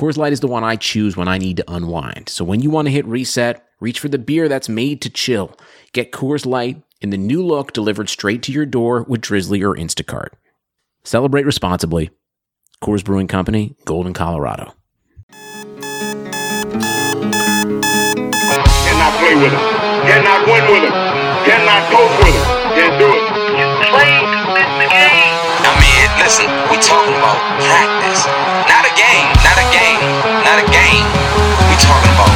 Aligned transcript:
Coors 0.00 0.16
Light 0.16 0.32
is 0.32 0.40
the 0.40 0.48
one 0.48 0.64
I 0.64 0.76
choose 0.76 1.14
when 1.14 1.28
I 1.28 1.36
need 1.36 1.58
to 1.58 1.70
unwind. 1.70 2.30
So 2.30 2.42
when 2.42 2.60
you 2.60 2.70
want 2.70 2.86
to 2.86 2.90
hit 2.90 3.04
reset, 3.04 3.62
reach 3.80 4.00
for 4.00 4.08
the 4.08 4.16
beer 4.16 4.48
that's 4.48 4.66
made 4.66 5.02
to 5.02 5.10
chill. 5.10 5.54
Get 5.92 6.10
Coors 6.10 6.46
Light 6.46 6.82
in 7.02 7.10
the 7.10 7.18
new 7.18 7.44
look 7.44 7.74
delivered 7.74 8.08
straight 8.08 8.42
to 8.44 8.52
your 8.52 8.64
door 8.64 9.02
with 9.02 9.20
Drizly 9.20 9.62
or 9.62 9.76
Instacart. 9.76 10.28
Celebrate 11.04 11.44
responsibly. 11.44 12.08
Coors 12.82 13.04
Brewing 13.04 13.28
Company, 13.28 13.76
Golden, 13.84 14.14
Colorado. 14.14 14.72
Cannot 15.28 15.92
play 19.20 19.36
with 19.36 19.52
him. 19.52 19.60
Cannot 20.08 20.48
win 20.48 20.64
with 20.72 20.80
him. 20.80 20.96
Cannot 21.44 21.92
coach 21.92 22.16
with 22.24 22.32
him. 22.32 22.48
Can't 22.72 22.96
do 22.96 23.04
it. 23.04 23.20
You 23.52 23.68
play 23.92 24.16
to 24.16 24.80
the 24.80 24.88
game. 24.88 25.36
I 25.60 25.76
mean, 25.76 26.08
listen, 26.24 26.48
we 26.72 26.80
talking 26.80 27.12
about 27.20 27.36
practice. 27.68 28.24
Not 28.64 28.88
a 28.88 28.92
game, 28.96 29.09
talking 31.84 32.12
about. 32.12 32.30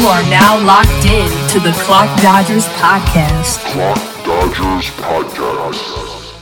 You 0.00 0.06
are 0.08 0.22
now 0.30 0.58
locked 0.64 1.04
in 1.04 1.30
to 1.50 1.60
the 1.60 1.72
Clock 1.84 2.08
Dodgers 2.22 2.66
podcast. 2.80 3.60
Clock 3.72 4.24
Dodgers 4.24 4.90
Podcast. 4.96 5.99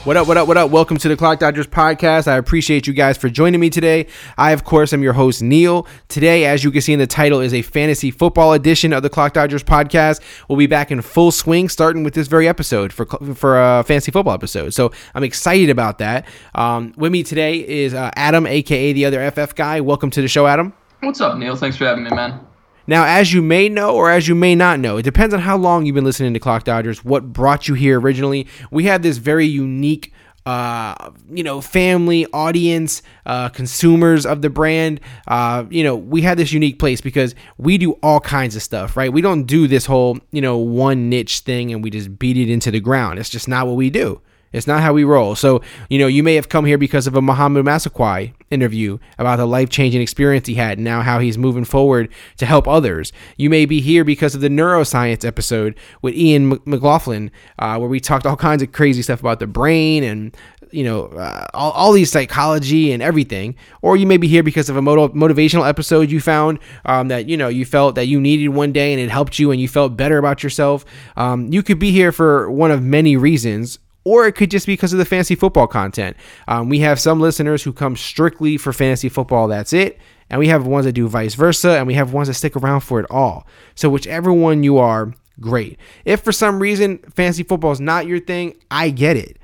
What 0.09 0.17
up, 0.17 0.27
what 0.27 0.37
up, 0.37 0.47
what 0.47 0.57
up? 0.57 0.71
Welcome 0.71 0.97
to 0.97 1.07
the 1.07 1.15
Clock 1.15 1.37
Dodgers 1.37 1.67
podcast. 1.67 2.27
I 2.27 2.37
appreciate 2.37 2.87
you 2.87 2.93
guys 2.93 3.15
for 3.15 3.29
joining 3.29 3.59
me 3.59 3.69
today. 3.69 4.07
I, 4.39 4.53
of 4.53 4.63
course, 4.63 4.91
am 4.91 5.03
your 5.03 5.13
host, 5.13 5.43
Neil. 5.43 5.85
Today, 6.07 6.45
as 6.45 6.63
you 6.63 6.71
can 6.71 6.81
see 6.81 6.93
in 6.93 6.97
the 6.97 7.05
title, 7.05 7.41
is 7.41 7.53
a 7.53 7.61
fantasy 7.61 8.09
football 8.09 8.53
edition 8.53 8.91
of 8.91 9.03
the 9.03 9.09
Clock 9.11 9.33
Dodgers 9.33 9.63
podcast. 9.63 10.21
We'll 10.47 10.57
be 10.57 10.65
back 10.65 10.89
in 10.89 10.99
full 11.03 11.31
swing 11.31 11.69
starting 11.69 12.03
with 12.03 12.15
this 12.15 12.27
very 12.27 12.47
episode 12.47 12.91
for, 12.91 13.05
for 13.05 13.61
a 13.61 13.83
fantasy 13.83 14.11
football 14.11 14.33
episode. 14.33 14.73
So 14.73 14.91
I'm 15.13 15.23
excited 15.23 15.69
about 15.69 15.99
that. 15.99 16.25
Um, 16.55 16.91
with 16.97 17.11
me 17.11 17.21
today 17.21 17.57
is 17.57 17.93
uh, 17.93 18.09
Adam, 18.15 18.47
aka 18.47 18.91
the 18.91 19.05
other 19.05 19.29
FF 19.29 19.53
guy. 19.53 19.79
Welcome 19.79 20.09
to 20.09 20.23
the 20.23 20.27
show, 20.27 20.47
Adam. 20.47 20.73
What's 21.01 21.21
up, 21.21 21.37
Neil? 21.37 21.55
Thanks 21.55 21.77
for 21.77 21.85
having 21.85 22.05
me, 22.05 22.09
man. 22.09 22.48
Now, 22.89 23.05
as 23.05 23.31
you 23.31 23.43
may 23.43 23.69
know 23.69 23.93
or 23.93 24.09
as 24.09 24.27
you 24.27 24.33
may 24.33 24.55
not 24.55 24.79
know, 24.79 24.97
it 24.97 25.03
depends 25.03 25.31
on 25.31 25.41
how 25.41 25.57
long 25.57 25.85
you've 25.85 25.93
been 25.93 26.03
listening 26.03 26.33
to 26.33 26.39
Clock 26.39 26.63
Dodgers, 26.63 27.05
what 27.05 27.31
brought 27.31 27.67
you 27.67 27.75
here 27.75 27.99
originally. 27.99 28.47
We 28.71 28.85
have 28.85 29.03
this 29.03 29.17
very 29.17 29.45
unique 29.45 30.11
uh, 30.47 31.11
you 31.29 31.43
know, 31.43 31.61
family, 31.61 32.25
audience, 32.33 33.03
uh, 33.27 33.49
consumers 33.49 34.25
of 34.25 34.41
the 34.41 34.49
brand. 34.49 35.01
Uh, 35.27 35.65
you 35.69 35.83
know, 35.83 35.95
we 35.95 36.23
have 36.23 36.37
this 36.37 36.51
unique 36.51 36.79
place 36.79 36.99
because 36.99 37.35
we 37.59 37.77
do 37.77 37.91
all 38.01 38.19
kinds 38.19 38.55
of 38.55 38.63
stuff, 38.63 38.97
right? 38.97 39.13
We 39.13 39.21
don't 39.21 39.43
do 39.43 39.67
this 39.67 39.85
whole, 39.85 40.17
you 40.31 40.41
know, 40.41 40.57
one 40.57 41.09
niche 41.09 41.41
thing 41.41 41.71
and 41.71 41.83
we 41.83 41.91
just 41.91 42.17
beat 42.17 42.37
it 42.37 42.49
into 42.51 42.71
the 42.71 42.79
ground. 42.79 43.19
It's 43.19 43.29
just 43.29 43.47
not 43.47 43.67
what 43.67 43.75
we 43.75 43.91
do. 43.91 44.19
It's 44.51 44.67
not 44.67 44.81
how 44.81 44.93
we 44.93 45.03
roll. 45.03 45.35
So, 45.35 45.61
you 45.89 45.99
know, 45.99 46.07
you 46.07 46.23
may 46.23 46.35
have 46.35 46.49
come 46.49 46.65
here 46.65 46.77
because 46.77 47.05
of 47.05 47.15
a 47.15 47.21
Mohamed 47.21 47.65
Massaquoi 47.65 48.33
interview 48.49 48.97
about 49.19 49.37
the 49.37 49.45
life 49.45 49.69
changing 49.69 50.01
experience 50.01 50.47
he 50.47 50.55
had 50.55 50.77
and 50.79 50.85
now 50.85 51.01
how 51.01 51.19
he's 51.19 51.37
moving 51.37 51.65
forward 51.65 52.09
to 52.37 52.45
help 52.45 52.67
others. 52.67 53.11
You 53.37 53.49
may 53.49 53.65
be 53.65 53.79
here 53.79 54.03
because 54.03 54.33
of 54.33 54.41
the 54.41 54.49
neuroscience 54.49 55.23
episode 55.23 55.77
with 56.01 56.15
Ian 56.15 56.59
McLaughlin, 56.65 57.31
uh, 57.59 57.77
where 57.77 57.89
we 57.89 57.99
talked 57.99 58.25
all 58.25 58.35
kinds 58.35 58.63
of 58.63 58.71
crazy 58.71 59.01
stuff 59.03 59.19
about 59.19 59.39
the 59.39 59.47
brain 59.47 60.03
and, 60.03 60.35
you 60.71 60.83
know, 60.83 61.05
uh, 61.05 61.45
all, 61.53 61.71
all 61.71 61.91
these 61.91 62.11
psychology 62.11 62.91
and 62.91 63.03
everything. 63.03 63.55
Or 63.83 63.97
you 63.97 64.07
may 64.07 64.17
be 64.17 64.27
here 64.27 64.41
because 64.41 64.67
of 64.67 64.77
a 64.77 64.81
motiv- 64.81 65.15
motivational 65.15 65.67
episode 65.67 66.09
you 66.09 66.19
found 66.19 66.57
um, 66.85 67.09
that, 67.09 67.29
you 67.29 67.37
know, 67.37 67.49
you 67.49 67.65
felt 67.65 67.93
that 67.95 68.07
you 68.07 68.19
needed 68.19 68.49
one 68.49 68.71
day 68.71 68.93
and 68.93 69.01
it 69.01 69.11
helped 69.11 69.37
you 69.37 69.51
and 69.51 69.61
you 69.61 69.67
felt 69.67 69.95
better 69.95 70.17
about 70.17 70.41
yourself. 70.41 70.85
Um, 71.17 71.53
you 71.53 71.61
could 71.61 71.77
be 71.77 71.91
here 71.91 72.11
for 72.11 72.49
one 72.49 72.71
of 72.71 72.81
many 72.81 73.15
reasons 73.15 73.77
or 74.03 74.25
it 74.25 74.33
could 74.33 74.51
just 74.51 74.65
be 74.65 74.73
because 74.73 74.93
of 74.93 74.99
the 74.99 75.05
fantasy 75.05 75.35
football 75.35 75.67
content. 75.67 76.17
Um, 76.47 76.69
we 76.69 76.79
have 76.79 76.99
some 76.99 77.19
listeners 77.19 77.63
who 77.63 77.73
come 77.73 77.95
strictly 77.95 78.57
for 78.57 78.73
fantasy 78.73 79.09
football, 79.09 79.47
that's 79.47 79.73
it. 79.73 79.99
And 80.29 80.39
we 80.39 80.47
have 80.47 80.67
ones 80.67 80.85
that 80.85 80.93
do 80.93 81.07
vice 81.07 81.33
versa, 81.33 81.71
and 81.71 81.87
we 81.87 81.95
have 81.95 82.13
ones 82.13 82.27
that 82.27 82.35
stick 82.35 82.55
around 82.55 82.81
for 82.81 82.99
it 82.99 83.07
all. 83.09 83.47
So, 83.73 83.89
whichever 83.89 84.31
one 84.31 84.61
you 84.61 84.77
are, 84.77 85.13
great. 85.39 85.79
If 86.05 86.21
for 86.21 86.31
some 86.31 86.59
reason 86.59 86.99
fantasy 87.15 87.43
football 87.43 87.71
is 87.71 87.79
not 87.79 88.05
your 88.05 88.19
thing, 88.19 88.55
I 88.69 88.91
get 88.91 89.17
it. 89.17 89.37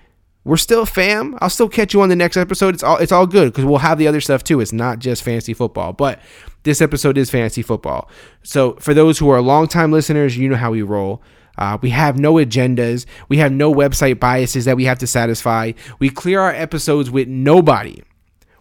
We're 0.43 0.57
still 0.57 0.85
fam. 0.85 1.35
I'll 1.41 1.49
still 1.49 1.67
catch 1.67 1.95
you 1.95 2.01
on 2.01 2.09
the 2.09 2.15
next 2.15 2.37
episode. 2.37 2.75
It's 2.75 2.83
all 2.83 2.97
it's 2.97 3.11
all 3.11 3.25
good 3.25 3.51
because 3.51 3.65
we'll 3.65 3.79
have 3.79 3.97
the 3.97 4.07
other 4.07 4.21
stuff 4.21 4.43
too. 4.43 4.59
It's 4.59 4.71
not 4.71 4.99
just 4.99 5.23
fantasy 5.23 5.55
football, 5.55 5.91
but 5.91 6.19
this 6.61 6.81
episode 6.81 7.17
is 7.17 7.31
fantasy 7.31 7.63
football. 7.63 8.09
So 8.43 8.73
for 8.73 8.93
those 8.93 9.17
who 9.17 9.29
are 9.29 9.41
longtime 9.41 9.91
listeners, 9.91 10.37
you 10.37 10.47
know 10.47 10.55
how 10.55 10.71
we 10.71 10.83
roll. 10.83 11.23
Uh, 11.57 11.77
we 11.81 11.89
have 11.91 12.19
no 12.19 12.35
agendas. 12.35 13.05
We 13.29 13.37
have 13.37 13.51
no 13.51 13.73
website 13.73 14.19
biases 14.19 14.65
that 14.65 14.75
we 14.75 14.85
have 14.85 14.99
to 14.99 15.07
satisfy. 15.07 15.73
We 15.99 16.09
clear 16.09 16.39
our 16.41 16.53
episodes 16.53 17.09
with 17.09 17.27
nobody. 17.27 18.01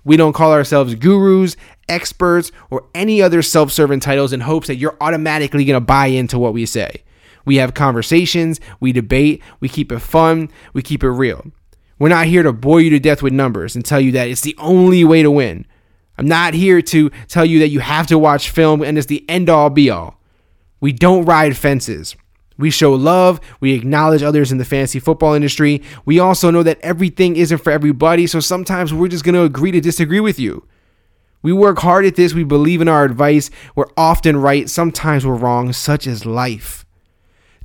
We 0.05 0.17
don't 0.17 0.35
call 0.35 0.53
ourselves 0.53 0.95
gurus, 0.95 1.57
experts, 1.89 2.53
or 2.71 2.87
any 2.95 3.23
other 3.23 3.43
self 3.43 3.73
serving 3.73 4.01
titles 4.01 4.33
in 4.33 4.41
hopes 4.41 4.67
that 4.67 4.77
you're 4.77 4.97
automatically 5.01 5.65
going 5.65 5.81
to 5.81 5.85
buy 5.85 6.07
into 6.07 6.39
what 6.39 6.53
we 6.53 6.67
say. 6.67 7.03
We 7.47 7.57
have 7.57 7.75
conversations, 7.75 8.61
we 8.81 8.93
debate, 8.93 9.43
we 9.61 9.69
keep 9.69 9.93
it 9.93 9.99
fun, 10.01 10.51
we 10.73 10.83
keep 10.83 11.03
it 11.03 11.11
real. 11.11 11.53
We're 11.99 12.09
not 12.09 12.27
here 12.27 12.43
to 12.43 12.53
bore 12.53 12.81
you 12.81 12.91
to 12.91 12.99
death 12.99 13.23
with 13.23 13.33
numbers 13.33 13.77
and 13.77 13.85
tell 13.85 14.01
you 14.01 14.13
that 14.13 14.29
it's 14.29 14.41
the 14.41 14.57
only 14.59 15.05
way 15.05 15.23
to 15.23 15.31
win. 15.31 15.67
I'm 16.17 16.27
not 16.27 16.55
here 16.55 16.81
to 16.83 17.11
tell 17.29 17.45
you 17.45 17.59
that 17.61 17.69
you 17.69 17.81
have 17.81 18.07
to 18.09 18.19
watch 18.19 18.51
film 18.51 18.83
and 18.83 18.97
it's 18.97 19.07
the 19.07 19.29
end 19.29 19.49
all 19.49 19.71
be 19.71 19.91
all. 19.91 20.21
We 20.81 20.93
don't 20.93 21.25
ride 21.25 21.57
fences. 21.57 22.17
We 22.57 22.71
show 22.71 22.93
love. 22.93 23.41
We 23.61 23.73
acknowledge 23.73 24.23
others 24.23 24.53
in 24.53 24.59
the 24.59 24.65
fantasy 24.65 25.01
football 25.01 25.35
industry. 25.35 25.83
We 26.05 26.19
also 26.19 26.51
know 26.51 26.63
that 26.63 26.81
everything 26.81 27.37
isn't 27.37 27.59
for 27.59 27.71
everybody, 27.71 28.27
so 28.27 28.41
sometimes 28.41 28.95
we're 28.95 29.09
just 29.09 29.25
going 29.25 29.35
to 29.35 29.43
agree 29.43 29.73
to 29.73 29.81
disagree 29.81 30.21
with 30.21 30.39
you. 30.39 30.67
We 31.43 31.53
work 31.53 31.79
hard 31.79 32.07
at 32.07 32.17
this. 32.17 32.33
We 32.33 32.45
believe 32.45 32.81
in 32.81 32.89
our 32.89 33.05
advice. 33.05 33.51
We're 33.75 33.91
often 33.97 34.37
right. 34.37 34.71
Sometimes 34.71 35.27
we're 35.27 35.35
wrong, 35.35 35.73
such 35.73 36.07
as 36.07 36.25
life. 36.25 36.85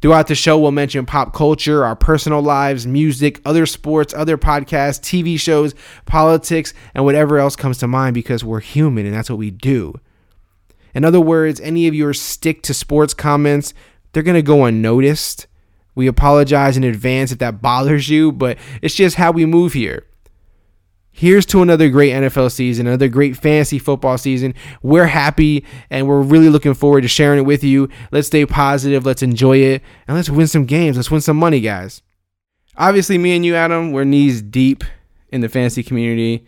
Throughout 0.01 0.28
the 0.28 0.35
show, 0.35 0.57
we'll 0.57 0.72
mention 0.72 1.05
pop 1.05 1.33
culture, 1.33 1.83
our 1.83 1.95
personal 1.95 2.41
lives, 2.41 2.88
music, 2.88 3.41
other 3.45 3.66
sports, 3.66 4.13
other 4.13 4.38
podcasts, 4.38 4.99
TV 4.99 5.38
shows, 5.39 5.75
politics, 6.05 6.73
and 6.94 7.03
whatever 7.03 7.38
else 7.38 7.55
comes 7.57 7.78
to 7.79 7.88
mind 7.88 8.13
because 8.13 8.44
we're 8.44 8.61
human 8.61 9.05
and 9.05 9.13
that's 9.13 9.29
what 9.29 9.39
we 9.39 9.51
do. 9.51 9.94
In 10.94 11.03
other 11.03 11.19
words, 11.19 11.59
any 11.59 11.88
of 11.88 11.94
your 11.94 12.13
stick 12.13 12.61
to 12.63 12.73
sports 12.73 13.13
comments, 13.13 13.73
they're 14.12 14.24
going 14.24 14.36
to 14.36 14.42
go 14.42 14.66
unnoticed. 14.66 15.47
We 15.96 16.08
apologize 16.08 16.78
in 16.78 16.84
advance 16.84 17.31
if 17.31 17.40
that 17.40 17.62
bothers 17.62 18.09
you, 18.09 18.31
but 18.31 18.58
it's 18.81 18.96
just 18.96 19.16
how 19.18 19.31
we 19.31 19.46
move 19.46 19.74
here. 19.74 20.06
Here's 21.12 21.46
to 21.47 21.62
another 21.62 21.90
great 21.90 22.14
NFL 22.14 22.52
season, 22.52 22.88
another 22.88 23.09
great 23.09 23.36
fantasy 23.36 23.78
football 23.78 24.18
season. 24.18 24.53
We're 24.81 25.08
happy 25.08 25.66
and 25.90 26.08
we're 26.08 26.22
really 26.22 26.47
looking 26.47 26.74
forward 26.74 27.02
to 27.02 27.09
sharing 27.09 27.40
it 27.40 27.46
with 27.46 27.62
you. 27.62 27.90
Let's 28.12 28.28
stay 28.28 28.46
positive, 28.46 29.06
let's 29.06 29.22
enjoy 29.22 29.58
it, 29.58 29.84
and 30.08 30.16
let's 30.16 30.30
win 30.30 30.47
some 30.47 30.66
games. 30.66 30.96
Let's 30.96 31.12
win 31.12 31.20
some 31.20 31.36
money, 31.36 31.59
guys. 31.59 32.02
Obviously, 32.78 33.18
me 33.18 33.36
and 33.36 33.46
you, 33.46 33.56
Adam, 33.56 33.91
we're 33.91 34.06
knees 34.06 34.41
deep 34.41 34.86
in 35.30 35.41
the 35.41 35.50
fantasy 35.50 35.84
community. 35.84 36.46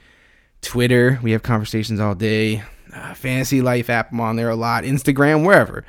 Twitter, 0.61 1.19
we 1.21 1.33
have 1.33 1.43
conversations 1.43 1.99
all 1.99 2.15
day. 2.15 2.63
Uh, 2.93 3.13
fantasy 3.13 3.61
Life 3.61 3.89
app, 3.89 4.13
I'm 4.13 4.21
on 4.21 4.37
there 4.37 4.49
a 4.49 4.55
lot. 4.55 4.85
Instagram, 4.85 5.45
wherever. 5.45 5.83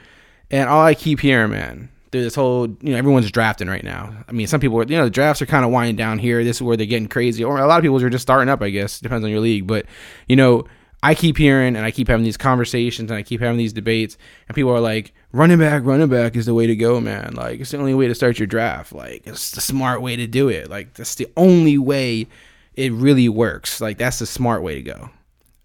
And 0.52 0.68
all 0.68 0.84
I 0.84 0.94
keep 0.94 1.18
hearing, 1.20 1.50
man, 1.50 1.88
through 2.12 2.22
this 2.22 2.34
whole, 2.34 2.68
you 2.68 2.92
know, 2.92 2.96
everyone's 2.96 3.30
drafting 3.30 3.68
right 3.68 3.82
now. 3.82 4.14
I 4.28 4.32
mean, 4.32 4.46
some 4.46 4.60
people, 4.60 4.78
are, 4.78 4.84
you 4.84 4.98
know, 4.98 5.04
the 5.04 5.10
drafts 5.10 5.40
are 5.40 5.46
kind 5.46 5.64
of 5.64 5.70
winding 5.70 5.96
down 5.96 6.18
here. 6.18 6.44
This 6.44 6.56
is 6.56 6.62
where 6.62 6.76
they're 6.76 6.86
getting 6.86 7.08
crazy. 7.08 7.42
Or 7.42 7.58
a 7.58 7.66
lot 7.66 7.78
of 7.78 7.82
people 7.82 8.00
are 8.02 8.10
just 8.10 8.22
starting 8.22 8.50
up, 8.50 8.60
I 8.60 8.68
guess. 8.68 9.00
Depends 9.00 9.24
on 9.24 9.30
your 9.30 9.40
league. 9.40 9.66
But, 9.66 9.86
you 10.28 10.36
know, 10.36 10.66
I 11.02 11.14
keep 11.14 11.38
hearing 11.38 11.74
and 11.74 11.84
I 11.84 11.90
keep 11.90 12.06
having 12.06 12.22
these 12.22 12.36
conversations 12.36 13.10
and 13.10 13.18
I 13.18 13.22
keep 13.22 13.40
having 13.40 13.56
these 13.56 13.72
debates. 13.72 14.18
And 14.46 14.54
people 14.54 14.70
are 14.72 14.80
like, 14.80 15.14
running 15.32 15.58
back, 15.58 15.84
running 15.84 16.08
back 16.08 16.36
is 16.36 16.46
the 16.46 16.54
way 16.54 16.66
to 16.66 16.76
go, 16.76 17.00
man. 17.00 17.34
Like, 17.34 17.60
it's 17.60 17.70
the 17.70 17.78
only 17.78 17.94
way 17.94 18.06
to 18.06 18.14
start 18.14 18.38
your 18.38 18.46
draft. 18.46 18.92
Like, 18.92 19.26
it's 19.26 19.50
the 19.52 19.62
smart 19.62 20.02
way 20.02 20.16
to 20.16 20.26
do 20.26 20.48
it. 20.48 20.68
Like, 20.68 20.94
that's 20.94 21.14
the 21.14 21.28
only 21.36 21.78
way 21.78 22.28
it 22.74 22.92
really 22.92 23.28
works. 23.28 23.80
Like, 23.80 23.96
that's 23.96 24.18
the 24.18 24.26
smart 24.26 24.62
way 24.62 24.74
to 24.74 24.82
go. 24.82 25.10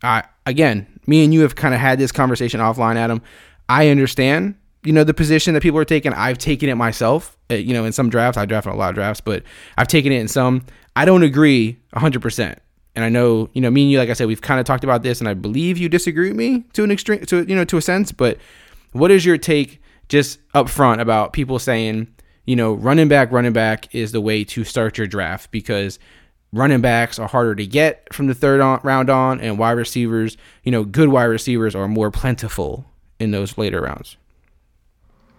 I, 0.02 0.24
again, 0.46 0.88
me 1.06 1.26
and 1.26 1.34
you 1.34 1.42
have 1.42 1.56
kind 1.56 1.74
of 1.74 1.82
had 1.82 2.00
this 2.00 2.12
conversation 2.14 2.62
offline, 2.62 2.96
Adam. 2.96 3.22
I 3.68 3.90
understand 3.90 4.56
you 4.88 4.94
know 4.94 5.04
the 5.04 5.14
position 5.14 5.54
that 5.54 5.62
people 5.62 5.80
are 5.80 5.86
taking 5.86 6.14
i've 6.14 6.38
taken 6.38 6.70
it 6.70 6.76
myself 6.76 7.38
uh, 7.52 7.56
you 7.56 7.74
know 7.74 7.86
in 7.86 7.92
some 7.92 8.10
drafts 8.10 8.38
i 8.38 8.46
draft 8.46 8.66
in 8.66 8.74
a 8.74 8.76
lot 8.76 8.90
of 8.90 8.96
drafts 8.96 9.22
but 9.22 9.44
i've 9.78 9.88
taken 9.88 10.12
it 10.12 10.20
in 10.20 10.28
some 10.28 10.66
i 10.96 11.06
don't 11.06 11.24
agree 11.24 11.78
100% 11.96 12.58
and 12.98 13.06
I 13.06 13.10
know 13.10 13.48
you 13.54 13.62
know 13.62 13.70
me 13.70 13.84
and 13.84 13.92
you, 13.92 14.00
like 14.00 14.10
I 14.10 14.14
said, 14.14 14.26
we've 14.26 14.42
kind 14.42 14.60
of 14.60 14.66
talked 14.66 14.84
about 14.84 15.04
this, 15.04 15.20
and 15.20 15.30
I 15.30 15.36
believe 15.36 15.78
you 15.78 15.88
disagree 15.88 16.30
with 16.30 16.36
me 16.36 16.66
to 16.74 16.84
an 16.84 16.90
extreme, 16.90 17.24
to 17.28 17.46
you 17.48 17.56
know, 17.56 17.64
to 17.66 17.78
a 17.78 17.82
sense. 17.82 18.12
But 18.12 18.40
what 18.92 19.12
is 19.12 19.24
your 19.24 19.38
take, 19.38 19.80
just 20.10 20.40
up 20.56 20.68
front, 20.68 21.00
about 21.00 21.32
people 21.32 21.60
saying, 21.60 22.08
you 22.46 22.56
know, 22.56 22.74
running 22.74 23.08
back, 23.08 23.32
running 23.32 23.54
back 23.54 23.94
is 23.94 24.14
the 24.14 24.20
way 24.20 24.44
to 24.46 24.64
start 24.64 24.98
your 24.98 25.06
draft 25.06 25.52
because 25.52 26.00
running 26.52 26.82
backs 26.82 27.20
are 27.20 27.28
harder 27.28 27.54
to 27.54 27.68
get 27.68 28.12
from 28.12 28.26
the 28.26 28.34
third 28.34 28.62
on, 28.62 28.80
round 28.84 29.12
on, 29.12 29.40
and 29.42 29.60
wide 29.60 29.74
receivers, 29.74 30.36
you 30.64 30.72
know, 30.72 30.84
good 30.84 31.10
wide 31.10 31.26
receivers 31.26 31.76
are 31.76 31.88
more 31.88 32.10
plentiful 32.10 32.84
in 33.20 33.30
those 33.30 33.60
later 33.60 33.82
rounds. 33.82 34.18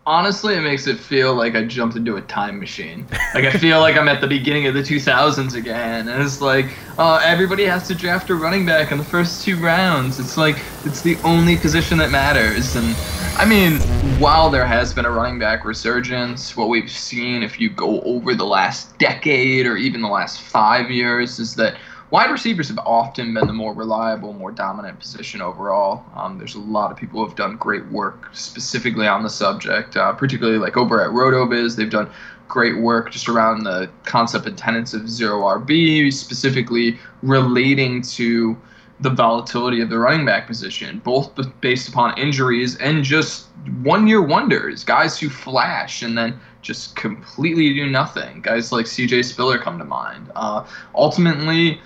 Honestly, 0.08 0.55
it 0.55 0.62
makes 0.62 0.87
it 0.87 0.99
feel 0.99 1.34
like 1.34 1.55
I 1.55 1.66
jumped 1.66 1.94
into 1.94 2.16
a 2.16 2.22
time 2.22 2.58
machine. 2.58 3.06
Like 3.34 3.44
I 3.44 3.50
feel 3.50 3.81
like 3.81 3.94
I'm 3.94 4.08
at 4.08 4.22
the 4.22 4.26
beginning 4.26 4.66
of 4.66 4.72
the 4.72 4.81
2000s 4.81 5.55
again, 5.55 6.08
and 6.08 6.22
it's 6.22 6.40
like 6.40 6.75
uh, 6.96 7.20
everybody 7.22 7.64
has 7.66 7.87
to 7.88 7.94
draft 7.94 8.31
a 8.31 8.34
running 8.34 8.64
back 8.64 8.90
in 8.90 8.96
the 8.96 9.05
first 9.05 9.44
two 9.44 9.58
rounds. 9.58 10.19
It's 10.19 10.38
like 10.38 10.56
it's 10.87 11.02
the 11.02 11.16
only 11.25 11.58
position 11.58 11.99
that 11.99 12.10
matters. 12.10 12.75
And 12.75 12.96
I 13.37 13.44
mean, 13.44 13.81
while 14.19 14.49
there 14.49 14.64
has 14.64 14.94
been 14.94 15.05
a 15.05 15.10
running 15.10 15.38
back 15.38 15.66
resurgence, 15.66 16.56
what 16.56 16.70
we've 16.70 16.90
seen 16.90 17.43
if 17.43 17.61
you 17.61 17.69
go 17.69 18.00
over 18.00 18.34
the 18.34 18.46
last 18.46 18.96
decade 18.96 19.66
or 19.66 19.76
even 19.76 20.00
the 20.00 20.08
last 20.08 20.40
five 20.40 20.90
years 20.90 21.38
is 21.38 21.54
that 21.56 21.76
wide 22.10 22.31
receivers 22.31 22.69
have 22.69 22.78
often 22.78 23.34
been 23.34 23.46
the 23.46 23.52
more 23.52 23.75
reliable, 23.75 24.32
more 24.32 24.50
dominant 24.50 24.99
position 24.99 25.43
overall. 25.43 26.05
Um, 26.14 26.38
there's 26.38 26.55
a 26.55 26.60
lot 26.60 26.90
of 26.90 26.96
people 26.96 27.20
who 27.20 27.26
have 27.26 27.37
done 27.37 27.56
great 27.56 27.87
work 27.88 28.31
specifically 28.32 29.06
on 29.06 29.22
the 29.22 29.31
subject, 29.31 29.96
uh, 29.96 30.12
particularly 30.12 30.58
like 30.58 30.76
over 30.76 31.02
at 31.02 31.10
RotoViz. 31.10 31.76
They've 31.76 31.90
done 31.90 32.10
great 32.49 32.78
work 32.78 33.10
just 33.10 33.28
around 33.28 33.64
the 33.64 33.90
concept 34.05 34.46
and 34.46 34.56
tenets 34.56 34.94
of 34.94 35.08
zero 35.08 35.40
RB, 35.43 36.12
specifically 36.12 36.99
relating 37.22 38.00
to 38.02 38.56
the 39.00 39.11
volatility 39.11 39.81
of 39.81 39.90
the 39.90 39.99
running 39.99 40.26
back 40.26 40.46
position, 40.46 41.00
both 41.04 41.31
based 41.61 41.88
upon 41.88 42.19
injuries 42.19 42.76
and 42.76 43.04
just 43.04 43.46
one 43.82 44.08
year 44.08 44.22
wonders, 44.22 44.82
guys 44.82 45.19
who 45.19 45.28
flash 45.28 46.02
and 46.02 46.19
then 46.19 46.38
just 46.62 46.96
completely 46.96 47.72
do 47.75 47.88
nothing. 47.88 48.40
Guys 48.40 48.72
like 48.72 48.87
CJ 48.87 49.25
Spiller 49.25 49.58
come 49.58 49.78
to 49.78 49.84
mind. 49.84 50.32
Uh, 50.34 50.66
ultimately, 50.96 51.81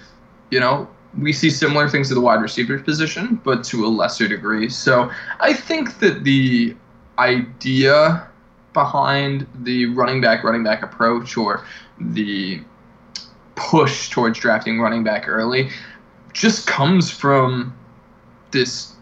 you 0.52 0.60
know, 0.60 0.86
we 1.18 1.32
see 1.32 1.48
similar 1.48 1.88
things 1.88 2.08
to 2.08 2.14
the 2.14 2.20
wide 2.20 2.42
receiver 2.42 2.78
position, 2.78 3.40
but 3.42 3.64
to 3.64 3.86
a 3.86 3.88
lesser 3.88 4.28
degree. 4.28 4.68
So 4.68 5.10
I 5.40 5.54
think 5.54 5.98
that 6.00 6.24
the 6.24 6.76
idea 7.18 8.28
behind 8.74 9.46
the 9.62 9.86
running 9.86 10.20
back 10.20 10.44
running 10.44 10.62
back 10.62 10.82
approach 10.82 11.36
or 11.38 11.64
the 11.98 12.60
push 13.54 14.10
towards 14.10 14.38
drafting 14.38 14.78
running 14.78 15.02
back 15.02 15.26
early 15.26 15.70
just 16.34 16.66
comes 16.66 17.10
from 17.10 17.74
this 18.50 18.94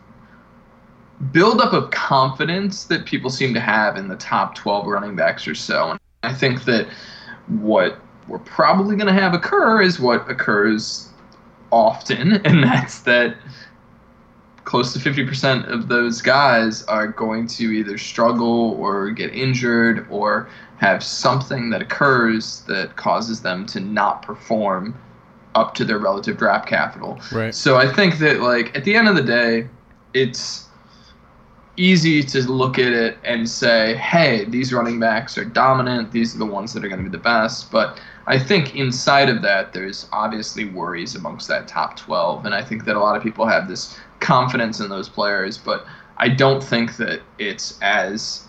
buildup 1.32 1.72
of 1.72 1.90
confidence 1.90 2.84
that 2.84 3.06
people 3.06 3.30
seem 3.30 3.54
to 3.54 3.60
have 3.60 3.96
in 3.96 4.06
the 4.06 4.16
top 4.16 4.54
12 4.54 4.86
running 4.86 5.16
backs 5.16 5.48
or 5.48 5.54
so. 5.56 5.90
And 5.90 6.00
I 6.22 6.32
think 6.32 6.64
that 6.64 6.88
what 7.46 7.98
we're 8.28 8.38
probably 8.38 8.94
going 8.96 9.12
to 9.12 9.20
have 9.20 9.34
occur 9.34 9.82
is 9.82 9.98
what 9.98 10.28
occurs 10.30 11.09
often, 11.70 12.32
and 12.44 12.62
that's 12.62 13.00
that 13.00 13.36
close 14.64 14.92
to 14.92 14.98
50% 15.00 15.68
of 15.68 15.88
those 15.88 16.22
guys 16.22 16.84
are 16.84 17.08
going 17.08 17.46
to 17.48 17.72
either 17.72 17.98
struggle 17.98 18.72
or 18.78 19.10
get 19.10 19.34
injured 19.34 20.06
or 20.10 20.48
have 20.76 21.02
something 21.02 21.70
that 21.70 21.82
occurs 21.82 22.60
that 22.68 22.94
causes 22.94 23.42
them 23.42 23.66
to 23.66 23.80
not 23.80 24.22
perform 24.22 24.96
up 25.54 25.74
to 25.74 25.84
their 25.84 25.98
relative 25.98 26.36
draft 26.36 26.68
capital. 26.68 27.20
Right. 27.32 27.54
So 27.54 27.78
I 27.78 27.92
think 27.92 28.18
that 28.18 28.40
like 28.40 28.76
at 28.76 28.84
the 28.84 28.94
end 28.94 29.08
of 29.08 29.16
the 29.16 29.22
day, 29.22 29.68
it's 30.14 30.68
easy 31.76 32.22
to 32.22 32.40
look 32.42 32.78
at 32.78 32.92
it 32.92 33.18
and 33.24 33.48
say, 33.48 33.96
hey, 33.96 34.44
these 34.44 34.72
running 34.72 35.00
backs 35.00 35.36
are 35.38 35.44
dominant. 35.44 36.12
These 36.12 36.34
are 36.34 36.38
the 36.38 36.46
ones 36.46 36.72
that 36.74 36.84
are 36.84 36.88
going 36.88 37.02
to 37.02 37.10
be 37.10 37.16
the 37.16 37.22
best. 37.22 37.70
But 37.70 38.00
I 38.30 38.38
think 38.38 38.76
inside 38.76 39.28
of 39.28 39.42
that, 39.42 39.72
there's 39.72 40.08
obviously 40.12 40.64
worries 40.64 41.16
amongst 41.16 41.48
that 41.48 41.66
top 41.66 41.96
12. 41.96 42.46
And 42.46 42.54
I 42.54 42.62
think 42.62 42.84
that 42.84 42.94
a 42.94 43.00
lot 43.00 43.16
of 43.16 43.24
people 43.24 43.44
have 43.44 43.66
this 43.66 43.98
confidence 44.20 44.78
in 44.78 44.88
those 44.88 45.08
players. 45.08 45.58
But 45.58 45.84
I 46.16 46.28
don't 46.28 46.62
think 46.62 46.96
that 46.98 47.22
it's 47.38 47.76
as 47.82 48.46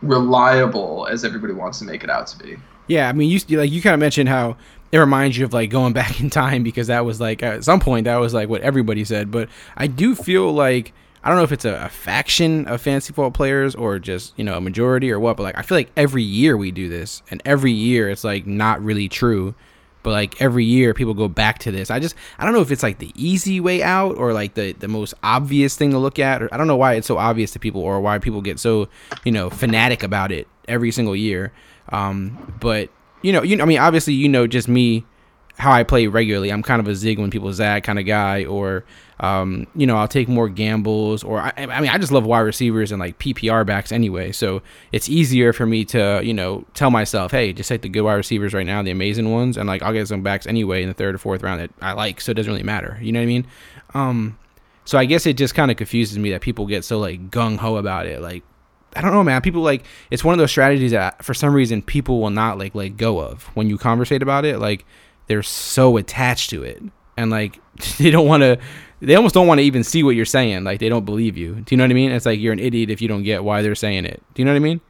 reliable 0.00 1.06
as 1.10 1.26
everybody 1.26 1.52
wants 1.52 1.78
to 1.80 1.84
make 1.84 2.02
it 2.02 2.08
out 2.08 2.26
to 2.28 2.38
be. 2.38 2.56
Yeah, 2.86 3.10
I 3.10 3.12
mean, 3.12 3.28
you 3.28 3.58
like 3.58 3.70
you 3.70 3.82
kind 3.82 3.92
of 3.92 4.00
mentioned 4.00 4.30
how 4.30 4.56
it 4.92 4.98
reminds 4.98 5.36
you 5.36 5.44
of 5.44 5.52
like 5.52 5.68
going 5.68 5.92
back 6.00 6.20
in 6.20 6.30
time 6.30 6.62
because 6.62 6.86
that 6.86 7.04
was 7.04 7.20
like 7.20 7.42
at 7.42 7.64
some 7.64 7.80
point 7.80 8.04
that 8.04 8.16
was 8.16 8.32
like 8.32 8.48
what 8.48 8.62
everybody 8.62 9.04
said. 9.04 9.30
But 9.30 9.50
I 9.76 9.88
do 9.88 10.14
feel 10.14 10.50
like 10.52 10.94
I 11.22 11.28
don't 11.28 11.38
know 11.38 11.44
if 11.44 11.52
it's 11.52 11.64
a, 11.64 11.74
a, 11.84 11.88
faction 11.88 12.66
of 12.66 12.80
fantasy 12.80 13.08
football 13.08 13.30
players 13.30 13.74
or 13.74 13.98
just 13.98 14.34
you 14.36 14.44
know 14.44 14.56
a 14.56 14.60
majority 14.60 15.10
or 15.10 15.18
what, 15.18 15.36
but 15.36 15.42
like 15.42 15.58
I 15.58 15.62
feel 15.62 15.78
like 15.78 15.90
every 15.96 16.22
year 16.22 16.56
we 16.56 16.70
do 16.70 16.88
this, 16.88 17.22
and 17.30 17.42
every 17.44 17.72
year 17.72 18.08
it's 18.08 18.24
like 18.24 18.46
not 18.46 18.82
really 18.82 19.08
true, 19.08 19.54
but 20.02 20.10
like 20.10 20.40
every 20.40 20.64
year 20.64 20.94
people 20.94 21.14
go 21.14 21.28
back 21.28 21.58
to 21.60 21.70
this. 21.70 21.90
I 21.90 21.98
just 21.98 22.14
I 22.38 22.44
don't 22.44 22.54
know 22.54 22.60
if 22.60 22.70
it's 22.70 22.82
like 22.82 22.98
the 22.98 23.12
easy 23.14 23.60
way 23.60 23.82
out 23.82 24.16
or 24.16 24.32
like 24.32 24.54
the 24.54 24.72
the 24.72 24.88
most 24.88 25.14
obvious 25.22 25.76
thing 25.76 25.90
to 25.90 25.98
look 25.98 26.18
at, 26.18 26.42
or 26.42 26.52
I 26.52 26.56
don't 26.56 26.68
know 26.68 26.76
why 26.76 26.94
it's 26.94 27.06
so 27.06 27.18
obvious 27.18 27.50
to 27.52 27.58
people 27.58 27.80
or 27.80 28.00
why 28.00 28.18
people 28.18 28.40
get 28.40 28.58
so 28.58 28.88
you 29.24 29.32
know 29.32 29.50
fanatic 29.50 30.02
about 30.02 30.32
it 30.32 30.46
every 30.66 30.90
single 30.90 31.16
year. 31.16 31.52
Um, 31.90 32.56
but 32.60 32.90
you 33.22 33.32
know, 33.32 33.42
you 33.42 33.60
I 33.60 33.64
mean, 33.64 33.78
obviously, 33.78 34.14
you 34.14 34.28
know, 34.28 34.46
just 34.46 34.68
me 34.68 35.04
how 35.58 35.72
I 35.72 35.82
play 35.82 36.06
regularly. 36.06 36.50
I'm 36.50 36.62
kind 36.62 36.80
of 36.80 36.86
a 36.86 36.94
zig 36.94 37.18
when 37.18 37.30
people 37.30 37.52
zag 37.52 37.82
kind 37.82 37.98
of 37.98 38.06
guy, 38.06 38.44
or 38.44 38.84
um, 39.18 39.66
you 39.74 39.86
know, 39.88 39.96
I'll 39.96 40.06
take 40.06 40.28
more 40.28 40.48
gambles, 40.48 41.24
or 41.24 41.40
I, 41.40 41.52
I, 41.56 41.80
mean, 41.80 41.90
I 41.90 41.98
just 41.98 42.12
love 42.12 42.24
wide 42.24 42.40
receivers 42.40 42.92
and 42.92 43.00
like 43.00 43.18
PPR 43.18 43.66
backs 43.66 43.90
anyway. 43.90 44.30
So 44.30 44.62
it's 44.92 45.08
easier 45.08 45.52
for 45.52 45.66
me 45.66 45.84
to 45.86 46.20
you 46.22 46.32
know 46.32 46.64
tell 46.74 46.90
myself, 46.90 47.32
hey, 47.32 47.52
just 47.52 47.68
take 47.68 47.82
the 47.82 47.88
good 47.88 48.02
wide 48.02 48.14
receivers 48.14 48.54
right 48.54 48.66
now, 48.66 48.82
the 48.82 48.92
amazing 48.92 49.32
ones, 49.32 49.56
and 49.56 49.66
like 49.66 49.82
I'll 49.82 49.92
get 49.92 50.06
some 50.06 50.22
backs 50.22 50.46
anyway 50.46 50.82
in 50.82 50.88
the 50.88 50.94
third 50.94 51.16
or 51.16 51.18
fourth 51.18 51.42
round 51.42 51.60
that 51.60 51.70
I 51.82 51.92
like. 51.92 52.20
So 52.20 52.30
it 52.30 52.34
doesn't 52.34 52.52
really 52.52 52.62
matter. 52.62 52.96
You 53.02 53.10
know 53.10 53.18
what 53.18 53.24
I 53.24 53.26
mean? 53.26 53.46
Um, 53.94 54.38
so 54.84 54.96
I 54.96 55.06
guess 55.06 55.26
it 55.26 55.36
just 55.36 55.56
kind 55.56 55.72
of 55.72 55.76
confuses 55.76 56.18
me 56.18 56.30
that 56.30 56.40
people 56.40 56.66
get 56.66 56.84
so 56.84 57.00
like 57.00 57.30
gung 57.30 57.58
ho 57.58 57.76
about 57.76 58.06
it, 58.06 58.22
like. 58.22 58.44
I 58.96 59.02
don't 59.02 59.12
know, 59.12 59.22
man. 59.22 59.42
People 59.42 59.60
like 59.60 59.84
it's 60.10 60.24
one 60.24 60.32
of 60.32 60.38
those 60.38 60.50
strategies 60.50 60.92
that 60.92 61.22
for 61.22 61.34
some 61.34 61.52
reason 61.52 61.82
people 61.82 62.22
will 62.22 62.30
not 62.30 62.56
like 62.58 62.74
let 62.74 62.96
go 62.96 63.20
of 63.20 63.44
when 63.54 63.68
you 63.68 63.76
conversate 63.76 64.22
about 64.22 64.46
it. 64.46 64.58
Like 64.60 64.86
they're 65.28 65.42
so 65.42 65.96
attached 65.96 66.50
to 66.50 66.62
it. 66.62 66.82
And 67.16 67.30
like 67.30 67.60
they 67.98 68.10
don't 68.10 68.26
want 68.26 68.42
to 68.42 68.58
they 69.00 69.14
almost 69.14 69.34
don't 69.34 69.46
want 69.46 69.58
to 69.58 69.62
even 69.62 69.84
see 69.84 70.02
what 70.02 70.16
you're 70.16 70.24
saying. 70.24 70.64
Like 70.64 70.80
they 70.80 70.88
don't 70.88 71.04
believe 71.04 71.36
you. 71.36 71.54
Do 71.54 71.74
you 71.74 71.76
know 71.76 71.84
what 71.84 71.90
i 71.90 71.94
mean? 71.94 72.10
It's 72.10 72.26
like 72.26 72.40
you're 72.40 72.52
an 72.52 72.58
idiot 72.58 72.90
if 72.90 73.00
you 73.00 73.08
don't 73.08 73.22
get 73.22 73.44
why 73.44 73.62
they're 73.62 73.74
saying 73.74 74.04
it. 74.04 74.22
Do 74.34 74.42
you 74.42 74.46
know 74.46 74.52
what 74.52 74.56
i 74.56 74.60
mean? 74.60 74.80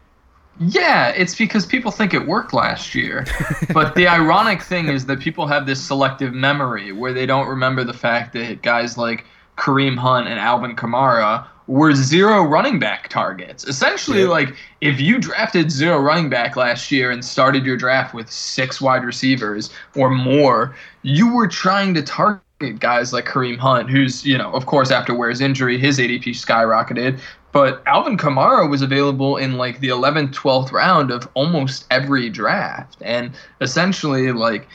Yeah 0.61 1.11
it's 1.11 1.35
because 1.37 1.67
people 1.67 1.91
think 1.91 2.15
it 2.15 2.27
worked 2.27 2.53
last 2.55 2.95
year. 2.95 3.27
But 3.75 3.95
the 3.95 4.09
ironic 4.09 4.63
thing 4.63 4.89
is 4.89 5.05
that 5.07 5.21
people 5.21 5.47
have 5.47 5.67
this 5.67 5.85
selective 5.85 6.33
memory 6.33 6.91
where 6.91 7.13
they 7.13 7.27
don't 7.27 7.47
remember 7.47 7.85
the 7.85 7.93
fact 7.93 8.33
that 8.33 8.63
guys 8.63 8.97
like 8.97 9.27
kareem 9.57 9.97
hunt 9.97 10.27
and 10.27 10.39
alvin 10.39 10.75
kamara 10.75 11.47
were 11.69 11.95
zero 11.95 12.43
running 12.43 12.79
back 12.79 13.09
targets. 13.09 13.65
Essentially, 13.65 14.23
yeah. 14.23 14.29
like 14.29 14.57
if 14.81 15.01
you 15.01 15.19
drafted 15.19 15.71
zero 15.71 16.01
running 16.01 16.29
back 16.29 16.57
last 16.57 16.91
year 16.91 17.11
and 17.11 17.25
started 17.25 17.65
your 17.65 17.77
draft 17.77 18.15
with 18.15 18.29
six 18.31 18.81
wide 18.81 19.05
receivers 19.05 19.71
or 19.95 20.11
more, 20.11 20.75
you 21.03 21.33
were 21.33 21.47
trying 21.47 21.95
to 21.95 22.03
target 22.03 22.43
guys 22.81 23.13
like 23.13 23.27
Kareem 23.27 23.59
Hunt, 23.59 23.89
who's, 23.89 24.25
you 24.27 24.37
know, 24.37 24.51
of 24.53 24.67
course, 24.67 24.91
after 24.91 25.15
Ware's 25.15 25.41
injury, 25.41 25.79
his 25.79 25.99
ADP 25.99 26.25
skyrocketed. 26.31 27.21
But 27.53 27.83
Alvin 27.87 28.17
Kamara 28.17 28.69
was 28.69 28.83
available 28.83 29.37
in 29.37 29.57
like 29.57 29.81
the 29.81 29.89
11th, 29.89 30.35
12th 30.35 30.73
round 30.73 31.11
of 31.11 31.29
almost 31.35 31.87
every 31.91 32.31
draft. 32.31 32.97
And 33.03 33.33
essentially, 33.61 34.33
like, 34.33 34.69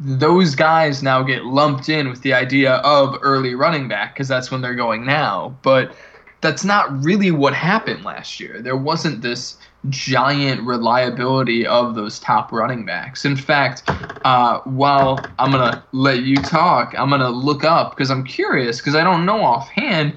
those 0.00 0.54
guys 0.54 1.02
now 1.02 1.22
get 1.22 1.44
lumped 1.44 1.88
in 1.88 2.08
with 2.08 2.22
the 2.22 2.32
idea 2.32 2.74
of 2.76 3.18
early 3.22 3.54
running 3.54 3.88
back 3.88 4.14
because 4.14 4.28
that's 4.28 4.50
when 4.50 4.60
they're 4.60 4.74
going 4.74 5.04
now. 5.04 5.56
But 5.62 5.94
that's 6.40 6.64
not 6.64 7.02
really 7.02 7.30
what 7.30 7.52
happened 7.52 8.04
last 8.04 8.38
year. 8.38 8.62
There 8.62 8.76
wasn't 8.76 9.22
this 9.22 9.56
giant 9.88 10.62
reliability 10.62 11.66
of 11.66 11.94
those 11.94 12.18
top 12.20 12.52
running 12.52 12.84
backs. 12.84 13.24
In 13.24 13.36
fact, 13.36 13.82
uh, 14.24 14.60
while 14.60 15.18
I'm 15.38 15.50
going 15.50 15.72
to 15.72 15.82
let 15.92 16.22
you 16.22 16.36
talk, 16.36 16.94
I'm 16.96 17.08
going 17.08 17.20
to 17.20 17.28
look 17.28 17.64
up 17.64 17.96
because 17.96 18.10
I'm 18.10 18.24
curious 18.24 18.78
because 18.78 18.94
I 18.94 19.02
don't 19.02 19.26
know 19.26 19.42
offhand 19.42 20.16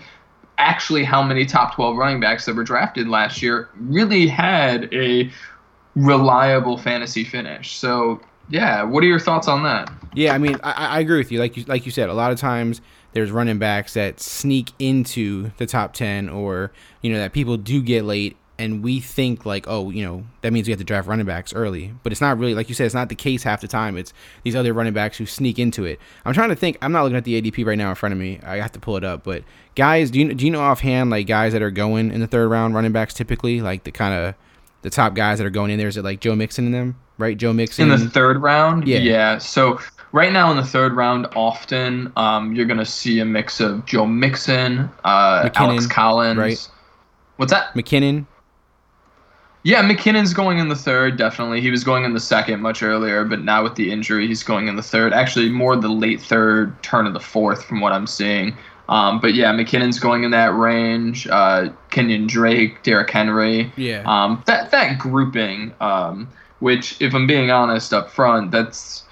actually 0.57 1.03
how 1.03 1.23
many 1.23 1.45
top 1.45 1.73
12 1.73 1.97
running 1.97 2.19
backs 2.19 2.45
that 2.45 2.55
were 2.55 2.63
drafted 2.63 3.07
last 3.07 3.41
year 3.41 3.69
really 3.79 4.27
had 4.27 4.93
a 4.93 5.31
reliable 5.95 6.77
fantasy 6.77 7.23
finish. 7.23 7.75
So 7.75 8.21
yeah, 8.51 8.83
what 8.83 9.03
are 9.03 9.07
your 9.07 9.19
thoughts 9.19 9.47
on 9.47 9.63
that? 9.63 9.91
Yeah, 10.13 10.33
I 10.33 10.37
mean, 10.37 10.57
I, 10.61 10.71
I 10.71 10.99
agree 10.99 11.17
with 11.17 11.31
you. 11.31 11.39
Like 11.39 11.55
you, 11.55 11.63
like 11.67 11.85
you 11.85 11.91
said, 11.91 12.09
a 12.09 12.13
lot 12.13 12.31
of 12.31 12.39
times 12.39 12.81
there's 13.13 13.31
running 13.31 13.59
backs 13.59 13.93
that 13.93 14.19
sneak 14.19 14.71
into 14.77 15.51
the 15.57 15.65
top 15.65 15.93
ten, 15.93 16.29
or 16.29 16.71
you 17.01 17.11
know 17.11 17.19
that 17.19 17.31
people 17.31 17.55
do 17.55 17.81
get 17.81 18.03
late, 18.03 18.35
and 18.59 18.83
we 18.83 18.99
think 18.99 19.45
like, 19.45 19.65
oh, 19.67 19.89
you 19.89 20.03
know, 20.05 20.23
that 20.41 20.51
means 20.51 20.67
we 20.67 20.71
have 20.71 20.79
to 20.79 20.83
draft 20.83 21.07
running 21.07 21.25
backs 21.25 21.53
early, 21.53 21.93
but 22.03 22.11
it's 22.11 22.19
not 22.19 22.37
really 22.37 22.53
like 22.53 22.67
you 22.67 22.75
said. 22.75 22.85
It's 22.85 22.93
not 22.93 23.07
the 23.07 23.15
case 23.15 23.41
half 23.41 23.61
the 23.61 23.69
time. 23.69 23.97
It's 23.97 24.13
these 24.43 24.55
other 24.55 24.73
running 24.73 24.93
backs 24.93 25.17
who 25.17 25.25
sneak 25.25 25.57
into 25.57 25.85
it. 25.85 25.97
I'm 26.25 26.33
trying 26.33 26.49
to 26.49 26.55
think. 26.55 26.77
I'm 26.81 26.91
not 26.91 27.03
looking 27.03 27.17
at 27.17 27.23
the 27.23 27.41
ADP 27.41 27.65
right 27.65 27.77
now 27.77 27.89
in 27.89 27.95
front 27.95 28.11
of 28.11 28.19
me. 28.19 28.41
I 28.43 28.57
have 28.57 28.73
to 28.73 28.79
pull 28.79 28.97
it 28.97 29.05
up. 29.05 29.23
But 29.23 29.43
guys, 29.75 30.11
do 30.11 30.19
you 30.19 30.33
do 30.33 30.43
you 30.43 30.51
know 30.51 30.61
offhand 30.61 31.09
like 31.09 31.25
guys 31.25 31.53
that 31.53 31.61
are 31.61 31.71
going 31.71 32.11
in 32.11 32.19
the 32.19 32.27
third 32.27 32.49
round 32.49 32.75
running 32.75 32.91
backs 32.91 33.13
typically 33.13 33.61
like 33.61 33.85
the 33.85 33.91
kind 33.91 34.13
of 34.13 34.35
the 34.81 34.89
top 34.89 35.13
guys 35.15 35.37
that 35.37 35.47
are 35.47 35.51
going 35.51 35.71
in 35.71 35.79
there? 35.79 35.87
Is 35.87 35.95
it 35.95 36.03
like 36.03 36.19
Joe 36.19 36.35
Mixon 36.35 36.65
in 36.65 36.73
them? 36.73 36.97
Right, 37.21 37.37
Joe 37.37 37.53
Mixon 37.53 37.91
in 37.91 37.99
the 37.99 38.09
third 38.09 38.41
round. 38.41 38.87
Yeah. 38.87 38.97
Yeah. 38.97 39.37
So 39.37 39.79
right 40.11 40.33
now 40.33 40.49
in 40.51 40.57
the 40.57 40.63
third 40.63 40.93
round, 40.93 41.27
often 41.35 42.11
um, 42.15 42.55
you're 42.55 42.65
gonna 42.65 42.85
see 42.85 43.19
a 43.19 43.25
mix 43.25 43.59
of 43.59 43.85
Joe 43.85 44.05
Mixon, 44.05 44.89
uh, 45.03 45.43
McKinnon, 45.43 45.55
Alex 45.55 45.87
Collins. 45.87 46.37
right? 46.37 46.69
What's 47.37 47.51
that? 47.51 47.73
McKinnon. 47.75 48.25
Yeah, 49.63 49.83
McKinnon's 49.83 50.33
going 50.33 50.57
in 50.57 50.69
the 50.69 50.75
third, 50.75 51.17
definitely. 51.17 51.61
He 51.61 51.69
was 51.69 51.83
going 51.83 52.03
in 52.03 52.13
the 52.15 52.19
second 52.19 52.61
much 52.61 52.81
earlier, 52.81 53.23
but 53.23 53.43
now 53.43 53.61
with 53.61 53.75
the 53.75 53.91
injury, 53.91 54.25
he's 54.27 54.41
going 54.41 54.67
in 54.67 54.75
the 54.75 54.81
third. 54.81 55.13
Actually, 55.13 55.49
more 55.49 55.75
the 55.75 55.87
late 55.87 56.19
third, 56.19 56.81
turn 56.81 57.05
of 57.05 57.13
the 57.13 57.19
fourth, 57.19 57.63
from 57.65 57.79
what 57.79 57.93
I'm 57.93 58.07
seeing. 58.07 58.57
Um, 58.89 59.19
but 59.21 59.35
yeah, 59.35 59.53
McKinnon's 59.53 59.99
going 59.99 60.23
in 60.23 60.31
that 60.31 60.55
range. 60.55 61.27
Uh, 61.27 61.69
Kenyan 61.91 62.27
Drake, 62.27 62.81
Derrick 62.81 63.09
Henry. 63.11 63.71
Yeah. 63.77 64.01
Um, 64.05 64.41
that 64.47 64.71
that 64.71 64.97
grouping, 64.97 65.73
um, 65.79 66.27
which, 66.61 67.01
if 67.01 67.13
I'm 67.13 67.27
being 67.27 67.51
honest 67.51 67.93
up 67.93 68.09
front, 68.09 68.51
that's 68.51 69.03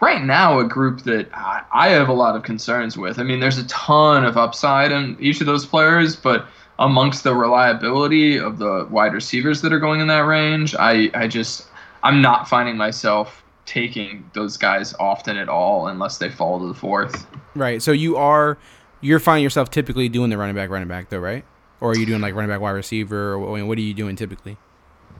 right 0.00 0.22
now 0.22 0.58
a 0.58 0.64
group 0.64 1.02
that 1.02 1.28
I, 1.34 1.62
I 1.72 1.88
have 1.90 2.08
a 2.08 2.12
lot 2.12 2.36
of 2.36 2.42
concerns 2.42 2.96
with. 2.96 3.18
I 3.18 3.22
mean, 3.22 3.40
there's 3.40 3.58
a 3.58 3.66
ton 3.68 4.24
of 4.24 4.36
upside 4.36 4.92
in 4.92 5.16
each 5.20 5.40
of 5.40 5.46
those 5.46 5.66
players, 5.66 6.16
but 6.16 6.46
amongst 6.78 7.24
the 7.24 7.34
reliability 7.34 8.38
of 8.38 8.58
the 8.58 8.86
wide 8.90 9.12
receivers 9.12 9.60
that 9.62 9.72
are 9.72 9.78
going 9.78 10.00
in 10.00 10.06
that 10.08 10.26
range, 10.26 10.74
I, 10.74 11.10
I 11.14 11.28
just 11.28 11.68
I'm 12.02 12.20
not 12.20 12.48
finding 12.48 12.76
myself 12.76 13.42
taking 13.66 14.28
those 14.34 14.56
guys 14.56 14.94
often 15.00 15.36
at 15.36 15.48
all 15.48 15.88
unless 15.88 16.18
they 16.18 16.28
fall 16.28 16.60
to 16.60 16.68
the 16.68 16.74
fourth. 16.74 17.26
Right. 17.54 17.82
So 17.82 17.92
you 17.92 18.16
are 18.16 18.58
you're 19.00 19.20
finding 19.20 19.42
yourself 19.42 19.70
typically 19.70 20.08
doing 20.08 20.30
the 20.30 20.38
running 20.38 20.54
back, 20.54 20.70
running 20.70 20.88
back 20.88 21.08
though, 21.08 21.18
right? 21.18 21.44
Or 21.80 21.90
are 21.92 21.96
you 21.96 22.06
doing 22.06 22.20
like 22.20 22.34
running 22.34 22.50
back, 22.50 22.60
wide 22.60 22.70
receiver, 22.70 23.32
or 23.32 23.38
what, 23.38 23.66
what 23.66 23.78
are 23.78 23.82
you 23.82 23.94
doing 23.94 24.16
typically? 24.16 24.56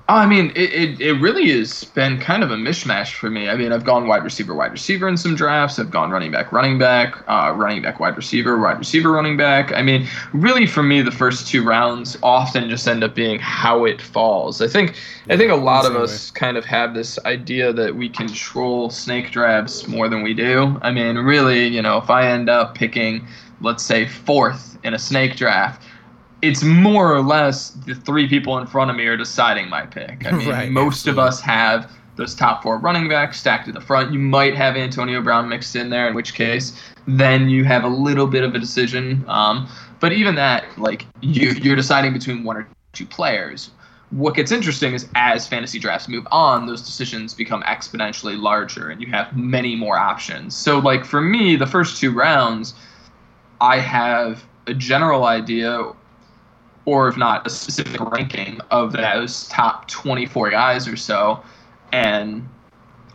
Oh, 0.06 0.16
I 0.16 0.26
mean, 0.26 0.52
it, 0.54 0.70
it, 0.74 1.00
it 1.00 1.12
really 1.14 1.50
has 1.58 1.84
been 1.84 2.20
kind 2.20 2.42
of 2.42 2.50
a 2.50 2.56
mishmash 2.56 3.14
for 3.14 3.30
me. 3.30 3.48
I 3.48 3.56
mean, 3.56 3.72
I've 3.72 3.84
gone 3.84 4.06
wide 4.06 4.22
receiver, 4.22 4.54
wide 4.54 4.72
receiver 4.72 5.08
in 5.08 5.16
some 5.16 5.34
drafts. 5.34 5.78
I've 5.78 5.90
gone 5.90 6.10
running 6.10 6.30
back, 6.30 6.52
running 6.52 6.76
back, 6.76 7.24
uh, 7.26 7.54
running 7.56 7.80
back, 7.80 8.00
wide 8.00 8.14
receiver, 8.14 8.58
wide 8.58 8.78
receiver, 8.78 9.10
running 9.10 9.38
back. 9.38 9.72
I 9.72 9.80
mean, 9.80 10.06
really 10.34 10.66
for 10.66 10.82
me, 10.82 11.00
the 11.00 11.10
first 11.10 11.48
two 11.48 11.64
rounds 11.64 12.18
often 12.22 12.68
just 12.68 12.86
end 12.86 13.02
up 13.02 13.14
being 13.14 13.38
how 13.38 13.86
it 13.86 14.02
falls. 14.02 14.60
I 14.60 14.68
think 14.68 14.94
I 15.30 15.38
think 15.38 15.50
a 15.50 15.56
lot 15.56 15.86
of 15.86 15.96
us 15.96 16.30
kind 16.30 16.58
of 16.58 16.66
have 16.66 16.92
this 16.92 17.18
idea 17.24 17.72
that 17.72 17.96
we 17.96 18.10
control 18.10 18.90
snake 18.90 19.30
drafts 19.30 19.88
more 19.88 20.10
than 20.10 20.22
we 20.22 20.34
do. 20.34 20.78
I 20.82 20.90
mean, 20.90 21.16
really, 21.16 21.66
you 21.66 21.80
know, 21.80 21.96
if 21.96 22.10
I 22.10 22.28
end 22.28 22.50
up 22.50 22.74
picking, 22.74 23.26
let's 23.62 23.82
say, 23.82 24.06
fourth 24.06 24.76
in 24.84 24.92
a 24.92 24.98
snake 24.98 25.36
draft 25.36 25.82
it's 26.44 26.62
more 26.62 27.12
or 27.14 27.22
less 27.22 27.70
the 27.70 27.94
three 27.94 28.28
people 28.28 28.58
in 28.58 28.66
front 28.66 28.90
of 28.90 28.96
me 28.96 29.06
are 29.06 29.16
deciding 29.16 29.68
my 29.70 29.86
pick. 29.86 30.26
I 30.26 30.30
mean, 30.36 30.48
Right, 30.48 30.70
most 30.70 31.06
of 31.06 31.18
us 31.18 31.40
have 31.40 31.90
those 32.16 32.34
top 32.34 32.62
four 32.62 32.78
running 32.78 33.08
backs 33.08 33.40
stacked 33.40 33.66
at 33.66 33.74
the 33.74 33.80
front. 33.80 34.12
You 34.12 34.18
might 34.18 34.54
have 34.54 34.76
Antonio 34.76 35.20
Brown 35.22 35.48
mixed 35.48 35.74
in 35.74 35.90
there, 35.90 36.06
in 36.06 36.14
which 36.14 36.34
case, 36.34 36.78
then 37.08 37.48
you 37.48 37.64
have 37.64 37.82
a 37.82 37.88
little 37.88 38.26
bit 38.26 38.44
of 38.44 38.54
a 38.54 38.58
decision. 38.58 39.24
Um, 39.26 39.68
but 40.00 40.12
even 40.12 40.34
that, 40.34 40.64
like 40.78 41.06
you, 41.22 41.50
you're 41.52 41.76
deciding 41.76 42.12
between 42.12 42.44
one 42.44 42.58
or 42.58 42.68
two 42.92 43.06
players. 43.06 43.70
What 44.10 44.36
gets 44.36 44.52
interesting 44.52 44.92
is 44.92 45.08
as 45.16 45.48
fantasy 45.48 45.78
drafts 45.80 46.08
move 46.08 46.26
on, 46.30 46.66
those 46.66 46.82
decisions 46.82 47.34
become 47.34 47.62
exponentially 47.62 48.40
larger, 48.40 48.90
and 48.90 49.00
you 49.00 49.08
have 49.08 49.36
many 49.36 49.74
more 49.74 49.98
options. 49.98 50.54
So, 50.54 50.78
like 50.78 51.04
for 51.04 51.20
me, 51.20 51.56
the 51.56 51.66
first 51.66 52.00
two 52.00 52.12
rounds, 52.12 52.74
I 53.60 53.78
have 53.80 54.44
a 54.68 54.74
general 54.74 55.24
idea 55.24 55.92
or 56.86 57.08
if 57.08 57.16
not 57.16 57.46
a 57.46 57.50
specific 57.50 58.00
ranking 58.12 58.60
of 58.70 58.92
those 58.92 59.48
top 59.48 59.88
24 59.88 60.50
guys 60.50 60.86
or 60.88 60.96
so. 60.96 61.42
And 61.92 62.48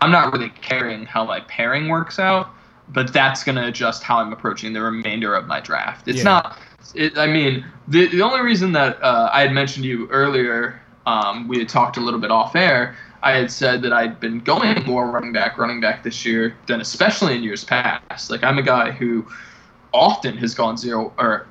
i'm 0.02 0.12
not 0.12 0.32
really 0.34 0.50
caring 0.62 1.06
how 1.06 1.26
my 1.26 1.42
pairing 1.42 1.88
works 1.90 2.20
out 2.20 2.50
but 2.90 3.12
that's 3.14 3.44
going 3.44 3.56
to 3.56 3.68
adjust 3.68 4.04
how 4.04 4.18
i'm 4.20 4.32
approaching 4.34 4.74
the 4.74 4.82
remainder 4.82 5.36
of 5.36 5.46
my 5.48 5.60
draft. 5.60 6.08
It's 6.08 6.20
Yeah. 6.20 6.24
not 6.24 6.58
it, 6.96 7.18
i 7.18 7.28
mean 7.28 7.66
the, 7.88 8.08
the 8.08 8.22
only 8.22 8.42
reason 8.42 8.72
that 8.74 9.02
uh, 9.04 9.30
i 9.34 9.42
had 9.42 9.52
mentioned 9.52 9.84
to 9.84 9.90
you 9.90 10.08
earlier 10.10 10.82
um, 11.06 11.48
we 11.48 11.58
had 11.60 11.68
talked 11.70 11.98
a 11.98 12.00
little 12.02 12.20
bit 12.20 12.32
off 12.32 12.56
air 12.56 12.96
i 13.24 13.32
had 13.32 13.52
said 13.52 13.82
that 13.82 13.92
i'd 13.94 14.20
been 14.20 14.40
going 14.40 14.84
more 14.86 15.12
running 15.12 15.34
back 15.34 15.58
running 15.58 15.80
back 15.82 16.04
this 16.04 16.26
year 16.26 16.56
than 16.68 16.82
especially 16.82 17.36
in 17.36 17.44
years 17.44 17.64
past. 17.64 18.30
Like 18.30 18.44
i'm 18.44 18.58
a 18.58 18.64
guy 18.64 18.92
who 18.92 19.28
often 19.94 20.38
has 20.38 20.54
gone 20.56 20.78
zero 20.78 21.14
or 21.18 21.48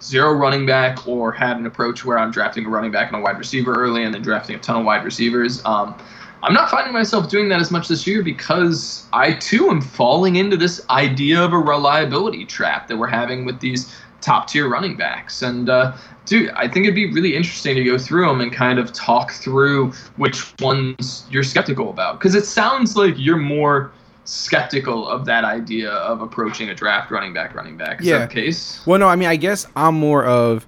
zero 0.00 0.32
running 0.32 0.66
back 0.66 1.06
or 1.06 1.32
had 1.32 1.56
an 1.56 1.66
approach 1.66 2.04
where 2.04 2.18
I'm 2.18 2.30
drafting 2.30 2.66
a 2.66 2.68
running 2.68 2.90
back 2.90 3.12
and 3.12 3.20
a 3.20 3.22
wide 3.22 3.38
receiver 3.38 3.74
early 3.74 4.04
and 4.04 4.14
then 4.14 4.22
drafting 4.22 4.56
a 4.56 4.58
ton 4.58 4.80
of 4.80 4.84
wide 4.84 5.04
receivers. 5.04 5.64
Um, 5.64 5.94
I'm 6.42 6.54
not 6.54 6.70
finding 6.70 6.92
myself 6.92 7.28
doing 7.28 7.48
that 7.50 7.60
as 7.60 7.70
much 7.70 7.88
this 7.88 8.06
year 8.06 8.22
because 8.22 9.06
I 9.12 9.34
too 9.34 9.68
am 9.68 9.80
falling 9.80 10.36
into 10.36 10.56
this 10.56 10.80
idea 10.88 11.42
of 11.42 11.52
a 11.52 11.58
reliability 11.58 12.46
trap 12.46 12.88
that 12.88 12.96
we're 12.96 13.08
having 13.08 13.44
with 13.44 13.60
these 13.60 13.94
top 14.22 14.48
tier 14.48 14.68
running 14.68 14.96
backs. 14.96 15.42
And 15.42 15.68
uh, 15.68 15.96
dude, 16.24 16.50
I 16.50 16.66
think 16.66 16.86
it'd 16.86 16.94
be 16.94 17.12
really 17.12 17.36
interesting 17.36 17.74
to 17.76 17.84
go 17.84 17.98
through 17.98 18.26
them 18.26 18.40
and 18.40 18.52
kind 18.52 18.78
of 18.78 18.92
talk 18.92 19.32
through 19.32 19.92
which 20.16 20.54
ones 20.60 21.26
you're 21.30 21.42
skeptical 21.42 21.90
about 21.90 22.18
because 22.18 22.34
it 22.34 22.46
sounds 22.46 22.96
like 22.96 23.14
you're 23.18 23.36
more 23.36 23.92
skeptical 24.30 25.08
of 25.08 25.24
that 25.26 25.44
idea 25.44 25.90
of 25.90 26.22
approaching 26.22 26.68
a 26.70 26.74
draft 26.74 27.10
running 27.10 27.32
back 27.32 27.54
running 27.54 27.76
back. 27.76 28.00
Is 28.00 28.06
Yeah. 28.06 28.26
case? 28.26 28.80
Well, 28.86 28.98
no, 29.00 29.08
I 29.08 29.16
mean, 29.16 29.28
I 29.28 29.36
guess 29.36 29.66
I'm 29.76 29.94
more 29.96 30.24
of, 30.24 30.66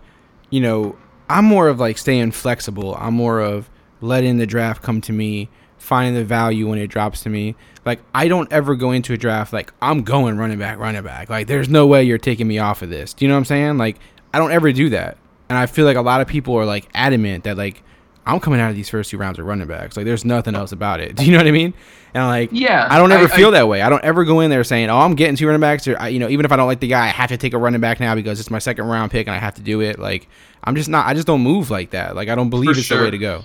you 0.51 0.61
know, 0.61 0.97
I'm 1.31 1.45
more 1.45 1.69
of 1.69 1.79
like 1.79 1.97
staying 1.97 2.33
flexible. 2.33 2.97
I'm 3.01 3.15
more 3.15 3.41
of 3.41 3.71
letting 4.01 4.39
the 4.39 4.47
draft 4.47 4.83
come 4.83 5.01
to 5.03 5.13
me, 5.13 5.49
finding 5.79 6.15
the 6.15 6.25
value 6.25 6.69
when 6.69 6.79
it 6.79 6.89
drops 6.89 7.23
to 7.23 7.29
me. 7.31 7.55
Like, 7.85 8.01
I 8.15 8.29
don't 8.29 8.51
ever 8.53 8.75
go 8.75 8.91
into 8.91 9.13
a 9.13 9.17
draft 9.17 9.53
like 9.53 9.73
I'm 9.81 10.03
going 10.03 10.37
running 10.39 10.59
back, 10.59 10.79
running 10.79 11.03
back. 11.03 11.31
Like, 11.31 11.47
there's 11.47 11.69
no 11.69 11.87
way 11.87 12.03
you're 12.03 12.19
taking 12.19 12.49
me 12.49 12.59
off 12.59 12.83
of 12.83 12.91
this. 12.91 13.15
Do 13.15 13.25
you 13.25 13.29
know 13.29 13.35
what 13.35 13.39
I'm 13.39 13.45
saying? 13.45 13.79
Like, 13.79 13.99
I 14.35 14.39
don't 14.39 14.53
ever 14.53 14.73
do 14.73 14.89
that. 14.91 15.17
And 15.49 15.59
I 15.59 15.67
feel 15.67 15.85
like 15.85 15.97
a 15.97 16.03
lot 16.03 16.21
of 16.21 16.27
people 16.27 16.55
are 16.57 16.65
like 16.65 16.89
adamant 16.95 17.45
that 17.45 17.57
like 17.57 17.83
I'm 18.27 18.39
coming 18.41 18.61
out 18.61 18.71
of 18.71 18.77
these 18.77 18.89
first 18.89 19.11
two 19.11 19.19
rounds 19.19 19.39
of 19.39 19.47
running 19.47 19.67
backs. 19.67 19.97
Like, 19.97 20.07
there's 20.07 20.25
nothing 20.25 20.55
else 20.55 20.71
about 20.73 21.01
it. 21.01 21.17
Do 21.17 21.25
you 21.25 21.33
know 21.33 21.39
what 21.39 21.47
I 21.47 21.51
mean? 21.51 21.75
And 22.15 22.27
like, 22.27 22.51
Yeah, 22.53 22.87
I 22.91 22.99
don't 22.99 23.11
ever 23.11 23.25
I- 23.25 23.37
feel 23.37 23.49
I- 23.49 23.53
that 23.53 23.69
way. 23.69 23.83
I 23.83 23.89
don't 23.89 24.05
ever 24.05 24.25
go 24.25 24.41
in 24.41 24.51
there 24.51 24.63
saying, 24.65 24.91
"Oh, 24.91 24.99
I'm 24.99 25.15
getting 25.15 25.35
two 25.37 25.47
running 25.47 25.61
backs," 25.61 25.89
or 25.89 25.99
I- 25.99 26.09
you 26.09 26.19
know, 26.19 26.29
even 26.29 26.45
if 26.45 26.53
I 26.53 26.57
don't 26.57 26.67
like 26.67 26.81
the 26.81 26.89
guy, 26.89 27.05
I 27.07 27.09
have 27.09 27.29
to 27.31 27.37
take 27.37 27.53
a 27.55 27.59
running 27.59 27.81
back 27.81 27.99
now 28.01 28.15
because 28.15 28.39
it's 28.39 28.51
my 28.51 28.59
second 28.59 28.87
round 28.87 29.11
pick 29.11 29.27
and 29.27 29.35
I 29.35 29.39
have 29.39 29.55
to 29.55 29.63
do 29.63 29.81
it. 29.81 29.99
Like, 29.99 30.29
I'm 30.65 30.77
just 30.77 30.89
not. 30.89 31.07
I 31.07 31.15
just 31.15 31.27
don't 31.27 31.41
move 31.41 31.71
like 31.71 31.91
that. 31.91 32.15
Like, 32.15 32.29
I 32.29 32.35
don't 32.35 32.51
believe 32.51 32.71
it's 32.77 32.89
the 32.89 32.97
way 32.97 33.11
to 33.11 33.19
go. 33.19 33.43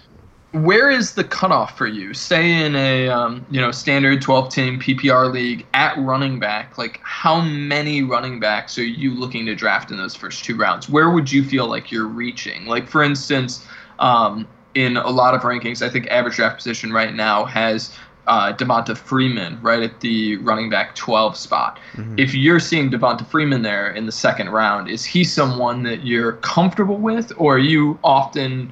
where 0.52 0.90
is 0.90 1.14
the 1.14 1.24
cutoff 1.24 1.78
for 1.78 1.88
you? 1.88 2.14
Say 2.14 2.64
in 2.66 2.76
a 2.76 3.10
um, 3.10 3.46
you 3.50 3.60
know 3.62 3.72
standard 3.72 4.22
12 4.22 4.50
team 4.50 4.80
PPR 4.80 5.32
league 5.32 5.66
at 5.74 5.98
running 5.98 6.40
back, 6.40 6.78
like 6.78 7.00
how 7.04 7.42
many 7.42 8.04
running 8.04 8.40
backs 8.40 8.78
are 8.78 8.84
you 8.86 9.14
looking 9.14 9.46
to 9.48 9.56
draft 9.56 9.92
in 9.92 9.98
those 9.98 10.16
first 10.16 10.44
two 10.46 10.56
rounds? 10.56 10.88
Where 10.90 11.10
would 11.10 11.32
you 11.32 11.44
feel 11.44 11.68
like 11.68 11.92
you're 11.92 12.08
reaching? 12.08 12.66
Like 12.66 12.88
for 12.88 13.02
instance, 13.04 13.66
um, 14.00 14.48
in 14.78 14.96
a 14.96 15.10
lot 15.10 15.34
of 15.34 15.42
rankings, 15.42 15.82
I 15.82 15.90
think 15.90 16.08
average 16.08 16.36
draft 16.36 16.58
position 16.58 16.94
right 16.94 17.14
now 17.14 17.46
has 17.46 17.98
uh, 18.28 18.54
Devonta 18.54 18.96
Freeman 18.96 19.60
right 19.62 19.82
at 19.82 20.02
the 20.02 20.36
running 20.38 20.70
back 20.70 20.94
12 20.96 21.36
spot. 21.36 21.80
If 22.18 22.36
you're 22.36 22.60
seeing 22.60 22.92
Devonta 22.92 23.26
Freeman 23.26 23.64
there 23.64 23.90
in 23.90 24.06
the 24.06 24.12
second 24.12 24.50
round, 24.50 24.88
is 24.88 25.04
he 25.04 25.24
someone 25.24 25.82
that 25.84 26.06
you're 26.06 26.34
comfortable 26.34 26.98
with, 26.98 27.32
or 27.38 27.56
are 27.56 27.60
you 27.60 27.98
often 28.04 28.72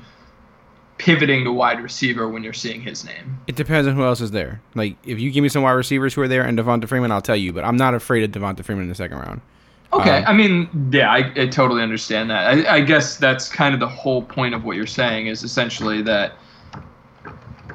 pivoting 0.97 1.43
to 1.43 1.51
wide 1.51 1.81
receiver 1.81 2.29
when 2.29 2.43
you're 2.43 2.53
seeing 2.53 2.81
his 2.81 3.03
name. 3.03 3.37
It 3.47 3.57
depends 3.57 3.85
on 3.85 3.95
who 3.95 4.03
else 4.03 4.21
is 4.21 4.31
there. 4.31 4.61
Like, 4.75 4.95
if 5.03 5.19
you 5.19 5.29
give 5.29 5.43
me 5.43 5.49
some 5.49 5.61
wide 5.61 5.73
receivers 5.73 6.13
who 6.13 6.21
are 6.21 6.27
there 6.27 6.43
and 6.43 6.57
Devonta 6.57 6.87
Freeman, 6.87 7.11
I'll 7.11 7.21
tell 7.21 7.35
you. 7.35 7.51
But 7.51 7.65
I'm 7.65 7.75
not 7.75 7.93
afraid 7.93 8.23
of 8.23 8.31
Devonta 8.31 8.63
Freeman 8.63 8.83
in 8.83 8.89
the 8.89 8.95
second 8.95 9.17
round. 9.17 9.41
Okay, 9.95 10.17
Um, 10.17 10.23
I 10.27 10.33
mean, 10.33 10.89
yeah, 10.91 11.11
I, 11.11 11.31
I 11.35 11.47
totally 11.47 11.81
understand 11.81 12.29
that. 12.29 12.67
I, 12.67 12.75
I 12.75 12.81
guess 12.81 13.17
that's 13.17 13.47
kind 13.49 13.73
of 13.73 13.79
the 13.79 13.87
whole 13.87 14.21
point 14.21 14.53
of 14.53 14.63
what 14.63 14.75
you're 14.75 14.85
saying 14.87 15.27
is 15.27 15.43
essentially 15.43 16.01
that 16.03 16.33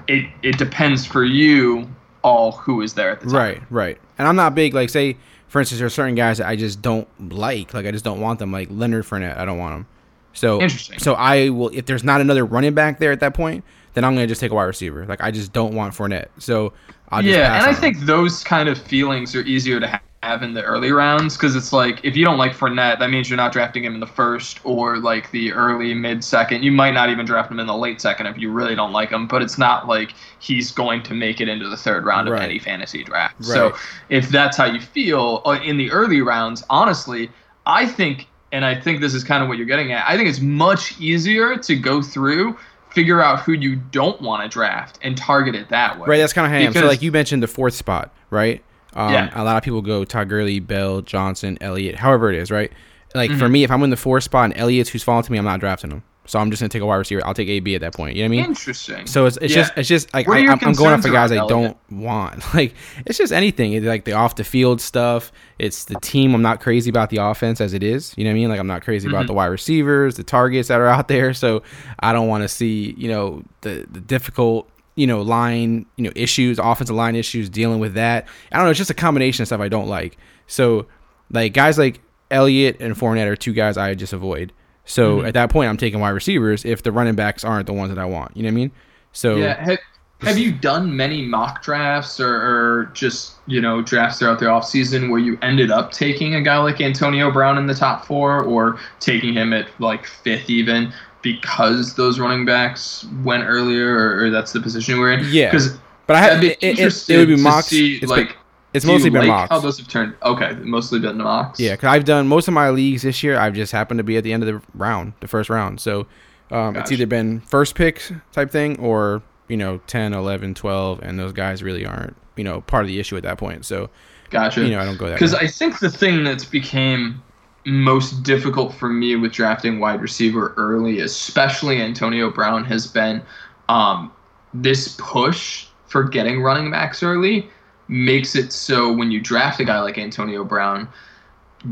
it 0.09 0.27
it 0.43 0.59
depends 0.59 1.07
for 1.07 1.25
you 1.25 1.89
all 2.23 2.53
who 2.53 2.83
is 2.83 2.95
there 2.95 3.11
at 3.11 3.21
the 3.21 3.27
time. 3.27 3.35
Right, 3.35 3.63
right. 3.71 3.99
And 4.19 4.29
I'm 4.29 4.37
not 4.37 4.55
big. 4.55 4.75
Like, 4.75 4.91
say, 4.91 5.17
for 5.49 5.61
instance, 5.61 5.79
there 5.79 5.87
are 5.87 5.91
certain 5.91 6.15
guys 6.15 6.39
that 6.39 6.47
I 6.47 6.57
just 6.57 6.83
don't 6.83 7.09
like. 7.33 7.73
Like, 7.73 7.87
I 7.87 7.91
just 7.91 8.05
don't 8.05 8.21
want 8.21 8.39
them. 8.39 8.53
Like 8.53 8.69
Leonard 8.71 9.05
Fournette, 9.05 9.37
I 9.39 9.45
don't 9.45 9.59
want 9.59 9.75
him. 9.77 9.87
So 10.33 10.61
Interesting. 10.61 10.99
So 10.99 11.15
I 11.15 11.49
will. 11.49 11.71
If 11.71 11.87
there's 11.87 12.05
not 12.05 12.21
another 12.21 12.45
running 12.45 12.75
back 12.75 12.99
there 12.99 13.13
at 13.13 13.21
that 13.21 13.35
point, 13.35 13.65
then 13.95 14.05
I'm 14.05 14.15
gonna 14.15 14.27
just 14.27 14.41
take 14.41 14.53
a 14.53 14.55
wide 14.55 14.65
receiver. 14.65 15.07
Like, 15.07 15.23
I 15.23 15.31
just 15.31 15.53
don't 15.53 15.75
want 15.75 15.95
Fournette. 15.95 16.29
So 16.39 16.73
I'll 17.09 17.23
just 17.23 17.35
yeah, 17.35 17.57
and 17.57 17.65
I 17.65 17.71
him. 17.71 17.75
think 17.77 18.01
those 18.01 18.45
kind 18.45 18.69
of 18.69 18.79
feelings 18.79 19.35
are 19.35 19.43
easier 19.43 19.81
to 19.81 19.89
ha- 19.89 20.01
have 20.23 20.43
in 20.43 20.53
the 20.53 20.63
early 20.63 20.93
rounds 20.93 21.35
because 21.35 21.57
it's 21.57 21.73
like 21.73 22.05
if 22.05 22.15
you 22.15 22.25
don't 22.25 22.37
like 22.37 22.53
Fournette, 22.53 22.99
that 22.99 23.09
means 23.09 23.31
you're 23.31 23.39
not 23.39 23.53
drafting 23.53 23.85
him 23.85 23.95
in 23.95 24.01
the 24.01 24.07
first 24.07 24.61
or 24.65 24.99
like 24.99 25.31
the 25.31 25.51
early 25.53 25.95
mid 25.95 26.23
second. 26.23 26.63
You 26.63 26.73
might 26.73 26.91
not 26.91 27.09
even 27.09 27.25
draft 27.25 27.51
him 27.51 27.59
in 27.59 27.67
the 27.67 27.77
late 27.77 28.03
second 28.03 28.27
if 28.27 28.37
you 28.37 28.51
really 28.51 28.75
don't 28.75 28.93
like 28.93 29.11
him. 29.11 29.27
But 29.27 29.41
it's 29.41 29.57
not 29.57 29.89
like 29.89 30.13
he's 30.39 30.73
going 30.73 31.03
to 31.05 31.15
make 31.15 31.41
it 31.41 31.49
into 31.49 31.69
the 31.69 31.77
third 31.77 32.05
round 32.05 32.29
of 32.29 32.35
any 32.35 32.59
fantasy 32.59 33.03
draft. 33.03 33.37
Right. 33.41 33.47
So 33.47 33.75
if 34.11 34.29
that's 34.29 34.59
how 34.59 34.67
you 34.67 34.81
feel 34.81 35.41
uh, 35.47 35.59
in 35.65 35.79
the 35.79 35.91
early 35.91 36.21
rounds, 36.21 36.65
honestly, 36.69 37.31
I 37.65 37.87
think, 37.87 38.27
and 38.53 38.63
I 38.63 38.79
think 38.79 39.01
this 39.01 39.15
is 39.15 39.25
kind 39.25 39.43
of 39.43 39.49
what 39.49 39.57
you're 39.57 39.67
getting 39.67 39.93
at. 39.93 40.05
I 40.07 40.19
think 40.19 40.29
it's 40.29 40.41
much 40.41 41.01
easier 41.01 41.57
to 41.57 41.77
go 41.77 42.03
through. 42.03 42.59
Figure 42.91 43.23
out 43.23 43.41
who 43.41 43.53
you 43.53 43.77
don't 43.77 44.21
want 44.21 44.43
to 44.43 44.49
draft 44.49 44.99
and 45.01 45.17
target 45.17 45.55
it 45.55 45.69
that 45.69 45.97
way. 45.99 46.09
Right, 46.09 46.19
that's 46.19 46.33
kind 46.33 46.45
of 46.45 46.51
how 46.51 46.59
I 46.59 46.63
am. 46.63 46.73
So 46.75 46.87
like 46.87 47.01
you 47.01 47.13
mentioned 47.13 47.41
the 47.41 47.47
fourth 47.47 47.75
spot, 47.75 48.13
right? 48.31 48.63
Um, 48.95 49.13
Yeah. 49.13 49.31
A 49.35 49.45
lot 49.45 49.57
of 49.57 49.63
people 49.63 49.83
go 49.83 50.05
Todd 50.05 50.29
Gurley, 50.29 50.61
Bell, 50.61 51.01
Johnson, 51.03 51.59
Elliott, 51.61 51.97
however 51.97 52.31
it 52.33 52.39
is, 52.39 52.51
right? 52.51 52.73
Like 53.15 53.31
Mm-hmm. 53.31 53.39
for 53.41 53.49
me, 53.49 53.65
if 53.65 53.71
I'm 53.71 53.83
in 53.83 53.91
the 53.91 53.97
fourth 53.97 54.25
spot 54.25 54.45
and 54.47 54.57
Elliott's 54.57 54.91
who's 54.91 55.03
falling 55.03 55.25
to 55.25 55.33
me, 55.33 55.39
I'm 55.39 55.45
not 55.45 55.61
drafting 55.61 55.91
him. 55.91 56.03
So 56.27 56.39
I'm 56.39 56.49
just 56.51 56.61
gonna 56.61 56.69
take 56.69 56.83
a 56.83 56.87
wide 56.87 56.97
receiver. 56.97 57.27
I'll 57.27 57.35
take 57.35 57.49
AB 57.49 57.75
at 57.75 57.81
that 57.81 57.93
point. 57.93 58.15
You 58.15 58.23
know 58.23 58.29
what 58.29 58.35
I 58.35 58.43
mean? 58.43 58.45
Interesting. 58.51 59.07
So 59.09 59.27
it's, 59.27 59.37
it's 59.39 59.53
Yeah. 59.53 59.63
just 59.63 59.73
it's 59.77 59.89
just 59.89 60.15
like 60.15 60.29
I, 60.29 60.33
are 60.33 60.39
your 60.39 60.53
I'm, 60.53 60.59
I'm 60.63 60.73
going 60.75 60.93
up 60.95 61.01
for 61.03 61.09
guys 61.11 61.33
I 61.33 61.45
don't 61.49 61.77
want. 61.91 62.45
Like 62.55 62.75
it's 63.05 63.19
just 63.19 63.33
anything. 63.33 63.73
It's 63.73 63.85
like 63.87 64.05
the 64.05 64.13
off 64.13 64.37
the 64.37 64.45
field 64.45 64.81
stuff. 64.81 65.33
It's 65.59 65.87
the 65.87 65.97
team. 65.97 66.33
I'm 66.33 66.43
not 66.43 66.61
crazy 66.61 66.89
about 66.89 67.11
the 67.11 67.17
offense 67.17 67.61
as 67.61 67.73
it 67.75 67.83
is. 67.83 68.15
You 68.17 68.23
know 68.25 68.31
what 68.31 68.35
I 68.35 68.39
mean? 68.39 68.49
Like 68.49 68.61
I'm 68.61 68.69
not 68.69 68.83
crazy 68.83 69.09
Mm-hmm. 69.09 69.17
about 69.17 69.27
the 69.27 69.33
wide 69.33 69.47
receivers, 69.47 70.17
the 70.17 70.23
targets 70.23 70.69
that 70.69 70.79
are 70.79 70.87
out 70.87 71.09
there. 71.15 71.35
So 71.35 71.65
I 71.99 72.13
don't 72.13 72.29
want 72.29 72.43
to 72.43 72.49
see 72.49 72.95
you 72.97 73.09
know 73.09 73.43
the 73.63 73.87
the 73.91 74.01
difficult 74.01 74.69
you 74.97 75.07
know 75.07 75.23
line 75.23 75.87
you 75.97 76.05
know 76.05 76.13
issues, 76.15 76.59
offensive 76.59 76.97
line 76.97 77.17
issues, 77.17 77.49
dealing 77.49 77.81
with 77.81 77.95
that. 77.95 78.27
I 78.53 78.57
don't 78.57 78.65
know. 78.67 78.71
It's 78.71 78.79
just 78.79 78.91
a 78.91 78.95
combination 78.95 79.43
of 79.43 79.49
stuff 79.49 79.61
I 79.61 79.69
don't 79.69 79.89
like. 79.89 80.17
So 80.47 80.87
like 81.31 81.53
guys 81.53 81.79
like 81.79 82.01
Elliott 82.31 82.77
and 82.81 82.95
Fournette 82.95 83.27
are 83.27 83.37
two 83.37 83.53
guys 83.53 83.77
I 83.77 83.95
just 83.95 84.13
avoid. 84.13 84.53
So 84.85 85.19
Mm-hmm. 85.19 85.27
at 85.27 85.35
that 85.35 85.51
point, 85.51 85.69
I'm 85.69 85.77
taking 85.77 86.01
wide 86.01 86.11
receivers 86.11 86.65
if 86.65 86.83
the 86.83 86.91
running 86.93 87.15
backs 87.15 87.45
aren't 87.45 87.67
the 87.67 87.73
ones 87.73 87.95
that 87.95 87.99
I 88.01 88.05
want. 88.07 88.37
You 88.37 88.43
know 88.43 88.49
what 88.49 88.53
I 88.53 88.57
mean? 88.57 88.73
So 89.13 89.37
Yeah. 89.37 89.63
Have, 89.63 89.79
have 90.21 90.37
you 90.39 90.53
done 90.53 90.95
many 90.97 91.23
mock 91.23 91.63
drafts 91.63 92.19
or, 92.21 92.29
or 92.35 92.91
just, 92.93 93.35
you 93.47 93.61
know, 93.61 93.81
drafts 93.83 94.19
throughout 94.19 94.39
the 94.39 94.47
offseason 94.47 95.09
where 95.11 95.19
you 95.21 95.39
ended 95.43 95.71
up 95.71 95.93
taking 95.93 96.35
a 96.35 96.43
guy 96.43 96.59
like 96.59 96.81
Antonio 96.81 97.31
Brown 97.31 97.57
in 97.57 97.67
the 97.67 97.75
top 97.75 98.05
four 98.05 98.45
or 98.45 98.79
taking 98.99 99.33
him 99.35 99.53
at 99.53 99.69
like 99.81 100.07
fifth 100.07 100.51
even 100.51 100.93
because 101.23 101.95
those 101.95 102.19
running 102.19 102.45
backs 102.45 103.07
went 103.23 103.45
earlier 103.45 103.95
or, 103.95 104.25
or 104.25 104.31
that's 104.31 104.53
the 104.53 104.61
position 104.61 104.99
we're 104.99 105.13
in? 105.13 105.27
Yeah. 105.31 105.51
Because 105.51 105.79
But 106.07 106.17
I 106.17 106.21
have 106.21 106.45
it, 106.45 106.59
it, 106.63 106.79
it, 106.79 107.17
would 107.17 107.29
be 107.29 107.37
mocks. 107.37 107.67
see, 107.67 107.97
it's 107.97 108.11
like, 108.11 108.29
been, 108.29 108.37
it's 108.73 108.85
mostly 108.85 109.11
been 109.11 109.23
like 109.23 109.29
mocks. 109.29 109.51
How 109.51 109.61
those 109.61 109.79
have 109.79 109.89
turned? 109.89 110.15
Okay, 110.23 110.53
mostly 110.63 110.99
been 110.99 111.19
mocks. 111.19 111.59
yeah, 111.59 111.75
because 111.75 111.89
I've 111.89 112.05
done 112.05 112.29
most 112.29 112.49
of 112.49 112.55
my 112.55 112.71
leagues 112.71 113.03
this 113.03 113.23
year. 113.23 113.39
I've 113.39 113.55
just 113.55 113.73
happened 113.73 113.99
to 113.99 114.05
be 114.05 114.17
at 114.17 114.25
the 114.25 114.33
end 114.33 114.43
of 114.43 114.47
the 114.47 114.63
round, 114.75 115.13
the 115.21 115.29
first 115.29 115.51
round. 115.51 115.81
So 115.81 116.07
um, 116.51 116.77
it's 116.77 116.93
either 116.93 117.07
been 117.07 117.41
first 117.41 117.75
pick 117.75 118.03
type 118.33 118.51
thing 118.51 118.79
or 118.79 119.23
you 119.49 119.57
know 119.57 119.79
10, 119.87 120.15
11, 120.15 120.55
12, 120.55 121.01
and 121.03 121.19
those 121.19 121.33
guys 121.33 121.63
really 121.63 121.85
aren't 121.85 122.17
you 122.37 122.45
know 122.45 122.61
part 122.63 122.83
of 122.83 122.89
the 122.89 122.99
issue 123.01 123.17
at 123.17 123.23
that 123.25 123.39
point. 123.39 123.65
So 123.65 123.91
Gotcha. 124.31 124.63
you 124.63 124.71
know 124.71 124.81
I 124.81 124.85
don't 124.85 124.97
go 124.97 125.07
that 125.07 125.15
Because. 125.15 125.35
I 125.35 125.47
think 125.47 125.81
the 125.81 125.91
thing 125.91 126.25
that's 126.25 126.45
became 126.45 127.23
most 127.67 128.23
difficult 128.23 128.75
for 128.75 128.89
me 128.89 129.17
with 129.17 129.33
drafting 129.33 129.81
wide 129.81 130.01
receiver 130.01 130.55
early, 130.57 131.01
especially 131.01 131.81
Antonio 131.81 132.31
Brown, 132.31 132.65
has 132.65 132.87
been 132.87 133.23
um, 133.69 134.13
this 134.55 134.97
push 134.99 135.67
for 135.87 136.05
getting 136.05 136.43
running 136.43 136.71
backs 136.71 137.03
early 137.03 137.51
makes 137.91 138.37
it 138.37 138.53
so 138.53 138.93
when 138.93 139.11
you 139.11 139.21
draft 139.21 139.61
a 139.61 139.65
guy 139.65 139.81
like 139.81 139.99
Antonio 139.99 140.45
Brown, 140.45 140.89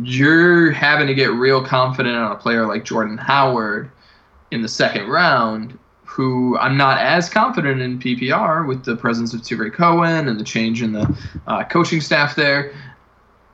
you're 0.02 0.72
having 0.72 1.06
to 1.06 1.14
get 1.14 1.30
real 1.32 1.64
confident 1.64 2.16
on 2.16 2.32
a 2.32 2.36
player 2.36 2.66
like 2.66 2.84
Jordan 2.84 3.16
Howard 3.16 3.90
in 4.50 4.60
the 4.60 4.68
second 4.68 5.08
round, 5.08 5.78
who 6.04 6.58
I'm 6.58 6.76
not 6.76 6.98
as 6.98 7.30
confident 7.30 7.80
in 7.80 7.98
PPR 7.98 8.66
with 8.66 8.84
the 8.84 8.96
presence 8.96 9.32
of 9.32 9.40
Tuveri 9.40 9.72
Cohen 9.72 10.28
and 10.28 10.38
the 10.38 10.44
change 10.44 10.82
in 10.82 10.92
the 10.92 11.16
uh, 11.46 11.64
coaching 11.64 12.00
staff 12.00 12.34
there. 12.34 12.74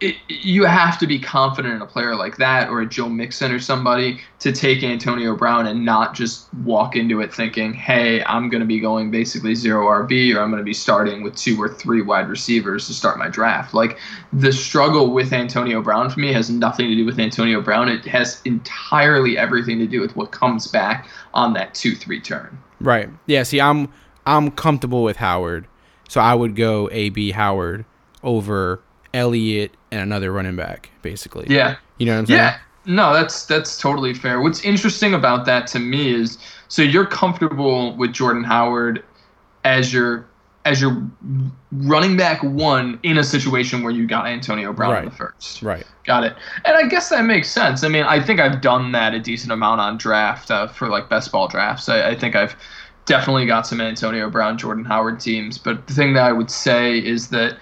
It, 0.05 0.17
you 0.29 0.65
have 0.65 0.99
to 0.99 1.07
be 1.07 1.19
confident 1.19 1.75
in 1.75 1.81
a 1.81 1.87
player 1.87 2.15
like 2.15 2.37
that 2.37 2.69
or 2.69 2.83
a 2.83 2.87
Joe 2.87 3.09
Mixon 3.09 3.51
or 3.51 3.59
somebody 3.59 4.21
to 4.41 4.53
take 4.53 4.83
Antonio 4.83 5.35
Brown 5.35 5.67
and 5.67 5.85
not 5.85 6.15
just 6.15 6.53
walk 6.63 6.95
into 6.95 7.21
it 7.21 7.33
thinking, 7.33 7.73
hey, 7.73 8.23
I'm 8.25 8.51
going 8.51 8.61
to 8.61 8.67
be 8.67 8.81
going 8.81 9.11
basically 9.11 9.55
zero 9.55 9.87
RB 9.87 10.35
or 10.35 10.41
I'm 10.41 10.51
going 10.51 10.61
to 10.61 10.65
be 10.65 10.75
starting 10.75 11.23
with 11.23 11.37
two 11.37 11.61
or 11.61 11.69
three 11.69 12.03
wide 12.03 12.29
receivers 12.29 12.87
to 12.89 12.93
start 12.93 13.19
my 13.19 13.29
draft. 13.29 13.73
Like 13.73 13.99
the 14.33 14.53
struggle 14.53 15.13
with 15.13 15.33
Antonio 15.33 15.81
Brown 15.81 16.11
for 16.11 16.21
me 16.21 16.33
has 16.33 16.51
nothing 16.51 16.89
to 16.89 16.95
do 16.95 17.07
with 17.07 17.19
Antonio 17.19 17.63
Brown. 17.63 17.89
It 17.89 18.05
has 18.05 18.43
entirely 18.45 19.39
everything 19.39 19.79
to 19.79 19.87
do 19.87 20.01
with 20.01 20.15
what 20.17 20.33
comes 20.33 20.67
back 20.67 21.09
on 21.33 21.55
that 21.55 21.75
2 21.75 21.97
3 21.97 22.21
turn. 22.21 22.59
Right. 22.81 23.09
Yeah. 23.27 23.45
See, 23.45 23.61
I'm 23.61 23.91
I'm 24.27 24.51
comfortable 24.51 25.03
with 25.03 25.17
Howard, 25.17 25.67
so 26.09 26.21
I 26.21 26.35
would 26.35 26.57
go 26.57 26.89
AB 26.93 27.33
Howard 27.33 27.85
over 28.23 28.83
Elliott 29.15 29.75
and 29.91 30.03
another 30.03 30.31
running 30.33 30.57
back, 30.57 30.91
basically. 31.01 31.47
Yeah. 31.49 31.77
You 31.99 32.07
know 32.07 32.13
what 32.13 32.19
I'm 32.19 32.27
saying? 32.27 32.39
Yeah. 32.39 32.59
No, 32.87 33.15
that's 33.15 33.47
that's 33.47 33.79
totally 33.79 34.13
fair. 34.13 34.43
What's 34.43 34.63
interesting 34.63 35.15
about 35.15 35.47
that 35.47 35.67
to 35.69 35.79
me 35.79 36.13
is 36.15 36.37
so 36.69 36.83
you're 36.83 37.07
comfortable 37.07 37.97
with 37.97 38.13
Jordan 38.13 38.45
Howard 38.45 39.03
as 39.65 39.91
your 39.95 40.27
as 40.67 40.81
your 40.83 41.03
running 41.73 42.17
back 42.17 42.43
one 42.43 42.99
in 43.03 43.19
a 43.19 43.25
situation 43.25 43.83
where 43.83 43.93
you 43.93 44.07
got 44.07 44.27
Antonio 44.27 44.73
Brown 44.73 44.91
in 44.91 44.97
Right. 44.97 45.05
the 45.11 45.17
first. 45.17 45.63
Right. 45.63 45.85
Got 46.05 46.25
it. 46.25 46.35
And 46.65 46.77
I 46.77 46.89
guess 46.89 47.11
that 47.11 47.23
makes 47.25 47.51
sense. 47.51 47.85
I 47.85 47.89
mean, 47.89 48.05
I 48.05 48.19
think 48.21 48.41
I've 48.41 48.61
done 48.63 48.93
that 48.93 49.13
a 49.15 49.21
decent 49.21 49.53
amount 49.53 49.81
on 49.83 49.97
draft 49.99 50.51
uh, 50.51 50.67
for 50.67 50.89
like 50.89 51.09
best 51.11 51.31
ball 51.33 51.49
drafts. 51.49 51.89
I, 51.91 52.11
I 52.11 52.15
think 52.15 52.35
I've 52.35 52.57
definitely 53.07 53.45
got 53.47 53.67
some 53.67 53.81
Antonio 53.81 54.31
Brown, 54.31 54.57
Jordan 54.57 54.85
Howard 54.87 55.21
teams. 55.21 55.59
But 55.59 55.87
the 55.87 55.93
thing 55.95 56.15
that 56.15 56.25
I 56.25 56.33
would 56.33 56.51
say 56.51 56.99
is 56.99 57.29
that 57.29 57.59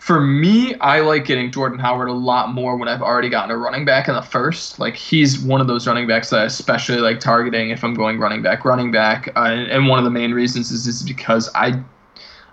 for 0.00 0.18
me, 0.18 0.74
I 0.76 1.00
like 1.00 1.26
getting 1.26 1.52
Jordan 1.52 1.78
Howard 1.78 2.08
a 2.08 2.14
lot 2.14 2.54
more 2.54 2.74
when 2.74 2.88
I've 2.88 3.02
already 3.02 3.28
gotten 3.28 3.50
a 3.50 3.56
running 3.58 3.84
back 3.84 4.08
in 4.08 4.14
the 4.14 4.22
first. 4.22 4.78
Like 4.78 4.96
he's 4.96 5.38
one 5.38 5.60
of 5.60 5.66
those 5.66 5.86
running 5.86 6.06
backs 6.06 6.30
that 6.30 6.40
I 6.40 6.44
especially 6.46 6.96
like 6.96 7.20
targeting 7.20 7.68
if 7.68 7.84
I'm 7.84 7.92
going 7.92 8.18
running 8.18 8.40
back, 8.40 8.64
running 8.64 8.90
back. 8.90 9.30
Uh, 9.36 9.40
and, 9.40 9.88
one 9.88 9.98
of 9.98 10.06
the 10.06 10.10
main 10.10 10.32
reasons 10.32 10.70
is, 10.70 10.86
is 10.86 11.02
because 11.02 11.50
I 11.54 11.82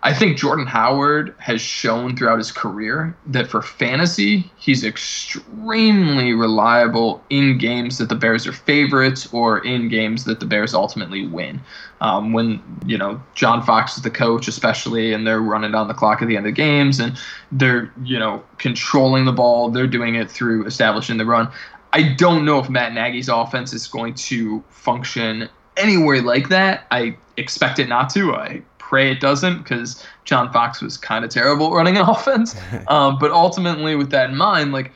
I 0.04 0.14
think 0.14 0.38
Jordan 0.38 0.68
Howard 0.68 1.34
has 1.40 1.62
shown 1.62 2.18
throughout 2.18 2.38
his 2.38 2.52
career 2.52 3.16
that 3.28 3.48
for 3.48 3.62
fantasy, 3.62 4.52
he's 4.58 4.84
extremely 4.84 6.34
reliable 6.34 7.24
in 7.30 7.58
games 7.58 7.98
that 7.98 8.10
the 8.10 8.16
Bears 8.16 8.46
are 8.46 8.54
favorites 8.54 9.30
or 9.32 9.60
in 9.60 9.88
games 9.88 10.26
that 10.26 10.42
the 10.42 10.46
Bears 10.46 10.74
ultimately 10.74 11.26
win. 11.26 11.62
Um, 12.00 12.32
when, 12.32 12.62
you 12.86 12.96
know, 12.96 13.22
John 13.34 13.64
Fox 13.64 13.98
is 13.98 14.04
the 14.04 14.12
coach, 14.12 14.48
especially, 14.48 15.14
and 15.14 15.26
they're 15.26 15.42
running 15.42 15.72
down 15.72 15.88
the 15.88 15.96
clock 15.96 16.22
at 16.22 16.28
the 16.28 16.38
end 16.38 16.46
of 16.46 16.54
games 16.54 17.00
and 17.00 17.18
they're, 17.52 17.92
you 18.04 18.20
know, 18.20 18.44
controlling 18.60 19.26
the 19.26 19.32
ball, 19.32 19.70
they're 19.70 19.88
doing 19.88 20.14
it 20.14 20.30
through 20.30 20.68
establishing 20.68 21.18
the 21.18 21.26
run. 21.26 21.52
I 21.94 22.14
don't 22.14 22.46
know 22.46 22.60
if 22.60 22.70
Matt 22.70 22.94
Nagy's 22.94 23.30
offense 23.30 23.74
is 23.74 23.88
going 23.88 24.14
to 24.14 24.64
function 24.70 25.50
anywhere 25.78 26.22
like 26.22 26.50
that. 26.50 26.86
I 26.92 27.18
expect 27.38 27.80
it 27.80 27.88
not 27.88 28.10
to. 28.12 28.36
I 28.36 28.62
pray 28.78 29.12
it 29.12 29.20
doesn't 29.20 29.60
because 29.60 30.06
John 30.26 30.52
Fox 30.52 30.82
was 30.82 30.98
kind 30.98 31.26
of 31.26 31.32
terrible 31.32 31.72
running 31.76 31.98
an 31.98 32.04
offense. 32.04 32.56
um, 32.88 33.18
but 33.20 33.32
ultimately, 33.32 33.96
with 33.96 34.12
that 34.12 34.30
in 34.30 34.38
mind, 34.38 34.72
like 34.72 34.92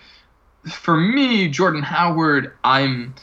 for 0.70 0.98
me, 0.98 1.48
Jordan 1.48 1.82
Howard, 1.82 2.54
I'm 2.64 3.16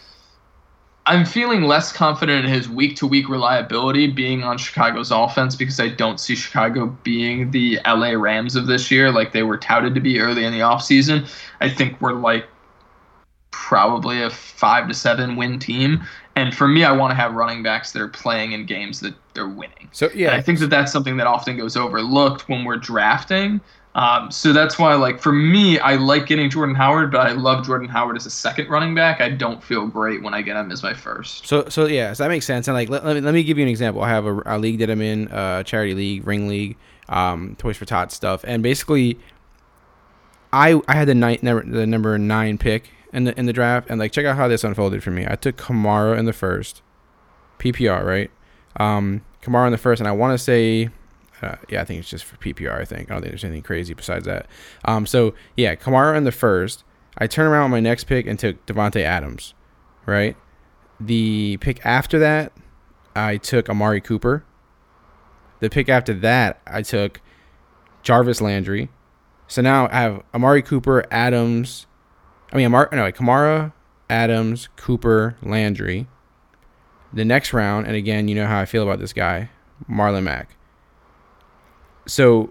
I'm 1.08 1.24
feeling 1.24 1.62
less 1.62 1.90
confident 1.90 2.44
in 2.44 2.52
his 2.52 2.68
week 2.68 2.94
to 2.96 3.06
week 3.06 3.30
reliability 3.30 4.08
being 4.08 4.44
on 4.44 4.58
Chicago's 4.58 5.10
offense 5.10 5.56
because 5.56 5.80
I 5.80 5.88
don't 5.88 6.20
see 6.20 6.36
Chicago 6.36 6.94
being 7.02 7.50
the 7.50 7.80
LA 7.86 8.10
Rams 8.10 8.56
of 8.56 8.66
this 8.66 8.90
year 8.90 9.10
like 9.10 9.32
they 9.32 9.42
were 9.42 9.56
touted 9.56 9.94
to 9.94 10.02
be 10.02 10.20
early 10.20 10.44
in 10.44 10.52
the 10.52 10.58
offseason. 10.58 11.26
I 11.62 11.70
think 11.70 11.98
we're 12.02 12.12
like 12.12 12.46
probably 13.50 14.22
a 14.22 14.28
five 14.28 14.86
to 14.88 14.92
seven 14.92 15.36
win 15.36 15.58
team. 15.58 16.02
And 16.36 16.54
for 16.54 16.68
me, 16.68 16.84
I 16.84 16.92
want 16.92 17.10
to 17.12 17.14
have 17.14 17.32
running 17.32 17.62
backs 17.62 17.92
that 17.92 18.02
are 18.02 18.08
playing 18.08 18.52
in 18.52 18.66
games 18.66 19.00
that 19.00 19.14
they're 19.32 19.48
winning. 19.48 19.88
So 19.92 20.10
And 20.10 20.20
yeah, 20.20 20.36
I 20.36 20.42
think 20.42 20.58
that 20.58 20.68
that's 20.68 20.92
something 20.92 21.16
that 21.16 21.26
often 21.26 21.56
goes 21.56 21.74
overlooked 21.74 22.50
when 22.50 22.66
we're 22.66 22.76
drafting. 22.76 23.62
Um, 23.98 24.30
so 24.30 24.52
that's 24.52 24.78
why, 24.78 24.94
like, 24.94 25.20
for 25.20 25.32
me, 25.32 25.80
I 25.80 25.96
like 25.96 26.26
getting 26.26 26.48
Jordan 26.48 26.76
Howard, 26.76 27.10
but 27.10 27.26
I 27.26 27.32
love 27.32 27.66
Jordan 27.66 27.88
Howard 27.88 28.16
as 28.16 28.26
a 28.26 28.30
second 28.30 28.68
running 28.68 28.94
back. 28.94 29.20
I 29.20 29.28
don't 29.28 29.60
feel 29.60 29.88
great 29.88 30.22
when 30.22 30.34
I 30.34 30.40
get 30.40 30.54
him 30.54 30.70
as 30.70 30.84
my 30.84 30.94
first. 30.94 31.48
So 31.48 31.68
so 31.68 31.86
yeah, 31.86 32.12
so 32.12 32.22
that 32.22 32.28
makes 32.28 32.46
sense. 32.46 32.68
And 32.68 32.76
like 32.76 32.88
let, 32.88 33.04
let 33.04 33.16
me 33.16 33.20
let 33.20 33.34
me 33.34 33.42
give 33.42 33.58
you 33.58 33.64
an 33.64 33.68
example. 33.68 34.00
I 34.00 34.08
have 34.10 34.24
a, 34.24 34.40
a 34.46 34.56
league 34.56 34.78
that 34.78 34.88
I'm 34.88 35.02
in, 35.02 35.26
uh, 35.28 35.64
charity 35.64 35.94
league, 35.94 36.24
ring 36.24 36.46
league, 36.46 36.76
um, 37.08 37.56
Toys 37.58 37.76
for 37.76 37.86
Tots 37.86 38.14
stuff, 38.14 38.44
and 38.46 38.62
basically, 38.62 39.18
I 40.52 40.80
I 40.86 40.94
had 40.94 41.08
the 41.08 41.16
night 41.16 41.42
number 41.42 41.64
the 41.68 41.84
number 41.84 42.16
nine 42.18 42.56
pick 42.56 42.90
in 43.12 43.24
the 43.24 43.36
in 43.36 43.46
the 43.46 43.52
draft, 43.52 43.90
and 43.90 43.98
like 43.98 44.12
check 44.12 44.24
out 44.24 44.36
how 44.36 44.46
this 44.46 44.62
unfolded 44.62 45.02
for 45.02 45.10
me. 45.10 45.26
I 45.28 45.34
took 45.34 45.56
Kamara 45.56 46.16
in 46.16 46.24
the 46.24 46.32
first, 46.32 46.82
PPR 47.58 48.04
right, 48.04 48.30
um, 48.76 49.22
Kamara 49.42 49.66
in 49.66 49.72
the 49.72 49.78
first, 49.78 50.00
and 50.00 50.06
I 50.06 50.12
want 50.12 50.38
to 50.38 50.38
say 50.38 50.90
Uh, 51.42 51.56
yeah, 51.68 51.80
I 51.80 51.84
think 51.84 52.00
it's 52.00 52.10
just 52.10 52.24
for 52.24 52.36
PPR. 52.36 52.80
I 52.80 52.84
think 52.84 53.10
I 53.10 53.14
don't 53.14 53.22
think 53.22 53.32
there's 53.32 53.44
anything 53.44 53.62
crazy 53.62 53.94
besides 53.94 54.24
that. 54.26 54.46
Um, 54.84 55.06
so 55.06 55.34
yeah, 55.56 55.74
Kamara 55.74 56.16
in 56.16 56.24
the 56.24 56.32
first. 56.32 56.84
I 57.16 57.26
turn 57.26 57.46
around 57.46 57.70
my 57.70 57.80
next 57.80 58.04
pick 58.04 58.26
and 58.26 58.38
took 58.38 58.64
Davante 58.66 59.02
Adams. 59.02 59.54
Right. 60.06 60.36
The 61.00 61.58
pick 61.58 61.84
after 61.84 62.18
that, 62.18 62.52
I 63.14 63.36
took 63.36 63.68
Amari 63.68 64.00
Cooper. 64.00 64.44
The 65.60 65.68
pick 65.68 65.88
after 65.88 66.14
that, 66.14 66.60
I 66.66 66.82
took 66.82 67.20
Jarvis 68.02 68.40
Landry. 68.40 68.88
So 69.48 69.62
now 69.62 69.88
I 69.88 70.00
have 70.00 70.22
Amari 70.34 70.62
Cooper, 70.62 71.04
Adams. 71.10 71.86
I 72.52 72.56
mean, 72.56 72.66
Amari, 72.66 72.88
no, 72.92 73.10
Kamara, 73.10 73.72
Adams, 74.08 74.68
Cooper, 74.76 75.36
Landry. 75.42 76.06
The 77.12 77.24
next 77.24 77.52
round, 77.52 77.86
and 77.86 77.96
again, 77.96 78.28
you 78.28 78.34
know 78.34 78.46
how 78.46 78.60
I 78.60 78.66
feel 78.66 78.82
about 78.82 78.98
this 78.98 79.12
guy, 79.12 79.50
Marlon 79.90 80.24
Mack. 80.24 80.57
So 82.08 82.50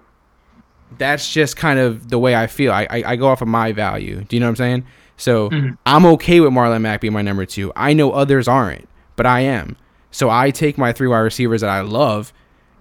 that's 0.98 1.32
just 1.32 1.58
kind 1.58 1.80
of 1.80 2.10
the 2.10 2.18
way 2.18 2.36
I 2.36 2.48
feel. 2.48 2.72
I, 2.72 2.88
I, 2.90 3.04
I 3.06 3.16
go 3.18 3.28
off 3.28 3.42
of 3.42 3.50
my 3.50 3.74
value. 3.74 4.24
Do 4.24 4.36
you 4.36 4.40
know 4.40 4.46
what 4.46 4.52
I'm 4.52 4.56
saying? 4.56 4.86
So 5.18 5.50
I'm 5.86 6.06
okay 6.06 6.40
with 6.40 6.52
Marlon 6.52 6.82
Mack 6.82 7.02
being 7.02 7.12
my 7.12 7.24
number 7.24 7.46
two. 7.46 7.74
I 7.76 7.94
know 7.94 8.12
others 8.12 8.48
aren't, 8.48 8.88
but 9.16 9.26
I 9.26 9.42
am. 9.42 9.76
So 10.12 10.30
I 10.30 10.52
take 10.52 10.78
my 10.78 10.94
three 10.94 11.08
wide 11.08 11.20
receivers 11.20 11.62
that 11.62 11.70
I 11.70 11.82
love, 11.82 12.32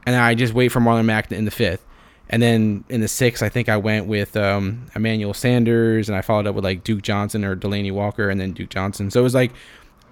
and 0.07 0.15
I 0.15 0.35
just 0.35 0.53
wait 0.53 0.69
for 0.69 0.81
Marlon 0.81 1.07
Mack 1.07 1.33
in 1.33 1.47
the 1.47 1.51
fifth. 1.51 1.85
And 2.29 2.43
then 2.43 2.85
in 2.89 3.01
the 3.01 3.09
sixth, 3.09 3.43
I 3.43 3.49
think 3.49 3.69
I 3.69 3.77
went 3.77 4.07
with 4.07 4.37
um, 4.37 4.87
Emmanuel 4.95 5.33
Sanders, 5.33 6.09
and 6.09 6.17
I 6.17 6.23
followed 6.23 6.47
up 6.47 6.55
with 6.55 6.65
like 6.65 6.85
Duke 6.85 7.03
Johnson 7.03 7.45
or 7.45 7.57
Delanie 7.57 7.93
Walker, 7.93 8.29
and 8.29 8.41
then 8.41 8.53
Duke 8.53 8.69
Johnson. 8.69 9.11
So 9.11 9.21
it 9.21 9.23
was 9.23 9.35
like, 9.35 9.53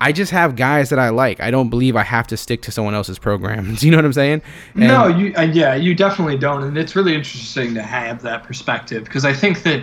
I 0.00 0.12
just 0.12 0.32
have 0.32 0.56
guys 0.56 0.90
that 0.90 0.98
I 0.98 1.08
like. 1.10 1.40
I 1.40 1.50
don't 1.50 1.70
believe 1.70 1.96
I 1.96 2.02
have 2.02 2.26
to 2.26 2.36
stick 2.36 2.60
to 2.62 2.70
someone 2.72 2.94
else's 2.94 3.18
program. 3.18 3.74
Do 3.78 3.86
you 3.86 3.90
know 3.90 3.98
what 3.98 4.04
I'm 4.04 4.12
saying? 4.12 4.42
And- 4.74 4.82
no, 4.88 5.06
you 5.06 5.32
uh, 5.36 5.42
yeah, 5.42 5.74
you 5.74 5.94
definitely 5.94 6.36
don't, 6.36 6.62
and 6.64 6.76
it's 6.76 6.94
really 6.96 7.14
interesting 7.14 7.74
to 7.74 7.82
have 7.82 8.20
that 8.22 8.42
perspective 8.44 9.04
because 9.04 9.24
I 9.24 9.32
think 9.32 9.62
that 9.62 9.82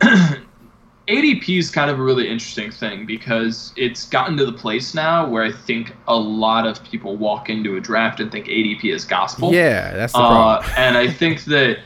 ADP 1.08 1.58
is 1.58 1.70
kind 1.70 1.88
of 1.88 2.00
a 2.00 2.02
really 2.02 2.26
interesting 2.28 2.70
thing 2.72 3.06
because 3.06 3.72
it's 3.76 4.08
gotten 4.08 4.36
to 4.38 4.44
the 4.44 4.52
place 4.52 4.92
now 4.94 5.28
where 5.28 5.44
I 5.44 5.52
think 5.52 5.94
a 6.08 6.16
lot 6.16 6.66
of 6.66 6.82
people 6.82 7.16
walk 7.16 7.48
into 7.48 7.76
a 7.76 7.80
draft 7.80 8.18
and 8.18 8.32
think 8.32 8.46
ADP 8.46 8.92
is 8.92 9.04
gospel. 9.04 9.52
Yeah, 9.52 9.92
that's 9.94 10.12
the 10.14 10.18
Uh, 10.18 10.58
problem. 10.58 10.74
and 10.76 10.96
I 10.96 11.08
think 11.08 11.44
that 11.44 11.78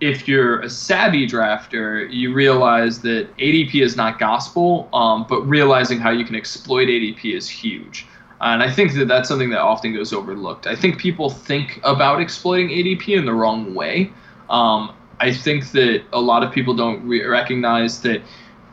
if 0.00 0.28
you're 0.28 0.60
a 0.60 0.70
savvy 0.70 1.26
drafter, 1.26 2.12
you 2.12 2.32
realize 2.32 3.00
that 3.00 3.34
ADP 3.38 3.82
is 3.82 3.96
not 3.96 4.18
gospel, 4.18 4.88
um, 4.92 5.26
but 5.28 5.40
realizing 5.42 5.98
how 5.98 6.10
you 6.10 6.24
can 6.24 6.36
exploit 6.36 6.86
ADP 6.86 7.34
is 7.34 7.48
huge. 7.48 8.06
And 8.40 8.62
I 8.62 8.70
think 8.70 8.94
that 8.94 9.08
that's 9.08 9.28
something 9.28 9.50
that 9.50 9.60
often 9.60 9.92
goes 9.92 10.12
overlooked. 10.12 10.68
I 10.68 10.76
think 10.76 10.98
people 10.98 11.30
think 11.30 11.80
about 11.82 12.20
exploiting 12.20 12.68
ADP 12.68 13.18
in 13.18 13.24
the 13.24 13.32
wrong 13.32 13.74
way. 13.74 14.12
Um, 14.48 14.94
I 15.18 15.32
think 15.32 15.72
that 15.72 16.04
a 16.12 16.20
lot 16.20 16.44
of 16.44 16.52
people 16.52 16.74
don't 16.74 17.04
re- 17.04 17.24
recognize 17.24 18.00
that 18.02 18.22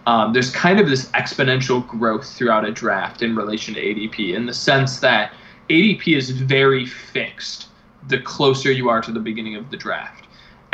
um, 0.05 0.33
there's 0.33 0.51
kind 0.51 0.79
of 0.79 0.87
this 0.87 1.09
exponential 1.11 1.85
growth 1.87 2.31
throughout 2.31 2.63
a 2.63 2.71
draft 2.71 3.23
in 3.23 3.35
relation 3.35 3.73
to 3.73 3.81
ADP 3.81 4.35
in 4.35 4.45
the 4.45 4.53
sense 4.53 4.99
that 4.99 5.33
ADP 5.69 6.15
is 6.15 6.29
very 6.29 6.85
fixed 6.85 7.69
the 8.07 8.19
closer 8.19 8.71
you 8.71 8.87
are 8.89 9.01
to 9.01 9.11
the 9.11 9.19
beginning 9.19 9.55
of 9.55 9.71
the 9.71 9.77
draft. 9.77 10.24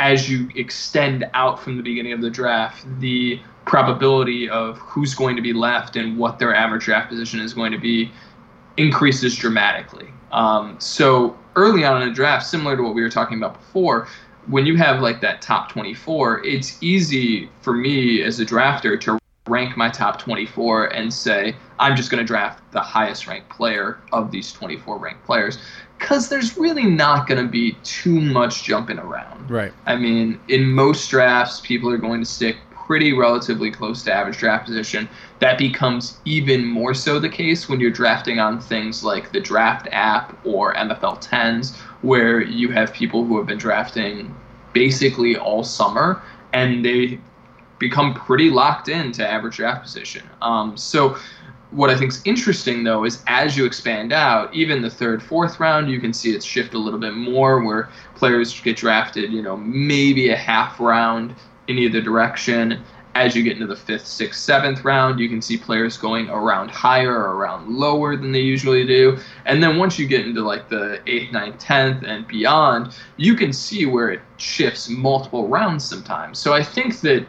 As 0.02 0.28
you 0.28 0.48
extend 0.56 1.30
out 1.32 1.60
from 1.60 1.76
the 1.76 1.82
beginning 1.82 2.12
of 2.12 2.20
the 2.20 2.28
draft, 2.28 2.84
the 2.98 3.40
probability 3.66 4.50
of 4.50 4.76
who's 4.78 5.14
going 5.14 5.36
to 5.36 5.42
be 5.42 5.52
left 5.52 5.94
and 5.94 6.18
what 6.18 6.40
their 6.40 6.52
average 6.52 6.86
draft 6.86 7.08
position 7.08 7.38
is 7.38 7.54
going 7.54 7.70
to 7.70 7.78
be 7.78 8.10
increases 8.76 9.36
dramatically. 9.36 10.08
Um, 10.32 10.74
so 10.80 11.38
early 11.54 11.84
on 11.84 12.02
in 12.02 12.08
a 12.08 12.12
draft, 12.12 12.44
similar 12.44 12.76
to 12.76 12.82
what 12.82 12.96
we 12.96 13.02
were 13.02 13.10
talking 13.10 13.38
about 13.38 13.54
before, 13.60 14.08
when 14.48 14.66
you 14.66 14.76
have 14.76 15.00
like 15.00 15.20
that 15.20 15.40
top 15.40 15.70
24, 15.70 16.44
it's 16.44 16.82
easy 16.82 17.48
for 17.60 17.72
me 17.72 18.22
as 18.22 18.40
a 18.40 18.44
drafter 18.44 19.00
to 19.02 19.20
rank 19.46 19.76
my 19.76 19.88
top 19.88 20.18
24 20.18 20.86
and 20.86 21.14
say, 21.14 21.54
I'm 21.78 21.94
just 21.94 22.10
going 22.10 22.18
to 22.18 22.26
draft 22.26 22.60
the 22.72 22.80
highest 22.80 23.28
ranked 23.28 23.50
player 23.50 24.00
of 24.12 24.32
these 24.32 24.52
24 24.52 24.98
ranked 24.98 25.24
players. 25.24 25.58
Because 26.02 26.28
there's 26.28 26.58
really 26.58 26.84
not 26.84 27.26
going 27.26 27.42
to 27.42 27.50
be 27.50 27.72
too 27.84 28.20
much 28.20 28.64
jumping 28.64 28.98
around. 28.98 29.48
Right. 29.48 29.72
I 29.86 29.96
mean, 29.96 30.38
in 30.48 30.66
most 30.66 31.08
drafts, 31.08 31.60
people 31.60 31.90
are 31.90 31.96
going 31.96 32.20
to 32.20 32.26
stick 32.26 32.56
pretty 32.70 33.12
relatively 33.12 33.70
close 33.70 34.02
to 34.02 34.12
average 34.12 34.36
draft 34.38 34.66
position. 34.66 35.08
That 35.38 35.56
becomes 35.56 36.18
even 36.24 36.66
more 36.66 36.92
so 36.92 37.18
the 37.18 37.28
case 37.28 37.68
when 37.68 37.80
you're 37.80 37.92
drafting 37.92 38.40
on 38.40 38.60
things 38.60 39.04
like 39.04 39.32
the 39.32 39.40
draft 39.40 39.88
app 39.92 40.36
or 40.44 40.74
MFL 40.74 41.22
10s, 41.22 41.76
where 42.02 42.42
you 42.42 42.68
have 42.72 42.92
people 42.92 43.24
who 43.24 43.38
have 43.38 43.46
been 43.46 43.58
drafting 43.58 44.34
basically 44.72 45.36
all 45.36 45.62
summer 45.62 46.20
and 46.52 46.84
they 46.84 47.18
become 47.78 48.14
pretty 48.14 48.50
locked 48.50 48.88
into 48.88 49.26
average 49.26 49.56
draft 49.56 49.82
position. 49.82 50.22
Um, 50.40 50.76
so 50.76 51.16
what 51.72 51.90
I 51.90 51.96
think 51.96 52.12
is 52.12 52.22
interesting 52.24 52.84
though 52.84 53.04
is 53.04 53.22
as 53.26 53.56
you 53.56 53.64
expand 53.64 54.12
out, 54.12 54.54
even 54.54 54.82
the 54.82 54.90
third, 54.90 55.22
fourth 55.22 55.58
round, 55.58 55.90
you 55.90 56.00
can 56.00 56.12
see 56.12 56.34
it 56.34 56.44
shift 56.44 56.74
a 56.74 56.78
little 56.78 57.00
bit 57.00 57.14
more 57.14 57.62
where 57.62 57.88
players 58.14 58.58
get 58.60 58.76
drafted, 58.76 59.32
you 59.32 59.42
know, 59.42 59.56
maybe 59.56 60.30
a 60.30 60.36
half 60.36 60.78
round 60.78 61.34
in 61.68 61.78
either 61.78 62.00
direction. 62.00 62.82
As 63.14 63.36
you 63.36 63.42
get 63.42 63.54
into 63.54 63.66
the 63.66 63.76
fifth, 63.76 64.06
sixth, 64.06 64.40
seventh 64.40 64.84
round, 64.84 65.20
you 65.20 65.28
can 65.28 65.42
see 65.42 65.58
players 65.58 65.98
going 65.98 66.30
around 66.30 66.70
higher 66.70 67.12
or 67.12 67.36
around 67.36 67.68
lower 67.68 68.16
than 68.16 68.32
they 68.32 68.40
usually 68.40 68.86
do. 68.86 69.18
And 69.44 69.62
then 69.62 69.76
once 69.76 69.98
you 69.98 70.06
get 70.06 70.26
into 70.26 70.42
like 70.42 70.70
the 70.70 71.00
eighth, 71.06 71.30
ninth, 71.30 71.58
tenth, 71.58 72.04
and 72.04 72.26
beyond, 72.26 72.96
you 73.18 73.34
can 73.34 73.52
see 73.52 73.84
where 73.84 74.10
it 74.10 74.20
shifts 74.38 74.88
multiple 74.88 75.46
rounds 75.46 75.84
sometimes. 75.84 76.38
So 76.38 76.54
I 76.54 76.62
think 76.62 77.00
that 77.00 77.26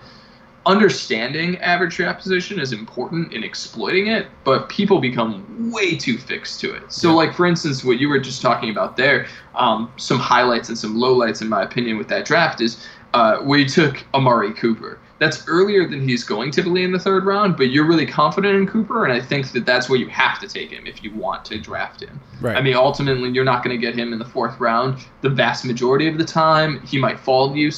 understanding 0.65 1.57
average 1.57 1.95
draft 1.95 2.21
position 2.21 2.59
is 2.59 2.71
important 2.71 3.33
in 3.33 3.43
exploiting 3.43 4.07
it, 4.07 4.27
but 4.43 4.69
people 4.69 4.99
become 4.99 5.71
way 5.71 5.95
too 5.95 6.17
fixed 6.17 6.59
to 6.61 6.73
it. 6.73 6.91
So, 6.91 7.13
like 7.13 7.33
for 7.33 7.45
instance, 7.45 7.83
what 7.83 7.99
you 7.99 8.09
were 8.09 8.19
just 8.19 8.41
talking 8.41 8.69
about 8.69 8.95
there, 8.95 9.27
um, 9.55 9.91
some 9.97 10.19
highlights 10.19 10.69
and 10.69 10.77
some 10.77 10.95
lowlights, 10.95 11.41
in 11.41 11.49
my 11.49 11.63
opinion, 11.63 11.97
with 11.97 12.07
that 12.09 12.25
draft 12.25 12.61
is 12.61 12.85
uh, 13.13 13.39
we 13.43 13.65
took 13.65 14.03
Amari 14.13 14.53
Cooper. 14.53 14.99
That's 15.19 15.47
earlier 15.47 15.87
than 15.87 16.07
he's 16.07 16.23
going 16.23 16.51
typically 16.51 16.83
in 16.83 16.91
the 16.91 16.99
third 16.99 17.23
round, 17.25 17.55
but 17.55 17.69
you're 17.69 17.85
really 17.85 18.05
confident 18.05 18.55
in 18.55 18.67
Cooper, 18.67 19.05
and 19.05 19.13
I 19.13 19.21
think 19.21 19.51
that 19.51 19.65
that's 19.65 19.87
where 19.89 19.99
you 19.99 20.07
have 20.07 20.39
to 20.39 20.47
take 20.47 20.71
him 20.71 20.85
if 20.87 21.03
you 21.03 21.13
want 21.13 21.45
to 21.45 21.59
draft 21.59 22.01
him. 22.01 22.19
Right. 22.41 22.57
I 22.57 22.61
mean, 22.61 22.75
ultimately, 22.75 23.29
you're 23.29 23.45
not 23.45 23.63
going 23.63 23.79
to 23.79 23.81
get 23.81 23.95
him 23.95 24.11
in 24.11 24.19
the 24.19 24.25
fourth 24.25 24.59
round 24.59 25.05
the 25.21 25.29
vast 25.29 25.65
majority 25.65 26.07
of 26.07 26.17
the 26.17 26.25
time. 26.25 26.81
He 26.81 26.97
might 26.97 27.19
fall 27.19 27.51
to 27.51 27.57
you 27.57 27.71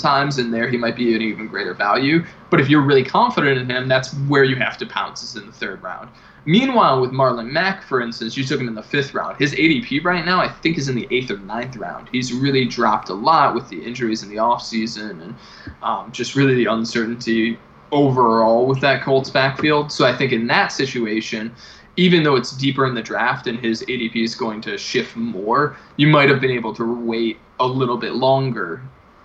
sometimes, 0.00 0.38
and 0.38 0.52
there 0.52 0.68
he 0.68 0.76
might 0.76 0.96
be 0.96 1.14
an 1.14 1.22
even 1.22 1.46
greater 1.46 1.74
value. 1.74 2.24
But 2.48 2.60
if 2.60 2.68
you're 2.68 2.82
really 2.82 3.04
confident 3.04 3.58
in 3.58 3.68
him, 3.68 3.88
that's 3.88 4.12
where 4.28 4.44
you 4.44 4.56
have 4.56 4.78
to 4.78 4.86
pounce 4.86 5.22
is 5.22 5.36
in 5.36 5.46
the 5.46 5.52
third 5.52 5.82
round. 5.82 6.08
Meanwhile, 6.46 7.02
with 7.02 7.10
Marlon 7.10 7.50
Mack, 7.50 7.82
for 7.82 8.00
instance, 8.00 8.36
you 8.36 8.44
took 8.44 8.60
him 8.60 8.68
in 8.68 8.74
the 8.74 8.82
fifth 8.82 9.12
round. 9.12 9.36
His 9.36 9.52
ADP 9.52 10.02
right 10.02 10.24
now, 10.24 10.40
I 10.40 10.48
think, 10.48 10.78
is 10.78 10.88
in 10.88 10.96
the 10.96 11.06
eighth 11.10 11.30
or 11.30 11.38
ninth 11.38 11.76
round. 11.76 12.08
He's 12.10 12.32
really 12.32 12.64
dropped 12.64 13.10
a 13.10 13.14
lot 13.14 13.54
with 13.54 13.68
the 13.68 13.82
injuries 13.84 14.22
in 14.22 14.30
the 14.30 14.36
offseason 14.36 15.22
and 15.22 15.34
um, 15.82 16.10
just 16.12 16.34
really 16.34 16.54
the 16.54 16.66
uncertainty 16.66 17.58
overall 17.92 18.66
with 18.66 18.80
that 18.80 19.02
Colts 19.02 19.28
backfield. 19.28 19.92
So 19.92 20.06
I 20.06 20.16
think 20.16 20.32
in 20.32 20.46
that 20.46 20.68
situation, 20.68 21.54
even 21.96 22.22
though 22.22 22.36
it's 22.36 22.56
deeper 22.56 22.86
in 22.86 22.94
the 22.94 23.02
draft 23.02 23.46
and 23.46 23.58
his 23.58 23.82
ADP 23.82 24.16
is 24.16 24.34
going 24.34 24.62
to 24.62 24.78
shift 24.78 25.16
more, 25.16 25.76
you 25.96 26.06
might 26.06 26.30
have 26.30 26.40
been 26.40 26.52
able 26.52 26.74
to 26.76 27.04
wait 27.04 27.38
a 27.58 27.66
little 27.66 27.98
bit 27.98 28.14
longer 28.14 28.80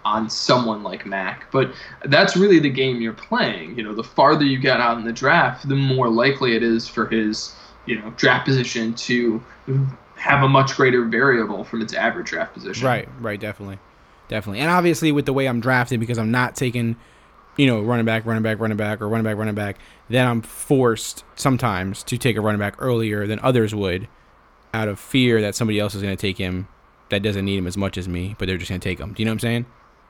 on 0.06 0.30
someone 0.30 0.84
like 0.84 1.06
Mack. 1.06 1.52
But 1.52 1.74
that's 2.06 2.38
really 2.38 2.60
the 2.60 2.70
game 2.70 3.02
you're 3.02 3.12
playing. 3.12 3.76
You 3.78 3.84
know, 3.84 3.94
the 3.94 4.04
farther 4.04 4.46
you 4.46 4.60
get 4.60 4.80
out 4.80 4.98
in 4.98 5.04
the 5.04 5.12
draft, 5.12 5.68
the 5.68 5.76
more 5.76 6.08
likely 6.08 6.56
it 6.56 6.64
is 6.64 6.88
for 6.88 7.08
his, 7.08 7.56
you 7.86 8.00
know, 8.00 8.12
draft 8.12 8.46
position 8.46 8.94
to 8.94 9.44
have 10.16 10.44
a 10.44 10.48
much 10.48 10.76
greater 10.76 11.04
variable 11.06 11.64
from 11.64 11.82
its 11.82 11.94
average 11.94 12.28
draft 12.28 12.54
position. 12.54 12.86
Right, 12.86 13.10
right, 13.20 13.40
definitely, 13.40 13.80
definitely, 14.30 14.60
and 14.60 14.72
obviously 14.72 15.12
with 15.12 15.26
the 15.26 15.34
way 15.34 15.48
I'm 15.48 15.60
drafted 15.60 16.00
because 16.00 16.18
I'm 16.18 16.32
not 16.32 16.56
taking, 16.56 16.96
you 17.58 17.68
know, 17.68 17.82
running 17.82 18.06
back, 18.06 18.26
running 18.26 18.44
back, 18.44 18.60
running 18.60 18.78
back, 18.78 19.02
or 19.02 19.10
running 19.10 19.26
back, 19.26 19.38
running 19.38 19.56
back, 19.56 19.78
then 20.08 20.26
I'm 20.28 20.42
forced 20.42 21.24
sometimes 21.36 22.04
to 22.04 22.18
take 22.18 22.38
a 22.38 22.42
running 22.42 22.60
back 22.60 22.76
earlier 22.80 23.28
than 23.28 23.40
others 23.40 23.76
would, 23.76 24.08
out 24.74 24.88
of 24.88 25.00
fear 25.00 25.42
that 25.42 25.56
somebody 25.56 25.80
else 25.80 25.96
is 25.96 26.02
going 26.02 26.16
to 26.16 26.22
take 26.22 26.38
him 26.38 26.68
that 27.10 27.22
doesn't 27.22 27.46
need 27.46 27.58
him 27.58 27.68
as 27.68 27.78
much 27.78 27.98
as 27.98 28.08
me, 28.08 28.36
but 28.38 28.48
they're 28.48 28.58
just 28.58 28.70
going 28.70 28.82
to 28.82 28.90
take 28.90 29.00
him. 29.00 29.14
Do 29.14 29.22
you 29.22 29.26
know 29.26 29.32
what 29.32 29.36
I'm 29.36 29.40
saying? 29.40 29.66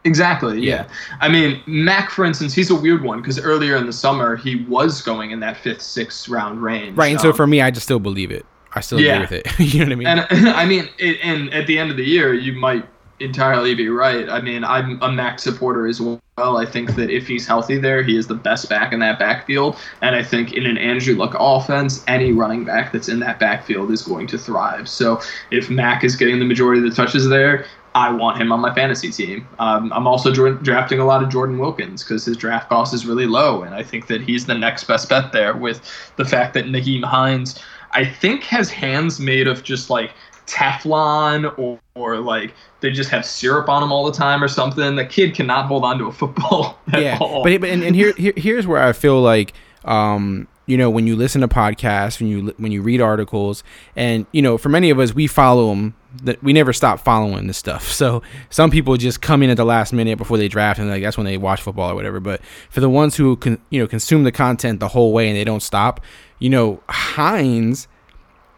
Exactly. 0.05 0.59
Yeah. 0.61 0.75
Yeah. 0.75 0.87
I 1.19 1.27
mean, 1.29 1.61
Mack, 1.65 2.09
for 2.11 2.23
instance, 2.25 2.53
he's 2.53 2.69
a 2.69 2.75
weird 2.75 3.03
one 3.03 3.21
because 3.21 3.39
earlier 3.39 3.75
in 3.75 3.85
the 3.85 3.93
summer 3.93 4.35
he 4.35 4.63
was 4.65 5.01
going 5.01 5.31
in 5.31 5.39
that 5.41 5.57
fifth, 5.57 5.81
sixth 5.81 6.29
round 6.29 6.61
range. 6.61 6.95
Right, 6.95 7.11
and 7.11 7.19
so 7.19 7.29
Um, 7.31 7.35
for 7.35 7.47
me, 7.47 7.61
I 7.61 7.71
just 7.71 7.85
still 7.85 7.99
believe 7.99 8.31
it. 8.31 8.45
I 8.73 8.81
still 8.81 8.99
Yeah. 8.99 9.21
agree 9.23 9.37
with 9.37 9.45
it. 9.47 9.59
you 9.73 9.79
know 9.79 9.85
what 9.85 9.91
I 9.91 9.95
mean? 9.95 10.07
And 10.07 10.49
I 10.55 10.65
mean, 10.65 10.87
it, 10.99 11.17
and 11.23 11.53
at 11.53 11.65
the 11.67 11.77
end 11.79 11.91
of 11.91 11.97
the 11.97 12.05
year, 12.05 12.33
you 12.33 12.53
might 12.53 12.85
entirely 13.19 13.73
be 13.73 13.87
right. 13.89 14.29
I 14.29 14.41
mean, 14.41 14.63
I'm 14.63 15.01
a 15.01 15.09
Mack 15.11 15.39
supporter 15.39 15.87
as 15.87 16.01
well. 16.01 16.19
I 16.37 16.65
think 16.65 16.95
that 16.95 17.09
if 17.09 17.27
he's 17.27 17.47
healthy 17.47 17.77
there, 17.77 18.03
he 18.03 18.17
is 18.17 18.27
the 18.27 18.35
best 18.35 18.67
back 18.69 18.91
in 18.91 18.99
that 18.99 19.17
backfield. 19.17 19.77
And 20.01 20.15
I 20.17 20.21
think 20.21 20.51
in 20.51 20.65
an 20.65 20.77
Andrew 20.77 21.15
Luck 21.15 21.33
offense, 21.39 22.03
any 22.09 22.33
running 22.33 22.65
back 22.65 22.91
that's 22.91 23.07
in 23.07 23.19
that 23.21 23.39
backfield 23.39 23.89
is 23.91 24.01
going 24.01 24.27
to 24.27 24.37
thrive. 24.37 24.89
So 24.89 25.21
if 25.49 25.69
Mack 25.69 26.03
is 26.03 26.17
getting 26.17 26.39
the 26.39 26.45
majority 26.45 26.83
of 26.83 26.89
the 26.89 26.93
touches 26.95 27.29
there, 27.29 27.65
I 27.95 28.11
want 28.11 28.37
him 28.37 28.51
on 28.51 28.59
my 28.59 28.75
fantasy 28.75 29.09
team. 29.09 29.47
Um, 29.57 29.91
I'm 29.93 30.05
also 30.05 30.31
dra- 30.31 30.61
drafting 30.61 30.99
a 30.99 31.05
lot 31.05 31.23
of 31.23 31.29
Jordan 31.29 31.57
Wilkins 31.57 32.03
because 32.03 32.25
his 32.25 32.35
draft 32.35 32.67
cost 32.67 32.93
is 32.93 33.05
really 33.05 33.25
low, 33.25 33.63
and 33.63 33.73
I 33.73 33.83
think 33.83 34.07
that 34.07 34.21
he's 34.21 34.45
the 34.45 34.53
next 34.53 34.83
best 34.83 35.07
bet 35.07 35.31
there. 35.31 35.55
With 35.55 35.81
the 36.17 36.25
fact 36.25 36.53
that 36.55 36.65
Nyheim 36.65 37.05
Hines, 37.05 37.57
I 37.91 38.03
think, 38.03 38.43
has 38.43 38.69
hands 38.69 39.21
made 39.21 39.47
of 39.47 39.63
just 39.63 39.89
like 39.89 40.11
Teflon 40.45 41.57
or, 41.57 41.79
or 41.95 42.17
like 42.17 42.53
they 42.81 42.91
just 42.91 43.09
have 43.11 43.25
syrup 43.25 43.69
on 43.69 43.81
them 43.81 43.93
all 43.93 44.05
the 44.05 44.11
time 44.11 44.43
or 44.43 44.49
something. 44.49 44.97
The 44.97 45.05
kid 45.05 45.33
cannot 45.33 45.67
hold 45.67 45.85
on 45.85 45.97
to 45.99 46.07
a 46.07 46.11
football 46.11 46.77
at 46.91 47.01
yeah, 47.01 47.17
all. 47.21 47.43
but 47.43 47.61
but 47.61 47.69
and, 47.69 47.81
and 47.81 47.95
here, 47.95 48.13
here 48.17 48.33
here's 48.35 48.67
where 48.67 48.83
I 48.83 48.91
feel 48.91 49.21
like 49.21 49.53
um 49.85 50.49
you 50.65 50.77
know 50.77 50.89
when 50.89 51.07
you 51.07 51.15
listen 51.15 51.41
to 51.41 51.47
podcasts 51.47 52.19
when 52.19 52.27
you 52.27 52.53
when 52.57 52.71
you 52.71 52.81
read 52.81 52.99
articles 52.99 53.63
and 53.95 54.25
you 54.31 54.41
know 54.41 54.57
for 54.57 54.69
many 54.69 54.89
of 54.89 54.99
us 54.99 55.13
we 55.13 55.27
follow 55.27 55.69
them 55.69 55.95
that 56.23 56.41
we 56.43 56.53
never 56.53 56.73
stop 56.73 56.99
following 56.99 57.47
this 57.47 57.57
stuff. 57.57 57.91
So 58.05 58.21
some 58.49 58.71
people 58.71 58.97
just 58.97 59.21
come 59.21 59.41
in 59.41 59.49
at 59.49 59.57
the 59.57 59.65
last 59.65 59.93
minute 59.93 60.17
before 60.17 60.37
they 60.37 60.49
draft 60.49 60.79
and 60.79 60.89
like 60.89 61.01
that's 61.01 61.17
when 61.17 61.25
they 61.25 61.37
watch 61.37 61.61
football 61.61 61.89
or 61.91 61.95
whatever. 61.95 62.19
But 62.19 62.41
for 62.69 62.81
the 62.81 62.89
ones 62.89 63.15
who 63.15 63.37
can 63.37 63.59
you 63.69 63.79
know 63.79 63.87
consume 63.87 64.23
the 64.23 64.31
content 64.31 64.79
the 64.79 64.89
whole 64.89 65.13
way 65.13 65.29
and 65.29 65.37
they 65.37 65.45
don't 65.45 65.63
stop 65.63 66.01
you 66.39 66.49
know 66.49 66.81
Hines 66.89 67.87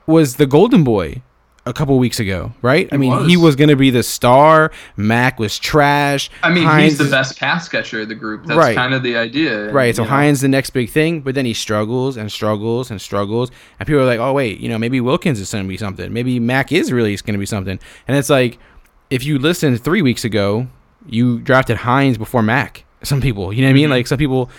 was 0.08 0.38
the 0.38 0.48
golden 0.48 0.84
boy 0.84 1.22
a 1.68 1.74
couple 1.74 1.98
weeks 2.00 2.20
ago, 2.20 2.52
right? 2.62 2.88
I 2.92 2.98
mean, 2.98 3.12
was. 3.12 3.28
he 3.28 3.38
was 3.38 3.56
going 3.56 3.70
to 3.70 3.76
be 3.76 3.90
the 3.90 4.04
star. 4.04 4.72
Mack 4.96 5.40
was 5.40 5.60
trash. 5.60 6.30
I 6.42 6.52
mean, 6.52 6.64
Hines 6.64 6.94
he's 6.94 6.98
the 6.98 7.12
best 7.12 7.40
pass 7.40 7.68
catcher 7.68 8.02
of 8.02 8.08
the 8.08 8.16
group. 8.16 8.46
That's 8.46 8.58
Right. 8.58 8.76
kind 8.76 8.94
of 8.94 9.04
the 9.04 9.18
idea. 9.18 9.72
Right. 9.72 9.96
So 9.96 10.04
know. 10.04 10.10
Hines 10.10 10.42
the 10.42 10.48
next 10.48 10.72
big 10.72 10.90
thing, 10.90 11.22
but 11.22 11.36
then 11.36 11.46
he 11.46 11.54
struggles 11.54 12.18
and 12.18 12.32
struggles 12.32 12.90
and 12.90 13.02
struggles, 13.02 13.52
and 13.80 13.88
people 13.88 14.02
are 14.02 14.06
like, 14.06 14.20
"Oh 14.20 14.34
wait, 14.34 14.60
you 14.60 14.70
know, 14.70 14.78
maybe 14.78 15.02
Wilkins 15.02 15.40
is 15.40 15.52
going 15.52 15.64
to 15.66 15.68
be 15.70 15.78
something. 15.78 16.12
Maybe 16.12 16.40
Mack 16.40 16.72
is 16.72 16.92
really 16.92 17.16
going 17.18 17.34
to 17.34 17.40
be 17.40 17.46
something." 17.46 17.80
And 18.08 18.18
it's 18.18 18.30
like, 18.30 18.58
if 19.10 19.24
you 19.24 19.38
listened 19.40 19.84
three 19.84 20.02
weeks 20.02 20.24
ago, 20.26 20.68
you 21.06 21.40
drafted 21.40 21.78
Hines 21.78 22.18
before 22.18 22.42
Mack. 22.42 22.86
Some 23.04 23.22
people, 23.22 23.54
you 23.54 23.62
know 23.62 23.68
what 23.68 23.72
I 23.72 23.74
mean? 23.74 23.84
Mm-hmm. 23.86 23.92
Like 23.92 24.08
some 24.08 24.18
people 24.18 24.50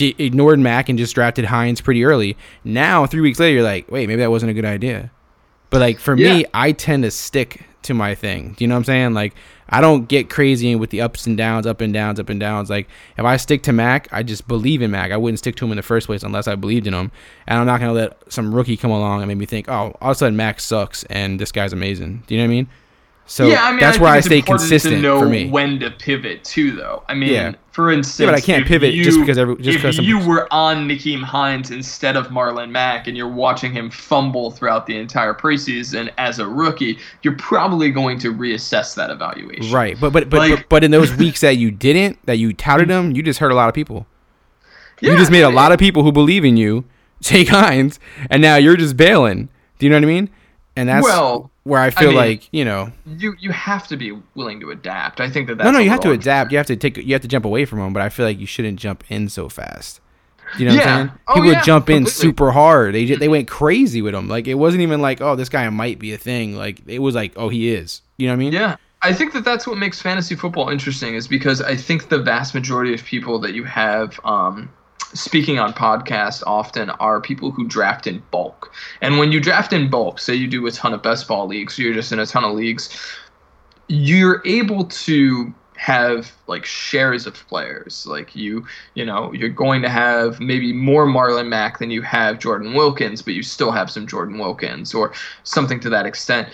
ignored 0.00 0.60
Mack 0.60 0.88
and 0.88 0.98
just 0.98 1.14
drafted 1.14 1.46
Hines 1.46 1.80
pretty 1.80 2.04
early. 2.04 2.36
Now, 2.64 3.06
three 3.06 3.20
weeks 3.20 3.40
later, 3.40 3.54
you're 3.54 3.62
like, 3.64 3.90
"Wait, 3.90 4.06
maybe 4.06 4.20
that 4.20 4.30
wasn't 4.30 4.50
a 4.50 4.54
good 4.54 4.64
idea." 4.64 5.10
But 5.70 5.80
like 5.80 5.98
for 5.98 6.16
me, 6.16 6.44
I 6.54 6.72
tend 6.72 7.02
to 7.02 7.10
stick 7.10 7.64
to 7.82 7.94
my 7.94 8.14
thing. 8.14 8.54
Do 8.56 8.64
you 8.64 8.68
know 8.68 8.74
what 8.74 8.80
I'm 8.80 8.84
saying? 8.84 9.14
Like 9.14 9.34
I 9.68 9.80
don't 9.80 10.08
get 10.08 10.30
crazy 10.30 10.74
with 10.74 10.90
the 10.90 11.00
ups 11.02 11.26
and 11.26 11.36
downs, 11.36 11.66
up 11.66 11.80
and 11.80 11.92
downs, 11.92 12.18
up 12.18 12.28
and 12.30 12.40
downs. 12.40 12.70
Like 12.70 12.88
if 13.16 13.24
I 13.24 13.36
stick 13.36 13.62
to 13.64 13.72
Mack, 13.72 14.08
I 14.12 14.22
just 14.22 14.48
believe 14.48 14.82
in 14.82 14.90
Mack. 14.90 15.12
I 15.12 15.16
wouldn't 15.16 15.38
stick 15.38 15.56
to 15.56 15.64
him 15.64 15.72
in 15.72 15.76
the 15.76 15.82
first 15.82 16.06
place 16.06 16.22
unless 16.22 16.48
I 16.48 16.54
believed 16.54 16.86
in 16.86 16.94
him. 16.94 17.10
And 17.46 17.58
I'm 17.58 17.66
not 17.66 17.80
gonna 17.80 17.92
let 17.92 18.32
some 18.32 18.54
rookie 18.54 18.76
come 18.76 18.90
along 18.90 19.20
and 19.20 19.28
make 19.28 19.38
me 19.38 19.46
think, 19.46 19.68
oh, 19.68 19.96
all 20.00 20.10
of 20.10 20.10
a 20.10 20.14
sudden 20.14 20.36
Mack 20.36 20.60
sucks 20.60 21.04
and 21.04 21.38
this 21.38 21.52
guy's 21.52 21.72
amazing. 21.72 22.22
Do 22.26 22.34
you 22.34 22.40
know 22.40 22.46
what 22.46 22.52
I 22.52 22.56
mean? 22.56 22.68
So 23.30 23.46
yeah, 23.46 23.62
I 23.64 23.70
mean, 23.72 23.80
that's 23.80 23.98
I 23.98 24.02
where 24.02 24.10
I 24.10 24.20
stay 24.20 24.40
consistent 24.40 24.94
to 24.96 25.00
know 25.02 25.20
for 25.20 25.28
me. 25.28 25.50
when 25.50 25.78
to 25.80 25.90
pivot 25.90 26.44
too, 26.44 26.72
though. 26.72 27.02
I 27.10 27.14
mean, 27.14 27.28
Yeah. 27.30 27.52
for 27.72 27.90
instance, 27.92 28.18
Yeah, 28.20 28.26
but 28.32 28.34
I 28.34 28.40
can't 28.40 28.66
pivot 28.66 28.94
you, 28.94 29.04
just 29.04 29.20
because 29.20 29.36
every- 29.36 29.56
just 29.56 29.76
because 29.76 29.90
if 29.90 29.94
some- 29.96 30.04
you 30.06 30.18
were 30.26 30.48
on 30.50 30.88
Nyheim 30.88 31.22
Hines 31.22 31.70
instead 31.70 32.16
of 32.16 32.28
Marlon 32.28 32.70
Mack 32.70 33.06
and 33.06 33.18
you're 33.18 33.28
watching 33.28 33.70
him 33.70 33.90
fumble 33.90 34.50
throughout 34.50 34.86
the 34.86 34.96
entire 34.96 35.34
preseason 35.34 36.08
as 36.16 36.38
a 36.38 36.48
rookie, 36.48 36.98
you're 37.22 37.36
probably 37.36 37.90
going 37.90 38.18
to 38.20 38.32
reassess 38.32 38.94
that 38.94 39.10
evaluation. 39.10 39.70
Right, 39.74 39.98
but 40.00 40.14
but 40.14 40.30
but, 40.30 40.38
Like- 40.38 40.50
but 40.56 40.68
but 40.70 40.84
in 40.84 40.90
those 40.90 41.14
weeks 41.14 41.42
that 41.42 41.58
you 41.58 41.70
didn't, 41.70 42.18
that 42.24 42.38
you 42.38 42.54
touted 42.54 42.88
him, 42.88 43.12
you 43.14 43.22
just 43.22 43.40
hurt 43.40 43.52
a 43.52 43.54
lot 43.54 43.68
of 43.68 43.74
people. 43.74 44.06
Yeah, 45.02 45.12
you 45.12 45.18
just 45.18 45.30
made 45.30 45.42
a 45.42 45.50
lot 45.50 45.70
of 45.70 45.78
people 45.78 46.02
who 46.02 46.12
believe 46.12 46.46
in 46.46 46.56
you 46.56 46.84
take 47.22 47.48
Hines, 47.48 48.00
and 48.30 48.40
now 48.40 48.56
you're 48.56 48.76
just 48.76 48.96
bailing. 48.96 49.50
Do 49.78 49.84
you 49.86 49.90
know 49.90 49.96
what 49.96 50.04
I 50.04 50.06
mean? 50.06 50.30
And 50.76 50.88
that's 50.88 51.04
Well, 51.04 51.50
where 51.68 51.80
I 51.80 51.90
I 51.96 52.00
feel 52.00 52.08
mean, 52.08 52.16
like 52.16 52.48
you 52.52 52.64
know, 52.64 52.92
You 53.06 53.34
you 53.38 53.50
have 53.52 53.86
to 53.88 53.96
be 53.96 54.12
willing 54.34 54.60
to 54.60 54.70
adapt. 54.70 55.20
I 55.20 55.30
think 55.30 55.48
that 55.48 55.58
that's 55.58 55.66
no, 55.66 55.70
no, 55.72 55.78
you 55.78 55.90
have 55.90 56.00
to 56.00 56.10
adapt. 56.12 56.50
You 56.52 56.58
have 56.58 56.66
to 56.68 56.76
take, 56.76 56.96
you 56.96 57.12
have 57.12 57.22
to 57.22 57.28
jump 57.28 57.44
away 57.44 57.64
from 57.64 57.80
him. 57.80 57.92
But 57.92 58.02
I 58.02 58.08
feel 58.08 58.26
like 58.26 58.38
you 58.38 58.46
shouldn't 58.46 58.78
jump 58.80 59.04
in 59.10 59.28
so 59.28 59.48
fast. 59.48 60.00
You 60.56 60.66
know 60.66 60.72
what 60.72 60.80
Yeah. 60.84 60.96
I'm 60.96 61.08
saying? 61.08 61.18
Oh, 61.28 61.34
People 61.34 61.50
yeah, 61.50 61.54
would 61.58 61.64
jump 61.64 61.90
in 61.90 62.06
completely. 62.06 62.10
super 62.10 62.50
hard. 62.52 62.94
They 62.94 63.04
they 63.06 63.28
went 63.28 63.48
crazy 63.48 64.02
with 64.02 64.14
him. 64.14 64.28
Like 64.28 64.46
it 64.48 64.54
wasn't 64.54 64.82
even 64.82 65.00
like, 65.02 65.20
oh, 65.20 65.36
this 65.36 65.48
guy 65.48 65.68
might 65.70 65.98
be 65.98 66.12
a 66.12 66.18
thing. 66.18 66.56
Like 66.56 66.80
it 66.86 67.00
was 67.00 67.14
like, 67.14 67.32
oh, 67.36 67.48
he 67.48 67.70
is. 67.70 68.02
You 68.16 68.26
know 68.28 68.32
what 68.32 68.36
I 68.36 68.38
mean? 68.40 68.52
Yeah. 68.52 68.76
I 69.02 69.12
think 69.12 69.32
that 69.34 69.44
that's 69.44 69.66
what 69.66 69.78
makes 69.78 70.02
fantasy 70.02 70.34
football 70.34 70.70
interesting 70.70 71.14
is 71.14 71.28
because 71.28 71.60
I 71.62 71.76
think 71.76 72.08
the 72.08 72.18
vast 72.18 72.52
majority 72.54 72.94
of 72.94 73.04
people 73.04 73.38
that 73.40 73.54
you 73.54 73.62
have 73.64 74.18
um, 74.24 74.70
speaking 75.14 75.58
on 75.58 75.72
podcasts 75.72 76.42
often 76.46 76.90
are 76.90 77.20
people 77.20 77.50
who 77.50 77.66
draft 77.66 78.06
in 78.06 78.22
bulk. 78.30 78.72
And 79.00 79.18
when 79.18 79.32
you 79.32 79.40
draft 79.40 79.72
in 79.72 79.88
bulk, 79.88 80.18
say 80.18 80.34
you 80.34 80.46
do 80.46 80.66
a 80.66 80.70
ton 80.70 80.92
of 80.94 81.02
best 81.02 81.26
ball 81.28 81.46
leagues, 81.46 81.78
you're 81.78 81.94
just 81.94 82.12
in 82.12 82.18
a 82.18 82.26
ton 82.26 82.44
of 82.44 82.54
leagues, 82.54 82.90
you're 83.88 84.42
able 84.44 84.84
to 84.84 85.52
have 85.78 86.32
like 86.48 86.64
shares 86.64 87.24
of 87.24 87.34
players 87.46 88.04
like 88.04 88.34
you 88.34 88.66
you 88.94 89.06
know 89.06 89.32
you're 89.32 89.48
going 89.48 89.80
to 89.80 89.88
have 89.88 90.40
maybe 90.40 90.72
more 90.72 91.06
marlon 91.06 91.46
mack 91.46 91.78
than 91.78 91.88
you 91.88 92.02
have 92.02 92.40
jordan 92.40 92.74
wilkins 92.74 93.22
but 93.22 93.32
you 93.32 93.44
still 93.44 93.70
have 93.70 93.88
some 93.88 94.04
jordan 94.04 94.38
wilkins 94.38 94.92
or 94.92 95.12
something 95.44 95.78
to 95.78 95.88
that 95.88 96.04
extent 96.04 96.48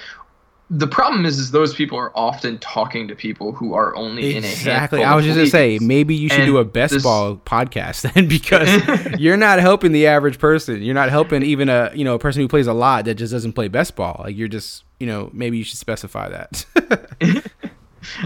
the 0.71 0.87
problem 0.87 1.27
is 1.27 1.39
is 1.39 1.51
those 1.51 1.75
people 1.75 1.99
are 1.99 2.11
often 2.17 2.59
talking 2.59 3.07
to 3.09 3.15
people 3.15 3.53
who 3.53 3.75
are 3.75 3.95
only 3.97 4.35
in 4.35 4.45
a 4.45 4.47
Exactly. 4.49 5.01
handful 5.01 5.13
I 5.13 5.15
was 5.17 5.25
just 5.27 5.37
gonna 5.37 5.47
say 5.51 5.79
maybe 5.81 6.15
you 6.15 6.29
should 6.31 6.41
And 6.41 6.47
do 6.47 6.59
a 6.59 6.65
best 6.65 6.95
this- 6.95 7.03
ball 7.03 7.37
podcast 7.37 8.11
then 8.15 8.29
because 8.29 8.69
you're 9.21 9.37
not 9.37 9.59
helping 9.61 9.93
the 9.93 10.07
average 10.07 10.39
person. 10.39 10.83
You're 10.83 10.95
not 10.95 11.11
helping 11.11 11.43
even 11.43 11.69
a 11.69 11.91
you 11.95 12.05
know 12.05 12.15
a 12.15 12.19
person 12.19 12.41
who 12.43 12.49
plays 12.49 12.67
a 12.67 12.73
lot 12.73 13.05
that 13.05 13.17
just 13.17 13.33
doesn't 13.33 13.53
play 13.53 13.69
best 13.69 13.95
ball. 13.95 14.23
Like 14.25 14.37
you're 14.37 14.49
just 14.49 14.85
you 14.99 15.07
know 15.07 15.31
maybe 15.35 15.59
you 15.59 15.65
should 15.65 15.79
specify 15.79 16.29
that. 16.31 16.65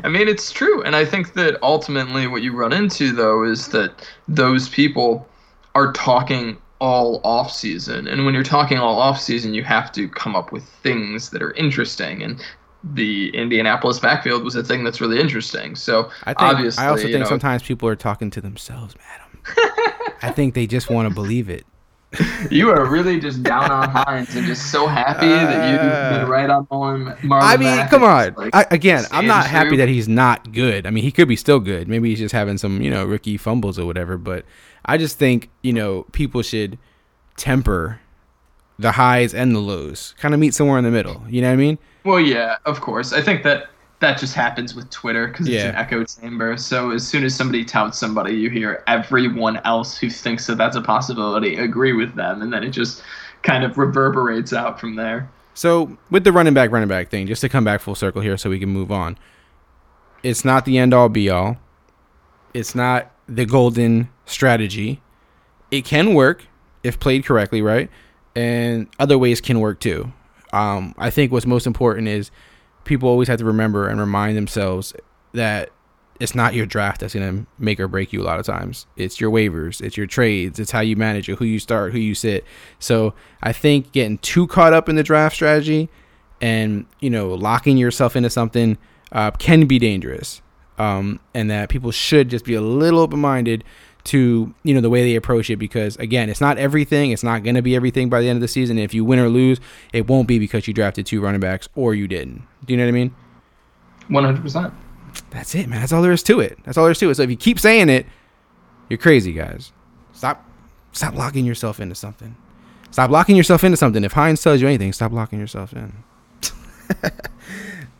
I 0.03 0.09
mean, 0.09 0.27
it's 0.29 0.51
true. 0.51 0.83
And 0.83 0.96
I 0.96 1.05
think 1.05 1.35
that 1.35 1.57
ultimately 1.62 2.27
what 2.27 2.42
you 2.42 2.53
run 2.53 2.72
into, 2.72 3.12
though, 3.12 3.44
is 3.44 3.68
that 3.68 4.09
those 4.27 4.68
people 4.68 5.29
are 5.77 5.92
talking 5.92 6.59
all 6.81 7.21
off 7.25 7.53
season. 7.53 8.07
And 8.07 8.25
when 8.25 8.35
you're 8.35 8.45
talking 8.45 8.79
all 8.79 8.99
off 9.01 9.21
season, 9.21 9.55
you 9.55 9.64
have 9.64 9.91
to 9.93 10.09
come 10.09 10.37
up 10.37 10.53
with 10.53 10.64
things 10.64 11.31
that 11.31 11.43
are 11.43 11.53
interesting. 11.53 12.23
And 12.23 12.41
the 12.85 13.31
Indianapolis 13.35 13.99
backfield 13.99 14.45
was 14.45 14.55
a 14.55 14.62
thing 14.62 14.85
that's 14.85 15.01
really 15.01 15.21
interesting. 15.21 15.75
So 15.75 16.11
I 16.25 16.35
think 16.35 16.43
obviously, 16.43 16.85
I 16.85 16.88
also 16.88 17.05
think 17.05 17.19
know, 17.19 17.25
sometimes 17.25 17.62
people 17.62 17.88
are 17.88 17.97
talking 17.97 18.31
to 18.31 18.41
themselves, 18.41 18.95
madam. 18.97 20.17
I 20.23 20.31
think 20.31 20.55
they 20.55 20.67
just 20.67 20.91
want 20.91 21.09
to 21.09 21.14
believe 21.14 21.49
it. 21.49 21.64
you 22.51 22.71
are 22.71 22.87
really 22.87 23.21
just 23.21 23.43
down 23.43 23.71
on 23.71 23.88
Hines 23.91 24.35
and 24.35 24.47
just 24.47 24.73
so 24.73 24.87
happy 24.87 25.29
that 25.29 25.71
you've 25.71 25.81
been 25.81 26.23
uh, 26.23 26.27
right 26.27 26.49
on 26.49 26.64
Marlon. 26.67 27.19
Marlon 27.19 27.43
I 27.43 27.57
mean, 27.59 27.77
Mack. 27.77 27.91
come 27.91 28.03
on. 28.03 28.35
Like, 28.35 28.57
I, 28.57 28.67
again, 28.71 29.05
I'm 29.12 29.27
not 29.27 29.47
happy 29.47 29.77
that 29.77 29.88
he's 29.88 30.09
not 30.09 30.53
good. 30.53 30.87
I 30.87 30.91
mean, 30.91 31.05
he 31.05 31.12
could 31.12 31.29
be 31.29 31.37
still 31.37 31.61
good. 31.61 31.87
Maybe 31.87 32.09
he's 32.09 32.19
just 32.19 32.33
having 32.33 32.57
some, 32.57 32.81
you 32.81 32.91
know, 32.91 33.05
rookie 33.05 33.37
fumbles 33.37 33.79
or 33.79 33.85
whatever. 33.85 34.17
But 34.17 34.47
I 34.85 34.97
just 34.97 35.19
think, 35.19 35.51
you 35.62 35.73
know, 35.73 36.05
people 36.12 36.43
should 36.43 36.79
temper 37.37 38.01
the 38.79 38.93
highs 38.93 39.35
and 39.35 39.55
the 39.55 39.59
lows. 39.61 40.14
Kind 40.19 40.35
of 40.35 40.41
meet 40.41 40.55
somewhere 40.55 40.79
in 40.79 40.85
the 40.85 40.91
middle. 40.91 41.23
You 41.29 41.43
know 41.43 41.49
what 41.49 41.55
I 41.55 41.57
mean? 41.57 41.79
Well, 42.05 42.21
yeah, 42.21 42.57
of 42.64 42.81
course. 42.81 43.12
I 43.12 43.21
think 43.21 43.43
that 43.43 43.69
that 44.01 44.19
just 44.19 44.35
happens 44.35 44.75
with 44.77 44.88
Twitter 44.91 45.27
because 45.27 45.49
Yeah. 45.49 45.57
it's 45.57 45.64
an 45.71 45.75
echo 45.75 46.05
chamber. 46.05 46.57
So 46.57 46.93
as 46.93 47.07
soon 47.07 47.25
as 47.25 47.35
somebody 47.35 47.64
touts 47.64 47.99
somebody, 47.99 48.35
you 48.35 48.49
hear 48.49 48.85
everyone 48.87 49.57
else 49.64 49.99
who 49.99 50.09
thinks 50.09 50.47
that 50.47 50.57
that's 50.57 50.77
a 50.77 50.81
possibility 50.81 51.57
agree 51.57 51.93
with 51.93 52.14
them, 52.14 52.41
and 52.41 52.53
then 52.53 52.62
it 52.62 52.71
just 52.71 53.03
kind 53.43 53.64
of 53.64 53.77
reverberates 53.77 54.53
out 54.53 54.79
from 54.79 54.95
there. 54.95 55.29
So 55.55 55.99
with 56.11 56.23
the 56.23 56.31
running 56.33 56.55
back, 56.55 56.71
running 56.71 56.88
back 56.88 57.09
thing, 57.09 57.27
just 57.27 57.41
to 57.41 57.49
come 57.49 57.64
back 57.64 57.81
full 57.81 57.97
circle 57.97 58.23
here, 58.23 58.37
so 58.37 58.49
we 58.49 58.61
can 58.61 58.69
move 58.69 58.93
on. 58.93 59.19
It's 60.23 60.45
not 60.45 60.64
the 60.64 60.79
end 60.79 60.95
all 60.95 61.09
be 61.09 61.29
all. 61.29 61.57
It's 62.55 62.77
not 62.77 63.11
the 63.29 63.45
golden 63.45 64.09
strategy. 64.29 65.01
It 65.71 65.85
can 65.85 66.14
work 66.14 66.47
if 66.83 67.01
played 67.01 67.25
correctly, 67.25 67.62
right? 67.62 67.91
And 68.35 68.88
other 68.99 69.19
ways 69.19 69.41
can 69.41 69.61
work 69.61 69.81
too. 69.81 70.12
Um, 70.53 70.95
I 70.97 71.11
think 71.11 71.33
what's 71.33 71.47
most 71.47 71.67
important 71.67 72.09
is 72.09 72.31
people 72.85 73.09
always 73.09 73.29
have 73.29 73.38
to 73.38 73.45
remember 73.45 73.88
and 73.88 74.01
remind 74.01 74.37
themselves 74.37 74.95
that 75.33 75.71
it's 76.21 76.35
not 76.35 76.55
your 76.55 76.67
draft 76.67 77.01
that's 77.01 77.14
going 77.14 77.45
to 77.45 77.47
make 77.59 77.79
or 77.79 77.87
break 77.87 78.12
you 78.12 78.21
a 78.23 78.25
lot 78.25 78.41
of 78.41 78.47
times. 78.47 78.87
It's 78.97 79.21
your 79.21 79.31
waivers, 79.31 79.81
it's 79.81 79.97
your 79.97 80.07
trades, 80.07 80.59
it's 80.59 80.71
how 80.71 80.81
you 80.81 80.97
manage 80.97 81.29
it, 81.29 81.38
who 81.38 81.45
you 81.45 81.59
start, 81.59 81.93
who 81.93 81.99
you 81.99 82.14
sit. 82.14 82.45
So 82.79 83.14
I 83.43 83.53
think 83.53 83.93
getting 83.93 84.19
too 84.19 84.47
caught 84.47 84.73
up 84.73 84.88
in 84.88 84.97
the 84.97 85.03
draft 85.03 85.37
strategy 85.37 85.88
and, 86.41 86.87
you 87.01 87.11
know, 87.11 87.29
locking 87.29 87.77
yourself 87.77 88.17
into 88.17 88.31
something 88.31 88.79
uh, 89.12 89.31
can 89.33 89.67
be 89.67 89.79
dangerous. 89.79 90.43
Um, 90.77 91.19
and 91.35 91.51
that 91.51 91.69
people 91.71 91.91
should 91.91 92.31
just 92.31 92.45
be 92.45 92.55
a 92.55 92.61
little 92.61 93.01
open 93.01 93.19
minded 93.19 93.64
to, 94.05 94.55
you 94.63 94.75
know, 94.75 94.81
the 94.81 94.91
way 94.91 95.03
they 95.03 95.17
approach 95.17 95.51
it 95.51 95.57
because, 95.57 95.97
again, 95.97 96.31
it's 96.31 96.41
not 96.41 96.59
everything. 96.59 97.11
It's 97.11 97.23
not 97.23 97.43
going 97.43 97.55
to 97.57 97.63
be 97.63 97.77
everything 97.77 98.09
by 98.09 98.21
the 98.21 98.29
end 98.29 98.37
of 98.39 98.41
the 98.41 98.49
season. 98.49 98.79
If 98.79 98.95
you 98.95 99.05
win 99.05 99.19
or 99.19 99.29
lose, 99.29 99.61
it 99.93 100.07
won't 100.07 100.29
be 100.29 100.39
because 100.39 100.67
you 100.67 100.75
drafted 100.75 101.07
two 101.07 101.21
running 101.21 101.41
backs 101.41 101.69
or 101.75 101.95
you 101.95 102.09
didn't. 102.09 102.47
Do 102.65 102.73
you 102.73 102.77
know 102.77 102.85
what 102.85 102.89
I 102.89 102.93
mean? 102.93 103.15
One 104.09 104.25
hundred 104.25 104.43
percent. 104.43 104.73
That's 105.31 105.55
it, 105.55 105.69
man. 105.69 105.81
That's 105.81 105.93
all 105.93 106.03
there 106.03 106.13
is 106.13 106.23
to 106.25 106.41
it. 106.41 106.59
That's 106.65 106.79
all 106.79 106.85
there 106.85 106.93
is 106.93 106.99
to 106.99 107.11
it. 107.11 107.15
So 107.17 107.23
if 107.23 107.31
you 107.31 107.37
keep 107.37 107.59
saying 107.59 107.89
it, 107.89 108.07
you're 108.89 108.99
crazy, 108.99 109.33
guys. 109.33 109.73
Stop 110.13 110.45
stop 110.93 111.15
locking 111.15 111.45
yourself 111.45 111.81
into 111.81 111.95
something. 111.95 112.37
Stop 112.91 113.11
locking 113.11 113.37
yourself 113.37 113.65
into 113.65 113.77
something. 113.77 114.03
If 114.05 114.13
Hines 114.13 114.43
tells 114.43 114.63
you 114.63 114.69
anything, 114.69 114.93
stop 114.93 115.13
locking 115.13 115.39
yourself 115.39 115.75
in. 115.75 115.93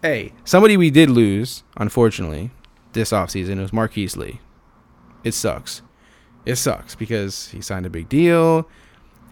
Hey, 0.01 0.33
somebody 0.45 0.77
we 0.77 0.91
did 0.91 1.11
lose, 1.11 1.65
unfortunately, 1.77 2.53
this 2.93 3.11
offseason 3.11 3.61
was 3.61 3.73
Marquise 3.73 4.17
Lee. 4.17 4.39
It 5.25 5.35
sucks. 5.35 5.83
It 6.49 6.57
sucks 6.57 6.95
because 6.95 7.49
he 7.49 7.61
signed 7.61 7.85
a 7.85 7.91
big 7.91 8.09
deal. 8.09 8.67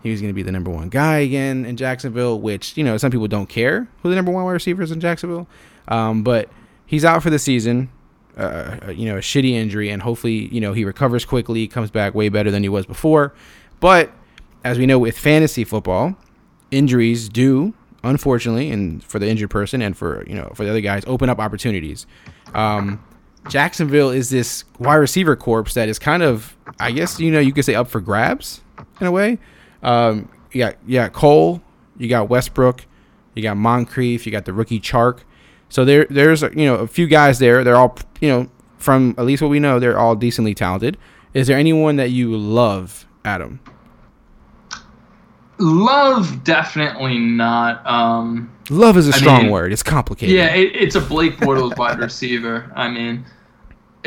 He 0.02 0.10
was 0.10 0.20
going 0.20 0.28
to 0.28 0.34
be 0.34 0.42
the 0.42 0.52
number 0.52 0.70
one 0.70 0.90
guy 0.90 1.18
again 1.18 1.64
in 1.64 1.76
Jacksonville, 1.76 2.38
which, 2.38 2.76
you 2.76 2.84
know, 2.84 2.98
some 2.98 3.10
people 3.10 3.26
don't 3.26 3.48
care 3.48 3.88
who 4.02 4.10
the 4.10 4.14
number 4.14 4.30
one 4.30 4.44
wide 4.44 4.52
receiver 4.52 4.82
is 4.82 4.92
in 4.92 5.00
Jacksonville. 5.00 5.48
Um, 5.88 6.22
but 6.22 6.50
he's 6.84 7.04
out 7.04 7.22
for 7.22 7.30
the 7.30 7.38
season, 7.38 7.90
uh, 8.36 8.76
uh, 8.86 8.90
you 8.90 9.06
know, 9.06 9.16
a 9.16 9.20
shitty 9.20 9.52
injury, 9.52 9.88
and 9.88 10.02
hopefully, 10.02 10.54
you 10.54 10.60
know, 10.60 10.74
he 10.74 10.84
recovers 10.84 11.24
quickly, 11.24 11.66
comes 11.66 11.90
back 11.90 12.14
way 12.14 12.28
better 12.28 12.50
than 12.50 12.62
he 12.62 12.68
was 12.68 12.84
before. 12.84 13.32
But 13.80 14.12
as 14.62 14.78
we 14.78 14.84
know 14.84 14.98
with 14.98 15.18
fantasy 15.18 15.64
football, 15.64 16.16
injuries 16.70 17.30
do, 17.30 17.72
unfortunately, 18.04 18.70
and 18.70 19.02
for 19.02 19.18
the 19.18 19.26
injured 19.26 19.50
person 19.50 19.80
and 19.80 19.96
for, 19.96 20.22
you 20.28 20.34
know, 20.34 20.52
for 20.54 20.64
the 20.64 20.70
other 20.70 20.82
guys, 20.82 21.02
open 21.06 21.30
up 21.30 21.38
opportunities. 21.40 22.06
Um, 22.54 23.02
Jacksonville 23.48 24.10
is 24.10 24.30
this 24.30 24.64
wide 24.78 24.96
receiver 24.96 25.36
corpse 25.36 25.74
that 25.74 25.88
is 25.88 25.98
kind 25.98 26.22
of, 26.22 26.56
I 26.80 26.92
guess, 26.92 27.20
you 27.20 27.30
know, 27.30 27.40
you 27.40 27.52
could 27.52 27.64
say 27.64 27.74
up 27.74 27.88
for 27.88 28.00
grabs 28.00 28.60
in 29.00 29.06
a 29.06 29.12
way. 29.12 29.38
Um, 29.82 30.28
you 30.52 30.60
got 30.60 30.76
you 30.86 30.94
got 30.94 31.12
Cole, 31.12 31.62
you 31.96 32.08
got 32.08 32.28
Westbrook, 32.28 32.84
you 33.34 33.42
got 33.42 33.56
Moncrief, 33.56 34.26
you 34.26 34.32
got 34.32 34.44
the 34.44 34.52
rookie 34.52 34.80
Chark. 34.80 35.20
So 35.68 35.84
there 35.84 36.06
there's 36.10 36.42
you 36.42 36.66
know 36.66 36.76
a 36.76 36.86
few 36.86 37.06
guys 37.06 37.38
there. 37.38 37.62
They're 37.64 37.76
all 37.76 37.96
you 38.20 38.28
know 38.28 38.50
from 38.78 39.14
at 39.18 39.24
least 39.24 39.42
what 39.42 39.48
we 39.48 39.58
know, 39.60 39.78
they're 39.78 39.98
all 39.98 40.14
decently 40.14 40.54
talented. 40.54 40.96
Is 41.34 41.46
there 41.46 41.58
anyone 41.58 41.96
that 41.96 42.10
you 42.10 42.36
love, 42.36 43.06
Adam? 43.24 43.60
Love, 45.58 46.44
definitely 46.44 47.18
not. 47.18 47.84
Um, 47.86 48.52
Love 48.68 48.96
is 48.96 49.08
a 49.08 49.14
I 49.14 49.18
strong 49.18 49.42
mean, 49.44 49.52
word. 49.52 49.72
It's 49.72 49.82
complicated. 49.82 50.34
yeah, 50.34 50.54
it, 50.54 50.74
it's 50.74 50.96
a 50.96 51.00
Blake 51.00 51.38
Bortles 51.38 51.76
wide 51.78 51.98
receiver. 51.98 52.70
I 52.74 52.88
mean, 52.88 53.24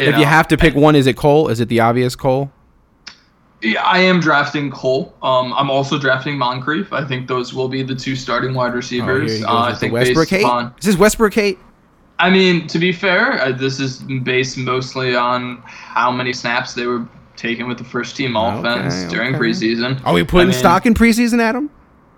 if 0.07 0.13
know, 0.13 0.19
you 0.19 0.25
have 0.25 0.47
to 0.49 0.57
pick 0.57 0.75
one, 0.75 0.95
is 0.95 1.07
it 1.07 1.15
Cole? 1.17 1.49
Is 1.49 1.59
it 1.59 1.69
the 1.69 1.79
obvious 1.79 2.15
Cole? 2.15 2.51
Yeah, 3.61 3.83
I 3.83 3.99
am 3.99 4.19
drafting 4.21 4.71
Cole. 4.71 5.13
Um, 5.21 5.53
I'm 5.53 5.69
also 5.69 5.99
drafting 5.99 6.37
Moncrief. 6.37 6.93
I 6.93 7.03
think 7.03 7.27
those 7.27 7.53
will 7.53 7.67
be 7.67 7.83
the 7.83 7.95
two 7.95 8.15
starting 8.15 8.53
wide 8.53 8.71
Oh, 8.71 8.75
receivers. 8.75 9.39
goes 9.39 9.43
uh, 9.45 9.59
I 9.59 9.75
think 9.75 9.93
Westbrook 9.93 10.29
based 10.29 10.73
Is 10.79 10.85
this 10.85 10.97
Westbrook 10.97 11.33
hate? 11.33 11.59
I 12.19 12.29
mean, 12.29 12.67
to 12.67 12.79
be 12.79 12.91
fair, 12.91 13.41
uh, 13.41 13.51
this 13.51 13.79
is 13.79 13.99
based 13.99 14.57
mostly 14.57 15.15
on 15.15 15.61
how 15.65 16.11
many 16.11 16.33
snaps 16.33 16.73
they 16.73 16.85
were 16.85 17.07
taking 17.35 17.67
with 17.67 17.77
the 17.77 17.83
first 17.83 18.15
team 18.17 18.35
offense 18.35 18.93
Okay, 18.93 19.09
during 19.09 19.35
okay. 19.35 19.45
preseason. 19.45 20.05
Are 20.05 20.13
we 20.13 20.23
putting 20.23 20.49
I 20.49 20.51
mean, 20.51 20.59
stock 20.59 20.85
in 20.85 20.93
preseason, 20.93 21.39
Adam? 21.39 21.69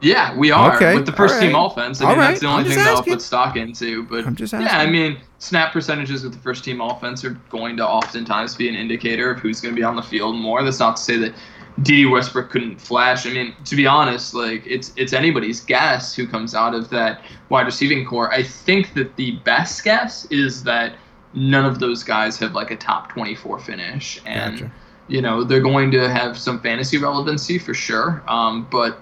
Yeah, 0.01 0.35
we 0.35 0.49
are 0.51 0.75
Okay, 0.75 0.95
with 0.95 1.05
the 1.05 1.11
first 1.11 1.35
all 1.35 1.41
team 1.41 1.55
offense. 1.55 2.01
I 2.01 2.09
mean, 2.09 2.17
right, 2.17 2.27
that's 2.29 2.39
the 2.39 2.47
only 2.47 2.63
thing 2.67 2.77
that 2.77 2.87
I'll 2.87 3.03
put 3.03 3.21
stock 3.21 3.55
into. 3.55 4.03
But 4.03 4.25
I'm 4.25 4.35
just 4.35 4.53
yeah, 4.53 4.79
I 4.79 4.87
mean, 4.87 5.17
snap 5.41 5.73
percentages 5.73 6.23
with 6.23 6.34
the 6.34 6.39
first 6.39 6.63
team 6.63 6.80
offense 6.82 7.25
are 7.25 7.32
going 7.49 7.75
to 7.75 7.86
oftentimes 7.86 8.56
be 8.56 8.69
an 8.69 8.75
indicator 8.75 9.32
of 9.32 9.39
who's 9.39 9.60
going 9.60 9.73
to 9.73 9.80
be 9.80 9.84
on 9.84 9.95
the 9.95 10.01
field 10.01 10.36
more. 10.36 10.63
That's 10.63 10.80
not 10.80 10.97
to 10.97 11.01
say 11.01 11.17
that 11.17 11.34
Dede 11.82 12.12
Westbrook 12.12 12.51
couldn't 12.51 12.80
flash. 12.80 13.25
I 13.25 13.32
mean, 13.32 13.56
to 13.65 13.75
be 13.75 13.88
honest, 13.88 14.36
like 14.36 14.65
it's 14.67 14.93
it's 14.97 15.13
anybody's 15.13 15.60
guess 15.60 16.13
who 16.13 16.27
comes 16.27 16.54
out 16.54 16.75
of 16.75 16.89
that 16.91 17.23
wide 17.49 17.65
receiving 17.65 18.06
core. 18.06 18.32
I 18.32 18.43
think 18.43 18.93
that 18.93 19.15
the 19.15 19.32
best 19.38 19.84
guess 19.84 20.25
is 20.25 20.63
that 20.63 20.95
none 21.34 21.65
of 21.65 21.80
those 21.80 22.04
guys 22.04 22.38
have 22.38 22.54
like 22.54 22.69
a 22.69 22.75
top 22.75 23.10
24 23.10 23.60
finish, 23.62 24.21
and 24.27 24.60
Gotcha. 24.60 24.71
you 25.08 25.23
know 25.23 25.43
they're 25.43 25.60
going 25.60 25.89
to 25.91 26.08
have 26.08 26.38
some 26.38 26.62
fantasy 26.62 26.99
relevancy 26.99 27.58
for 27.58 27.73
sure. 27.73 28.23
Um, 28.27 28.67
but 28.69 29.01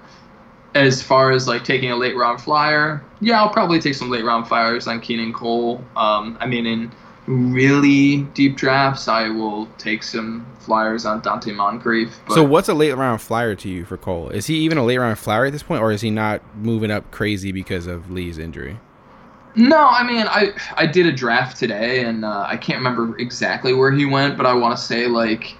as 0.75 1.01
far 1.01 1.31
as 1.31 1.47
like 1.47 1.63
taking 1.63 1.91
a 1.91 1.95
late 1.95 2.15
round 2.15 2.41
flyer, 2.41 3.03
yeah, 3.21 3.41
I'll 3.41 3.49
probably 3.49 3.79
take 3.79 3.95
some 3.95 4.09
late 4.09 4.23
round 4.23 4.47
flyers 4.47 4.87
on 4.87 5.01
Keelan 5.01 5.33
Cole. 5.33 5.83
Um, 5.95 6.37
I 6.39 6.45
mean, 6.45 6.65
in 6.65 6.91
really 7.27 8.23
deep 8.33 8.55
drafts, 8.55 9.07
I 9.07 9.29
will 9.29 9.67
take 9.77 10.03
some 10.03 10.45
flyers 10.59 11.05
on 11.05 11.21
Donte 11.21 11.53
Moncrief. 11.55 12.19
But 12.27 12.35
So 12.35 12.43
what's 12.43 12.69
a 12.69 12.73
late 12.73 12.93
round 12.93 13.21
flyer 13.21 13.55
to 13.55 13.69
you 13.69 13.85
for 13.85 13.97
Cole? 13.97 14.29
Is 14.29 14.47
he 14.47 14.55
even 14.57 14.77
a 14.77 14.85
late 14.85 14.97
round 14.97 15.17
flyer 15.17 15.45
at 15.45 15.53
this 15.53 15.63
point, 15.63 15.81
or 15.81 15.91
is 15.91 16.01
he 16.01 16.11
not 16.11 16.41
moving 16.55 16.91
up 16.91 17.09
crazy 17.11 17.51
because 17.51 17.87
of 17.87 18.11
Lee's 18.11 18.37
injury? 18.37 18.79
No, 19.55 19.87
I 19.87 20.03
mean, 20.03 20.25
I 20.27 20.53
I 20.75 20.85
did 20.85 21.07
a 21.07 21.11
draft 21.11 21.57
today, 21.57 22.03
and 22.03 22.23
uh, 22.23 22.45
I 22.47 22.55
can't 22.55 22.77
remember 22.77 23.17
exactly 23.17 23.73
where 23.73 23.91
he 23.91 24.05
went, 24.05 24.37
but 24.37 24.45
I 24.45 24.53
want 24.53 24.77
to 24.77 24.83
say 24.83 25.07
like 25.07 25.55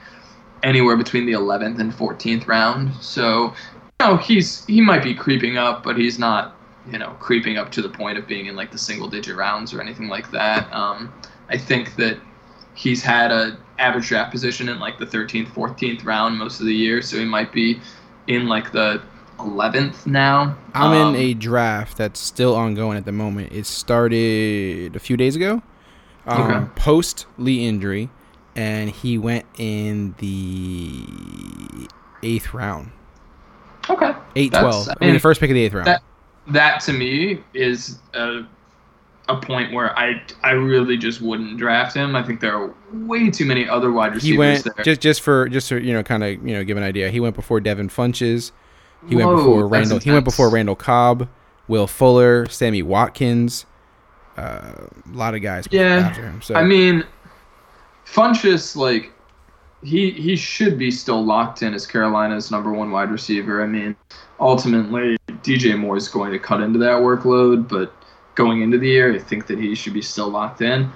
anywhere 0.63 0.98
between 0.98 1.26
the 1.26 1.32
11th 1.34 1.80
and 1.80 1.93
14th 1.93 2.48
round. 2.48 2.93
So, 3.02 3.54
know, 4.00 4.18
he's 4.18 4.66
he 4.66 4.82
might 4.82 5.04
be 5.04 5.14
creeping 5.14 5.58
up, 5.58 5.84
but 5.84 5.98
he's 5.98 6.18
not, 6.20 6.56
you 6.92 6.98
know, 6.98 7.12
creeping 7.20 7.58
up 7.58 7.72
to 7.72 7.82
the 7.82 7.90
point 7.90 8.18
of 8.18 8.28
being 8.28 8.46
in 8.48 8.56
like 8.56 8.72
the 8.72 8.78
single 8.78 9.08
digit 9.10 9.36
rounds 9.36 9.74
or 9.74 9.82
anything 9.82 10.08
like 10.08 10.32
that. 10.32 10.72
Um, 10.74 11.14
I 11.50 11.58
think 11.58 11.96
that 11.98 12.18
he's 12.76 13.04
had 13.04 13.32
a 13.32 13.58
average 13.78 14.08
draft 14.08 14.32
position 14.32 14.70
in 14.70 14.80
like 14.80 14.98
the 14.98 15.06
13th, 15.06 15.50
14th 15.50 16.06
round 16.06 16.38
most 16.38 16.60
of 16.60 16.66
the 16.66 16.74
year, 16.74 17.02
so 17.02 17.18
he 17.18 17.26
might 17.26 17.52
be 17.52 17.80
in 18.28 18.48
like 18.48 18.72
the 18.72 19.02
11th 19.40 20.06
now. 20.06 20.56
I'm 20.74 20.94
Um, 20.94 21.16
in 21.16 21.22
a 21.22 21.34
draft 21.34 21.98
that's 21.98 22.20
still 22.20 22.56
ongoing 22.56 22.98
at 22.98 23.06
the 23.06 23.12
moment. 23.12 23.52
It 23.52 23.66
started 23.66 24.96
a 24.96 25.00
few 25.00 25.18
days 25.18 25.36
ago, 25.36 25.62
um, 26.28 26.42
Okay. 26.52 26.66
post 26.76 27.26
Lee 27.38 27.66
injury, 27.66 28.10
and 28.56 28.90
he 28.90 29.18
went 29.18 29.46
in 29.58 30.16
the 30.20 31.88
eighth 32.22 32.54
round, 32.54 32.92
okay. 33.89 34.13
eight 34.36 34.52
That's- 34.52 34.73
twelve. 34.73 34.89
I 34.89 34.93
I 35.02 35.06
mean, 35.06 35.13
the 35.13 35.19
first 35.19 35.39
pick 35.39 35.49
of 35.49 35.56
the 35.56 35.63
eighth 35.63 35.73
round. 35.73 35.88
that 35.88 36.04
that 36.47 36.80
to 36.82 36.93
me 36.93 37.43
is 37.54 37.99
a, 38.13 38.41
a 39.28 39.36
point 39.39 39.73
where 39.73 39.97
I 39.97 40.21
I 40.43 40.52
really 40.52 40.97
just 40.97 41.21
wouldn't 41.21 41.58
draft 41.58 41.95
him. 41.95 42.15
I 42.15 42.23
think 42.23 42.39
there 42.41 42.56
are 42.56 42.73
way 42.91 43.30
too 43.30 43.45
many 43.45 43.67
other 43.69 43.91
wide 43.91 44.15
receivers 44.15 44.32
he 44.32 44.38
went 44.38 44.63
there. 44.75 44.84
just 44.86 45.02
just 45.02 45.21
for 45.21 45.47
just 45.49 45.69
to 45.69 45.80
you 45.84 45.93
know 45.93 46.04
kind 46.04 46.23
of 46.23 46.32
you 46.45 46.54
know 46.56 46.63
give 46.63 46.78
an 46.78 46.84
idea. 46.84 47.10
He 47.10 47.19
went 47.19 47.36
before 47.36 47.60
Devin 47.60 47.89
Funchess. 47.89 48.52
He 49.08 49.15
went 49.15 49.30
Whoa, 49.30 49.38
before 49.38 49.69
that's 49.69 50.04
He 50.04 50.12
Went 50.12 50.25
before 50.25 50.49
Randall 50.49 50.75
Cobb, 50.75 51.30
Will 51.69 51.88
Fuller, 51.88 52.47
Sammy 52.47 52.82
Watkins. 52.82 53.65
Uh, 54.36 54.71
a 55.13 55.15
lot 55.15 55.36
of 55.36 55.41
guys 55.41 55.67
Yeah, 55.71 55.97
after 56.10 56.21
him. 56.23 56.41
So 56.41 56.56
I 56.56 56.63
mean, 56.63 57.06
Funchess 58.06 58.75
like 58.75 59.12
he 59.84 60.12
he 60.12 60.36
should 60.36 60.78
be 60.78 60.92
still 60.92 61.24
locked 61.24 61.62
in 61.62 61.74
as 61.74 61.88
Carolina's 61.88 62.52
number 62.52 62.72
one 62.72 62.92
wide 62.92 63.12
receiver. 63.12 63.63
I 63.63 63.68
mean, 63.68 63.96
ultimately 64.39 65.18
DJ 65.44 65.78
Moore 65.78 65.98
is 65.98 66.10
going 66.10 66.32
to 66.32 66.39
cut 66.39 66.62
into 66.62 66.80
that 66.80 66.98
workload, 66.98 67.70
but 67.70 67.94
going 68.36 68.62
into 68.62 68.78
the 68.78 68.88
year, 68.88 69.13
I 69.13 69.20
think 69.20 69.48
that 69.48 69.60
he 69.60 69.76
should 69.76 69.94
be 69.94 70.02
still 70.02 70.30
locked 70.30 70.62
in. 70.62 70.89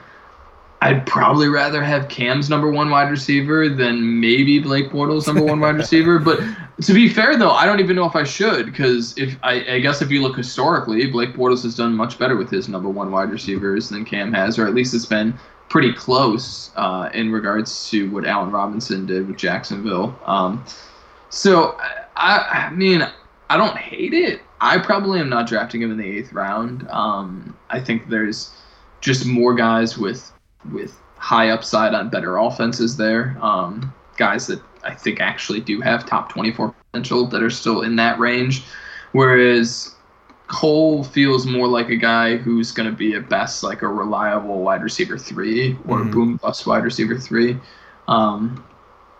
I'd 0.83 1.05
probably 1.05 1.47
rather 1.47 1.81
have 1.81 2.09
Cam's 2.09 2.49
number 2.49 2.69
one 2.69 2.89
wide 2.89 3.09
receiver 3.09 3.69
than 3.69 4.19
maybe 4.19 4.59
Blake 4.59 4.89
Bortles 4.89 5.27
number 5.27 5.41
one 5.41 5.61
wide 5.61 5.75
receiver. 5.77 6.19
But 6.19 6.41
to 6.81 6.93
be 6.93 7.07
fair, 7.07 7.37
though, 7.37 7.51
I 7.51 7.65
don't 7.65 7.79
even 7.79 7.95
know 7.95 8.03
if 8.05 8.17
I 8.17 8.25
should 8.25 8.65
because 8.65 9.17
if 9.17 9.37
I, 9.43 9.75
I 9.75 9.79
guess 9.79 10.01
if 10.01 10.11
you 10.11 10.21
look 10.21 10.35
historically, 10.35 11.07
Blake 11.07 11.35
Bortles 11.35 11.63
has 11.63 11.75
done 11.75 11.95
much 11.95 12.19
better 12.19 12.35
with 12.35 12.49
his 12.49 12.67
number 12.67 12.89
one 12.89 13.11
wide 13.11 13.31
receivers 13.31 13.87
than 13.87 14.03
Cam 14.03 14.33
has, 14.33 14.59
or 14.59 14.67
at 14.67 14.73
least 14.73 14.93
it's 14.93 15.05
been 15.05 15.33
pretty 15.69 15.93
close 15.93 16.71
uh, 16.75 17.09
in 17.13 17.31
regards 17.31 17.89
to 17.91 18.11
what 18.11 18.25
Allen 18.25 18.51
Robinson 18.51 19.05
did 19.05 19.25
with 19.25 19.37
Jacksonville. 19.37 20.19
Um, 20.25 20.65
so 21.29 21.77
I, 22.17 22.67
I 22.67 22.69
mean, 22.71 23.07
I 23.49 23.55
don't 23.55 23.77
hate 23.77 24.13
it. 24.13 24.41
I 24.59 24.79
probably 24.79 25.21
am 25.21 25.29
not 25.29 25.47
drafting 25.47 25.81
him 25.81 25.91
in 25.91 25.97
the 25.97 26.05
eighth 26.05 26.33
round. 26.33 26.89
Um, 26.89 27.55
I 27.69 27.79
think 27.79 28.09
there's 28.09 28.51
just 28.99 29.25
more 29.25 29.55
guys 29.55 29.97
with 29.97 30.29
with 30.71 30.99
high 31.17 31.49
upside 31.49 31.93
on 31.93 32.09
better 32.09 32.37
offenses 32.37 32.97
there. 32.97 33.37
Um, 33.41 33.93
guys 34.17 34.47
that 34.47 34.61
I 34.83 34.93
think 34.93 35.19
actually 35.21 35.61
do 35.61 35.81
have 35.81 36.05
top 36.05 36.31
24 36.31 36.73
potential 36.91 37.25
that 37.27 37.41
are 37.41 37.49
still 37.49 37.81
in 37.81 37.95
that 37.97 38.19
range. 38.19 38.63
Whereas 39.13 39.95
Cole 40.47 41.03
feels 41.03 41.45
more 41.47 41.67
like 41.67 41.89
a 41.89 41.95
guy 41.95 42.37
who's 42.37 42.71
going 42.71 42.89
to 42.89 42.95
be 42.95 43.15
at 43.15 43.29
best 43.29 43.63
like 43.63 43.81
a 43.81 43.87
reliable 43.87 44.61
wide 44.61 44.83
receiver 44.83 45.17
three 45.17 45.77
or 45.87 46.01
a 46.01 46.05
Mhm. 46.05 46.11
boom 46.11 46.35
bust 46.37 46.67
wide 46.67 46.83
receiver 46.83 47.17
three. 47.17 47.57
Um, 48.07 48.63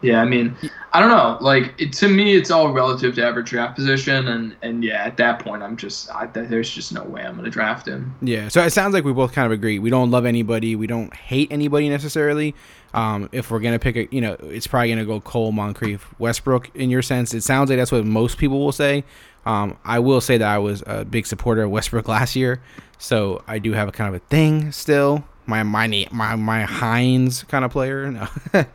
yeah, 0.01 0.21
I 0.21 0.25
mean, 0.25 0.55
I 0.93 0.99
don't 0.99 1.09
know. 1.09 1.39
Like 1.41 1.73
it, 1.79 1.91
to 1.93 2.07
me, 2.07 2.35
it's 2.35 2.51
all 2.51 2.71
relative 2.71 3.15
to 3.15 3.25
average 3.25 3.49
draft 3.49 3.75
position, 3.75 4.27
and 4.27 4.55
and 4.61 4.83
yeah, 4.83 5.03
at 5.03 5.17
that 5.17 5.39
point, 5.39 5.63
I'm 5.63 5.75
just 5.75 6.11
I, 6.11 6.27
there's 6.27 6.69
just 6.69 6.93
no 6.93 7.03
way 7.03 7.23
I'm 7.23 7.43
to 7.43 7.49
draft 7.49 7.87
him. 7.87 8.15
Yeah, 8.21 8.47
so 8.47 8.61
it 8.61 8.71
sounds 8.71 8.93
like 8.93 9.03
we 9.03 9.11
both 9.11 9.33
kind 9.33 9.47
of 9.47 9.51
agree. 9.51 9.79
We 9.79 9.89
don't 9.89 10.11
love 10.11 10.25
anybody. 10.25 10.75
We 10.75 10.85
don't 10.85 11.11
hate 11.15 11.51
anybody 11.51 11.89
necessarily. 11.89 12.53
Um, 12.93 13.27
if 13.31 13.49
we're 13.49 13.59
gonna 13.59 13.79
pick 13.79 13.95
a, 13.95 14.07
you 14.13 14.21
know, 14.21 14.33
it's 14.33 14.67
probably 14.67 14.89
gonna 14.89 15.03
go 15.03 15.19
Cole, 15.19 15.51
Moncrief, 15.51 16.07
Westbrook. 16.19 16.69
In 16.75 16.91
your 16.91 17.01
sense, 17.01 17.33
it 17.33 17.41
sounds 17.41 17.71
like 17.71 17.79
that's 17.79 17.91
what 17.91 18.05
most 18.05 18.37
people 18.37 18.63
will 18.63 18.71
say. 18.71 19.03
Um, 19.47 19.77
I 19.83 19.97
will 19.97 20.21
say 20.21 20.37
that 20.37 20.47
I 20.47 20.59
was 20.59 20.83
a 20.85 21.03
big 21.03 21.25
supporter 21.25 21.63
of 21.63 21.71
Westbrook 21.71 22.07
last 22.07 22.35
year, 22.35 22.61
so 22.99 23.43
I 23.47 23.57
do 23.57 23.73
have 23.73 23.87
a 23.87 23.91
kind 23.91 24.15
of 24.15 24.21
a 24.21 24.25
thing 24.25 24.71
still. 24.71 25.25
My 25.45 25.63
my 25.63 26.07
my 26.11 26.35
my 26.35 26.61
Hines 26.63 27.43
kind 27.43 27.65
of 27.65 27.71
player, 27.71 28.09
no. 28.11 28.27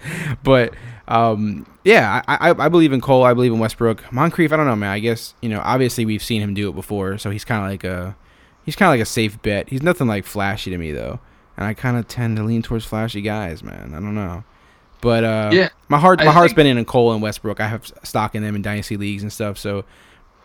but 0.43 0.75
um, 1.07 1.67
yeah, 1.85 2.23
I, 2.29 2.51
I 2.51 2.67
I 2.67 2.69
believe 2.69 2.93
in 2.93 3.01
Cole. 3.01 3.25
I 3.25 3.35
believe 3.35 3.53
in 3.53 3.59
Westbrook. 3.59 4.13
Moncrief, 4.13 4.53
I 4.53 4.57
don't 4.57 4.67
know, 4.67 4.77
man. 4.77 4.91
I 4.91 4.99
guess 4.99 5.35
you 5.41 5.49
know, 5.49 5.61
obviously 5.65 6.05
we've 6.05 6.23
seen 6.23 6.43
him 6.43 6.55
do 6.55 6.69
it 6.69 6.75
before, 6.75 7.19
so 7.19 7.31
he's 7.31 7.45
kind 7.45 7.65
of 7.65 7.71
like 7.71 7.85
a 7.85 8.17
he's 8.65 8.77
kind 8.77 8.89
of 8.89 8.93
like 8.93 9.03
a 9.03 9.07
safe 9.11 9.41
bet. 9.43 9.69
He's 9.71 9.83
nothing 9.83 10.07
like 10.07 10.25
flashy 10.27 10.71
to 10.71 10.79
me 10.79 10.93
though, 10.93 11.21
and 11.57 11.67
I 11.67 11.75
kind 11.75 11.97
of 11.97 12.07
tend 12.09 12.37
to 12.37 12.43
lean 12.45 12.63
towards 12.63 12.85
flashy 12.85 13.23
guys, 13.23 13.63
man. 13.63 13.93
I 13.95 14.01
don't 14.01 14.15
know, 14.15 14.45
but 15.01 15.25
uh, 15.25 15.51
Yeah, 15.53 15.71
my 15.89 15.99
heart 15.99 16.21
I 16.21 16.25
my 16.27 16.33
heart's 16.33 16.51
think- 16.51 16.57
been 16.67 16.79
in 16.79 16.85
Cole 16.85 17.13
and 17.13 17.23
Westbrook. 17.23 17.61
I 17.61 17.69
have 17.69 17.91
stock 18.03 18.35
in 18.35 18.43
them 18.43 18.55
in 18.55 18.61
dynasty 18.63 18.97
leagues 18.99 19.23
and 19.23 19.33
stuff, 19.33 19.57
so 19.57 19.85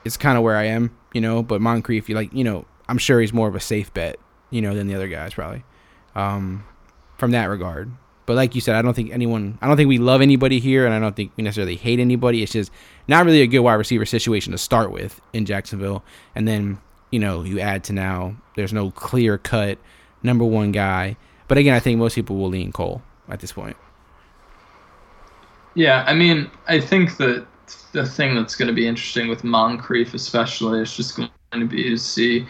it's 0.06 0.16
kind 0.16 0.38
of 0.38 0.44
where 0.44 0.56
I 0.56 0.64
am, 0.68 0.96
you 1.14 1.20
know. 1.20 1.44
But 1.44 1.60
Moncrief, 1.60 2.08
you 2.08 2.16
like, 2.16 2.32
you 2.34 2.46
know, 2.46 2.64
I'm 2.88 2.98
sure 2.98 3.20
he's 3.20 3.34
more 3.34 3.50
of 3.50 3.56
a 3.56 3.60
safe 3.60 3.94
bet, 3.94 4.18
you 4.52 4.62
know, 4.62 4.74
than 4.74 4.88
the 4.88 4.96
other 4.96 5.08
guys 5.10 5.34
probably, 5.34 5.64
um, 6.16 6.64
from 7.18 7.32
that 7.32 7.46
regard. 7.46 7.92
But 8.26 8.36
like 8.36 8.56
you 8.56 8.62
said, 8.62 8.76
I 8.76 8.82
don't 8.82 8.94
think 8.94 9.12
anyone, 9.12 9.58
I 9.62 9.68
don't 9.68 9.76
think 9.76 9.90
we 9.90 9.98
love 9.98 10.22
anybody 10.22 10.60
here, 10.60 10.86
and 10.86 10.94
I 10.94 11.00
don't 11.00 11.16
think 11.16 11.34
we 11.36 11.44
necessarily 11.44 11.76
hate 11.76 12.00
anybody. 12.00 12.42
It's 12.42 12.54
just 12.54 12.72
not 13.08 13.26
really 13.26 13.42
a 13.42 13.48
good 13.48 13.60
wide 13.60 13.74
receiver 13.74 14.06
situation 14.06 14.52
to 14.54 14.58
start 14.58 14.92
with 14.92 15.20
in 15.34 15.46
Jacksonville, 15.46 16.04
and 16.36 16.48
then 16.48 16.80
you 17.12 17.20
know 17.20 17.44
you 17.44 17.60
add 17.60 17.84
to 17.86 17.94
now 17.94 18.36
there's 18.56 18.72
no 18.74 18.92
clear 18.92 19.38
cut 19.38 19.78
number 20.22 20.46
one 20.46 20.72
guy. 20.72 21.18
But 21.50 21.58
again, 21.58 21.74
I 21.74 21.80
think 21.80 22.00
most 22.00 22.16
people 22.16 22.38
will 22.38 22.50
lean 22.50 22.72
Cole 22.72 23.02
at 23.28 23.42
this 23.42 23.52
point. 23.52 23.76
Yeah, 25.76 26.04
I 26.08 26.14
mean, 26.14 26.50
I 26.68 26.80
think 26.80 27.18
that 27.18 27.46
the 27.92 28.06
thing 28.06 28.36
that's 28.36 28.56
going 28.56 28.68
to 28.68 28.74
be 28.74 28.88
interesting 28.88 29.28
with 29.28 29.44
Moncrief, 29.44 30.14
especially, 30.14 30.82
is 30.82 30.96
just 30.96 31.18
going 31.18 31.30
to 31.52 31.66
be 31.66 31.90
to 31.90 31.98
see 31.98 32.46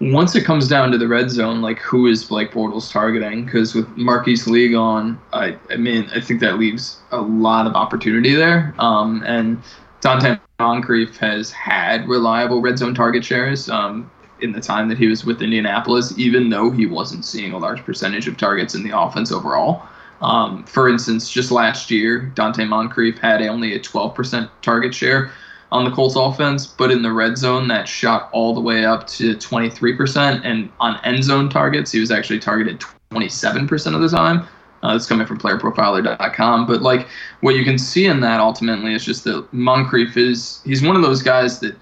once 0.00 0.34
it 0.34 0.44
comes 0.44 0.68
down 0.68 0.90
to 0.90 0.98
the 0.98 1.08
red 1.08 1.30
zone, 1.30 1.62
like 1.62 1.78
who 1.78 2.06
is 2.06 2.24
Blake 2.24 2.52
Bortles 2.52 2.90
targeting? 2.90 3.44
Because 3.44 3.74
with 3.74 3.88
Marquise 3.96 4.46
Lee 4.46 4.70
gone, 4.70 5.20
I, 5.32 5.56
I 5.70 5.76
mean, 5.76 6.08
I 6.14 6.20
think 6.20 6.40
that 6.40 6.58
leaves 6.58 6.98
a 7.10 7.20
lot 7.20 7.66
of 7.66 7.74
opportunity 7.74 8.34
there. 8.34 8.74
Um, 8.78 9.22
and 9.24 9.62
Donte 10.00 10.40
Moncrief 10.58 11.16
has 11.18 11.50
had 11.52 12.08
reliable 12.08 12.60
red 12.60 12.78
zone 12.78 12.94
target 12.94 13.24
shares. 13.24 13.68
Um, 13.68 14.10
in 14.40 14.52
the 14.52 14.60
time 14.60 14.88
that 14.88 14.98
he 14.98 15.06
was 15.06 15.24
with 15.24 15.40
Indianapolis, 15.40 16.12
even 16.18 16.50
though 16.50 16.70
he 16.70 16.86
wasn't 16.86 17.24
seeing 17.24 17.52
a 17.52 17.58
large 17.58 17.82
percentage 17.84 18.28
of 18.28 18.36
targets 18.36 18.74
in 18.74 18.82
the 18.82 18.96
offense 18.98 19.32
overall. 19.32 19.82
Um, 20.20 20.64
for 20.64 20.88
instance, 20.88 21.30
just 21.30 21.50
last 21.50 21.90
year, 21.90 22.32
Donte 22.34 22.66
Moncrief 22.68 23.18
had 23.18 23.42
only 23.42 23.74
a 23.74 23.80
12% 23.80 24.50
target 24.60 24.94
share 24.94 25.30
on 25.74 25.84
the 25.84 25.90
Colts 25.90 26.14
offense, 26.14 26.68
but 26.68 26.92
in 26.92 27.02
the 27.02 27.10
red 27.10 27.36
zone, 27.36 27.66
that 27.66 27.88
shot 27.88 28.28
all 28.30 28.54
the 28.54 28.60
way 28.60 28.84
up 28.84 29.08
to 29.08 29.34
23%. 29.34 30.40
And 30.44 30.70
on 30.78 31.00
end 31.04 31.24
zone 31.24 31.48
targets, 31.48 31.90
he 31.90 31.98
was 31.98 32.12
actually 32.12 32.38
targeted 32.38 32.80
27% 33.10 33.94
of 33.94 34.00
the 34.00 34.08
time. 34.08 34.46
Uh, 34.84 34.94
it's 34.94 35.06
coming 35.06 35.26
from 35.26 35.36
playerprofiler.com. 35.36 36.66
But 36.66 36.82
like 36.82 37.08
what 37.40 37.56
you 37.56 37.64
can 37.64 37.76
see 37.76 38.06
in 38.06 38.20
that 38.20 38.38
ultimately 38.38 38.94
is 38.94 39.04
just 39.04 39.24
that 39.24 39.52
Moncrief 39.52 40.16
is 40.16 40.60
he's 40.64 40.80
one 40.80 40.94
of 40.94 41.02
those 41.02 41.22
guys 41.22 41.58
that, 41.58 41.74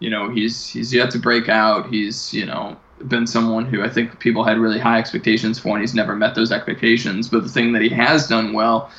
you 0.00 0.10
know, 0.10 0.28
he's 0.28 0.68
he's 0.68 0.92
yet 0.92 1.10
to 1.12 1.18
break 1.18 1.48
out. 1.48 1.88
He's, 1.88 2.34
you 2.34 2.44
know, 2.44 2.76
been 3.06 3.26
someone 3.26 3.64
who 3.64 3.82
I 3.82 3.88
think 3.88 4.20
people 4.20 4.44
had 4.44 4.58
really 4.58 4.78
high 4.78 4.98
expectations 4.98 5.58
for, 5.58 5.70
and 5.70 5.80
he's 5.80 5.94
never 5.94 6.14
met 6.14 6.34
those 6.34 6.52
expectations. 6.52 7.30
But 7.30 7.44
the 7.44 7.48
thing 7.48 7.72
that 7.72 7.80
he 7.80 7.88
has 7.88 8.28
done 8.28 8.52
well 8.52 8.90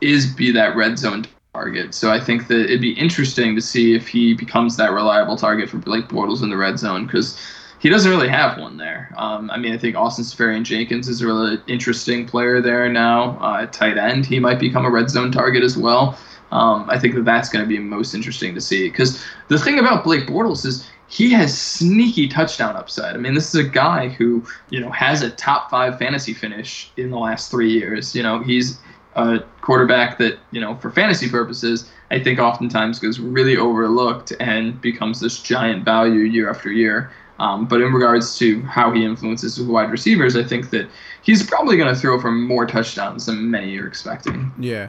is 0.00 0.32
be 0.32 0.52
that 0.52 0.74
red 0.74 0.98
zone 0.98 1.26
target. 1.58 1.92
So 1.92 2.12
I 2.12 2.20
think 2.20 2.46
that 2.48 2.66
it'd 2.66 2.80
be 2.80 2.92
interesting 2.92 3.56
to 3.56 3.60
see 3.60 3.94
if 3.94 4.06
he 4.06 4.32
becomes 4.32 4.76
that 4.76 4.92
reliable 4.92 5.36
target 5.36 5.68
for 5.68 5.78
Blake 5.78 6.08
Bortles 6.08 6.42
in 6.42 6.50
the 6.50 6.56
red 6.56 6.78
zone 6.78 7.04
because 7.06 7.36
he 7.80 7.88
doesn't 7.88 8.10
really 8.10 8.28
have 8.28 8.58
one 8.58 8.76
there. 8.76 9.12
Um, 9.16 9.50
I 9.50 9.56
mean, 9.58 9.72
I 9.74 9.78
think 9.78 9.96
Austin 9.96 10.24
Seferian-Jenkins 10.24 11.08
is 11.08 11.20
a 11.20 11.26
really 11.26 11.58
interesting 11.66 12.26
player 12.26 12.60
there 12.60 12.88
now. 12.88 13.38
Uh, 13.40 13.66
tight 13.66 13.98
end, 13.98 14.24
he 14.24 14.38
might 14.38 14.60
become 14.60 14.84
a 14.84 14.90
red 14.90 15.10
zone 15.10 15.32
target 15.32 15.64
as 15.64 15.76
well. 15.76 16.16
Um, 16.52 16.86
I 16.88 16.98
think 16.98 17.14
that 17.16 17.24
that's 17.24 17.48
going 17.48 17.64
to 17.64 17.68
be 17.68 17.78
most 17.78 18.14
interesting 18.14 18.54
to 18.54 18.60
see 18.60 18.88
because 18.88 19.22
the 19.48 19.58
thing 19.58 19.80
about 19.80 20.04
Blake 20.04 20.26
Bortles 20.28 20.64
is 20.64 20.88
he 21.08 21.30
has 21.32 21.58
sneaky 21.58 22.28
touchdown 22.28 22.76
upside. 22.76 23.16
I 23.16 23.18
mean, 23.18 23.34
this 23.34 23.48
is 23.54 23.66
a 23.66 23.68
guy 23.68 24.08
who 24.08 24.44
you 24.70 24.80
know 24.80 24.90
has 24.90 25.22
a 25.22 25.30
top 25.30 25.70
five 25.70 25.98
fantasy 25.98 26.34
finish 26.34 26.90
in 26.96 27.10
the 27.10 27.18
last 27.18 27.50
three 27.50 27.72
years. 27.72 28.14
You 28.14 28.22
know, 28.22 28.38
he's 28.38 28.78
a 29.18 29.44
quarterback 29.60 30.18
that 30.18 30.38
you 30.50 30.60
know 30.60 30.76
for 30.76 30.90
fantasy 30.90 31.28
purposes 31.28 31.90
I 32.10 32.22
think 32.22 32.38
oftentimes 32.38 32.98
goes 32.98 33.18
really 33.18 33.56
overlooked 33.56 34.32
and 34.40 34.80
becomes 34.80 35.20
this 35.20 35.40
giant 35.42 35.84
value 35.84 36.20
year 36.20 36.48
after 36.50 36.72
year. 36.72 37.10
Um, 37.38 37.66
but 37.66 37.80
in 37.80 37.92
regards 37.92 38.36
to 38.38 38.62
how 38.62 38.90
he 38.92 39.04
influences 39.04 39.60
wide 39.60 39.90
receivers, 39.90 40.34
I 40.36 40.42
think 40.42 40.70
that 40.70 40.88
he's 41.22 41.46
probably 41.46 41.76
going 41.76 41.92
to 41.92 41.98
throw 41.98 42.20
for 42.20 42.32
more 42.32 42.66
touchdowns 42.66 43.26
than 43.26 43.50
many 43.50 43.78
are 43.78 43.86
expecting. 43.86 44.50
Yeah. 44.58 44.88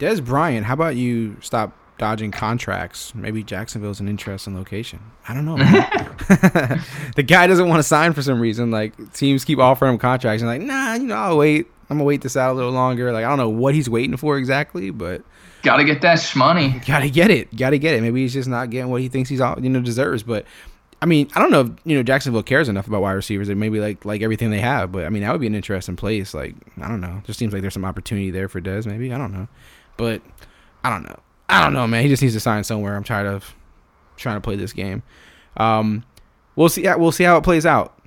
Dez 0.00 0.24
Bryant, 0.24 0.66
how 0.66 0.74
about 0.74 0.96
you 0.96 1.36
stop 1.40 1.76
dodging 1.98 2.32
contracts? 2.32 3.14
Maybe 3.14 3.44
Jacksonville's 3.44 4.00
an 4.00 4.08
interesting 4.08 4.56
location. 4.56 4.98
I 5.28 5.34
don't 5.34 5.44
know. 5.44 5.56
the 7.14 7.24
guy 7.24 7.46
doesn't 7.46 7.68
want 7.68 7.78
to 7.78 7.84
sign 7.84 8.12
for 8.12 8.22
some 8.22 8.40
reason. 8.40 8.72
Like 8.72 9.12
teams 9.12 9.44
keep 9.44 9.60
offering 9.60 9.92
him 9.92 9.98
contracts 9.98 10.42
and 10.42 10.50
like, 10.50 10.62
nah, 10.62 10.94
you 10.94 11.06
know, 11.06 11.14
I'll 11.14 11.38
wait. 11.38 11.68
I'm 11.90 11.96
gonna 11.98 12.04
wait 12.04 12.22
this 12.22 12.36
out 12.36 12.52
a 12.52 12.54
little 12.54 12.72
longer. 12.72 13.12
Like 13.12 13.24
I 13.24 13.28
don't 13.28 13.38
know 13.38 13.48
what 13.48 13.74
he's 13.74 13.88
waiting 13.88 14.16
for 14.16 14.38
exactly, 14.38 14.90
but 14.90 15.22
Got 15.62 15.78
to 15.78 15.84
get 15.84 16.02
that 16.02 16.18
shmoney. 16.18 16.84
gotta 16.86 17.08
get 17.08 17.30
it. 17.30 17.54
Gotta 17.56 17.78
get 17.78 17.94
it. 17.94 18.02
Maybe 18.02 18.20
he's 18.20 18.34
just 18.34 18.48
not 18.48 18.68
getting 18.70 18.90
what 18.90 19.00
he 19.00 19.08
thinks 19.08 19.30
he's 19.30 19.40
all 19.40 19.58
you 19.60 19.70
know 19.70 19.80
deserves. 19.80 20.22
But 20.22 20.44
I 21.00 21.06
mean, 21.06 21.28
I 21.34 21.40
don't 21.40 21.50
know 21.50 21.60
if 21.62 21.70
you 21.84 21.96
know 21.96 22.02
Jacksonville 22.02 22.42
cares 22.42 22.68
enough 22.68 22.86
about 22.86 23.02
wide 23.02 23.12
receivers. 23.12 23.48
They 23.48 23.54
maybe 23.54 23.80
like 23.80 24.04
like 24.04 24.20
everything 24.22 24.50
they 24.50 24.60
have. 24.60 24.92
But 24.92 25.06
I 25.06 25.08
mean, 25.08 25.22
that 25.22 25.32
would 25.32 25.40
be 25.40 25.46
an 25.46 25.54
interesting 25.54 25.96
place. 25.96 26.34
Like 26.34 26.54
I 26.80 26.88
don't 26.88 27.00
know. 27.00 27.22
Just 27.24 27.38
seems 27.38 27.52
like 27.52 27.62
there's 27.62 27.74
some 27.74 27.84
opportunity 27.84 28.30
there 28.30 28.48
for 28.48 28.60
Dez. 28.60 28.86
Maybe 28.86 29.12
I 29.12 29.18
don't 29.18 29.32
know. 29.32 29.48
But 29.96 30.20
I 30.82 30.90
don't 30.90 31.02
know. 31.04 31.18
I 31.48 31.62
don't 31.62 31.72
know, 31.72 31.86
man. 31.86 32.02
He 32.02 32.08
just 32.08 32.22
needs 32.22 32.34
to 32.34 32.40
sign 32.40 32.64
somewhere. 32.64 32.96
I'm 32.96 33.04
tired 33.04 33.26
of 33.26 33.54
trying 34.16 34.36
to 34.36 34.40
play 34.40 34.56
this 34.56 34.72
game. 34.72 35.02
Um, 35.56 36.04
we'll 36.56 36.68
see. 36.68 36.82
Yeah, 36.84 36.96
we'll 36.96 37.12
see 37.12 37.24
how 37.24 37.36
it 37.36 37.44
plays 37.44 37.64
out. 37.66 37.98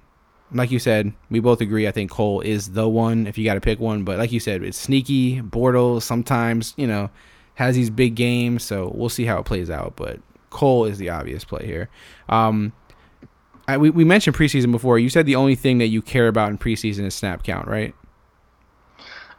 Like 0.53 0.71
you 0.71 0.79
said, 0.79 1.13
we 1.29 1.39
both 1.39 1.59
agree. 1.59 1.87
I 1.87 1.91
think 1.91 2.09
Cole 2.09 2.41
is 2.41 2.71
the 2.71 2.87
one 2.87 3.27
if 3.27 3.37
you 3.37 3.43
got 3.43 3.55
to 3.55 3.61
pick 3.61 3.79
one. 3.79 4.03
But 4.03 4.17
like 4.17 4.31
you 4.31 4.39
said, 4.39 4.63
it's 4.63 4.77
sneaky. 4.77 5.41
Bortles 5.41 6.03
sometimes, 6.03 6.73
you 6.77 6.87
know, 6.87 7.09
has 7.55 7.75
these 7.75 7.89
big 7.89 8.15
games. 8.15 8.63
So 8.63 8.91
we'll 8.95 9.09
see 9.09 9.25
how 9.25 9.39
it 9.39 9.45
plays 9.45 9.69
out. 9.69 9.95
But 9.95 10.19
Cole 10.49 10.85
is 10.85 10.97
the 10.97 11.09
obvious 11.09 11.43
play 11.43 11.65
here. 11.65 11.89
Um, 12.29 12.71
I, 13.67 13.77
we, 13.77 13.89
we 13.89 14.05
mentioned 14.05 14.35
preseason 14.35 14.71
before. 14.71 14.97
You 14.97 15.09
said 15.09 15.25
the 15.25 15.35
only 15.35 15.55
thing 15.55 15.79
that 15.79 15.87
you 15.87 16.01
care 16.01 16.29
about 16.29 16.49
in 16.49 16.57
preseason 16.57 17.05
is 17.05 17.13
snap 17.13 17.43
count, 17.43 17.67
right? 17.67 17.93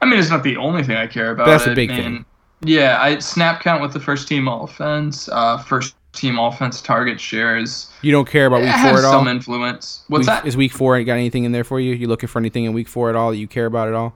I 0.00 0.06
mean, 0.06 0.18
it's 0.18 0.30
not 0.30 0.42
the 0.42 0.56
only 0.56 0.82
thing 0.82 0.96
I 0.96 1.06
care 1.06 1.30
about. 1.30 1.46
That's 1.46 1.64
the 1.64 1.72
it, 1.72 1.74
big 1.74 1.88
man. 1.88 2.02
thing. 2.02 2.24
Yeah, 2.62 3.00
I 3.00 3.18
snap 3.20 3.62
count 3.62 3.80
with 3.82 3.92
the 3.92 4.00
first 4.00 4.28
team 4.28 4.48
offense. 4.48 5.28
Uh, 5.28 5.59
first 5.59 5.94
team 6.18 6.38
offense 6.38 6.80
target 6.82 7.20
shares 7.20 7.90
You 8.02 8.12
don't 8.12 8.28
care 8.28 8.46
about 8.46 8.62
week 8.62 8.72
four 8.74 8.98
at 8.98 9.04
all. 9.04 9.12
some 9.12 9.28
influence. 9.28 10.04
What's 10.08 10.20
Week- 10.22 10.26
that? 10.26 10.46
Is 10.46 10.56
week 10.56 10.72
four 10.72 11.02
got 11.04 11.14
anything 11.14 11.44
in 11.44 11.52
there 11.52 11.64
for 11.64 11.78
you? 11.80 11.94
You 11.94 12.08
looking 12.08 12.28
for 12.28 12.38
anything 12.38 12.64
in 12.64 12.72
week 12.72 12.88
four 12.88 13.08
at 13.10 13.16
all 13.16 13.30
that 13.30 13.36
you 13.36 13.46
care 13.48 13.66
about 13.66 13.88
at 13.88 13.94
all? 13.94 14.14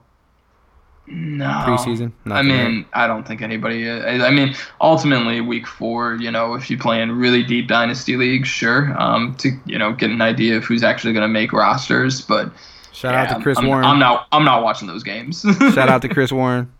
No. 1.05 1.45
Preseason? 1.65 2.13
I 2.25 2.29
Nothing, 2.29 2.47
mean, 2.47 2.85
I 2.93 3.07
don't 3.07 3.27
think 3.27 3.41
anybody. 3.41 3.89
I, 3.89 4.25
I 4.27 4.29
mean, 4.31 4.55
ultimately, 4.79 5.41
week 5.41 5.67
four. 5.67 6.15
You 6.15 6.31
know, 6.31 6.53
if 6.53 6.69
you 6.71 6.77
play 6.77 7.01
in 7.01 7.11
really 7.11 7.43
deep 7.43 7.67
dynasty 7.67 8.15
leagues, 8.15 8.47
sure, 8.47 8.95
um, 8.97 9.35
to 9.39 9.51
you 9.65 9.77
know 9.77 9.91
get 9.91 10.11
an 10.11 10.21
idea 10.21 10.55
of 10.55 10.63
who's 10.63 10.81
actually 10.81 11.11
going 11.11 11.23
to 11.23 11.27
make 11.27 11.51
rosters. 11.51 12.21
But 12.21 12.51
Shout 12.93 13.13
yeah, 13.15 13.23
out 13.23 13.35
to 13.37 13.43
Chris 13.43 13.57
I'm, 13.57 13.67
Warren. 13.67 13.83
I'm 13.83 13.99
not. 13.99 14.27
I'm 14.31 14.45
not 14.45 14.63
watching 14.63 14.87
those 14.87 15.03
games. 15.03 15.41
Shout 15.41 15.89
out 15.89 16.01
to 16.03 16.07
Chris 16.13 16.31
Warren. 16.31 16.71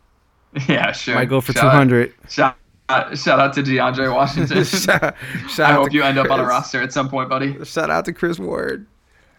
yeah, 0.69 0.93
sure. 0.93 1.15
Might 1.15 1.28
go 1.28 1.41
for 1.41 1.51
two 1.51 1.59
hundred. 1.67 2.13
Shout, 2.30 2.55
out- 2.89 3.17
shout 3.17 3.39
out 3.39 3.53
to 3.53 3.63
DeAndre 3.63 4.13
Washington. 4.15 4.63
shout, 4.63 5.15
shout 5.49 5.59
I 5.59 5.73
out 5.73 5.79
hope 5.79 5.89
to 5.89 5.95
you 5.95 6.03
end 6.03 6.17
up 6.17 6.29
on 6.29 6.39
a 6.39 6.45
roster 6.45 6.81
at 6.81 6.91
some 6.93 7.09
point, 7.09 7.29
buddy. 7.29 7.63
Shout 7.65 7.89
out 7.89 8.05
to 8.05 8.13
Chris 8.13 8.39
Ward. 8.39 8.86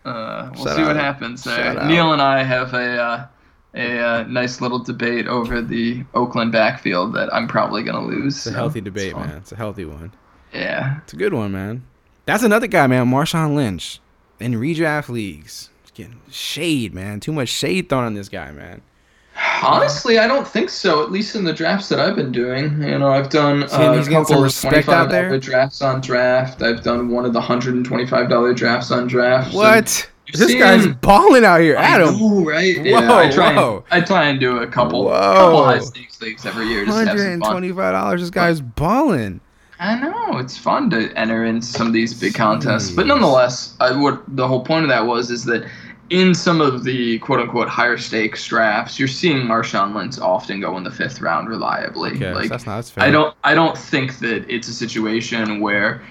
Uh, 0.05 0.51
we'll 0.55 0.65
Shout 0.67 0.77
see 0.77 0.83
what 0.83 0.97
happens 0.97 1.45
there. 1.45 1.57
Shout 1.57 1.79
out. 1.79 1.87
Neil 1.87 2.13
and 2.13 2.21
I 2.21 2.43
have 2.43 2.75
a 2.75 3.03
uh, 3.03 3.27
a 3.75 3.99
uh, 3.99 4.23
nice 4.25 4.61
little 4.61 4.79
debate 4.79 5.27
over 5.27 5.61
the 5.63 6.05
Oakland 6.15 6.53
backfield 6.53 7.15
that 7.15 7.33
I'm 7.35 7.49
probably 7.49 7.83
gonna 7.83 8.05
lose. 8.07 8.37
It's 8.37 8.47
a 8.47 8.51
so 8.51 8.55
healthy 8.55 8.81
debate, 8.81 9.09
it's 9.09 9.17
man. 9.17 9.37
It's 9.39 9.53
a 9.53 9.57
healthy 9.57 9.85
one. 9.87 10.13
Yeah. 10.53 10.99
It's 10.99 11.13
a 11.13 11.17
good 11.17 11.33
one, 11.35 11.53
man. 11.53 11.85
That's 12.27 12.43
another 12.45 12.67
guy, 12.69 12.87
man. 12.87 13.07
Marshawn 13.07 13.55
Lynch 13.55 14.01
in 14.39 14.53
redraft 14.55 15.09
leagues. 15.09 15.71
He's 15.83 15.91
getting 15.91 16.21
shade, 16.31 16.95
man. 16.95 17.19
Too 17.21 17.33
much 17.33 17.49
shade 17.49 17.89
thrown 17.89 18.05
on 18.05 18.15
this 18.15 18.29
guy, 18.29 18.51
man. 18.53 18.83
Honestly, 19.63 20.19
I 20.19 20.27
don't 20.27 20.47
think 20.47 20.71
so. 20.71 21.03
At 21.03 21.11
least 21.11 21.35
in 21.35 21.45
the 21.45 21.53
drafts 21.53 21.89
that 21.89 21.99
I've 21.99 22.15
been 22.17 22.33
doing, 22.33 22.83
you 22.83 22.99
know, 22.99 23.09
I've 23.09 23.31
done 23.31 23.65
uh, 23.65 23.67
a 23.67 24.05
couple 24.05 24.45
of 24.45 24.55
twenty-five 24.61 25.11
dollar 25.11 25.39
drafts 25.39 25.83
on 25.83 26.01
draft. 26.01 26.63
I've 26.63 26.83
done 26.83 27.09
one 27.09 27.25
of 27.25 27.33
the 27.33 27.41
hundred 27.41 27.75
and 27.75 27.85
twenty-five 27.85 28.29
dollar 28.29 28.55
drafts 28.55 28.91
on 28.91 29.07
draft. 29.07 29.55
What? 29.55 30.09
This 30.33 30.49
seen- 30.49 30.59
guy's 30.59 30.87
balling 30.87 31.45
out 31.45 31.61
here, 31.61 31.77
I 31.77 31.83
Adam. 31.83 32.19
know, 32.19 32.45
right? 32.45 32.83
yeah, 32.85 33.13
I 33.13 33.31
try. 33.31 33.55
whoa. 33.55 33.85
And, 33.91 34.03
I 34.03 34.07
try 34.07 34.29
and 34.29 34.41
do 34.41 34.59
a 34.59 34.67
couple, 34.67 35.05
Whoa. 35.05 35.11
couple 35.35 35.65
high 35.65 35.79
stakes 35.81 36.21
leagues 36.21 36.47
every 36.47 36.67
year 36.67 36.85
just 36.85 36.97
to 36.97 36.99
have 37.01 37.09
Hundred 37.09 37.33
and 37.33 37.43
twenty-five 37.43 37.93
dollars. 37.93 38.21
This 38.23 38.31
guy's 38.31 38.61
balling. 38.61 39.41
I 39.81 39.99
know 39.99 40.39
it's 40.39 40.57
fun 40.57 40.89
to 40.91 41.13
enter 41.19 41.45
into 41.45 41.67
some 41.67 41.89
of 41.89 41.93
these 41.93 42.19
big 42.19 42.35
contests, 42.35 42.93
but 42.93 43.07
nonetheless, 43.07 43.77
I, 43.81 43.91
what 43.95 44.23
the 44.37 44.47
whole 44.47 44.65
point 44.65 44.85
of 44.85 44.89
that 44.89 45.05
was 45.05 45.31
is 45.31 45.45
that 45.47 45.69
in 46.11 46.35
some 46.35 46.61
of 46.61 46.85
the 46.85 47.19
quote 47.21 47.41
unquote 47.41 47.69
higher 47.69 47.97
stakes 47.97 48.47
drafts, 48.47 48.99
you're 48.99 49.09
seeing 49.09 49.39
Marshawn 49.39 49.95
Lynch 49.95 50.19
often 50.19 50.61
go 50.61 50.77
in 50.77 50.85
the 50.85 50.91
fifth 50.91 51.21
round 51.21 51.49
reliably. 51.49 52.11
Okay, 52.13 52.33
like 52.35 52.49
that's 52.49 52.67
not 52.67 52.77
that's 52.77 52.91
fair. 52.91 53.05
I 53.05 53.11
don't 53.11 53.35
I 53.45 53.55
don't 53.55 53.77
think 53.77 54.19
that 54.19 54.49
it's 54.49 54.69
a 54.69 54.75
situation 54.75 55.61
where 55.61 56.03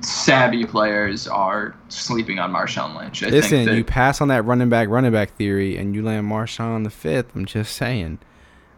savvy 0.00 0.64
players 0.64 1.28
are 1.28 1.76
sleeping 1.88 2.40
on 2.40 2.52
Marshawn 2.52 2.96
Lynch. 2.98 3.22
I 3.22 3.28
Listen, 3.28 3.50
think 3.50 3.68
that 3.68 3.76
you 3.76 3.84
pass 3.84 4.20
on 4.20 4.28
that 4.28 4.44
running 4.44 4.68
back, 4.68 4.88
running 4.88 5.12
back 5.12 5.30
theory, 5.36 5.76
and 5.76 5.94
you 5.94 6.02
land 6.02 6.28
Marshawn 6.28 6.74
on 6.74 6.82
the 6.82 6.90
fifth. 6.90 7.34
I'm 7.36 7.44
just 7.46 7.76
saying. 7.76 8.18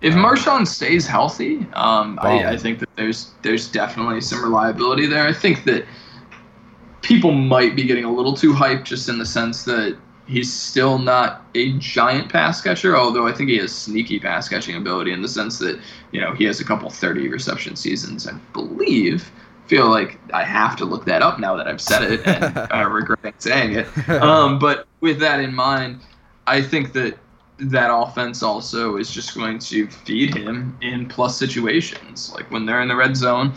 if 0.02 0.12
Marshawn 0.12 0.66
stays 0.66 1.06
healthy, 1.06 1.66
um, 1.72 2.18
I, 2.20 2.44
I 2.52 2.56
think 2.58 2.80
that 2.80 2.94
there's 2.96 3.32
there's 3.40 3.68
definitely 3.70 4.20
some 4.20 4.44
reliability 4.44 5.06
there. 5.06 5.26
I 5.26 5.32
think 5.32 5.64
that 5.64 5.86
people 7.00 7.32
might 7.32 7.74
be 7.74 7.84
getting 7.84 8.04
a 8.04 8.12
little 8.12 8.34
too 8.34 8.52
hyped 8.52 8.84
just 8.84 9.08
in 9.08 9.18
the 9.18 9.26
sense 9.26 9.64
that 9.64 9.96
he's 10.26 10.52
still 10.52 10.98
not 10.98 11.42
a 11.54 11.72
giant 11.78 12.30
pass 12.30 12.60
catcher, 12.60 12.96
although 12.96 13.26
I 13.26 13.32
think 13.32 13.50
he 13.50 13.58
has 13.58 13.72
sneaky 13.72 14.18
pass 14.18 14.48
catching 14.48 14.76
ability 14.76 15.12
in 15.12 15.22
the 15.22 15.28
sense 15.28 15.58
that, 15.58 15.78
you 16.12 16.20
know, 16.20 16.32
he 16.32 16.44
has 16.44 16.60
a 16.60 16.64
couple 16.64 16.88
30 16.90 17.28
reception 17.28 17.76
seasons, 17.76 18.26
I 18.26 18.32
believe. 18.52 19.30
Feel 19.66 19.88
like 19.88 20.18
I 20.32 20.44
have 20.44 20.76
to 20.76 20.84
look 20.84 21.04
that 21.06 21.22
up 21.22 21.38
now 21.38 21.56
that 21.56 21.66
I've 21.66 21.80
said 21.80 22.02
it 22.10 22.26
and 22.26 22.58
uh, 22.72 22.88
regretting 22.88 23.34
saying 23.38 23.74
it. 23.74 24.08
Um, 24.08 24.58
but 24.58 24.86
with 25.00 25.18
that 25.20 25.40
in 25.40 25.54
mind, 25.54 26.00
I 26.46 26.60
think 26.60 26.92
that 26.92 27.18
that 27.58 27.88
offense 27.90 28.42
also 28.42 28.96
is 28.96 29.10
just 29.10 29.34
going 29.34 29.58
to 29.58 29.86
feed 29.86 30.34
him 30.34 30.76
in 30.82 31.06
plus 31.06 31.38
situations. 31.38 32.32
Like 32.34 32.50
when 32.50 32.66
they're 32.66 32.82
in 32.82 32.88
the 32.88 32.96
red 32.96 33.16
zone, 33.16 33.54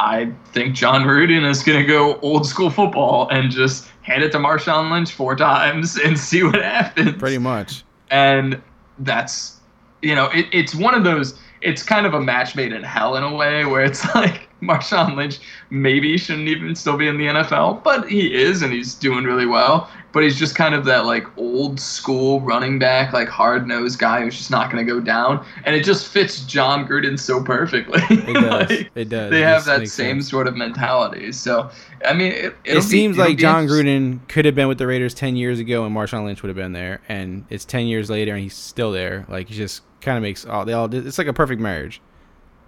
I 0.00 0.32
think 0.52 0.74
Jon 0.74 1.02
Gruden 1.02 1.48
is 1.48 1.62
going 1.62 1.78
to 1.78 1.84
go 1.84 2.18
old 2.20 2.46
school 2.46 2.70
football 2.70 3.28
and 3.28 3.50
just 3.50 3.86
hand 4.00 4.22
it 4.22 4.32
to 4.32 4.38
Marshawn 4.38 4.90
Lynch 4.90 5.12
four 5.12 5.36
times 5.36 5.98
and 5.98 6.18
see 6.28 6.42
what 6.42 6.54
happens. 6.54 7.16
Pretty 7.18 7.38
much. 7.38 7.84
And 8.10 8.60
that's, 8.98 9.58
you 10.00 10.14
know, 10.14 10.30
it, 10.30 10.46
it's 10.52 10.74
one 10.74 10.94
of 10.94 11.04
those, 11.04 11.38
it's 11.60 11.82
kind 11.82 12.06
of 12.06 12.14
a 12.14 12.20
match 12.20 12.56
made 12.56 12.72
in 12.72 12.82
hell 12.82 13.16
in 13.16 13.22
a 13.22 13.34
way 13.34 13.66
where 13.66 13.84
it's 13.84 14.02
like 14.14 14.48
Marshawn 14.62 15.16
Lynch 15.16 15.38
maybe 15.70 16.16
shouldn't 16.18 16.48
even 16.48 16.74
still 16.74 16.96
be 16.96 17.08
in 17.08 17.16
the 17.18 17.26
NFL, 17.26 17.82
but 17.82 18.08
he 18.08 18.34
is 18.34 18.62
and 18.62 18.72
he's 18.72 18.94
doing 18.94 19.24
really 19.24 19.46
well. 19.46 19.90
But 20.12 20.24
he's 20.24 20.36
just 20.36 20.56
kind 20.56 20.74
of 20.74 20.84
that 20.86 21.06
like 21.06 21.24
old 21.38 21.78
school 21.78 22.40
running 22.40 22.80
back, 22.80 23.12
like 23.12 23.28
hard 23.28 23.68
nosed 23.68 24.00
guy 24.00 24.22
who's 24.22 24.36
just 24.36 24.50
not 24.50 24.68
going 24.70 24.84
to 24.84 24.92
go 24.92 24.98
down. 24.98 25.46
And 25.64 25.76
it 25.76 25.84
just 25.84 26.08
fits 26.08 26.40
Jon 26.42 26.84
Gruden 26.84 27.16
so 27.16 27.40
perfectly. 27.44 28.00
It 28.10 28.34
does. 28.34 28.70
Like, 28.70 28.90
it 28.96 29.08
does. 29.08 29.30
they 29.30 29.42
It 29.42 29.46
have 29.46 29.64
that 29.66 29.86
same 29.88 30.16
sense. 30.16 30.28
sort 30.28 30.48
of 30.48 30.56
mentality. 30.56 31.30
So, 31.30 31.70
I 32.04 32.12
mean, 32.12 32.32
it, 32.32 32.44
It 32.44 32.54
it'll 32.64 32.82
be- 32.82 32.88
seems 32.88 33.18
like 33.18 33.38
Jon. 33.38 33.68
Gruden 33.68 34.26
could 34.26 34.46
have 34.46 34.56
been 34.56 34.66
with 34.66 34.78
the 34.78 34.86
Raiders 34.88 35.14
ten 35.14 35.36
years 35.36 35.60
ago, 35.60 35.84
and 35.84 35.94
Marshawn 35.94 36.24
Lynch 36.24 36.42
would 36.42 36.48
have 36.48 36.56
been 36.56 36.72
there. 36.72 37.00
And 37.08 37.44
it's 37.48 37.64
ten 37.64 37.86
years 37.86 38.10
later, 38.10 38.32
and 38.34 38.42
he's 38.42 38.56
still 38.56 38.90
there. 38.90 39.24
Like 39.28 39.48
he 39.48 39.54
just 39.54 39.82
kind 40.00 40.16
of 40.16 40.22
makes 40.22 40.44
all 40.44 40.64
they 40.64 40.72
all. 40.72 40.92
It's 40.92 41.18
like 41.18 41.28
a 41.28 41.32
perfect 41.32 41.60
marriage. 41.60 42.00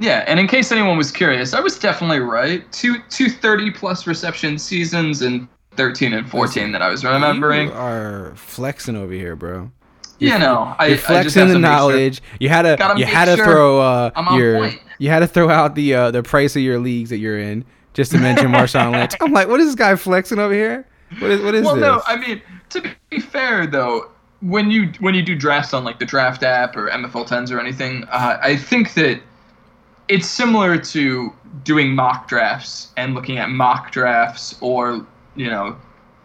Yeah, 0.03 0.25
and 0.27 0.41
in 0.41 0.49
case 0.49 0.73
anyone 0.73 0.97
was 0.99 1.11
curious, 1.13 1.55
I 1.55 1.61
was 1.61 1.79
definitely 1.79 2.19
right. 2.21 2.71
Two 2.73 2.97
two 3.09 3.29
thirty 3.29 3.71
plus 3.71 4.07
reception 4.07 4.59
seasons 4.59 5.23
and 5.23 5.47
thirteen 5.77 6.13
and 6.13 6.29
fourteen 6.29 6.73
that 6.73 6.83
I 6.83 6.89
was 6.89 7.05
remembering. 7.05 7.69
You 7.69 7.75
are 7.75 8.33
flexing 8.35 8.97
over 8.97 9.13
here, 9.13 9.37
bro. 9.37 9.71
You 10.19 10.39
know, 10.39 10.75
I, 10.79 10.87
You're 10.87 10.95
I 10.95 10.97
just 10.97 11.07
flexing 11.07 11.41
the 11.41 11.47
make 11.47 11.53
sure- 11.55 11.61
knowledge. 11.61 12.23
You 12.41 12.49
had 12.49 12.63
to 12.63 12.95
you 12.97 13.05
had 13.07 13.25
to 13.27 13.37
sure 13.37 13.45
throw 13.45 13.81
uh 13.81 14.11
your 14.37 14.59
point. 14.59 14.81
you 14.99 15.09
had 15.11 15.21
to 15.21 15.27
throw 15.27 15.51
out 15.51 15.75
the 15.75 15.95
uh 15.95 16.11
the 16.11 16.23
price 16.23 16.55
of 16.57 16.63
your 16.63 16.79
leagues 16.79 17.11
that 17.11 17.19
you're 17.19 17.39
in 17.39 17.65
just 17.95 18.11
to 18.13 18.19
mention 18.19 18.47
Marshawn 18.53 18.93
Lynch. 18.93 19.13
I'm 19.21 19.33
like, 19.33 19.49
what 19.49 19.61
is 19.61 19.67
this 19.67 19.75
guy 19.75 19.95
flexing 19.97 20.39
over 20.39 20.55
here? 20.55 20.87
What 21.19 21.31
is 21.31 21.41
what 21.43 21.55
is 21.55 21.65
Well, 21.65 21.75
this? 21.75 21.83
no, 21.83 22.03
I 22.07 22.17
mean 22.17 22.41
to 22.71 22.83
be 23.11 23.19
fair 23.21 23.67
though, 23.67 24.11
when 24.41 24.71
you 24.71 24.93
when 25.01 25.15
you 25.15 25.23
do 25.23 25.35
drafts 25.37 25.75
on 25.75 25.85
like 25.85 25.99
the 25.99 26.07
draft 26.07 26.43
app 26.43 26.77
or 26.77 26.89
MFL 26.89 27.27
tens 27.27 27.51
or 27.53 27.61
anything, 27.61 28.05
uh, 28.05 28.39
I 28.41 28.57
think 28.57 28.95
that 28.95 29.21
it's 30.13 30.29
similar 30.29 30.77
to 30.77 31.33
doing 31.65 31.95
mock 31.95 32.29
drafts 32.29 32.93
and 32.99 33.15
looking 33.15 33.39
at 33.39 33.49
mock 33.49 33.91
drafts 33.93 34.55
or 34.61 35.07
you 35.37 35.49
know 35.49 35.75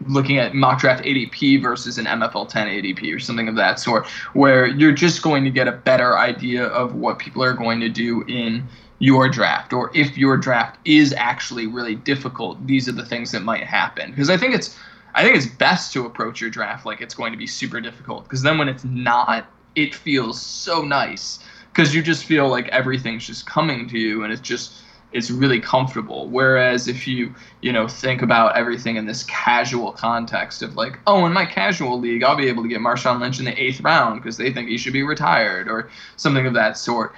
looking 0.06 0.36
at 0.38 0.54
mock 0.54 0.78
draft 0.78 1.02
ADP 1.04 1.62
versus 1.62 1.96
an 1.96 2.04
MFL 2.04 2.48
10 2.48 2.68
ADP 2.68 3.14
or 3.14 3.18
something 3.18 3.48
of 3.48 3.56
that 3.56 3.80
sort, 3.80 4.06
where 4.34 4.66
you're 4.66 4.92
just 4.92 5.22
going 5.22 5.42
to 5.42 5.50
get 5.50 5.66
a 5.66 5.72
better 5.72 6.18
idea 6.18 6.66
of 6.66 6.94
what 6.94 7.18
people 7.18 7.42
are 7.42 7.54
going 7.54 7.80
to 7.80 7.88
do 7.88 8.22
in 8.28 8.68
your 9.00 9.28
draft, 9.28 9.72
or 9.72 9.90
if 9.94 10.16
your 10.18 10.36
draft 10.36 10.78
is 10.84 11.12
actually 11.14 11.66
really 11.66 11.94
difficult, 11.94 12.64
these 12.66 12.88
are 12.88 12.92
the 12.92 13.04
things 13.06 13.32
that 13.32 13.42
might 13.42 13.64
happen. 13.64 14.10
Because 14.10 14.30
I 14.30 14.36
think 14.36 14.54
it's, 14.54 14.76
I 15.14 15.24
think 15.24 15.36
it's 15.36 15.46
best 15.46 15.92
to 15.94 16.06
approach 16.06 16.40
your 16.40 16.50
draft 16.50 16.86
like 16.86 17.00
it's 17.00 17.14
going 17.14 17.32
to 17.32 17.38
be 17.38 17.46
super 17.46 17.80
difficult. 17.80 18.24
Because 18.24 18.42
then 18.42 18.58
when 18.58 18.68
it's 18.68 18.84
not, 18.84 19.46
it 19.74 19.94
feels 19.94 20.40
so 20.40 20.82
nice. 20.82 21.40
Because 21.78 21.94
you 21.94 22.02
just 22.02 22.24
feel 22.24 22.48
like 22.48 22.66
everything's 22.70 23.24
just 23.24 23.46
coming 23.46 23.88
to 23.90 23.96
you, 23.96 24.24
and 24.24 24.32
it's 24.32 24.42
just 24.42 24.72
it's 25.12 25.30
really 25.30 25.60
comfortable. 25.60 26.26
Whereas 26.26 26.88
if 26.88 27.06
you, 27.06 27.32
you 27.60 27.72
know, 27.72 27.86
think 27.86 28.20
about 28.20 28.56
everything 28.56 28.96
in 28.96 29.06
this 29.06 29.22
casual 29.22 29.92
context 29.92 30.60
of 30.60 30.74
like, 30.74 30.98
oh, 31.06 31.24
in 31.24 31.32
my 31.32 31.46
casual 31.46 32.00
league, 32.00 32.24
I'll 32.24 32.34
be 32.34 32.48
able 32.48 32.64
to 32.64 32.68
get 32.68 32.80
Marshawn 32.80 33.20
Lynch 33.20 33.38
in 33.38 33.44
the 33.44 33.62
eighth 33.62 33.80
round 33.82 34.20
because 34.20 34.36
they 34.36 34.52
think 34.52 34.68
he 34.68 34.76
should 34.76 34.92
be 34.92 35.04
retired 35.04 35.68
or 35.68 35.88
something 36.16 36.48
of 36.48 36.54
that 36.54 36.76
sort. 36.76 37.14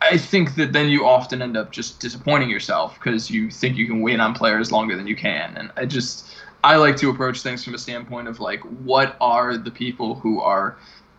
I 0.00 0.18
think 0.18 0.56
that 0.56 0.72
then 0.72 0.88
you 0.88 1.06
often 1.06 1.40
end 1.40 1.56
up 1.56 1.70
just 1.70 2.00
disappointing 2.00 2.50
yourself 2.50 2.94
because 2.94 3.30
you 3.30 3.52
think 3.52 3.76
you 3.76 3.86
can 3.86 4.00
wait 4.00 4.18
on 4.18 4.34
players 4.34 4.72
longer 4.72 4.96
than 4.96 5.06
you 5.06 5.14
can. 5.14 5.56
And 5.56 5.70
I 5.76 5.86
just, 5.86 6.26
I 6.64 6.74
like 6.74 6.96
to 6.96 7.10
approach 7.10 7.42
things 7.42 7.62
from 7.62 7.74
a 7.74 7.78
standpoint 7.78 8.26
of 8.26 8.40
like, 8.40 8.62
what 8.62 9.16
are 9.20 9.56
the 9.56 9.70
people 9.70 10.16
who 10.16 10.40
are 10.40 10.76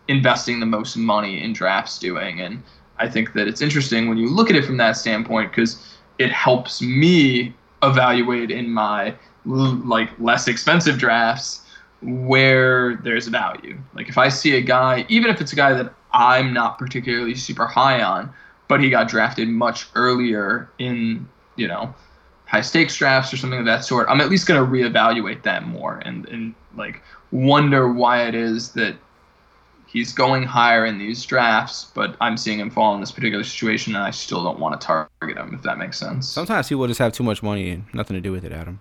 investing 0.08 0.60
the 0.60 0.66
most 0.66 0.96
money 0.96 1.42
in 1.42 1.52
drafts 1.52 1.98
doing? 1.98 2.40
And 2.40 2.62
I 2.98 3.08
think 3.08 3.32
that 3.34 3.48
it's 3.48 3.62
interesting 3.62 4.08
when 4.08 4.18
you 4.18 4.28
look 4.28 4.50
at 4.50 4.56
it 4.56 4.64
from 4.64 4.76
that 4.78 4.96
standpoint 4.96 5.50
because 5.50 5.96
it 6.18 6.30
helps 6.30 6.80
me 6.80 7.54
evaluate 7.82 8.50
in 8.50 8.70
my 8.70 9.14
like 9.44 10.10
less 10.18 10.48
expensive 10.48 10.98
drafts 10.98 11.62
where 12.02 12.96
there's 12.96 13.28
value. 13.28 13.78
Like 13.94 14.08
if 14.08 14.18
I 14.18 14.28
see 14.28 14.56
a 14.56 14.60
guy, 14.60 15.06
even 15.08 15.30
if 15.30 15.40
it's 15.40 15.52
a 15.52 15.56
guy 15.56 15.72
that 15.74 15.92
I'm 16.12 16.52
not 16.52 16.78
particularly 16.78 17.34
super 17.34 17.66
high 17.66 18.02
on, 18.02 18.32
but 18.68 18.80
he 18.80 18.90
got 18.90 19.08
drafted 19.08 19.48
much 19.48 19.86
earlier 19.94 20.70
in, 20.78 21.28
you 21.56 21.68
know, 21.68 21.94
high 22.46 22.60
stakes 22.60 22.96
drafts 22.96 23.32
or 23.32 23.36
something 23.36 23.58
of 23.58 23.66
that 23.66 23.84
sort, 23.84 24.06
I'm 24.08 24.20
at 24.20 24.30
least 24.30 24.46
going 24.46 24.64
to 24.64 24.70
reevaluate 24.70 25.42
that 25.42 25.66
more 25.66 25.98
and, 26.04 26.26
and 26.28 26.54
like 26.76 27.02
wonder 27.30 27.92
why 27.92 28.26
it 28.26 28.34
is 28.34 28.72
that 28.72 28.96
he's 29.94 30.12
going 30.12 30.42
higher 30.42 30.84
in 30.84 30.98
these 30.98 31.24
drafts, 31.24 31.90
but 31.94 32.16
I'm 32.20 32.36
seeing 32.36 32.60
him 32.60 32.68
fall 32.68 32.94
in 32.94 33.00
this 33.00 33.12
particular 33.12 33.44
situation, 33.44 33.94
and 33.94 34.04
I 34.04 34.10
still 34.10 34.44
don't 34.44 34.58
want 34.58 34.78
to 34.78 34.86
target 34.86 35.38
him, 35.38 35.54
if 35.54 35.62
that 35.62 35.78
makes 35.78 35.98
sense. 35.98 36.28
Sometimes 36.28 36.68
people 36.68 36.86
just 36.86 36.98
have 36.98 37.12
too 37.12 37.22
much 37.22 37.42
money 37.42 37.70
and 37.70 37.84
nothing 37.94 38.14
to 38.14 38.20
do 38.20 38.32
with 38.32 38.44
it, 38.44 38.52
Adam. 38.52 38.80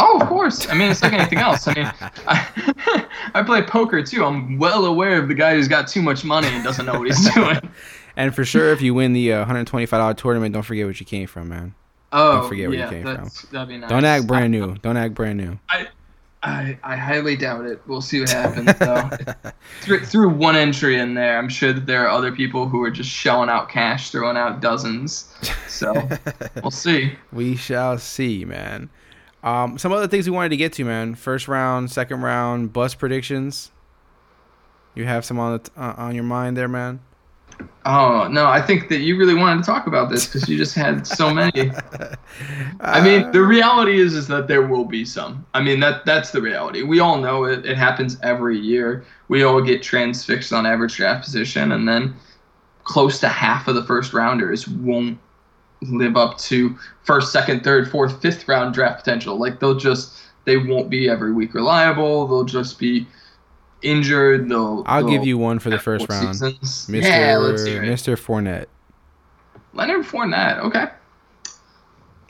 Oh, 0.00 0.18
of 0.18 0.26
course. 0.26 0.66
I 0.68 0.74
mean, 0.74 0.90
it's 0.90 1.02
like 1.02 1.12
anything 1.12 1.38
else. 1.38 1.68
I 1.68 1.74
mean, 1.74 1.92
I, 2.26 3.06
I 3.34 3.42
play 3.42 3.62
poker 3.62 4.02
too. 4.02 4.24
I'm 4.24 4.58
well 4.58 4.86
aware 4.86 5.20
of 5.20 5.28
the 5.28 5.34
guy 5.34 5.54
who's 5.54 5.68
got 5.68 5.86
too 5.88 6.00
much 6.00 6.24
money 6.24 6.48
and 6.48 6.64
doesn't 6.64 6.86
know 6.86 6.98
what 6.98 7.06
he's 7.06 7.32
doing. 7.32 7.60
And 8.16 8.34
for 8.34 8.44
sure, 8.44 8.72
if 8.72 8.82
you 8.82 8.92
win 8.92 9.12
the 9.12 9.32
uh, 9.32 9.46
$125 9.46 10.16
tournament, 10.16 10.52
don't 10.52 10.64
forget 10.64 10.84
where 10.84 10.92
you 10.92 11.06
came 11.06 11.28
from, 11.28 11.48
man. 11.48 11.74
Oh, 12.12 12.48
forget 12.48 12.68
where 12.68 12.76
you 12.76 12.82
yeah, 12.82 12.90
came 12.90 13.04
that's, 13.04 13.42
That'd 13.42 13.68
be 13.68 13.78
nice. 13.78 13.88
Don't 13.88 14.04
act 14.04 14.26
brand 14.26 14.50
new. 14.50 14.74
Don't 14.78 14.96
act 14.96 15.14
brand 15.14 15.38
new. 15.38 15.58
I, 15.70 15.86
I, 16.42 16.78
I 16.82 16.96
highly 16.96 17.36
doubt 17.36 17.66
it. 17.66 17.82
We'll 17.86 18.00
see 18.00 18.20
what 18.20 18.30
happens 18.30 18.72
though. 18.78 19.10
through, 19.82 20.06
through 20.06 20.30
one 20.30 20.56
entry 20.56 20.98
in 20.98 21.14
there, 21.14 21.38
I'm 21.38 21.48
sure 21.48 21.72
that 21.72 21.86
there 21.86 22.04
are 22.06 22.08
other 22.08 22.32
people 22.32 22.66
who 22.68 22.82
are 22.82 22.90
just 22.90 23.10
shelling 23.10 23.50
out 23.50 23.68
cash, 23.68 24.10
throwing 24.10 24.36
out 24.36 24.60
dozens. 24.60 25.34
So 25.68 25.92
we'll 26.62 26.70
see. 26.70 27.12
We 27.32 27.56
shall 27.56 27.98
see, 27.98 28.44
man. 28.44 28.88
Um, 29.42 29.78
some 29.78 29.92
other 29.92 30.08
things 30.08 30.28
we 30.28 30.34
wanted 30.34 30.50
to 30.50 30.56
get 30.56 30.72
to, 30.74 30.84
man. 30.84 31.14
First 31.14 31.48
round, 31.48 31.90
second 31.90 32.22
round, 32.22 32.72
bus 32.72 32.94
predictions. 32.94 33.70
You 34.94 35.04
have 35.04 35.24
some 35.24 35.38
on 35.38 35.52
the 35.52 35.58
t- 35.60 35.72
uh, 35.76 35.94
on 35.96 36.14
your 36.14 36.24
mind 36.24 36.56
there, 36.56 36.68
man. 36.68 37.00
Oh 37.86 38.28
no, 38.28 38.46
I 38.46 38.60
think 38.60 38.88
that 38.88 38.98
you 39.00 39.16
really 39.16 39.34
wanted 39.34 39.64
to 39.64 39.66
talk 39.66 39.86
about 39.86 40.10
this 40.10 40.26
because 40.26 40.48
you 40.48 40.56
just 40.56 40.74
had 40.74 41.06
so 41.06 41.32
many. 41.32 41.72
I 42.80 43.00
mean, 43.00 43.30
the 43.32 43.42
reality 43.42 44.00
is 44.00 44.14
is 44.14 44.26
that 44.28 44.48
there 44.48 44.66
will 44.66 44.84
be 44.84 45.04
some. 45.04 45.46
I 45.54 45.62
mean 45.62 45.80
that 45.80 46.04
that's 46.04 46.30
the 46.30 46.42
reality. 46.42 46.82
We 46.82 47.00
all 47.00 47.18
know 47.18 47.44
it. 47.44 47.64
It 47.64 47.76
happens 47.76 48.18
every 48.22 48.58
year. 48.58 49.04
We 49.28 49.44
all 49.44 49.62
get 49.62 49.82
transfixed 49.82 50.52
on 50.52 50.66
average 50.66 50.96
draft 50.96 51.24
position, 51.24 51.72
and 51.72 51.88
then 51.88 52.14
close 52.84 53.20
to 53.20 53.28
half 53.28 53.68
of 53.68 53.74
the 53.74 53.84
first 53.84 54.12
rounders 54.12 54.68
won't 54.68 55.18
live 55.82 56.16
up 56.16 56.36
to 56.38 56.76
first, 57.04 57.32
second, 57.32 57.64
third, 57.64 57.90
fourth, 57.90 58.20
fifth 58.20 58.46
round 58.46 58.74
draft 58.74 59.04
potential. 59.04 59.38
Like 59.38 59.60
they'll 59.60 59.78
just 59.78 60.22
they 60.44 60.56
won't 60.56 60.90
be 60.90 61.08
every 61.08 61.32
week 61.32 61.54
reliable. 61.54 62.26
They'll 62.26 62.44
just 62.44 62.78
be 62.78 63.06
injured. 63.82 64.48
They'll. 64.48 64.82
I'll 64.86 65.08
give 65.08 65.24
you 65.26 65.38
one 65.38 65.58
for 65.58 65.70
the 65.70 65.78
first 65.78 66.08
round, 66.08 66.28
seasons. 66.36 66.88
Mister 66.88 67.10
Yeah, 67.10 67.36
let's 67.38 67.64
hear 67.64 67.82
it. 67.82 67.88
Mister 67.88 68.16
Fournette. 68.16 68.66
Leonard 69.72 70.04
Fournette. 70.04 70.58
Okay. 70.60 70.86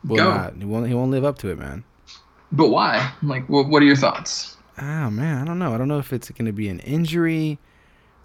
Will 0.05 0.17
Go. 0.17 0.31
not. 0.35 0.55
He 0.57 0.65
won't. 0.65 0.87
He 0.89 0.95
won't 0.95 1.11
live 1.11 1.25
up 1.25 1.39
to 1.39 1.49
it, 1.49 1.59
man. 1.59 1.85
But 2.53 2.69
why? 2.69 3.13
Like, 3.23 3.49
what, 3.49 3.69
what 3.69 3.83
are 3.83 3.87
your 3.87 3.97
thoughts? 3.97 4.57
Oh 4.81 5.11
man, 5.11 5.39
I 5.43 5.45
don't 5.45 5.59
know. 5.59 5.75
I 5.75 5.79
don't 5.79 5.89
know 5.89 5.99
if 5.99 6.13
it's 6.13 6.31
going 6.31 6.47
to 6.47 6.53
be 6.53 6.69
an 6.69 6.81
injury. 6.81 7.59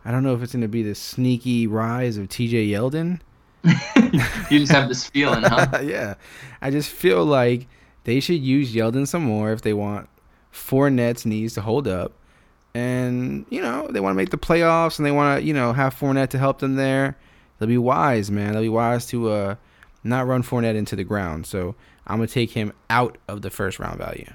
I 0.03 0.11
don't 0.11 0.23
know 0.23 0.33
if 0.35 0.41
it's 0.41 0.53
going 0.53 0.61
to 0.61 0.67
be 0.67 0.83
the 0.83 0.95
sneaky 0.95 1.67
rise 1.67 2.17
of 2.17 2.29
T.J. 2.29 2.67
Yeldon. 2.67 3.19
You 4.51 4.59
just 4.59 4.71
have 4.71 4.87
this 4.87 5.09
feeling, 5.09 5.41
huh? 5.43 5.79
yeah, 5.83 6.13
I 6.61 6.69
just 6.69 6.89
feel 6.91 7.25
like 7.25 7.67
They 8.03 8.19
should 8.19 8.41
use 8.41 8.73
Yeldon 8.75 9.07
some 9.07 9.23
more 9.23 9.51
if 9.51 9.63
they 9.63 9.73
want 9.73 10.07
Fournette's 10.53 11.25
knees 11.25 11.55
to 11.55 11.61
hold 11.61 11.87
up. 11.87 12.13
And, 12.75 13.45
you 13.49 13.61
know, 13.61 13.87
they 13.89 14.01
want 14.01 14.13
to 14.13 14.17
make 14.17 14.31
the 14.31 14.37
playoffs 14.37 14.99
and 14.99 15.05
they 15.05 15.11
want 15.11 15.39
to, 15.39 15.47
you 15.47 15.53
know, 15.53 15.71
have 15.71 15.95
Fournette 15.95 16.29
to 16.31 16.37
help 16.37 16.59
them 16.59 16.75
there. 16.75 17.17
They'll 17.57 17.69
be 17.69 17.77
wise, 17.77 18.29
man. 18.29 18.51
They'll 18.51 18.63
be 18.63 18.69
wise 18.69 19.05
to 19.07 19.29
uh, 19.29 19.55
not 20.03 20.27
run 20.27 20.43
Fournette 20.43 20.75
into 20.75 20.97
the 20.97 21.05
ground. 21.05 21.45
So 21.45 21.73
I'm 22.05 22.19
to 22.19 22.27
take 22.27 22.51
him 22.51 22.73
out 22.89 23.17
of 23.29 23.43
the 23.43 23.49
first 23.49 23.79
round 23.79 23.97
value. 23.97 24.29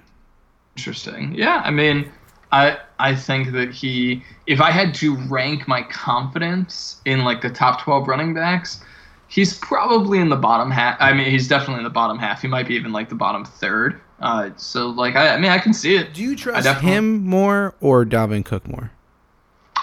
Interesting. 0.74 1.34
Yeah, 1.34 1.60
I 1.64 1.70
mean, 1.70 2.10
I 2.50 2.78
I 2.98 3.14
think 3.14 3.52
that 3.52 3.72
he 3.72 4.22
if 4.46 4.60
I 4.60 4.70
had 4.70 4.94
to 4.94 5.16
rank 5.28 5.68
my 5.68 5.82
confidence 5.82 7.02
in 7.04 7.24
like 7.24 7.42
the 7.42 7.50
top 7.50 7.82
12 7.82 8.08
running 8.08 8.32
backs, 8.32 8.82
he's 9.28 9.58
probably 9.58 10.18
in 10.18 10.30
the 10.30 10.36
bottom 10.36 10.70
half. 10.70 10.96
I 10.98 11.12
mean, 11.12 11.30
he's 11.30 11.46
definitely 11.46 11.78
in 11.80 11.84
the 11.84 11.90
bottom 11.90 12.18
half. 12.18 12.40
He 12.40 12.48
might 12.48 12.66
be 12.66 12.74
even 12.74 12.92
like 12.92 13.10
the 13.10 13.14
bottom 13.14 13.44
third. 13.44 14.00
Uh, 14.20 14.50
so 14.56 14.88
like 14.90 15.16
I, 15.16 15.34
I 15.34 15.36
mean, 15.38 15.50
I 15.50 15.58
can 15.58 15.72
see 15.72 15.96
it. 15.96 16.12
Do 16.14 16.22
you 16.22 16.36
trust 16.36 16.68
him 16.80 17.24
more 17.26 17.74
or 17.80 18.04
Dalvin 18.04 18.44
Cook 18.44 18.68
more? 18.68 18.90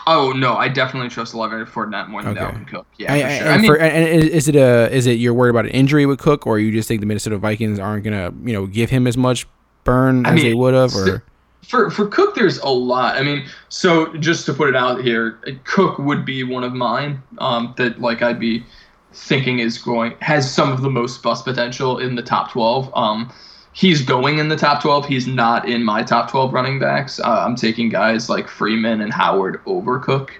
Oh 0.06 0.32
no, 0.32 0.56
I 0.56 0.70
definitely 0.70 1.10
trust 1.10 1.34
Leonard 1.34 1.68
Fournette 1.68 2.08
more 2.08 2.24
than 2.24 2.38
Okay. 2.38 2.46
Dalvin 2.46 2.68
Cook. 2.68 2.86
Yeah, 2.98 3.14
I- 3.14 3.20
for 3.22 3.26
I- 3.28 3.38
sure. 3.38 3.46
and 3.48 3.50
I 3.54 3.58
mean, 3.58 3.68
for- 3.72 3.78
and 3.80 4.24
is 4.24 4.48
it 4.48 4.56
a 4.56 4.90
is 4.94 5.06
it 5.08 5.14
you're 5.14 5.34
worried 5.34 5.50
about 5.50 5.66
an 5.66 5.72
injury 5.72 6.06
with 6.06 6.20
Cook, 6.20 6.46
or 6.48 6.60
you 6.60 6.72
just 6.72 6.88
think 6.88 7.02
the 7.02 7.08
Minnesota 7.08 7.38
Vikings 7.38 7.80
aren't 7.80 8.04
gonna 8.04 8.32
you 8.44 8.54
know 8.54 8.68
give 8.68 8.90
him 8.90 9.08
as 9.08 9.18
much 9.18 9.48
burn 9.84 10.26
I 10.26 10.30
as 10.30 10.36
mean, 10.36 10.46
they 10.46 10.54
would 10.54 10.74
have? 10.74 10.92
so- 10.92 11.00
Or 11.14 11.24
for 11.68 11.90
for 11.90 12.06
Cook, 12.08 12.36
there's 12.36 12.60
a 12.60 12.70
lot. 12.70 13.18
I 13.18 13.24
mean, 13.24 13.44
so 13.70 14.14
just 14.18 14.46
to 14.46 14.54
put 14.54 14.70
it 14.70 14.76
out 14.76 15.02
here, 15.04 15.40
Cook 15.66 15.98
would 15.98 16.24
be 16.24 16.44
one 16.44 16.64
of 16.64 16.74
mine. 16.74 17.22
Um, 17.40 17.74
that 17.78 18.00
like 18.00 18.22
I'd 18.22 18.40
be 18.40 18.64
thinking 19.14 19.60
is 19.60 19.78
going 19.80 20.14
has 20.22 20.50
some 20.50 20.72
of 20.72 20.82
the 20.84 20.90
most 20.90 21.22
bust 21.24 21.44
potential 21.44 21.98
in 21.98 22.14
the 22.16 22.22
top 22.22 22.52
12. 22.52 22.90
Um, 22.96 23.30
he's 23.78 24.02
going 24.02 24.40
in 24.40 24.50
the 24.50 24.56
top 24.56 24.82
12. 24.82 25.06
He's 25.06 25.28
not 25.28 25.70
in 25.70 25.84
my 25.84 26.02
top 26.02 26.32
12 26.32 26.52
running 26.52 26.80
backs. 26.80 27.20
Uh, 27.20 27.44
I'm 27.46 27.56
taking 27.56 27.90
guys 27.90 28.28
like 28.28 28.48
Freeman 28.48 29.02
and 29.02 29.14
Howard 29.14 29.62
over 29.68 30.00
Cook. 30.00 30.34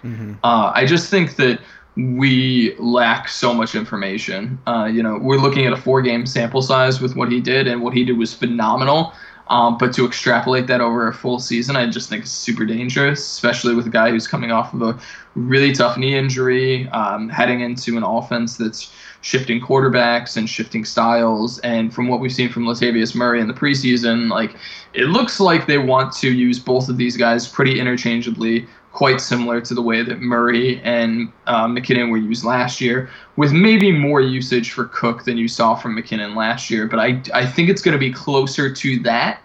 Uh, 0.44 0.72
I 0.74 0.88
just 0.88 1.12
think 1.12 1.36
that 1.36 1.60
we 1.96 2.76
lack 2.80 3.30
so 3.30 3.54
much 3.54 3.76
information. 3.76 4.58
Uh, 4.66 4.86
you 4.92 5.04
know, 5.04 5.20
we're 5.20 5.38
looking 5.38 5.68
at 5.68 5.74
a 5.74 5.78
four 5.78 6.02
game 6.02 6.26
sample 6.26 6.64
size 6.64 7.00
with 7.00 7.16
what 7.16 7.32
he 7.32 7.40
did, 7.40 7.68
and 7.68 7.84
what 7.84 7.94
he 7.94 8.04
did 8.04 8.18
was 8.18 8.34
phenomenal. 8.34 9.14
Um, 9.50 9.78
but 9.78 9.94
to 9.94 10.06
extrapolate 10.06 10.68
that 10.68 10.82
over 10.82 11.08
a 11.08 11.14
full 11.14 11.40
season, 11.40 11.76
I 11.76 11.88
just 11.90 12.10
think 12.10 12.26
is 12.26 12.32
super 12.32 12.66
dangerous, 12.66 13.20
especially 13.20 13.76
with 13.76 13.86
a 13.86 13.90
guy 13.90 14.10
who's 14.10 14.28
coming 14.28 14.52
off 14.52 14.74
of 14.74 14.82
a 14.82 15.00
really 15.36 15.72
tough 15.74 15.96
knee 15.96 16.18
injury, 16.18 16.90
um, 16.90 17.30
heading 17.30 17.62
into 17.62 17.98
an 17.98 18.04
offense 18.04 18.58
that's 18.58 18.92
shifting 19.22 19.60
quarterbacks 19.60 20.38
and 20.38 20.50
shifting 20.50 20.86
styles. 20.86 21.60
And 21.60 21.94
from 21.94 22.08
what 22.08 22.20
we've 22.20 22.32
seen 22.34 22.50
from 22.50 22.66
Latavius 22.66 23.16
Murray 23.16 23.42
in 23.42 23.48
the 23.48 23.54
preseason, 23.54 24.30
like 24.30 24.56
it 24.94 25.06
looks 25.06 25.40
like 25.40 25.68
they 25.68 25.78
want 25.78 26.14
to 26.18 26.32
use 26.32 26.60
both 26.60 26.90
of 26.90 26.98
these 26.98 27.18
guys 27.18 27.48
pretty 27.48 27.80
interchangeably, 27.80 28.66
quite 28.94 29.20
similar 29.22 29.62
to 29.62 29.74
the 29.74 29.82
way 29.82 30.02
that 30.02 30.22
Murray 30.22 30.82
and 30.84 31.32
uh, 31.46 31.68
McKinnon 31.68 32.10
were 32.10 32.18
used 32.18 32.44
last 32.44 32.80
year, 32.82 33.10
with 33.36 33.52
maybe 33.52 33.92
more 33.92 34.22
usage 34.22 34.72
for 34.72 34.86
Cook 34.86 35.24
than 35.26 35.38
you 35.38 35.48
saw 35.48 35.76
from 35.76 35.96
McKinnon 35.96 36.36
last 36.36 36.70
year. 36.70 36.88
But 36.88 37.00
I, 37.00 37.22
I 37.34 37.46
think 37.46 37.70
it's 37.70 37.82
going 37.82 37.94
to 37.94 38.00
be 38.00 38.12
closer 38.12 38.74
to 38.74 39.00
that 39.04 39.42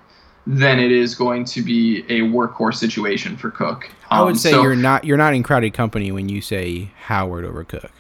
than 0.47 0.79
it 0.81 0.91
is 0.91 1.15
going 1.15 1.45
to 1.45 1.63
be 1.63 1.99
a 2.09 2.21
workhorse 2.23 2.75
situation 2.77 3.37
for 3.37 3.51
Cook. 3.51 3.89
I 4.11 4.23
would 4.23 4.31
Um, 4.33 4.39
say 4.39 4.51
so- 4.53 4.63
you're 4.63 4.75
not 4.77 5.05
you're 5.05 5.17
not 5.17 5.35
in 5.35 5.43
crowded 5.43 5.73
company 5.75 6.11
when 6.13 6.29
you 6.29 6.41
say 6.41 6.91
Howard 7.05 7.45
over 7.45 7.63
Cook. 7.65 7.91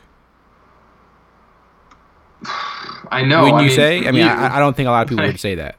I 3.12 3.22
know. 3.22 3.42
Wouldn't 3.42 3.58
I 3.58 3.60
you 3.62 3.66
mean, 3.68 3.76
say? 3.76 4.06
I 4.06 4.10
mean, 4.10 4.22
I, 4.22 4.56
I 4.56 4.58
don't 4.58 4.74
think 4.74 4.88
a 4.88 4.90
lot 4.90 5.02
of 5.02 5.08
people 5.08 5.24
would 5.24 5.38
say 5.38 5.54
that. 5.56 5.76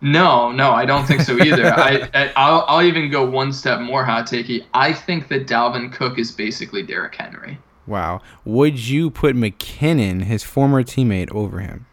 No, 0.00 0.50
no, 0.50 0.70
I 0.70 0.86
don't 0.86 1.06
think 1.06 1.20
so 1.20 1.38
either. 1.38 1.66
I, 1.66 2.08
I 2.14 2.32
I'll, 2.36 2.64
I'll 2.68 2.82
even 2.82 3.10
go 3.10 3.24
one 3.28 3.52
step 3.52 3.80
more 3.80 4.04
hot 4.04 4.26
takey. 4.26 4.64
I 4.72 4.92
think 4.92 5.28
that 5.28 5.46
Dalvin 5.46 5.92
Cook 5.92 6.18
is 6.18 6.32
basically 6.32 6.82
Derrick 6.82 7.14
Henry. 7.14 7.58
Wow. 7.86 8.22
Would 8.44 8.78
you 8.78 9.10
put 9.10 9.36
McKinnon, 9.36 10.22
his 10.22 10.42
former 10.42 10.82
teammate, 10.82 11.30
over 11.32 11.60
him? 11.60 11.86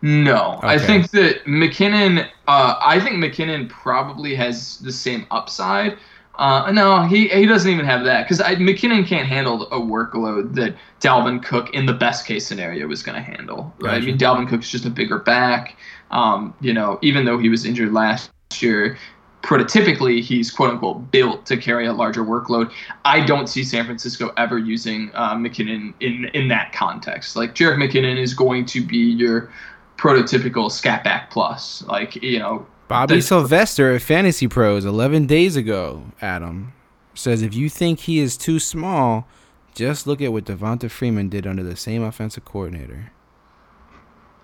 No, 0.00 0.60
I 0.62 0.78
think 0.78 1.10
that 1.12 1.44
McKinnon. 1.44 2.28
Uh, 2.46 2.74
I 2.78 3.00
think 3.00 3.16
McKinnon 3.16 3.70
probably 3.70 4.34
has 4.34 4.78
the 4.80 4.92
same 4.92 5.26
upside. 5.30 5.96
Uh, 6.36 6.70
no, 6.72 7.02
he 7.02 7.28
he 7.28 7.46
doesn't 7.46 7.70
even 7.70 7.84
have 7.84 8.04
that 8.04 8.24
because 8.24 8.40
McKinnon 8.40 9.06
can't 9.06 9.28
handle 9.28 9.66
a 9.68 9.78
workload 9.78 10.54
that 10.54 10.74
Dalvin 11.00 11.42
Cook, 11.42 11.72
in 11.74 11.86
the 11.86 11.92
best 11.92 12.26
case 12.26 12.46
scenario, 12.46 12.86
was 12.88 13.02
going 13.02 13.14
to 13.14 13.22
handle. 13.22 13.72
Right? 13.80 13.94
I 13.94 13.94
Gotcha. 13.98 14.06
mean, 14.06 14.18
Dalvin 14.18 14.48
Cook's 14.48 14.68
just 14.68 14.84
a 14.84 14.90
bigger 14.90 15.18
back. 15.20 15.76
Um, 16.10 16.54
you 16.60 16.72
know, 16.72 16.98
even 17.02 17.24
though 17.24 17.38
he 17.38 17.48
was 17.48 17.64
injured 17.64 17.92
last 17.92 18.32
year, 18.60 18.96
prototypically 19.42 20.22
he's 20.22 20.50
quote 20.50 20.70
unquote 20.70 21.10
built 21.12 21.46
to 21.46 21.56
carry 21.56 21.86
a 21.86 21.92
larger 21.92 22.24
workload. 22.24 22.72
I 23.04 23.24
don't 23.24 23.46
see 23.46 23.62
San 23.62 23.84
Francisco 23.84 24.32
ever 24.36 24.58
using 24.58 25.10
uh, 25.14 25.36
McKinnon 25.36 25.94
in 26.00 26.24
in 26.34 26.48
that 26.48 26.72
context. 26.72 27.36
Like 27.36 27.54
Jerick 27.54 27.76
McKinnon 27.76 28.18
is 28.18 28.34
going 28.34 28.66
to 28.66 28.84
be 28.84 28.98
your 28.98 29.52
prototypical 29.98 30.70
scat 30.70 31.04
back 31.04 31.30
plus. 31.30 31.82
Like 31.82 32.16
you 32.16 32.38
know, 32.40 32.66
Bobby 32.88 33.16
The- 33.16 33.22
Sylvester 33.22 33.94
at 33.94 34.02
Fantasy 34.02 34.46
Pros 34.48 34.84
11 34.84 35.26
days 35.26 35.56
ago, 35.56 36.04
Adam, 36.20 36.72
says 37.14 37.42
if 37.42 37.54
you 37.54 37.68
think 37.68 38.00
he 38.00 38.18
is 38.18 38.36
too 38.36 38.58
small, 38.58 39.26
just 39.74 40.06
look 40.06 40.20
at 40.20 40.32
what 40.32 40.44
Devonta 40.44 40.90
Freeman 40.90 41.28
did 41.28 41.46
under 41.46 41.62
the 41.62 41.76
same 41.76 42.02
offensive 42.02 42.44
coordinator. 42.44 43.10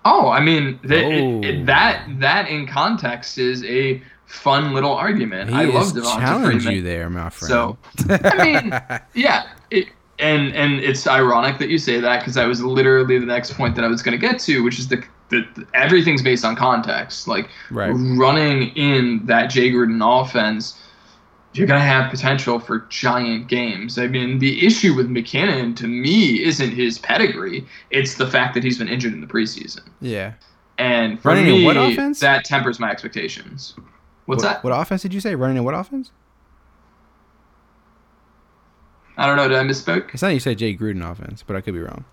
Oh, 0.03 0.29
I 0.29 0.39
mean 0.41 0.79
th- 0.87 1.03
Oh. 1.05 1.39
it- 1.41 1.45
it- 1.45 1.61
oh. 1.61 1.65
that 1.65 2.07
that 2.19 2.47
in 2.49 2.65
context 2.67 3.37
is 3.37 3.63
a 3.65 4.01
fun 4.25 4.73
little 4.73 4.93
argument. 4.93 5.49
He 5.49 5.55
I 5.55 5.65
love 5.65 5.73
has 5.75 5.93
Devonta 5.93 6.19
challenged 6.19 6.65
Freeman. 6.65 6.75
you 6.75 6.81
there, 6.81 7.09
my 7.09 7.29
friend. 7.29 7.49
So, 7.49 7.77
I 8.09 8.43
mean, 8.43 8.99
yeah, 9.13 9.43
it, 9.69 9.89
and 10.21 10.53
and 10.55 10.79
it's 10.79 11.05
ironic 11.07 11.57
that 11.59 11.69
you 11.69 11.77
say 11.77 11.99
that 11.99 12.19
because 12.19 12.35
that 12.35 12.45
was 12.47 12.63
literally 12.63 13.19
the 13.19 13.25
next 13.25 13.55
point 13.55 13.75
that 13.75 13.83
I 13.83 13.87
was 13.87 14.01
going 14.01 14.17
to 14.17 14.27
get 14.27 14.39
to, 14.41 14.63
which 14.63 14.79
is 14.79 14.87
the, 14.87 15.03
the, 15.29 15.41
the 15.55 15.67
everything's 15.73 16.21
based 16.21 16.45
on 16.45 16.55
context. 16.55 17.27
Like 17.27 17.49
Right. 17.71 17.91
running 17.91 18.69
in 18.75 19.25
that 19.25 19.47
Jay 19.47 19.71
Gruden 19.71 19.99
offense, 20.01 20.79
you're 21.53 21.67
going 21.67 21.79
to 21.79 21.85
have 21.85 22.09
potential 22.11 22.59
for 22.59 22.85
giant 22.89 23.47
games. 23.47 23.97
I 23.97 24.07
mean, 24.07 24.39
the 24.39 24.65
issue 24.65 24.93
with 24.93 25.09
McKinnon 25.09 25.75
to 25.77 25.87
me 25.87 26.41
isn't 26.43 26.71
his 26.71 26.99
pedigree; 26.99 27.65
it's 27.89 28.15
the 28.15 28.27
fact 28.27 28.53
that 28.53 28.63
he's 28.63 28.77
been 28.77 28.87
injured 28.87 29.13
in 29.13 29.21
the 29.21 29.27
preseason. 29.27 29.81
yeah. 29.99 30.33
And 30.77 31.21
for 31.21 31.27
Running 31.27 31.45
in 31.45 31.53
me, 31.53 31.65
what 31.65 31.77
offense? 31.77 32.19
that 32.21 32.43
tempers 32.43 32.79
my 32.79 32.89
expectations. 32.89 33.75
What's 34.25 34.43
what, 34.43 34.49
that? 34.49 34.63
What 34.63 34.71
offense 34.71 35.03
did 35.03 35.13
you 35.13 35.19
say? 35.19 35.35
Running 35.35 35.57
in 35.57 35.63
what 35.63 35.75
offense? 35.75 36.09
I 39.17 39.25
don't 39.27 39.35
know. 39.37 39.47
Did 39.47 39.57
I 39.57 39.63
misspoke? 39.63 40.13
It's 40.13 40.21
not 40.21 40.29
you 40.29 40.39
said 40.39 40.57
Jay 40.57 40.75
Gruden 40.75 41.09
offense, 41.09 41.43
but 41.45 41.55
I 41.55 41.61
could 41.61 41.73
be 41.73 41.79
wrong. 41.81 42.05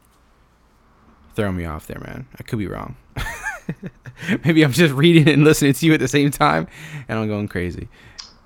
Throw 1.35 1.53
me 1.53 1.65
off 1.65 1.87
there, 1.87 2.01
man. 2.01 2.27
I 2.39 2.43
could 2.43 2.59
be 2.59 2.67
wrong. 2.67 2.97
Maybe 4.45 4.63
I'm 4.65 4.73
just 4.73 4.95
reading 4.95 5.29
and 5.29 5.45
listening 5.45 5.73
to 5.75 5.87
you 5.87 5.95
at 5.95 6.01
the 6.01 6.09
same 6.09 6.31
time, 6.31 6.67
and 7.09 7.19
I'm 7.19 7.29
going 7.29 7.49
crazy. 7.49 7.89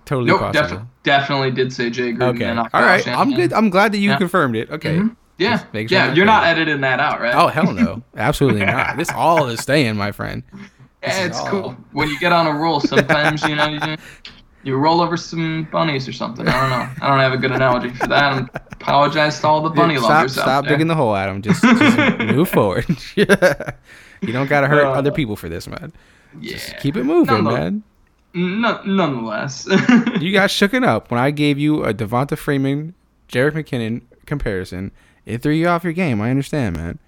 Totally 0.05 0.27
Nope, 0.29 0.41
possible. 0.41 0.63
definitely, 0.63 0.87
definitely 1.05 1.51
did 1.53 1.73
say 1.73 1.89
Jay 1.89 2.13
Gruden. 2.13 2.35
Okay. 2.35 2.49
All 2.49 2.55
not 2.57 3.09
I'm 3.09 3.33
good. 3.35 3.53
I'm 3.53 3.71
glad 3.71 3.93
that 3.93 3.99
you 3.99 4.11
Yeah. 4.11 4.19
confirmed 4.19 4.57
it. 4.57 4.71
Okay. 4.71 4.97
Mhm. 4.97 5.17
Yeah, 5.39 5.59
sure 5.73 5.81
yeah. 5.83 6.13
You're 6.13 6.27
not 6.27 6.45
editing 6.45 6.83
that 6.83 7.01
out, 7.01 7.21
right? 7.21 7.35
Oh 7.35 7.47
hell 7.49 7.73
no! 7.73 8.03
Absolutely 8.17 8.65
not. 8.67 8.97
This 8.97 9.11
all 9.11 9.49
is 9.49 9.61
staying, 9.61 9.97
my 9.97 10.13
friend. 10.13 10.43
yeah, 11.03 11.25
it's 11.25 11.39
all- 11.39 11.47
cool. 11.47 11.77
When 11.93 12.09
you 12.09 12.19
get 12.21 12.33
on 12.33 12.47
a 12.47 12.53
roll, 12.53 12.81
sometimes 12.81 13.43
you 13.45 13.57
know 13.57 13.67
you, 13.69 13.81
you 14.65 14.77
roll 14.77 15.01
over 15.01 15.17
some 15.17 15.67
bunnies 15.73 16.07
or 16.09 16.13
something. 16.13 16.47
I 16.49 16.53
don't 16.61 16.71
know. 16.71 16.89
I 17.07 17.09
don't 17.11 17.19
have 17.21 17.33
a 17.33 17.37
good 17.37 17.51
analogy 17.53 17.91
for 17.91 18.07
that. 18.07 18.25
I 18.35 18.47
apologize 18.73 19.41
to 19.41 19.47
all 19.49 19.61
the 19.63 19.71
bunny 19.71 19.97
stop 19.97 20.09
lovers 20.11 20.39
out 20.39 20.43
stop 20.43 20.65
there. 20.65 20.75
digging 20.75 20.87
the 20.89 20.95
hole, 20.95 21.15
Adam. 21.17 21.43
Just, 21.43 21.63
just 21.63 22.19
move 22.19 22.49
forward. 22.49 22.85
you 23.17 23.25
don't 24.33 24.49
gotta 24.49 24.69
hurt 24.69 24.87
Uh, 24.87 24.93
other 24.93 25.11
people 25.13 25.37
for 25.37 25.49
this, 25.49 25.67
man. 25.67 25.93
yeah. 26.41 26.59
Keep 26.81 26.97
it 26.97 27.05
moving, 27.05 27.35
Nonetheless- 27.45 27.59
man. 27.73 27.83
None- 28.35 28.97
nonetheless. 28.97 29.67
You 30.21 30.33
got 30.33 30.49
shooken 30.49 30.87
up 30.87 31.11
when 31.11 31.21
I 31.21 31.31
gave 31.31 31.59
you 31.59 31.85
a 31.85 31.93
Devonta 31.93 32.39
Freeman, 32.39 32.95
Jerick 33.29 33.53
McKinnon 33.53 34.03
comparison. 34.25 34.91
It 35.27 35.43
threw 35.43 35.53
you 35.53 35.69
off 35.69 35.85
your 35.85 35.93
game. 35.93 36.21
I 36.21 36.31
understand, 36.31 36.77
man. 36.77 36.99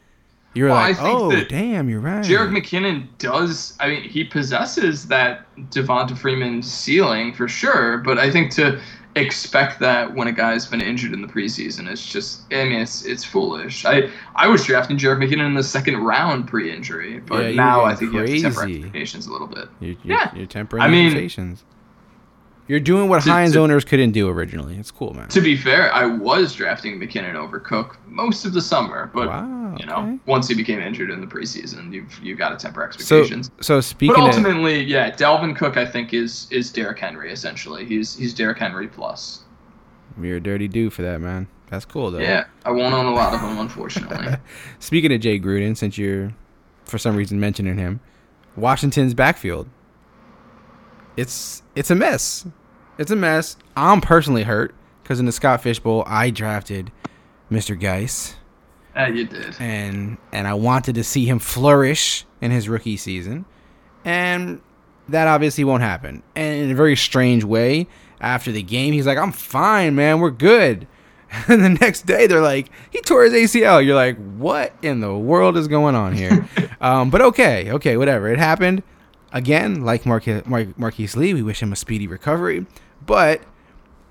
You 0.55 0.65
were 0.65 0.71
Well, 0.71 0.77
like, 0.79 0.97
oh, 1.01 1.45
damn, 1.49 1.89
you're 1.89 2.01
right. 2.01 2.25
Jerick 2.25 2.51
McKinnon 2.57 3.09
does. 3.19 3.77
I 3.81 3.89
mean, 3.89 4.03
he 4.03 4.23
possesses 4.25 5.07
that 5.09 5.47
Devonta 5.71 6.17
Freeman 6.17 6.63
ceiling 6.63 7.35
for 7.35 7.49
sure. 7.49 7.99
But 7.99 8.19
I 8.19 8.31
think 8.31 8.53
to 8.53 8.81
expect 9.17 9.79
that 9.81 10.13
when 10.15 10.27
a 10.29 10.33
guy's 10.33 10.67
been 10.67 10.81
injured 10.81 11.13
in 11.13 11.23
the 11.23 11.29
preseason 11.29 11.89
it's 11.89 12.05
just. 12.05 12.43
I 12.53 12.65
mean, 12.65 12.81
it's 12.81 13.05
it's 13.05 13.25
foolish. 13.25 13.85
I 13.85 14.11
I 14.37 14.47
was 14.49 14.65
drafting 14.65 14.97
Jerick 14.97 15.19
McKinnon 15.19 15.47
in 15.47 15.55
the 15.55 15.63
second 15.63 15.97
round 15.99 16.47
pre-injury, 16.49 17.21
but 17.21 17.47
Yeah, 17.47 17.51
now 17.57 17.85
I 17.85 17.95
think 17.97 18.13
you 18.13 18.19
have 18.21 18.29
to 18.29 18.41
temper 18.41 18.63
expectations 18.69 19.27
a 19.27 19.33
little 19.33 19.47
bit. 19.49 19.69
You're, 19.81 19.91
you're, 20.05 20.17
Yeah. 20.19 20.35
you're 20.37 20.47
tempering 20.47 20.83
I 20.83 20.87
your 20.87 20.93
mean- 20.93 21.07
expectations. 21.07 21.65
You're 22.67 22.81
doing 22.81 23.09
what 23.11 23.23
To- 23.25 23.31
Heinz 23.31 23.53
to- 23.53 23.61
owners 23.61 23.85
couldn't 23.85 24.13
do 24.13 24.29
originally. 24.29 24.77
It's 24.77 24.91
cool, 24.91 25.13
man. 25.13 25.29
To 25.29 25.41
be 25.43 25.55
fair, 25.57 25.93
I 25.93 26.07
was 26.07 26.55
drafting 26.55 26.99
McKinnon 26.99 27.35
over 27.35 27.61
Cook 27.61 27.99
most 28.07 28.47
of 28.47 28.55
the 28.55 28.63
summer, 28.63 29.11
but 29.13 29.29
Wow, 29.29 29.77
you 29.79 29.85
know, 29.85 29.97
okay. 29.97 30.19
once 30.27 30.49
he 30.49 30.55
became 30.55 30.81
injured 30.81 31.11
in 31.11 31.21
the 31.21 31.27
preseason, 31.27 31.93
you've 31.93 32.19
you 32.23 32.35
got 32.37 32.51
to 32.51 32.57
temper 32.57 32.83
expectations. 32.83 33.51
so 33.61 33.77
but 33.79 33.83
speaking 33.83 34.17
of, 34.17 34.23
ultimately, 34.23 34.83
yeah, 34.83 35.11
Dalvin 35.11 35.55
Cook, 35.55 35.77
I 35.77 35.85
think 35.85 36.15
is 36.15 36.49
is 36.51 36.73
Derrick 36.73 36.99
Henry 36.99 37.31
essentially. 37.31 37.85
He's 37.85 38.17
he's 38.17 38.33
Derrick 38.33 38.59
Henry 38.59 38.89
plus. 38.89 39.41
you're 40.21 40.37
a 40.37 40.41
dirty 40.41 40.69
dude 40.69 40.93
for 40.95 41.03
that, 41.03 41.21
man. 41.21 41.47
That's 41.69 41.85
cool 41.85 42.11
though. 42.13 42.19
Yeah, 42.21 42.45
I 42.65 42.71
won't 42.71 42.95
own 42.95 43.07
a 43.07 43.11
lot 43.15 43.35
of 43.35 43.41
them, 43.43 43.59
unfortunately. 43.59 44.37
Speaking 44.79 45.13
of 45.13 45.21
Jay 45.21 45.39
Gruden, 45.39 45.77
since 45.77 45.99
you're 45.99 46.33
for 46.87 46.97
some 46.99 47.15
reason 47.17 47.39
mentioning 47.41 47.77
him, 47.77 48.01
Washington's 48.57 49.13
backfield. 49.13 49.69
It's 51.17 51.63
it's 51.75 51.91
a 51.91 51.95
mess. 51.95 52.47
It's 52.99 53.11
a 53.11 53.17
mess. 53.17 53.57
I'm 53.77 54.01
personally 54.01 54.45
hurt 54.45 54.75
because 55.03 55.21
in 55.21 55.27
the 55.27 55.33
Scott 55.33 55.63
Fish 55.63 55.79
Bowl 55.79 56.05
I 56.07 56.31
drafted 56.31 56.91
Mr. 57.51 57.79
Guice 57.79 58.37
uh, 58.97 59.07
you 59.07 59.27
did. 59.27 59.57
and 59.61 60.19
and 60.33 60.47
I 60.47 60.55
wanted 60.55 60.95
to 60.97 61.05
see 61.05 61.27
him 61.27 61.39
flourish 61.39 62.25
in 62.41 62.51
his 62.51 62.69
rookie 62.69 62.97
season, 62.97 63.45
and 64.05 64.61
that 65.09 65.29
obviously 65.29 65.65
won't 65.65 65.83
happen. 65.83 66.23
And 66.35 66.65
in 66.65 66.71
a 66.71 66.75
very 66.75 66.97
strange 66.97 67.45
way, 67.45 67.87
after 68.21 68.53
the 68.53 68.63
game, 68.63 68.93
he's 68.93 69.07
like, 69.07 69.19
"I'm 69.19 69.33
fine, 69.33 69.95
man. 69.95 70.21
We're 70.21 70.31
good." 70.31 70.87
And 71.49 71.65
the 71.65 71.71
next 71.71 72.07
day, 72.07 72.29
they're 72.29 72.41
like, 72.41 72.71
"He 72.93 73.01
tore 73.01 73.25
his 73.25 73.33
ACL." 73.33 73.85
You're 73.85 73.97
like, 73.97 74.17
"What 74.37 74.73
in 74.83 75.01
the 75.01 75.13
world 75.13 75.57
is 75.57 75.67
going 75.67 75.97
on 75.97 76.13
here?" 76.13 76.49
um, 76.81 77.11
but 77.11 77.21
okay, 77.23 77.73
okay, 77.73 77.97
whatever. 77.97 78.29
It 78.29 78.39
happened. 78.39 78.85
Again, 79.35 79.83
like 79.85 80.07
Marque- 80.07 80.47
Mar- 80.47 80.73
Marquise 80.79 81.15
Lee, 81.17 81.35
we 81.35 81.43
wish 81.43 81.61
him 81.63 81.73
a 81.73 81.77
speedy 81.77 82.07
recovery. 82.07 82.65
But 83.05 83.43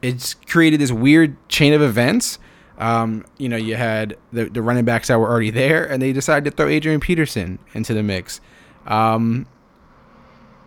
it's 0.03 0.36
created 0.36 0.80
this 0.80 0.91
weird 0.91 1.36
chain 1.49 1.74
of 1.74 1.82
events. 1.82 2.38
Um, 2.78 3.26
you 3.38 3.47
know, 3.49 3.55
you 3.55 3.76
had 3.76 4.17
the, 4.32 4.45
the 4.45 4.61
running 4.61 4.84
backs 4.86 5.07
that 5.07 5.19
were 5.19 5.30
already 5.30 5.49
there, 5.49 5.86
and 5.89 6.01
they 6.01 6.11
decided 6.13 6.43
to 6.45 6.51
throw 6.55 6.67
Adrian 6.67 6.99
Peterson 6.99 7.57
into 7.74 7.93
the 7.93 8.03
mix. 8.03 8.41
Um, 8.86 9.47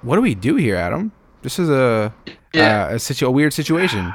what 0.02 0.16
do 0.16 0.22
we 0.22 0.34
do 0.34 0.56
here, 0.56 0.76
Adam? 0.76 1.12
This 1.42 1.58
is 1.58 1.68
a 1.68 2.14
Yeah. 2.52 2.86
uh, 2.90 2.94
a, 2.94 2.98
situ- 2.98 3.26
a 3.26 3.30
weird 3.30 3.52
situation. 3.52 4.12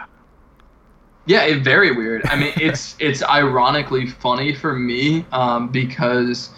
Yeah, 1.28 1.44
it, 1.44 1.64
very 1.64 1.92
weird. 1.96 2.26
I 2.26 2.36
mean, 2.36 2.52
it's 2.56 2.96
it's 3.00 3.22
ironically 3.24 4.08
funny 4.08 4.56
for 4.56 4.74
me 4.74 5.26
um, 5.32 5.68
because 5.70 6.50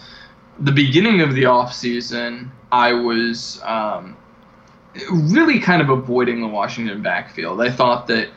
the 0.60 0.72
beginning 0.72 1.20
of 1.20 1.34
the 1.34 1.44
off 1.44 1.74
season, 1.74 2.50
I 2.72 2.92
was 2.92 3.60
um, 3.64 4.16
really 5.10 5.58
kind 5.58 5.82
of 5.82 5.90
avoiding 5.90 6.40
the 6.40 6.48
Washington 6.48 7.02
backfield. 7.02 7.60
I 7.60 7.70
thought 7.70 8.06
that 8.08 8.28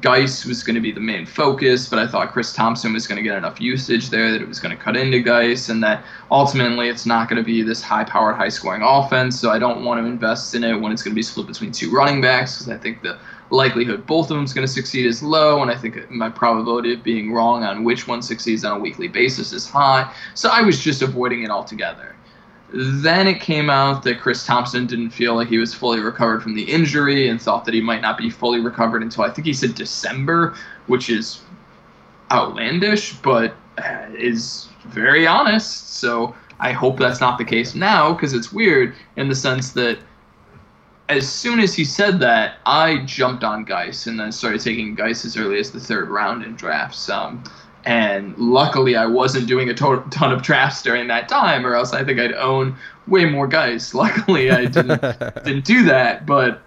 Guice 0.00 0.44
was 0.44 0.62
going 0.62 0.74
to 0.74 0.80
be 0.80 0.92
the 0.92 1.00
main 1.00 1.24
focus, 1.24 1.88
but 1.88 1.98
I 1.98 2.06
thought 2.06 2.32
Chris 2.32 2.52
Thompson 2.52 2.92
was 2.92 3.06
going 3.06 3.16
to 3.16 3.22
get 3.22 3.38
enough 3.38 3.60
usage 3.60 4.10
there 4.10 4.30
that 4.32 4.42
it 4.42 4.48
was 4.48 4.60
going 4.60 4.76
to 4.76 4.82
cut 4.82 4.96
into 4.96 5.20
Guice, 5.20 5.68
and 5.68 5.82
that 5.82 6.04
ultimately 6.30 6.88
it's 6.88 7.06
not 7.06 7.28
going 7.28 7.42
to 7.42 7.46
be 7.46 7.62
this 7.62 7.80
high-powered, 7.80 8.36
high-scoring 8.36 8.82
offense. 8.82 9.40
So 9.40 9.50
I 9.50 9.58
don't 9.58 9.84
want 9.84 10.02
to 10.02 10.06
invest 10.06 10.54
in 10.54 10.64
it 10.64 10.74
when 10.74 10.92
it's 10.92 11.02
going 11.02 11.12
to 11.12 11.16
be 11.16 11.22
split 11.22 11.46
between 11.46 11.72
two 11.72 11.90
running 11.90 12.20
backs 12.20 12.58
because 12.58 12.72
I 12.72 12.76
think 12.76 13.02
the 13.02 13.18
likelihood 13.50 14.06
both 14.06 14.30
of 14.30 14.36
them 14.36 14.44
is 14.44 14.52
going 14.52 14.66
to 14.66 14.72
succeed 14.72 15.06
is 15.06 15.22
low, 15.22 15.62
and 15.62 15.70
I 15.70 15.76
think 15.76 16.10
my 16.10 16.28
probability 16.28 16.92
of 16.92 17.02
being 17.02 17.32
wrong 17.32 17.64
on 17.64 17.84
which 17.84 18.06
one 18.06 18.20
succeeds 18.20 18.64
on 18.64 18.76
a 18.76 18.80
weekly 18.80 19.08
basis 19.08 19.52
is 19.52 19.66
high. 19.66 20.12
So 20.34 20.50
I 20.50 20.62
was 20.62 20.80
just 20.80 21.00
avoiding 21.00 21.44
it 21.44 21.50
altogether. 21.50 22.14
Then 22.72 23.26
it 23.26 23.40
came 23.40 23.70
out 23.70 24.02
that 24.02 24.20
Chris 24.20 24.44
Thompson 24.44 24.86
didn't 24.86 25.10
feel 25.10 25.34
like 25.34 25.48
he 25.48 25.56
was 25.56 25.72
fully 25.72 26.00
recovered 26.00 26.42
from 26.42 26.54
the 26.54 26.64
injury 26.64 27.28
and 27.28 27.40
thought 27.40 27.64
that 27.64 27.72
he 27.72 27.80
might 27.80 28.02
not 28.02 28.18
be 28.18 28.28
fully 28.28 28.60
recovered 28.60 29.02
until 29.02 29.24
I 29.24 29.30
think 29.30 29.46
he 29.46 29.54
said 29.54 29.74
December, 29.74 30.54
which 30.86 31.08
is 31.08 31.40
outlandish, 32.30 33.14
but 33.14 33.54
uh, 33.78 34.06
is 34.14 34.68
very 34.86 35.26
honest. 35.26 35.94
So 35.94 36.34
I 36.60 36.72
hope 36.72 36.98
that's 36.98 37.20
not 37.20 37.38
the 37.38 37.44
case 37.44 37.74
now 37.74 38.12
because 38.12 38.34
it's 38.34 38.52
weird 38.52 38.94
in 39.16 39.28
the 39.28 39.34
sense 39.34 39.72
that 39.72 39.98
as 41.08 41.26
soon 41.26 41.60
as 41.60 41.74
he 41.74 41.84
said 41.86 42.20
that, 42.20 42.56
I 42.66 42.98
jumped 43.06 43.44
on 43.44 43.64
Guice 43.64 44.06
and 44.06 44.20
then 44.20 44.30
started 44.30 44.60
taking 44.60 44.94
Guice 44.94 45.24
as 45.24 45.38
early 45.38 45.58
as 45.58 45.70
the 45.70 45.80
third 45.80 46.10
round 46.10 46.44
in 46.44 46.54
drafts. 46.54 47.08
Um, 47.08 47.42
and 47.84 48.36
luckily, 48.36 48.96
I 48.96 49.06
wasn't 49.06 49.46
doing 49.46 49.68
a 49.70 49.74
to- 49.74 50.04
ton 50.10 50.32
of 50.32 50.42
drafts 50.42 50.82
during 50.82 51.06
that 51.08 51.28
time, 51.28 51.66
or 51.66 51.74
else 51.74 51.92
I 51.92 52.04
think 52.04 52.18
I'd 52.18 52.34
own 52.34 52.76
way 53.06 53.24
more 53.24 53.46
Guice. 53.46 53.94
Luckily, 53.94 54.50
I 54.50 54.66
didn't 54.66 55.00
didn't 55.44 55.64
do 55.64 55.84
that. 55.84 56.26
But 56.26 56.62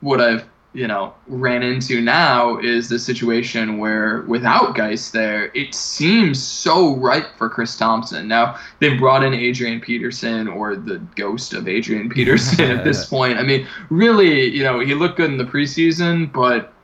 what 0.00 0.20
I've 0.20 0.44
you 0.72 0.86
know 0.86 1.14
ran 1.26 1.62
into 1.62 2.02
now 2.02 2.58
is 2.58 2.90
the 2.90 2.98
situation 2.98 3.78
where 3.78 4.22
without 4.22 4.74
Guice 4.74 5.10
there, 5.10 5.50
it 5.54 5.74
seems 5.74 6.42
so 6.42 6.96
ripe 6.96 7.28
for 7.38 7.48
Chris 7.48 7.76
Thompson. 7.76 8.28
Now 8.28 8.58
they've 8.80 8.98
brought 8.98 9.24
in 9.24 9.32
Adrian 9.32 9.80
Peterson 9.80 10.48
or 10.48 10.76
the 10.76 10.98
ghost 11.14 11.54
of 11.54 11.66
Adrian 11.66 12.10
Peterson 12.10 12.70
at 12.70 12.84
this 12.84 13.06
point. 13.08 13.38
I 13.38 13.42
mean, 13.42 13.66
really, 13.90 14.44
you 14.50 14.64
know, 14.64 14.80
he 14.80 14.94
looked 14.94 15.16
good 15.16 15.30
in 15.30 15.38
the 15.38 15.44
preseason, 15.44 16.30
but 16.30 16.74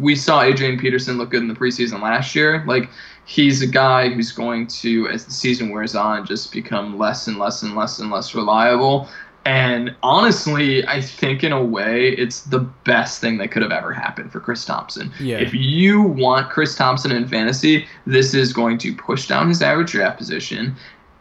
we 0.00 0.14
saw 0.14 0.42
Adrian 0.42 0.78
Peterson 0.78 1.18
look 1.18 1.30
good 1.30 1.42
in 1.42 1.48
the 1.48 1.54
preseason 1.54 2.00
last 2.00 2.34
year. 2.34 2.64
Like 2.66 2.88
he's 3.24 3.62
a 3.62 3.66
guy 3.66 4.08
who's 4.08 4.32
going 4.32 4.66
to, 4.68 5.08
as 5.08 5.24
the 5.24 5.32
season 5.32 5.70
wears 5.70 5.94
on, 5.94 6.26
just 6.26 6.52
become 6.52 6.98
less 6.98 7.26
and 7.26 7.38
less 7.38 7.62
and 7.62 7.74
less 7.74 7.98
and 7.98 8.10
less 8.10 8.34
reliable. 8.34 9.08
And 9.44 9.94
honestly, 10.04 10.86
I 10.86 11.00
think 11.00 11.42
in 11.42 11.50
a 11.50 11.62
way, 11.62 12.10
it's 12.10 12.42
the 12.42 12.60
best 12.60 13.20
thing 13.20 13.38
that 13.38 13.50
could 13.50 13.62
have 13.62 13.72
ever 13.72 13.92
happened 13.92 14.30
for 14.30 14.38
Chris 14.38 14.64
Thompson. 14.64 15.12
Yeah. 15.18 15.38
If 15.38 15.52
you 15.52 16.00
want 16.00 16.48
Chris 16.50 16.76
Thompson 16.76 17.10
in 17.10 17.26
fantasy, 17.26 17.86
this 18.06 18.34
is 18.34 18.52
going 18.52 18.78
to 18.78 18.94
push 18.94 19.26
down 19.26 19.48
his 19.48 19.60
average 19.60 19.90
draft 19.90 20.16
position, 20.16 20.76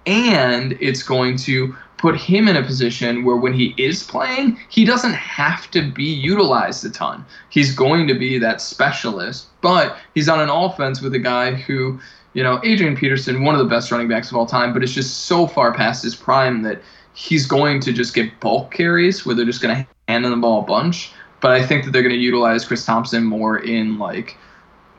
and 0.05 0.78
it's 0.80 1.01
going 1.01 1.36
to 1.38 1.76
put 2.02 2.20
him 2.20 2.47
in 2.47 2.56
a 2.56 2.64
position 2.64 3.24
where 3.24 3.36
when 3.36 3.54
he 3.54 3.76
is 3.78 4.02
playing, 4.02 4.58
he 4.70 4.84
doesn't 4.84 5.14
have 5.14 5.70
to 5.70 5.91
be 5.91 6.04
utilized 6.04 6.84
a 6.84 6.89
ton. 6.89 7.24
He's 7.49 7.76
going 7.76 8.08
to 8.08 8.16
be 8.16 8.39
that 8.39 8.60
specialist, 8.60 9.49
but 9.62 9.95
he's 10.16 10.28
on 10.28 10.39
an 10.39 10.49
offense 10.49 10.99
with 10.99 11.14
a 11.14 11.20
guy 11.20 11.54
who, 11.54 11.99
you 12.34 12.41
know, 12.41 12.60
Adrian 12.64 12.95
Peterson, 12.95 13.43
one 13.43 13.54
of 13.54 13.60
the 13.60 13.70
best 13.70 13.91
running 13.91 14.08
backs 14.08 14.32
of 14.32 14.36
all 14.36 14.47
time, 14.47 14.74
but 14.74 14.82
it's 14.82 14.93
just 14.93 15.26
so 15.26 15.45
far 15.45 15.76
past 15.76 16.04
his 16.04 16.16
prime 16.16 16.64
that 16.64 16.82
he's 17.14 17.45
going 17.45 17.80
to 17.82 17.93
just 17.93 18.16
get 18.16 18.39
bulk 18.39 18.74
carries 18.74 19.24
where 19.24 19.36
they're 19.36 19.45
just 19.45 19.62
going 19.62 19.76
to 19.76 19.88
hand 20.08 20.26
him 20.26 20.32
the 20.32 20.38
ball 20.38 20.64
a 20.64 20.66
bunch. 20.66 21.12
But 21.39 21.52
I 21.52 21.64
think 21.64 21.86
that 21.86 21.91
they're 21.91 22.02
going 22.02 22.16
to 22.16 22.22
utilize 22.22 22.66
Chris 22.66 22.84
Thompson 22.84 23.24
more 23.24 23.60
in 23.60 23.99
like 23.99 24.38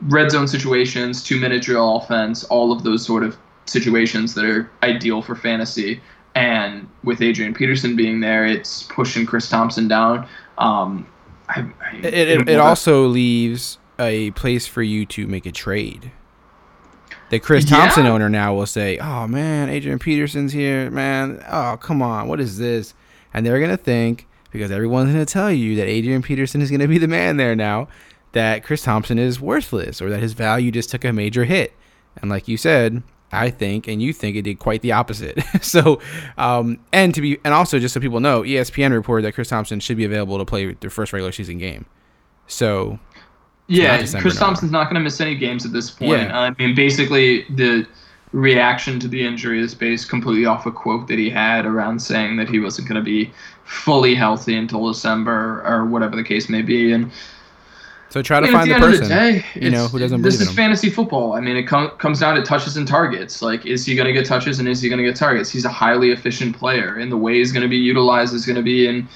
red 0.03 0.31
zone 0.31 0.47
situations, 0.47 1.21
two 1.21 1.37
minute 1.37 1.63
drill 1.63 1.97
offense, 1.97 2.45
all 2.45 2.71
of 2.71 2.83
those 2.83 3.05
sort 3.05 3.23
of 3.23 3.37
situations 3.65 4.35
that 4.35 4.45
are 4.45 4.71
ideal 4.83 5.21
for 5.21 5.35
fantasy. 5.35 6.01
And 6.35 6.89
with 7.03 7.21
Adrian 7.21 7.53
Peterson 7.53 7.95
being 7.95 8.19
there, 8.19 8.45
it's 8.45 8.83
pushing 8.83 9.25
Chris 9.25 9.49
Thompson 9.49 9.87
down. 9.87 10.27
Um, 10.57 11.07
I, 11.49 11.61
I, 11.81 11.95
It, 11.97 12.13
it, 12.13 12.49
it 12.49 12.59
also 12.59 13.05
leaves 13.05 13.77
a 13.99 14.31
place 14.31 14.65
for 14.65 14.81
you 14.81 15.05
to 15.07 15.27
make 15.27 15.45
a 15.45 15.51
trade. 15.51 16.11
The 17.29 17.39
Chris 17.39 17.69
Yeah. 17.69 17.77
Thompson 17.77 18.05
owner 18.05 18.29
now 18.29 18.53
will 18.53 18.65
say, 18.65 18.97
"Oh 18.99 19.27
man, 19.27 19.69
Adrian 19.69 19.99
Peterson's 19.99 20.51
here, 20.53 20.89
man. 20.91 21.43
Oh 21.49 21.77
come 21.79 22.01
on, 22.01 22.27
what 22.27 22.39
is 22.39 22.57
this?" 22.57 22.93
And 23.33 23.45
they're 23.45 23.59
gonna 23.59 23.77
think 23.77 24.27
because 24.51 24.71
everyone's 24.71 25.11
gonna 25.11 25.25
tell 25.25 25.51
you 25.51 25.75
that 25.77 25.87
Adrian 25.87 26.21
Peterson 26.21 26.61
is 26.61 26.69
gonna 26.69 26.87
be 26.87 26.97
the 26.99 27.07
man 27.07 27.37
there 27.37 27.55
now, 27.55 27.87
that 28.33 28.63
Chris 28.63 28.83
Thompson 28.83 29.17
is 29.17 29.39
worthless 29.39 30.01
or 30.01 30.09
that 30.09 30.19
his 30.21 30.33
value 30.33 30.69
just 30.71 30.89
took 30.91 31.03
a 31.05 31.13
major 31.13 31.45
hit. 31.45 31.73
And 32.21 32.29
like 32.29 32.47
you 32.47 32.57
said, 32.57 33.01
I 33.33 33.49
think 33.49 33.87
and 33.87 34.01
you 34.01 34.13
think 34.13 34.35
it 34.35 34.43
did 34.43 34.59
quite 34.59 34.81
the 34.81 34.91
opposite. 34.91 35.39
so, 35.61 35.99
um, 36.37 36.79
and 36.91 37.13
to 37.15 37.21
be 37.21 37.39
and 37.43 37.53
also 37.53 37.79
just 37.79 37.93
so 37.93 37.99
people 37.99 38.19
know, 38.19 38.41
ESPN 38.41 38.91
reported 38.91 39.25
that 39.25 39.33
Chris 39.33 39.49
Thompson 39.49 39.79
should 39.79 39.97
be 39.97 40.05
available 40.05 40.37
to 40.37 40.45
play 40.45 40.73
their 40.73 40.89
first 40.89 41.13
regular 41.13 41.31
season 41.31 41.57
game. 41.57 41.85
So 42.47 42.99
Yeah, 43.67 44.05
Chris. 44.19 44.37
Thompson's 44.37 44.71
not 44.71 44.85
going 44.85 44.95
to 44.95 45.01
miss 45.01 45.19
any 45.21 45.35
games 45.35 45.65
at 45.65 45.73
this 45.73 45.89
point. 45.89 46.11
Yeah. 46.11 46.39
I 46.39 46.51
mean, 46.51 46.75
basically, 46.75 47.43
the 47.49 47.87
reaction 48.33 48.99
to 48.99 49.07
the 49.07 49.25
injury 49.25 49.61
is 49.61 49.75
based 49.75 50.09
completely 50.09 50.45
off 50.45 50.65
a 50.65 50.71
quote 50.71 51.07
that 51.07 51.19
he 51.19 51.29
had 51.29 51.65
around 51.65 51.99
saying 51.99 52.35
that 52.37 52.49
he 52.49 52.59
wasn't 52.59 52.87
going 52.87 52.99
to 52.99 53.05
be 53.05 53.31
fully 53.63 54.15
healthy 54.15 54.57
until 54.57 54.87
December 54.87 55.61
or 55.65 55.85
whatever 55.85 56.15
the 56.15 56.23
case 56.23 56.49
may 56.49 56.61
be. 56.61 56.91
And 56.91 57.11
so 58.13 58.21
try 58.21 58.39
to 58.39 58.45
I 58.45 58.49
mean, 58.49 58.57
find 58.57 58.69
the 58.69 58.75
the, 58.75 58.79
person 58.79 59.03
the 59.05 59.09
day, 59.09 59.45
you 59.55 59.71
know 59.71 59.87
who 59.87 59.97
doesn't 59.97 60.21
This 60.21 60.35
believe 60.35 60.41
is 60.41 60.41
in 60.41 60.47
him. 60.49 60.55
fantasy 60.55 60.91
football. 60.91 61.33
I 61.33 61.39
mean, 61.39 61.57
it 61.57 61.63
com- 61.63 61.89
comes 61.97 62.19
down 62.19 62.35
to 62.35 62.43
touches 62.43 62.77
and 62.77 62.87
targets. 62.87 63.41
Like, 63.41 63.65
is 63.65 63.87
he 63.87 63.95
going 63.95 64.05
to 64.05 64.13
get 64.13 64.27
touches 64.27 64.59
and 64.59 64.67
is 64.69 64.81
he 64.83 64.87
going 64.87 64.99
to 64.99 65.03
get 65.03 65.15
targets? 65.15 65.49
He's 65.49 65.65
a 65.65 65.69
highly 65.69 66.11
efficient 66.11 66.55
player, 66.55 66.97
and 66.97 67.11
the 67.11 67.17
way 67.17 67.39
he's 67.39 67.51
going 67.51 67.63
to 67.63 67.67
be 67.67 67.77
utilized 67.77 68.35
is 68.35 68.45
going 68.45 68.57
to 68.57 68.61
be 68.61 68.85
in 68.87 69.09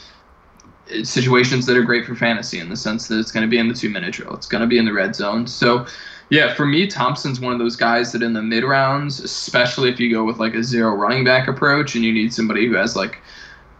situations 1.03 1.67
that 1.67 1.77
are 1.77 1.83
great 1.83 2.05
for 2.07 2.15
fantasy 2.15 2.59
in 2.59 2.69
the 2.69 2.75
sense 2.75 3.07
that 3.07 3.19
it's 3.19 3.31
going 3.31 3.45
to 3.45 3.49
be 3.49 3.59
in 3.59 3.67
the 3.67 3.73
two 3.75 3.89
minute 3.89 4.13
drill. 4.15 4.33
It's 4.33 4.47
going 4.47 4.61
to 4.61 4.67
be 4.67 4.79
in 4.79 4.85
the 4.85 4.93
red 4.93 5.15
zone. 5.15 5.45
So, 5.45 5.85
yeah, 6.31 6.55
for 6.55 6.65
me, 6.65 6.87
Thompson's 6.87 7.39
one 7.39 7.53
of 7.53 7.59
those 7.59 7.75
guys 7.75 8.11
that 8.13 8.23
in 8.23 8.33
the 8.33 8.41
mid 8.41 8.63
rounds, 8.63 9.19
especially 9.19 9.89
if 9.89 9.99
you 9.99 10.11
go 10.11 10.23
with 10.23 10.39
like 10.39 10.55
a 10.55 10.63
zero 10.63 10.95
running 10.95 11.23
back 11.23 11.47
approach 11.47 11.93
and 11.93 12.03
you 12.03 12.11
need 12.11 12.33
somebody 12.33 12.65
who 12.65 12.73
has 12.73 12.95
like 12.95 13.19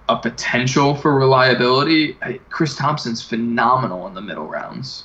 a 0.10 0.18
potential 0.18 0.96
for 0.96 1.18
reliability, 1.18 2.18
Chris 2.50 2.76
Thompson's 2.76 3.22
phenomenal 3.22 4.08
in 4.08 4.14
the 4.14 4.22
middle 4.22 4.48
rounds. 4.48 5.04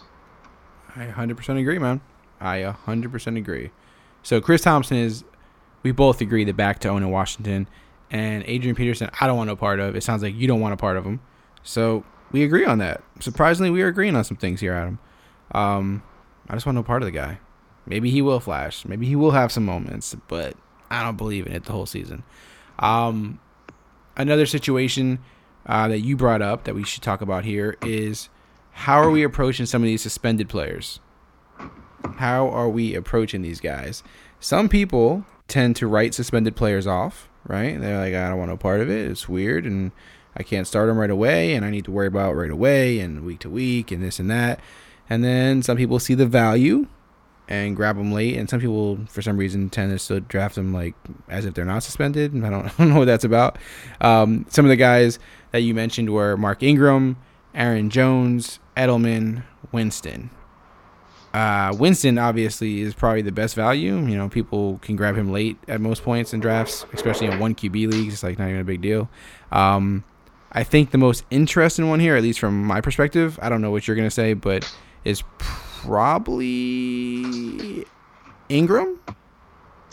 I 0.97 1.07
100% 1.07 1.61
agree, 1.61 1.79
man. 1.79 2.01
I 2.41 2.59
100% 2.59 3.39
agree. 3.39 3.71
So 4.23 4.41
Chris 4.41 4.63
Thompson 4.63 4.97
is, 4.97 5.25
we 5.83 5.93
both 5.93 6.21
agree 6.21 6.45
that 6.45 6.57
back 6.57 6.81
to 6.81 6.89
own 6.89 7.03
in 7.03 7.11
Washington, 7.11 7.69
and 8.11 8.45
Adrian 8.47 8.77
Peterson, 8.77 9.11
I 9.21 9.27
don't 9.27 9.37
want 9.37 9.49
no 9.49 9.57
part 9.57 9.81
of. 9.81 9.97
It 9.97 10.03
sounds 10.03 10.23
like 10.23 10.35
you 10.35 10.47
don't 10.47 10.61
want 10.61 10.75
a 10.75 10.77
part 10.77 10.97
of 10.97 11.05
him. 11.05 11.21
So 11.63 12.05
we 12.31 12.45
agree 12.45 12.65
on 12.65 12.79
that. 12.79 13.03
Surprisingly, 13.21 13.71
we 13.71 13.83
are 13.83 13.89
agreeing 13.89 14.17
on 14.17 14.25
some 14.25 14.37
things 14.37 14.61
here, 14.61 14.75
Adam. 14.75 14.99
Um, 15.53 16.03
I 16.49 16.55
just 16.55 16.67
want 16.67 16.77
no 16.77 16.83
part 16.83 17.03
of 17.03 17.07
the 17.07 17.13
guy. 17.13 17.39
Maybe 17.87 18.11
he 18.11 18.23
will 18.23 18.39
flash. 18.39 18.85
Maybe 18.85 19.07
he 19.07 19.17
will 19.17 19.33
have 19.33 19.51
some 19.51 19.65
moments, 19.65 20.15
but 20.29 20.55
I 20.91 21.03
don't 21.03 21.17
believe 21.17 21.47
in 21.47 21.53
it 21.53 21.65
the 21.65 21.73
whole 21.73 21.87
season. 21.87 22.23
Um, 22.79 23.41
another 24.17 24.47
situation 24.47 25.19
uh, 25.67 25.89
that 25.89 26.01
you 26.01 26.17
brought 26.17 26.43
up 26.43 26.65
that 26.65 26.75
we 26.75 26.85
should 26.85 27.03
talk 27.03 27.23
about 27.23 27.45
here 27.45 27.77
is 27.83 28.29
how 28.73 28.99
are 29.01 29.11
we 29.11 29.23
approaching 29.23 29.67
some 29.67 29.83
of 29.83 29.87
these 29.87 30.03
suspended 30.03 30.49
players? 30.49 31.01
How 32.17 32.49
are 32.49 32.69
we 32.69 32.95
approaching 32.95 33.43
these 33.43 33.61
guys? 33.61 34.03
Some 34.41 34.69
people 34.69 35.25
tend 35.47 35.77
to 35.77 35.87
write 35.87 36.15
suspended 36.15 36.57
players 36.57 36.87
off, 36.87 37.29
right? 37.47 37.81
They're 37.81 37.99
like, 37.99 38.15
I 38.15 38.29
don't 38.29 38.39
want 38.39 38.51
no 38.51 38.57
part 38.57 38.81
of 38.81 38.91
it. 38.91 39.11
It's 39.11 39.29
weird, 39.29 39.67
and 39.67 39.93
I 40.37 40.43
can't 40.43 40.67
start 40.67 40.89
them 40.89 40.99
right 40.99 41.11
away, 41.11 41.55
and 41.55 41.65
I 41.65 41.71
need 41.71 41.85
to 41.85 41.91
worry 41.93 42.07
about 42.07 42.35
right 42.35 42.51
away, 42.51 42.99
and 42.99 43.25
week 43.25 43.41
to 43.41 43.51
week, 43.51 43.91
and 43.91 44.03
this 44.03 44.19
and 44.19 44.31
that. 44.31 44.61
And 45.09 45.23
then 45.23 45.63
some 45.63 45.77
people 45.77 45.99
see 45.99 46.15
the 46.15 46.27
value 46.27 46.89
and 47.49 47.77
grab 47.77 47.97
them 47.97 48.13
late, 48.13 48.37
and 48.37 48.49
some 48.49 48.61
people, 48.61 48.99
for 49.09 49.21
some 49.21 49.37
reason, 49.37 49.69
tend 49.69 49.93
to 49.93 49.99
still 49.99 50.21
draft 50.21 50.55
them 50.55 50.73
like 50.73 50.95
as 51.29 51.45
if 51.45 51.55
they're 51.55 51.65
not 51.65 51.83
suspended. 51.83 52.35
I 52.35 52.51
don't, 52.51 52.67
I 52.67 52.73
don't 52.79 52.89
know 52.89 52.99
what 52.99 53.05
that's 53.05 53.25
about. 53.25 53.59
Um, 54.01 54.47
some 54.49 54.65
of 54.65 54.71
the 54.71 54.77
guys 54.77 55.19
that 55.51 55.61
you 55.61 55.75
mentioned 55.75 56.11
were 56.11 56.37
Mark 56.37 56.63
Ingram, 56.63 57.17
Aaron 57.55 57.91
Jones, 57.91 58.59
Edelman, 58.77 59.45
Winston. 59.71 60.31
Uh, 61.35 61.75
Winston 61.79 62.19
obviously 62.19 62.81
is 62.83 62.95
probably 62.95 63.23
the 63.23 63.33
best 63.33 63.55
value. 63.55 63.97
You 63.97 64.17
know, 64.19 64.29
people 64.29 64.79
can 64.83 64.97
grab 64.97 65.17
him 65.17 65.33
late 65.33 65.57
at 65.67 65.81
most 65.81 66.03
points 66.03 66.35
in 66.35 66.41
drafts, 66.41 66.85
especially 66.93 67.29
in 67.29 67.39
one 67.39 67.55
QB 67.55 67.91
leagues. 67.91 68.13
It's 68.15 68.23
like 68.23 68.39
not 68.39 68.49
even 68.49 68.61
a 68.61 68.65
big 68.65 68.83
deal. 68.83 69.09
Um, 69.51 70.05
I 70.53 70.63
think 70.65 70.91
the 70.91 70.99
most 70.99 71.25
interesting 71.31 71.89
one 71.89 72.01
here, 72.01 72.17
at 72.17 72.23
least 72.23 72.39
from 72.39 72.63
my 72.65 72.83
perspective, 72.83 73.39
I 73.41 73.49
don't 73.49 73.63
know 73.63 73.71
what 73.71 73.89
you're 73.89 73.97
gonna 73.97 74.11
say, 74.11 74.35
but 74.35 74.71
is 75.05 75.23
probably 75.39 76.47
Ingram. 78.51 79.01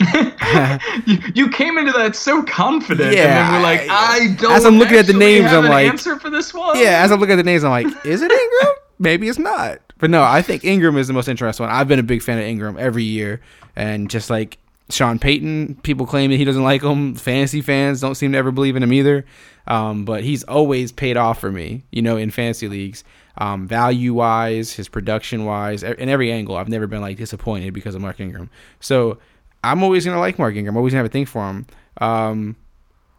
you, 1.06 1.18
you 1.34 1.50
came 1.50 1.78
into 1.78 1.92
that 1.92 2.16
so 2.16 2.42
confident, 2.42 3.14
Yeah, 3.14 3.22
and 3.22 3.30
then 3.32 3.52
we're 3.52 3.62
like, 3.62 3.80
I- 3.88 4.16
I 4.30 4.34
don't. 4.34 4.52
as 4.52 4.64
I'm 4.64 4.78
looking 4.78 4.96
at 4.98 5.06
the 5.06 5.12
names, 5.12 5.46
I'm 5.52 5.64
an 5.64 5.70
like- 5.70 5.86
answer 5.88 6.18
for 6.18 6.30
this 6.30 6.52
one. 6.54 6.78
Yeah, 6.78 7.02
as 7.04 7.12
I'm 7.12 7.20
looking 7.20 7.34
at 7.34 7.36
the 7.36 7.42
names, 7.44 7.64
I'm 7.64 7.70
like, 7.70 7.86
is 8.04 8.22
it 8.22 8.30
Ingram? 8.30 8.74
Maybe 8.98 9.28
it's 9.28 9.38
not. 9.38 9.78
But 9.98 10.10
no, 10.10 10.22
I 10.22 10.42
think 10.42 10.64
Ingram 10.64 10.96
is 10.96 11.06
the 11.06 11.12
most 11.12 11.28
interesting 11.28 11.66
one. 11.66 11.74
I've 11.74 11.88
been 11.88 11.98
a 11.98 12.02
big 12.04 12.22
fan 12.22 12.38
of 12.38 12.44
Ingram 12.44 12.76
every 12.78 13.04
year, 13.04 13.40
and 13.76 14.10
just 14.10 14.30
like 14.30 14.58
Sean 14.90 15.18
Payton, 15.18 15.76
people 15.82 16.06
claim 16.06 16.30
that 16.30 16.36
he 16.36 16.44
doesn't 16.44 16.62
like 16.64 16.82
him. 16.82 17.14
Fantasy 17.14 17.60
fans 17.62 18.00
don't 18.00 18.14
seem 18.14 18.32
to 18.32 18.38
ever 18.38 18.50
believe 18.50 18.76
in 18.76 18.82
him 18.82 18.92
either. 18.92 19.24
Um, 19.66 20.04
but 20.04 20.24
he's 20.24 20.42
always 20.44 20.90
paid 20.90 21.16
off 21.16 21.38
for 21.38 21.52
me, 21.52 21.84
you 21.92 22.02
know, 22.02 22.16
in 22.16 22.30
fantasy 22.30 22.66
leagues. 22.66 23.04
Um, 23.38 23.66
value 23.68 24.12
wise, 24.14 24.72
his 24.72 24.88
production 24.88 25.44
wise, 25.44 25.82
in 25.82 26.08
every 26.08 26.32
angle, 26.32 26.56
I've 26.56 26.68
never 26.68 26.86
been 26.86 27.00
like 27.00 27.16
disappointed 27.16 27.72
because 27.72 27.94
of 27.94 28.00
Mark 28.02 28.18
Ingram. 28.20 28.50
So 28.80 29.18
I'm 29.64 29.82
always 29.82 30.04
gonna 30.04 30.18
like 30.20 30.38
Mark 30.38 30.54
Ingram. 30.54 30.74
I'm 30.74 30.78
always 30.78 30.92
gonna 30.92 31.00
have 31.04 31.10
a 31.10 31.12
thing 31.12 31.26
for 31.26 31.48
him. 31.48 31.66
Um, 32.00 32.56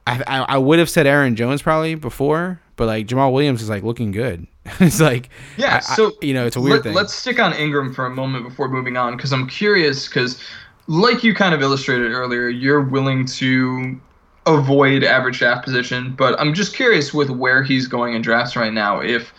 I, 0.07 0.23
I, 0.25 0.37
I 0.55 0.57
would 0.57 0.79
have 0.79 0.89
said 0.89 1.05
Aaron 1.05 1.35
Jones 1.35 1.61
probably 1.61 1.95
before, 1.95 2.59
but 2.75 2.87
like 2.87 3.07
Jamaal 3.07 3.31
Williams 3.33 3.61
is 3.61 3.69
like 3.69 3.83
looking 3.83 4.11
good. 4.11 4.47
it's 4.79 4.99
like 4.99 5.29
Yeah, 5.57 5.73
I- 5.73 5.77
I- 5.77 5.79
so 5.95 6.11
you 6.21 6.33
know, 6.33 6.45
it's 6.45 6.55
a 6.55 6.61
weird 6.61 6.77
let, 6.77 6.83
thing. 6.83 6.93
Let's 6.93 7.13
stick 7.13 7.39
on 7.39 7.53
Ingram 7.53 7.93
for 7.93 8.05
a 8.05 8.09
moment 8.09 8.47
before 8.47 8.67
moving 8.69 8.97
on, 8.97 9.15
because 9.15 9.31
I'm 9.33 9.47
curious. 9.47 10.07
Because, 10.07 10.39
like 10.87 11.23
you 11.23 11.33
kind 11.35 11.53
of 11.53 11.61
illustrated 11.61 12.11
earlier, 12.11 12.47
you're 12.49 12.81
willing 12.81 13.25
to 13.25 13.99
avoid 14.47 15.03
average 15.03 15.37
draft 15.37 15.63
position, 15.63 16.13
but 16.17 16.39
I'm 16.39 16.53
just 16.55 16.73
curious 16.75 17.13
with 17.13 17.29
where 17.29 17.61
he's 17.61 17.85
going 17.87 18.15
in 18.15 18.23
drafts 18.23 18.55
right 18.55 18.73
now. 18.73 18.99
If 18.99 19.31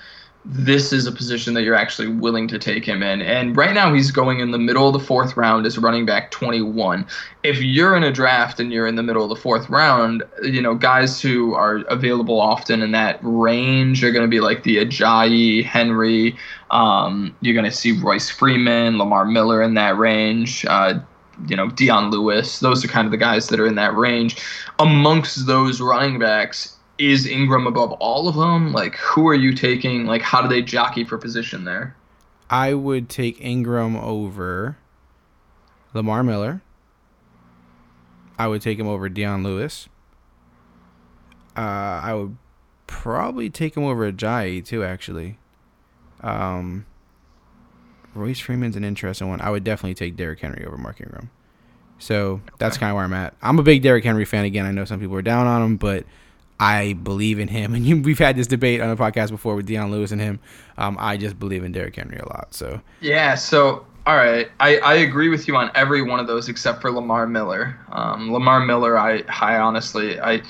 this 0.45 0.93
is 0.93 1.07
a 1.07 1.13
position 1.13 1.55
that 1.55 1.63
you're 1.63 1.75
actually 1.75 2.09
willing 2.09 2.49
to 2.49 2.59
take 2.59 2.85
him 2.85 3.03
in. 3.03 3.23
And 3.23 3.57
right 3.57 3.73
now 3.73 3.95
he's 3.95 4.11
going 4.11 4.41
in 4.41 4.51
the 4.51 4.59
middle 4.59 4.89
of 4.89 4.93
the 4.93 4.99
fourth 4.99 5.37
round 5.37 5.67
as 5.67 5.79
running 5.79 6.05
back 6.05 6.33
21. 6.33 7.07
If 7.45 7.63
you're 7.63 7.97
in 7.97 8.03
a 8.03 8.11
draft 8.11 8.59
and 8.59 8.73
you're 8.73 8.89
in 8.89 8.97
the 8.97 9.05
middle 9.05 9.23
of 9.23 9.29
the 9.29 9.37
fourth 9.37 9.71
round, 9.71 10.25
you 10.43 10.61
know, 10.61 10.75
guys 10.75 11.21
who 11.21 11.55
are 11.55 11.79
available 11.89 12.41
often 12.41 12.83
in 12.83 12.91
that 12.91 13.21
range 13.23 14.03
are 14.03 14.11
going 14.11 14.25
to 14.25 14.31
be 14.31 14.41
like 14.41 14.65
the 14.65 14.79
Ajayi, 14.79 15.65
Henry. 15.65 16.37
Um, 16.73 17.37
you're 17.41 17.55
going 17.55 17.71
to 17.71 17.77
see 17.77 17.93
Royce 17.93 18.29
Freeman, 18.29 18.99
Lamar 18.99 19.25
Miller 19.25 19.63
in 19.63 19.75
that 19.75 19.97
range. 19.97 20.65
Uh, 20.65 21.01
you 21.49 21.57
know, 21.57 21.71
Dion 21.71 22.11
Lewis. 22.11 22.59
Those 22.61 22.85
are 22.85 22.89
kind 22.89 23.07
of 23.07 23.11
the 23.11 23.17
guys 23.17 23.49
that 23.49 23.61
are 23.61 23.67
in 23.67 23.77
that 23.77 23.95
range. 23.97 24.37
Amongst 24.79 25.47
those 25.47 25.81
running 25.81 26.19
backs, 26.19 26.77
is 26.99 27.27
Ingram 27.27 27.67
above 27.67 27.93
all 27.93 28.29
of 28.29 28.35
them? 28.35 28.73
Like, 28.73 28.97
who 28.97 29.27
are 29.29 29.35
you 29.35 29.55
taking? 29.55 30.07
Like, 30.07 30.23
how 30.23 30.43
do 30.43 30.49
they 30.49 30.63
jockey 30.63 31.05
for 31.05 31.19
position 31.19 31.65
there? 31.65 31.97
I 32.51 32.75
would 32.75 33.09
take 33.09 33.41
Ingram 33.41 33.97
over 33.97 34.77
Lamar 35.95 36.23
Miller. 36.23 36.63
I 38.39 38.47
would 38.47 38.63
take 38.63 38.79
him 38.79 38.89
over 38.89 39.09
Dion 39.09 39.43
Lewis. 39.43 39.89
Uh, 41.57 42.01
I 42.03 42.15
would 42.15 42.37
probably 42.87 43.51
take 43.51 43.77
him 43.77 43.85
over 43.85 44.11
Ajayi 44.11 44.65
too. 44.65 44.85
Actually, 44.85 45.39
um, 46.21 46.87
Royce 48.15 48.41
Freeman's 48.41 48.77
an 48.77 48.85
interesting 48.85 49.29
one. 49.29 49.41
I 49.41 49.51
would 49.51 49.65
definitely 49.65 49.95
take 49.95 50.17
Derrick 50.17 50.41
Henry 50.41 50.65
over 50.67 50.77
Mark 50.77 51.01
Ingram. 51.01 51.31
So 51.99 52.41
that's 52.59 52.79
kind 52.79 52.91
of 52.91 52.97
where 52.97 53.05
I'm 53.05 53.13
at. 53.13 53.35
I'm 53.43 53.59
a 53.59 53.63
big 53.63 53.83
Derrick 53.83 54.05
Henry 54.05 54.25
fan. 54.25 54.45
Again, 54.45 54.67
I 54.67 54.73
know 54.73 54.85
some 54.85 54.99
people 54.99 55.17
are 55.17 55.23
down 55.23 55.47
on 55.47 55.63
him, 55.63 55.77
but 55.77 56.05
I 56.61 56.93
believe 56.95 57.39
in 57.39 57.49
him. 57.49 57.75
And 57.83 57.87
you, 57.87 58.01
we've 58.01 58.19
had 58.19 58.37
this 58.37 58.47
debate 58.47 58.81
on 58.81 58.89
the 58.89 58.97
podcast 58.97 59.31
before 59.31 59.55
with 59.55 59.67
Dion 59.67 59.91
Lewis 59.91 60.13
and 60.13 60.21
him. 60.21 60.41
Um, 60.79 60.97
I 61.01 61.17
just 61.17 61.39
believe 61.39 61.65
in 61.65 61.73
Derrick 61.73 61.97
Henry 61.97 62.19
a 62.19 62.29
lot. 62.29 62.55
So 62.55 62.81
Yeah, 63.01 63.35
so 63.35 63.87
all 64.07 64.17
right, 64.17 64.51
I, 64.59 64.79
I 64.79 64.95
agree 64.95 65.29
with 65.29 65.47
you 65.47 65.55
on 65.57 65.71
every 65.75 66.03
one 66.03 66.19
of 66.19 66.27
those 66.27 66.49
except 66.49 66.81
for 66.81 66.91
Lamar 66.91 67.27
Miller. 67.27 67.79
Um, 67.91 68.33
Lamar 68.33 68.61
Miller, 68.61 68.99
I 68.99 69.23
I 69.41 69.59
honestly 69.59 70.21
I 70.21 70.43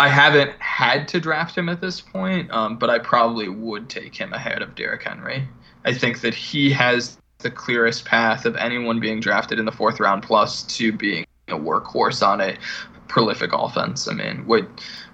I 0.00 0.08
haven't 0.08 0.52
had 0.58 1.06
to 1.08 1.20
draft 1.20 1.56
him 1.56 1.68
at 1.68 1.80
this 1.80 2.00
point, 2.00 2.50
um, 2.50 2.76
but 2.76 2.90
I 2.90 2.98
probably 2.98 3.48
would 3.48 3.88
take 3.88 4.16
him 4.16 4.32
ahead 4.32 4.62
of 4.62 4.74
Derrick 4.74 5.02
Henry. 5.02 5.46
I 5.84 5.92
think 5.92 6.22
that 6.22 6.34
he 6.34 6.70
has 6.72 7.18
the 7.38 7.50
clearest 7.50 8.04
path 8.04 8.46
of 8.46 8.56
anyone 8.56 9.00
being 9.00 9.20
drafted 9.20 9.58
in 9.58 9.64
the 9.64 9.72
fourth 9.72 10.00
round 10.00 10.22
plus 10.22 10.62
to 10.76 10.92
being 10.92 11.26
a 11.48 11.58
workhorse 11.58 12.26
on 12.26 12.40
a 12.40 12.56
prolific 13.08 13.52
offense. 13.52 14.08
I 14.08 14.14
mean, 14.14 14.46
what 14.46 14.66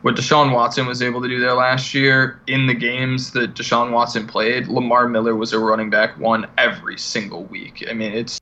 what 0.03 0.15
Deshaun 0.15 0.55
Watson 0.55 0.87
was 0.87 1.03
able 1.03 1.21
to 1.23 1.29
do 1.29 1.41
there 1.41 1.55
last 1.55 1.93
year 1.93 2.41
in 2.47 2.67
the 2.67 2.75
games 2.75 3.33
that 3.33 3.55
Deshaun 3.55 3.91
Watson 3.91 4.27
played, 4.27 4.69
Lamar 4.69 5.09
Miller 5.09 5.35
was 5.35 5.53
a 5.53 5.59
running 5.59 5.91
back 5.91 6.19
one 6.19 6.47
every 6.57 6.97
single 6.99 7.45
week. 7.45 7.85
I 7.91 7.95
mean, 7.95 8.13
it's 8.13 8.41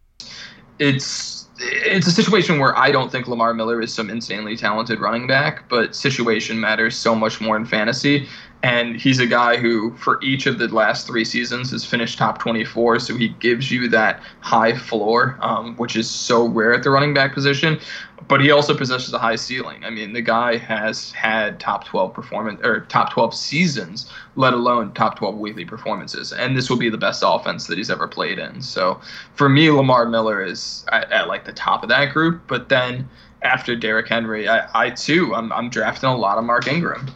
it's 0.78 1.49
it's 1.59 2.07
a 2.07 2.11
situation 2.11 2.59
where 2.59 2.76
I 2.76 2.90
don't 2.90 3.11
think 3.11 3.28
Lamar 3.28 3.55
Miller 3.55 3.80
is 3.80 3.92
some 3.92 4.11
insanely 4.11 4.57
talented 4.57 5.01
running 5.01 5.26
back, 5.26 5.68
but 5.68 5.97
situation 5.97 6.61
matters 6.61 6.97
so 6.97 7.14
much 7.14 7.40
more 7.40 7.57
in 7.57 7.64
fantasy. 7.64 8.28
And 8.66 8.96
he's 8.96 9.20
a 9.20 9.28
guy 9.28 9.58
who, 9.58 9.94
for 9.96 10.20
each 10.24 10.46
of 10.46 10.58
the 10.58 10.66
last 10.66 11.06
three 11.06 11.24
seasons, 11.24 11.70
has 11.70 11.84
finished 11.84 12.18
top 12.18 12.38
24. 12.38 12.98
So 12.98 13.16
he 13.16 13.28
gives 13.28 13.70
you 13.70 13.88
that 13.90 14.20
high 14.40 14.76
floor, 14.76 15.38
um, 15.40 15.76
which 15.76 15.94
is 15.94 16.10
so 16.10 16.48
rare 16.48 16.74
at 16.74 16.82
the 16.82 16.90
running 16.90 17.14
back 17.14 17.32
position. 17.32 17.78
But 18.26 18.40
he 18.40 18.50
also 18.50 18.76
possesses 18.76 19.14
a 19.14 19.20
high 19.20 19.36
ceiling. 19.36 19.84
I 19.84 19.90
mean, 19.90 20.12
the 20.12 20.20
guy 20.20 20.56
has 20.56 21.12
had 21.12 21.60
top 21.60 21.84
12 21.84 22.12
performance 22.12 22.60
or 22.64 22.80
top 22.80 23.12
12 23.12 23.36
seasons, 23.36 24.10
let 24.34 24.52
alone 24.52 24.92
top 24.94 25.16
12 25.16 25.38
weekly 25.38 25.64
performances. 25.64 26.32
And 26.32 26.56
this 26.56 26.68
will 26.68 26.76
be 26.76 26.90
the 26.90 26.98
best 26.98 27.22
offense 27.24 27.68
that 27.68 27.78
he's 27.78 27.88
ever 27.88 28.08
played 28.08 28.40
in. 28.40 28.60
So 28.60 29.00
for 29.34 29.48
me, 29.48 29.70
Lamar 29.70 30.06
Miller 30.06 30.42
is 30.42 30.84
at, 30.90 31.12
at 31.12 31.28
like 31.28 31.44
the 31.44 31.52
top 31.52 31.84
of 31.84 31.88
that 31.90 32.12
group. 32.12 32.42
But 32.48 32.68
then 32.68 33.08
after 33.42 33.76
Derrick 33.76 34.08
Henry, 34.08 34.48
I, 34.48 34.68
I 34.74 34.90
too, 34.90 35.36
I'm, 35.36 35.52
I'm 35.52 35.70
drafting 35.70 36.08
a 36.08 36.16
lot 36.16 36.36
of 36.36 36.42
Mark 36.42 36.66
Ingram. 36.66 37.06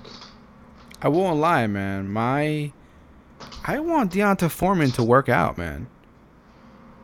I 1.03 1.09
won't 1.09 1.39
lie, 1.41 1.67
man. 1.67 2.09
My 2.11 2.73
I 3.65 3.81
want 3.81 4.13
D'Onta 4.13 4.51
Foreman 4.51 4.91
to 4.93 5.03
work 5.03 5.29
out, 5.29 5.57
man. 5.57 5.87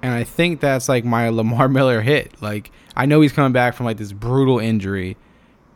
And 0.02 0.12
I 0.12 0.24
think 0.24 0.60
that's 0.60 0.88
like 0.88 1.04
my 1.04 1.28
Lamar 1.30 1.68
Miller 1.68 2.00
hit. 2.00 2.40
Like 2.42 2.70
I 2.94 3.06
know 3.06 3.20
he's 3.20 3.32
coming 3.32 3.52
back 3.52 3.74
from 3.74 3.86
like 3.86 3.96
this 3.96 4.12
brutal 4.12 4.58
injury 4.58 5.16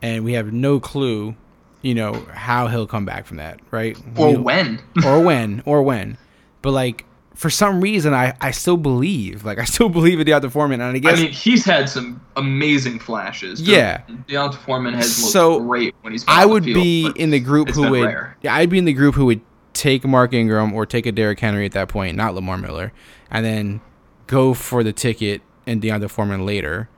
and 0.01 0.23
we 0.23 0.33
have 0.33 0.51
no 0.53 0.79
clue, 0.79 1.35
you 1.81 1.93
know, 1.95 2.13
how 2.33 2.67
he'll 2.67 2.87
come 2.87 3.05
back 3.05 3.25
from 3.25 3.37
that, 3.37 3.59
right? 3.71 3.97
Or 4.17 4.31
We- 4.31 4.37
when. 4.37 4.81
or 5.05 5.21
when, 5.21 5.63
or 5.65 5.81
when. 5.83 6.17
But 6.61 6.71
like 6.71 7.05
for 7.33 7.49
some 7.49 7.81
reason, 7.81 8.13
I, 8.13 8.35
I 8.41 8.51
still 8.51 8.77
believe. 8.77 9.43
Like 9.45 9.59
I 9.59 9.63
still 9.65 9.89
believe 9.97 10.19
in 10.19 10.25
D'Onta 10.27 10.49
Foreman, 10.51 10.81
and 10.81 10.95
I 10.95 10.99
guess 10.99 11.17
I 11.19 11.23
mean, 11.23 11.31
he's 11.31 11.65
had 11.65 11.89
some 11.89 12.21
amazing 12.35 12.99
flashes. 12.99 13.61
Yeah. 13.61 14.01
D'Onta 14.27 14.57
Foreman 14.57 14.93
has 14.93 15.19
looked 15.21 15.31
So, 15.33 15.59
great 15.61 15.95
when 16.01 16.13
he's. 16.13 16.25
I 16.27 16.45
would 16.45 16.63
field, 16.63 16.75
be 16.75 17.11
in 17.15 17.29
the 17.31 17.39
group 17.39 17.69
who 17.69 17.89
would 17.89 18.05
rare. 18.05 18.37
yeah, 18.41 18.55
I'd 18.55 18.69
be 18.69 18.77
in 18.77 18.85
the 18.85 18.93
group 18.93 19.15
who 19.15 19.25
would 19.25 19.41
take 19.73 20.03
Mark 20.05 20.33
Ingram 20.33 20.73
or 20.73 20.85
take 20.85 21.05
a 21.05 21.11
Derrick 21.11 21.39
Henry 21.39 21.65
at 21.65 21.71
that 21.71 21.87
point, 21.87 22.15
not 22.17 22.35
Lamar 22.35 22.57
Miller, 22.57 22.91
and 23.29 23.45
then 23.45 23.81
go 24.27 24.53
for 24.53 24.83
the 24.83 24.93
ticket 24.93 25.41
and 25.65 25.81
D'Onta 25.81 26.09
Foreman 26.09 26.45
later, 26.45 26.89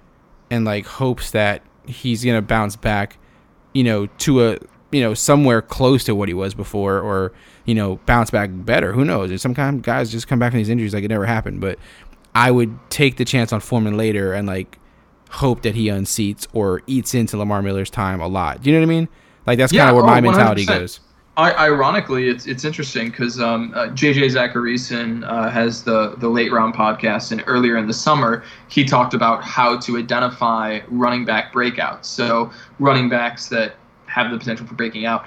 and 0.49 0.65
like 0.65 0.85
hopes 0.85 1.31
that 1.31 1.61
he's 1.85 2.23
gonna 2.25 2.41
bounce 2.41 2.75
back, 2.75 3.17
you 3.73 3.83
know, 3.83 4.07
to 4.19 4.45
a 4.47 4.57
you 4.91 5.01
know 5.01 5.13
somewhere 5.13 5.61
close 5.61 6.03
to 6.05 6.15
what 6.15 6.27
he 6.27 6.33
was 6.33 6.53
before, 6.53 6.99
or 6.99 7.33
you 7.65 7.75
know 7.75 7.97
bounce 8.05 8.31
back 8.31 8.49
better. 8.53 8.93
Who 8.93 9.05
knows? 9.05 9.29
And 9.29 9.39
Sometimes 9.39 9.81
guys 9.81 10.11
just 10.11 10.27
come 10.27 10.39
back 10.39 10.51
from 10.51 10.59
these 10.59 10.69
injuries 10.69 10.93
like 10.93 11.03
it 11.03 11.09
never 11.09 11.25
happened, 11.25 11.61
but 11.61 11.79
I 12.35 12.51
would 12.51 12.77
take 12.89 13.17
the 13.17 13.25
chance 13.25 13.53
on 13.53 13.59
Foreman 13.59 13.97
later 13.97 14.33
and 14.33 14.47
like 14.47 14.79
hope 15.29 15.63
that 15.63 15.75
he 15.75 15.87
unseats 15.87 16.47
or 16.53 16.81
eats 16.87 17.13
into 17.13 17.37
Lamar 17.37 17.61
Miller's 17.61 17.89
time 17.89 18.21
a 18.21 18.27
lot. 18.27 18.61
Do 18.61 18.69
you 18.69 18.75
know 18.75 18.85
what 18.85 18.93
I 18.93 18.99
mean? 18.99 19.09
Like 19.45 19.57
that's 19.57 19.71
kind 19.71 19.89
of 19.89 19.95
where 19.95 20.03
oh, 20.03 20.07
my 20.07 20.21
mentality 20.21 20.65
100%. 20.65 20.67
goes. 20.67 20.99
I, 21.35 21.51
ironically, 21.53 22.29
it's 22.29 22.45
it's 22.45 22.63
interesting 22.63 23.09
because 23.09 23.39
um, 23.39 23.73
uh, 23.75 23.87
JJ 23.87 24.29
Zachariason 24.33 25.27
uh, 25.27 25.49
has 25.49 25.83
the 25.83 26.15
the 26.17 26.29
late 26.29 26.51
round 26.51 26.75
podcast, 26.75 27.31
and 27.31 27.43
earlier 27.47 27.77
in 27.77 27.87
the 27.87 27.93
summer 27.93 28.43
he 28.67 28.85
talked 28.85 29.15
about 29.15 29.43
how 29.43 29.79
to 29.79 29.97
identify 29.97 30.81
running 30.89 31.25
back 31.25 31.51
breakouts. 31.51 32.05
So 32.05 32.51
running 32.77 33.09
backs 33.09 33.49
that 33.49 33.77
have 34.05 34.29
the 34.29 34.37
potential 34.37 34.67
for 34.67 34.75
breaking 34.75 35.05
out. 35.05 35.25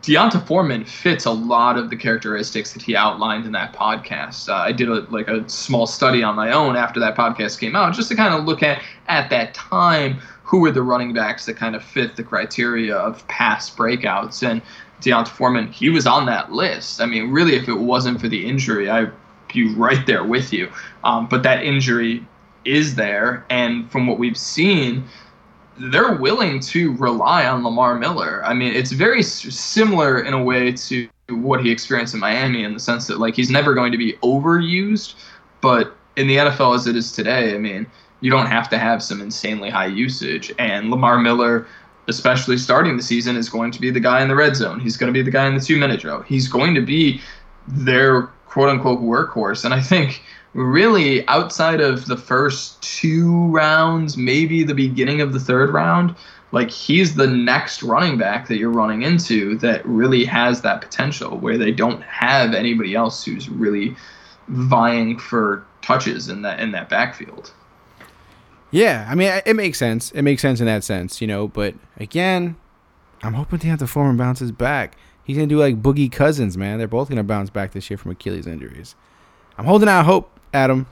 D'Onta 0.00 0.40
Foreman 0.46 0.84
fits 0.84 1.26
a 1.26 1.30
lot 1.30 1.76
of 1.76 1.90
the 1.90 1.96
characteristics 1.96 2.72
that 2.72 2.82
he 2.82 2.96
outlined 2.96 3.44
in 3.44 3.52
that 3.52 3.74
podcast. 3.74 4.48
Uh, 4.48 4.54
I 4.54 4.72
did 4.72 4.88
a, 4.88 5.00
like 5.10 5.28
a 5.28 5.46
small 5.48 5.86
study 5.86 6.22
on 6.22 6.34
my 6.34 6.52
own 6.52 6.76
after 6.76 6.98
that 7.00 7.14
podcast 7.14 7.60
came 7.60 7.76
out, 7.76 7.94
just 7.94 8.08
to 8.08 8.14
kind 8.14 8.32
of 8.32 8.44
look 8.44 8.62
at 8.62 8.80
at 9.08 9.28
that 9.30 9.52
time 9.52 10.18
who 10.42 10.60
were 10.60 10.70
the 10.70 10.82
running 10.82 11.12
backs 11.12 11.44
that 11.46 11.56
kind 11.56 11.76
of 11.76 11.82
fit 11.82 12.16
the 12.16 12.22
criteria 12.22 12.96
of 12.96 13.26
past 13.28 13.76
breakouts. 13.76 14.48
And 14.48 14.62
D'Onta 15.02 15.28
Foreman, 15.28 15.70
he 15.70 15.90
was 15.90 16.06
on 16.06 16.24
that 16.26 16.52
list. 16.52 17.00
I 17.02 17.06
mean, 17.06 17.30
really, 17.30 17.56
if 17.56 17.68
it 17.68 17.74
wasn't 17.74 18.20
for 18.20 18.28
the 18.28 18.46
injury, 18.46 18.88
I'd 18.88 19.12
be 19.52 19.74
right 19.74 20.06
there 20.06 20.24
with 20.24 20.52
you. 20.52 20.70
Um, 21.04 21.26
but 21.28 21.42
that 21.42 21.62
injury 21.62 22.26
is 22.64 22.94
there, 22.94 23.44
and 23.50 23.90
from 23.90 24.06
what 24.06 24.18
we've 24.18 24.38
seen, 24.38 25.04
they're 25.78 26.14
willing 26.14 26.60
to 26.60 26.94
rely 26.96 27.46
on 27.46 27.62
Lamar 27.62 27.96
Miller. 27.96 28.44
I 28.44 28.54
mean, 28.54 28.72
it's 28.74 28.92
very 28.92 29.22
similar 29.22 30.20
in 30.20 30.32
a 30.32 30.42
way 30.42 30.72
to 30.72 31.08
what 31.28 31.64
he 31.64 31.70
experienced 31.70 32.14
in 32.14 32.20
Miami 32.20 32.64
in 32.64 32.74
the 32.74 32.80
sense 32.80 33.06
that 33.08 33.18
like 33.18 33.34
he's 33.34 33.50
never 33.50 33.74
going 33.74 33.92
to 33.92 33.98
be 33.98 34.14
overused, 34.22 35.14
but 35.60 35.96
in 36.16 36.26
the 36.26 36.36
NFL 36.36 36.74
as 36.74 36.86
it 36.86 36.96
is 36.96 37.12
today, 37.12 37.54
I 37.54 37.58
mean, 37.58 37.86
you 38.20 38.30
don't 38.30 38.46
have 38.46 38.68
to 38.70 38.78
have 38.78 39.02
some 39.02 39.20
insanely 39.20 39.70
high 39.70 39.86
usage. 39.86 40.52
And 40.58 40.90
Lamar 40.90 41.18
Miller, 41.18 41.66
especially 42.08 42.56
starting 42.56 42.96
the 42.96 43.02
season, 43.02 43.36
is 43.36 43.48
going 43.48 43.70
to 43.72 43.80
be 43.80 43.90
the 43.90 44.00
guy 44.00 44.22
in 44.22 44.28
the 44.28 44.36
red 44.36 44.56
zone. 44.56 44.80
He's 44.80 44.96
going 44.96 45.12
to 45.12 45.16
be 45.16 45.22
the 45.22 45.30
guy 45.30 45.46
in 45.46 45.54
the 45.54 45.60
two 45.60 45.78
minute 45.78 46.00
drill. 46.00 46.22
He's 46.22 46.48
going 46.48 46.74
to 46.74 46.80
be 46.80 47.20
their 47.68 48.22
quote 48.46 48.68
unquote 48.68 49.00
workhorse. 49.00 49.64
And 49.64 49.74
I 49.74 49.80
think 49.82 50.22
really 50.56 51.26
outside 51.28 51.80
of 51.80 52.06
the 52.06 52.16
first 52.16 52.80
two 52.82 53.46
rounds, 53.48 54.16
maybe 54.16 54.62
the 54.62 54.74
beginning 54.74 55.20
of 55.20 55.32
the 55.32 55.40
third 55.40 55.70
round, 55.70 56.14
like 56.52 56.70
he's 56.70 57.14
the 57.14 57.26
next 57.26 57.82
running 57.82 58.16
back 58.16 58.48
that 58.48 58.56
you're 58.56 58.70
running 58.70 59.02
into 59.02 59.58
that 59.58 59.84
really 59.84 60.24
has 60.24 60.62
that 60.62 60.80
potential 60.80 61.36
where 61.38 61.58
they 61.58 61.70
don't 61.70 62.02
have 62.02 62.54
anybody 62.54 62.94
else 62.94 63.24
who's 63.24 63.48
really 63.48 63.94
vying 64.48 65.18
for 65.18 65.64
touches 65.82 66.28
in 66.28 66.42
that 66.42 66.58
in 66.60 66.72
that 66.72 66.88
backfield. 66.88 67.52
Yeah, 68.70 69.06
I 69.08 69.14
mean, 69.14 69.40
it 69.44 69.54
makes 69.54 69.78
sense. 69.78 70.10
It 70.12 70.22
makes 70.22 70.42
sense 70.42 70.60
in 70.60 70.66
that 70.66 70.84
sense, 70.84 71.20
you 71.20 71.26
know. 71.26 71.48
But 71.48 71.74
again, 71.98 72.56
I'm 73.22 73.34
hoping 73.34 73.58
to 73.60 73.66
have 73.68 73.78
the 73.78 73.86
Foreman 73.86 74.16
bounces 74.16 74.52
back. 74.52 74.96
He's 75.22 75.36
gonna 75.36 75.46
do 75.48 75.58
like 75.58 75.82
Boogie 75.82 76.10
Cousins, 76.10 76.56
man. 76.56 76.78
They're 76.78 76.88
both 76.88 77.08
gonna 77.08 77.24
bounce 77.24 77.50
back 77.50 77.72
this 77.72 77.90
year 77.90 77.98
from 77.98 78.12
Achilles 78.12 78.46
injuries. 78.46 78.94
I'm 79.58 79.64
holding 79.64 79.88
out 79.88 80.04
hope, 80.04 80.35
Adam. 80.52 80.86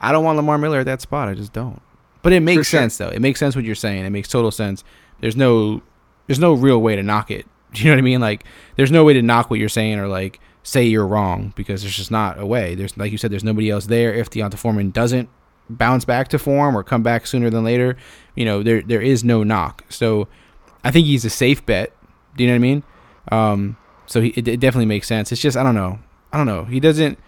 I 0.00 0.12
don't 0.12 0.24
want 0.24 0.36
Lamar 0.36 0.58
Miller 0.58 0.80
at 0.80 0.86
that 0.86 1.00
spot. 1.00 1.28
I 1.28 1.34
just 1.34 1.52
don't. 1.52 1.80
But 2.22 2.32
it 2.32 2.40
makes 2.40 2.68
sure. 2.68 2.80
sense 2.80 2.96
though. 2.98 3.08
It 3.08 3.20
makes 3.20 3.38
sense 3.38 3.54
what 3.54 3.64
you're 3.64 3.74
saying. 3.74 4.04
It 4.04 4.10
makes 4.10 4.28
total 4.28 4.50
sense. 4.50 4.84
There's 5.20 5.36
no, 5.36 5.82
there's 6.26 6.38
no 6.38 6.54
real 6.54 6.80
way 6.80 6.96
to 6.96 7.02
knock 7.02 7.30
it. 7.30 7.46
Do 7.72 7.82
you 7.82 7.90
know 7.90 7.94
what 7.94 7.98
I 7.98 8.02
mean? 8.02 8.20
Like, 8.20 8.44
there's 8.76 8.90
no 8.90 9.04
way 9.04 9.12
to 9.14 9.22
knock 9.22 9.50
what 9.50 9.58
you're 9.58 9.68
saying 9.68 9.98
or 9.98 10.08
like 10.08 10.40
say 10.62 10.84
you're 10.84 11.06
wrong 11.06 11.52
because 11.56 11.82
there's 11.82 11.96
just 11.96 12.10
not 12.10 12.38
a 12.38 12.46
way. 12.46 12.74
There's 12.74 12.96
like 12.96 13.12
you 13.12 13.18
said, 13.18 13.30
there's 13.30 13.44
nobody 13.44 13.70
else 13.70 13.86
there. 13.86 14.14
If 14.14 14.30
D'Onta 14.30 14.56
Foreman 14.56 14.90
doesn't 14.90 15.28
bounce 15.68 16.04
back 16.04 16.28
to 16.28 16.38
form 16.38 16.76
or 16.76 16.82
come 16.82 17.02
back 17.02 17.26
sooner 17.26 17.50
than 17.50 17.64
later, 17.64 17.96
you 18.34 18.44
know, 18.44 18.62
there 18.62 18.82
there 18.82 19.02
is 19.02 19.24
no 19.24 19.42
knock. 19.42 19.84
So 19.88 20.28
I 20.84 20.90
think 20.90 21.06
he's 21.06 21.24
a 21.24 21.30
safe 21.30 21.64
bet. 21.66 21.92
Do 22.36 22.44
you 22.44 22.48
know 22.48 22.54
what 22.54 22.56
I 22.56 22.58
mean? 22.60 22.82
Um, 23.30 23.76
so 24.06 24.20
he, 24.20 24.28
it, 24.30 24.48
it 24.48 24.60
definitely 24.60 24.86
makes 24.86 25.06
sense. 25.06 25.32
It's 25.32 25.40
just 25.40 25.56
I 25.56 25.62
don't 25.62 25.74
know. 25.74 25.98
I 26.32 26.36
don't 26.36 26.46
know. 26.46 26.64
He 26.64 26.80
doesn't. 26.80 27.18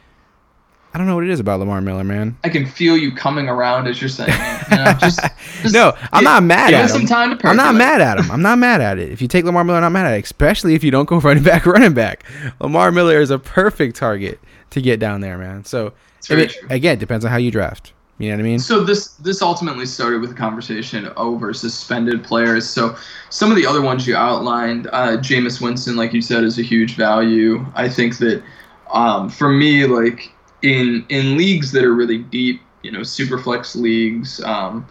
I 0.94 0.98
don't 0.98 1.08
know 1.08 1.16
what 1.16 1.24
it 1.24 1.30
is 1.30 1.40
about 1.40 1.58
Lamar 1.58 1.80
Miller, 1.80 2.04
man. 2.04 2.36
I 2.44 2.48
can 2.48 2.64
feel 2.64 2.96
you 2.96 3.12
coming 3.12 3.48
around 3.48 3.88
as 3.88 4.00
you're 4.00 4.08
saying 4.08 4.30
it. 4.32 4.70
You 4.70 4.76
know, 4.76 4.92
just, 5.00 5.18
just 5.62 5.74
No, 5.74 5.92
I'm 6.12 6.22
not 6.22 6.44
mad 6.44 6.72
at 6.72 6.84
it 6.84 6.94
him. 6.94 7.00
some 7.00 7.06
time 7.06 7.36
to 7.36 7.48
I'm 7.48 7.56
not 7.56 7.74
mad 7.74 8.00
at 8.00 8.18
him. 8.18 8.30
I'm 8.30 8.42
not 8.42 8.58
mad 8.60 8.80
at 8.80 9.00
it. 9.00 9.10
If 9.10 9.20
you 9.20 9.26
take 9.26 9.44
Lamar 9.44 9.64
Miller, 9.64 9.78
I'm 9.78 9.82
not 9.82 9.92
mad 9.92 10.06
at 10.06 10.16
it. 10.16 10.22
Especially 10.22 10.74
if 10.74 10.84
you 10.84 10.92
don't 10.92 11.06
go 11.06 11.18
running 11.20 11.42
back, 11.42 11.66
running 11.66 11.94
back. 11.94 12.22
Lamar 12.60 12.92
Miller 12.92 13.20
is 13.20 13.30
a 13.30 13.40
perfect 13.40 13.96
target 13.96 14.38
to 14.70 14.80
get 14.80 15.00
down 15.00 15.20
there, 15.20 15.36
man. 15.36 15.64
So 15.64 15.88
I 16.30 16.34
very 16.36 16.50
again, 16.70 16.98
depends 16.98 17.24
on 17.24 17.30
how 17.32 17.38
you 17.38 17.50
draft. 17.50 17.92
You 18.18 18.28
know 18.30 18.36
what 18.36 18.40
I 18.40 18.44
mean? 18.44 18.60
So 18.60 18.84
this 18.84 19.08
this 19.14 19.42
ultimately 19.42 19.86
started 19.86 20.20
with 20.20 20.30
a 20.30 20.34
conversation 20.34 21.10
over 21.16 21.52
suspended 21.52 22.22
players. 22.22 22.68
So 22.68 22.96
some 23.30 23.50
of 23.50 23.56
the 23.56 23.66
other 23.66 23.82
ones 23.82 24.06
you 24.06 24.14
outlined, 24.14 24.86
uh, 24.92 25.16
Jameis 25.16 25.60
Winston, 25.60 25.96
like 25.96 26.12
you 26.12 26.22
said, 26.22 26.44
is 26.44 26.60
a 26.60 26.62
huge 26.62 26.94
value. 26.94 27.66
I 27.74 27.88
think 27.88 28.18
that 28.18 28.44
um, 28.92 29.28
for 29.28 29.48
me, 29.48 29.86
like 29.86 30.30
in 30.64 31.04
in 31.10 31.36
leagues 31.36 31.70
that 31.72 31.84
are 31.84 31.94
really 31.94 32.18
deep, 32.18 32.60
you 32.82 32.90
know, 32.90 33.02
super 33.02 33.38
flex 33.38 33.76
leagues, 33.76 34.42
um, 34.42 34.86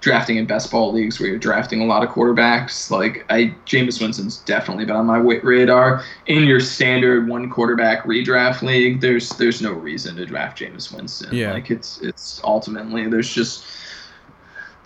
drafting 0.00 0.36
in 0.36 0.46
best 0.46 0.70
ball 0.70 0.92
leagues 0.92 1.18
where 1.18 1.28
you're 1.28 1.38
drafting 1.38 1.80
a 1.82 1.84
lot 1.84 2.04
of 2.04 2.10
quarterbacks, 2.10 2.90
like 2.90 3.26
I 3.28 3.54
Jameis 3.66 4.00
Winston's 4.00 4.38
definitely 4.38 4.84
been 4.84 4.94
on 4.94 5.06
my 5.06 5.18
radar. 5.18 6.04
In 6.26 6.44
your 6.44 6.60
standard 6.60 7.28
one 7.28 7.50
quarterback 7.50 8.04
redraft 8.04 8.62
league, 8.62 9.00
there's 9.00 9.30
there's 9.30 9.60
no 9.60 9.72
reason 9.72 10.16
to 10.16 10.24
draft 10.24 10.58
Jameis 10.58 10.94
Winston. 10.94 11.34
Yeah. 11.34 11.52
Like 11.52 11.70
it's 11.70 12.00
it's 12.00 12.40
ultimately 12.44 13.08
there's 13.08 13.32
just 13.32 13.64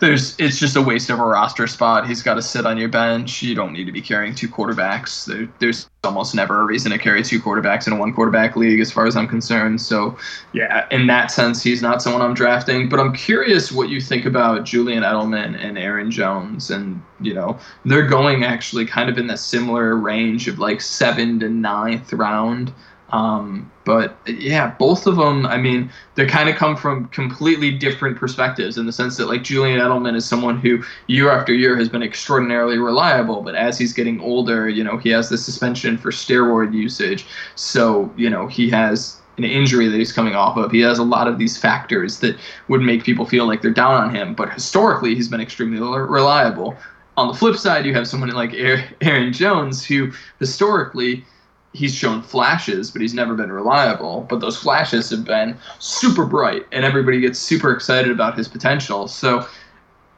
there's 0.02 0.34
it's 0.40 0.58
just 0.58 0.74
a 0.74 0.82
waste 0.82 1.10
of 1.10 1.20
a 1.20 1.22
roster 1.22 1.68
spot. 1.68 2.08
He's 2.08 2.24
got 2.24 2.34
to 2.34 2.42
sit 2.42 2.66
on 2.66 2.76
your 2.76 2.88
bench. 2.88 3.40
You 3.40 3.54
don't 3.54 3.72
need 3.72 3.84
to 3.84 3.92
be 3.92 4.02
carrying 4.02 4.34
two 4.34 4.48
quarterbacks. 4.48 5.24
There, 5.26 5.48
there's 5.60 5.88
almost 6.02 6.34
never 6.34 6.60
a 6.60 6.64
reason 6.64 6.90
to 6.90 6.98
carry 6.98 7.22
two 7.22 7.40
quarterbacks 7.40 7.86
in 7.86 7.92
a 7.92 7.96
one 7.96 8.12
quarterback 8.12 8.56
league, 8.56 8.80
as 8.80 8.90
far 8.90 9.06
as 9.06 9.16
I'm 9.16 9.28
concerned. 9.28 9.80
So, 9.80 10.18
yeah, 10.52 10.88
in 10.90 11.06
that 11.06 11.30
sense, 11.30 11.62
he's 11.62 11.82
not 11.82 12.02
someone 12.02 12.20
I'm 12.20 12.34
drafting. 12.34 12.88
But 12.88 12.98
I'm 12.98 13.12
curious 13.12 13.70
what 13.70 13.90
you 13.90 14.00
think 14.00 14.26
about 14.26 14.64
Julian 14.64 15.04
Edelman 15.04 15.56
and 15.64 15.78
Aaron 15.78 16.10
Jones, 16.10 16.72
and 16.72 17.00
you 17.20 17.32
know 17.32 17.56
they're 17.84 18.08
going 18.08 18.42
actually 18.42 18.86
kind 18.86 19.08
of 19.08 19.18
in 19.18 19.28
that 19.28 19.38
similar 19.38 19.94
range 19.94 20.48
of 20.48 20.58
like 20.58 20.80
seven 20.80 21.38
to 21.38 21.48
ninth 21.48 22.12
round. 22.12 22.74
Um, 23.12 23.70
but 23.84 24.16
yeah, 24.26 24.74
both 24.78 25.06
of 25.06 25.16
them, 25.16 25.44
I 25.44 25.58
mean, 25.58 25.92
they 26.14 26.24
kind 26.24 26.48
of 26.48 26.56
come 26.56 26.76
from 26.76 27.08
completely 27.08 27.70
different 27.70 28.16
perspectives 28.16 28.78
in 28.78 28.86
the 28.86 28.92
sense 28.92 29.18
that, 29.18 29.26
like, 29.26 29.42
Julian 29.42 29.80
Edelman 29.80 30.16
is 30.16 30.24
someone 30.24 30.58
who 30.58 30.82
year 31.08 31.30
after 31.30 31.52
year 31.52 31.76
has 31.76 31.90
been 31.90 32.02
extraordinarily 32.02 32.78
reliable, 32.78 33.42
but 33.42 33.54
as 33.54 33.78
he's 33.78 33.92
getting 33.92 34.18
older, 34.20 34.68
you 34.68 34.82
know, 34.82 34.96
he 34.96 35.10
has 35.10 35.28
the 35.28 35.36
suspension 35.36 35.98
for 35.98 36.10
steroid 36.10 36.72
usage. 36.72 37.26
So, 37.54 38.10
you 38.16 38.30
know, 38.30 38.46
he 38.46 38.70
has 38.70 39.20
an 39.36 39.44
injury 39.44 39.88
that 39.88 39.96
he's 39.98 40.12
coming 40.12 40.34
off 40.34 40.56
of. 40.56 40.70
He 40.70 40.80
has 40.80 40.98
a 40.98 41.04
lot 41.04 41.28
of 41.28 41.38
these 41.38 41.58
factors 41.58 42.20
that 42.20 42.36
would 42.68 42.80
make 42.80 43.04
people 43.04 43.26
feel 43.26 43.46
like 43.46 43.60
they're 43.60 43.70
down 43.72 43.94
on 43.94 44.14
him, 44.14 44.34
but 44.34 44.52
historically, 44.52 45.14
he's 45.14 45.28
been 45.28 45.40
extremely 45.40 45.78
reliable. 45.78 46.76
On 47.18 47.28
the 47.28 47.34
flip 47.34 47.56
side, 47.56 47.84
you 47.84 47.92
have 47.92 48.08
someone 48.08 48.30
like 48.30 48.54
Aaron 48.54 49.32
Jones, 49.34 49.84
who 49.84 50.12
historically 50.38 51.26
he's 51.72 51.94
shown 51.94 52.22
flashes, 52.22 52.90
but 52.90 53.02
he's 53.02 53.14
never 53.14 53.34
been 53.34 53.50
reliable. 53.50 54.26
But 54.28 54.40
those 54.40 54.56
flashes 54.56 55.10
have 55.10 55.24
been 55.24 55.56
super 55.78 56.24
bright, 56.24 56.66
and 56.72 56.84
everybody 56.84 57.20
gets 57.20 57.38
super 57.38 57.72
excited 57.72 58.10
about 58.10 58.36
his 58.36 58.48
potential. 58.48 59.08
So, 59.08 59.46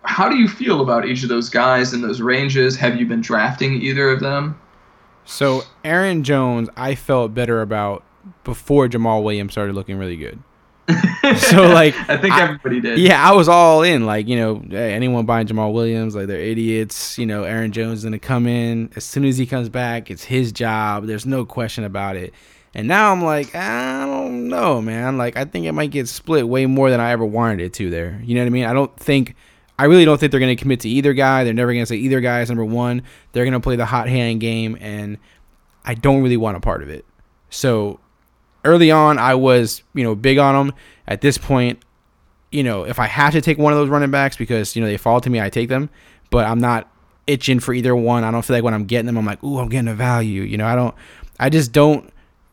how 0.02 0.28
do 0.28 0.36
you 0.36 0.48
feel 0.48 0.80
about 0.82 1.06
each 1.06 1.22
of 1.22 1.28
those 1.28 1.48
guys 1.48 1.94
in 1.94 2.02
those 2.02 2.20
ranges? 2.20 2.76
Have 2.76 2.96
you 2.96 3.06
been 3.06 3.22
drafting 3.22 3.80
either 3.80 4.10
of 4.10 4.20
them? 4.20 4.60
So 5.24 5.62
Aaron 5.84 6.22
Jones, 6.22 6.68
I 6.76 6.94
felt 6.94 7.34
better 7.34 7.62
about 7.62 8.04
before 8.44 8.88
Jamaal 8.88 9.22
Williams 9.22 9.52
started 9.52 9.74
looking 9.74 9.96
really 9.96 10.16
good. 10.16 10.42
So 11.38 11.66
like 11.68 11.94
I 12.08 12.16
think 12.16 12.34
everybody 12.34 12.80
did. 12.80 12.98
Yeah, 12.98 13.28
I 13.28 13.32
was 13.32 13.48
all 13.48 13.82
in. 13.82 14.06
Like, 14.06 14.28
you 14.28 14.36
know, 14.36 14.62
hey, 14.68 14.92
anyone 14.92 15.26
buying 15.26 15.46
Jamaal 15.46 15.72
Williams, 15.72 16.14
like 16.14 16.26
they're 16.26 16.40
idiots. 16.40 17.18
You 17.18 17.26
know, 17.26 17.44
Aaron 17.44 17.72
Jones 17.72 17.98
is 17.98 18.04
gonna 18.04 18.18
come 18.18 18.46
in 18.46 18.90
as 18.96 19.04
soon 19.04 19.24
as 19.24 19.38
he 19.38 19.46
comes 19.46 19.68
back. 19.68 20.10
It's 20.10 20.24
his 20.24 20.52
job. 20.52 21.06
There's 21.06 21.26
no 21.26 21.44
question 21.44 21.84
about 21.84 22.16
it. 22.16 22.34
And 22.74 22.88
now 22.88 23.12
I'm 23.12 23.22
like, 23.22 23.50
ah, 23.54 24.02
I 24.02 24.06
don't 24.06 24.48
know, 24.48 24.82
man. 24.82 25.16
Like 25.16 25.36
I 25.36 25.44
think 25.44 25.66
it 25.66 25.72
might 25.72 25.90
get 25.90 26.08
split 26.08 26.48
way 26.48 26.66
more 26.66 26.90
than 26.90 27.00
I 27.00 27.10
ever 27.10 27.24
wanted 27.24 27.60
it 27.60 27.72
to 27.74 27.90
there. 27.90 28.20
You 28.24 28.34
know 28.34 28.40
what 28.42 28.46
I 28.46 28.50
mean? 28.50 28.64
I 28.64 28.72
don't 28.72 28.94
think 28.98 29.36
I 29.78 29.84
really 29.84 30.04
don't 30.04 30.18
think 30.18 30.30
they're 30.30 30.40
going 30.40 30.56
to 30.56 30.60
commit 30.60 30.80
to 30.80 30.88
either 30.88 31.12
guy. 31.14 31.44
They're 31.44 31.52
never 31.52 31.72
going 31.72 31.82
to 31.82 31.86
say 31.86 31.96
either 31.96 32.20
guy 32.20 32.40
is 32.40 32.48
number 32.48 32.64
1. 32.64 33.02
They're 33.32 33.44
going 33.44 33.54
to 33.54 33.60
play 33.60 33.76
the 33.76 33.86
hot 33.86 34.08
hand 34.08 34.40
game 34.40 34.76
and 34.80 35.18
I 35.84 35.94
don't 35.94 36.22
really 36.22 36.36
want 36.36 36.56
a 36.56 36.60
part 36.60 36.82
of 36.82 36.88
it. 36.88 37.04
So 37.50 38.00
early 38.64 38.90
on 38.90 39.18
I 39.18 39.34
was, 39.34 39.82
you 39.94 40.04
know, 40.04 40.14
big 40.14 40.38
on 40.38 40.54
them. 40.54 40.76
At 41.06 41.20
this 41.20 41.38
point, 41.38 41.82
you 42.50 42.62
know, 42.62 42.84
if 42.84 42.98
I 42.98 43.06
have 43.06 43.32
to 43.32 43.40
take 43.40 43.58
one 43.58 43.72
of 43.72 43.78
those 43.78 43.88
running 43.88 44.10
backs 44.10 44.36
because, 44.36 44.74
you 44.74 44.82
know, 44.82 44.88
they 44.88 44.96
fall 44.96 45.20
to 45.20 45.28
me, 45.30 45.40
I 45.40 45.50
take 45.50 45.68
them, 45.68 45.90
but 46.30 46.46
I'm 46.46 46.60
not 46.60 46.90
itching 47.26 47.60
for 47.60 47.74
either 47.74 47.94
one. 47.96 48.24
I 48.24 48.30
don't 48.30 48.44
feel 48.44 48.54
like 48.56 48.64
when 48.64 48.74
I'm 48.74 48.84
getting 48.84 49.06
them 49.06 49.16
I'm 49.16 49.26
like, 49.26 49.42
"Ooh, 49.42 49.58
I'm 49.58 49.68
getting 49.68 49.88
a 49.88 49.94
value." 49.94 50.42
You 50.42 50.56
know, 50.58 50.66
I 50.66 50.74
don't 50.74 50.94
I 51.40 51.48
just 51.48 51.72
don't 51.72 52.10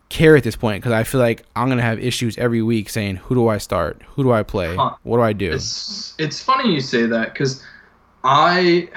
care 0.09 0.35
at 0.35 0.43
this 0.43 0.55
point 0.57 0.81
because 0.81 0.91
I 0.91 1.03
feel 1.03 1.21
like 1.21 1.43
I'm 1.55 1.69
gonna 1.69 1.81
have 1.81 1.99
issues 1.99 2.37
every 2.37 2.61
week 2.61 2.89
saying 2.89 3.17
who 3.17 3.35
do 3.35 3.47
I 3.47 3.57
start, 3.57 4.01
who 4.15 4.23
do 4.23 4.31
I 4.31 4.43
play, 4.43 4.75
Huh. 4.75 4.95
what 5.03 5.17
do 5.17 5.23
I 5.23 5.33
do? 5.33 5.51
It's 5.51 6.13
it's 6.17 6.41
funny 6.41 6.73
you 6.73 6.81
say 6.81 7.05
that 7.05 7.33
because 7.33 7.63
I 8.23 8.89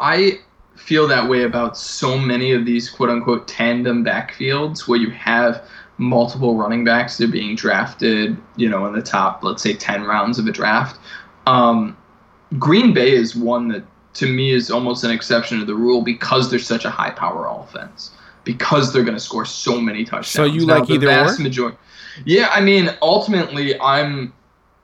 I 0.00 0.38
feel 0.76 1.08
that 1.08 1.28
way 1.28 1.42
about 1.42 1.76
so 1.76 2.18
many 2.18 2.52
of 2.52 2.64
these 2.64 2.88
quote 2.88 3.10
unquote 3.10 3.48
tandem 3.48 4.04
backfields 4.04 4.86
where 4.86 4.98
you 4.98 5.10
have 5.10 5.62
multiple 5.98 6.56
running 6.56 6.84
backs 6.84 7.16
that 7.16 7.28
are 7.28 7.32
being 7.32 7.56
drafted, 7.56 8.36
you 8.56 8.68
know, 8.68 8.86
in 8.86 8.92
the 8.92 9.02
top, 9.02 9.42
let's 9.42 9.62
say, 9.62 9.74
ten 9.74 10.04
rounds 10.04 10.38
of 10.38 10.46
a 10.46 10.52
draft. 10.52 11.00
Um, 11.46 11.96
Green 12.58 12.92
Bay 12.92 13.12
is 13.12 13.34
one 13.34 13.68
that 13.68 13.84
to 14.14 14.26
me 14.26 14.50
is 14.50 14.70
almost 14.70 15.04
an 15.04 15.10
exception 15.10 15.58
to 15.58 15.64
the 15.64 15.74
rule 15.74 16.02
because 16.02 16.50
they're 16.50 16.58
such 16.58 16.84
a 16.84 16.90
high 16.90 17.10
power 17.10 17.48
offense. 17.48 18.12
Because 18.44 18.92
they're 18.92 19.02
going 19.02 19.16
to 19.16 19.20
score 19.20 19.44
so 19.44 19.80
many 19.80 20.04
touchdowns. 20.04 20.28
So 20.28 20.44
you 20.44 20.66
Now, 20.66 20.78
like 20.78 20.88
the 20.88 20.94
either 20.94 21.06
vast 21.06 21.40
or? 21.40 21.42
Majority, 21.42 21.76
yeah, 22.24 22.48
I 22.52 22.60
mean, 22.60 22.90
ultimately, 23.02 23.78
I'm 23.80 24.32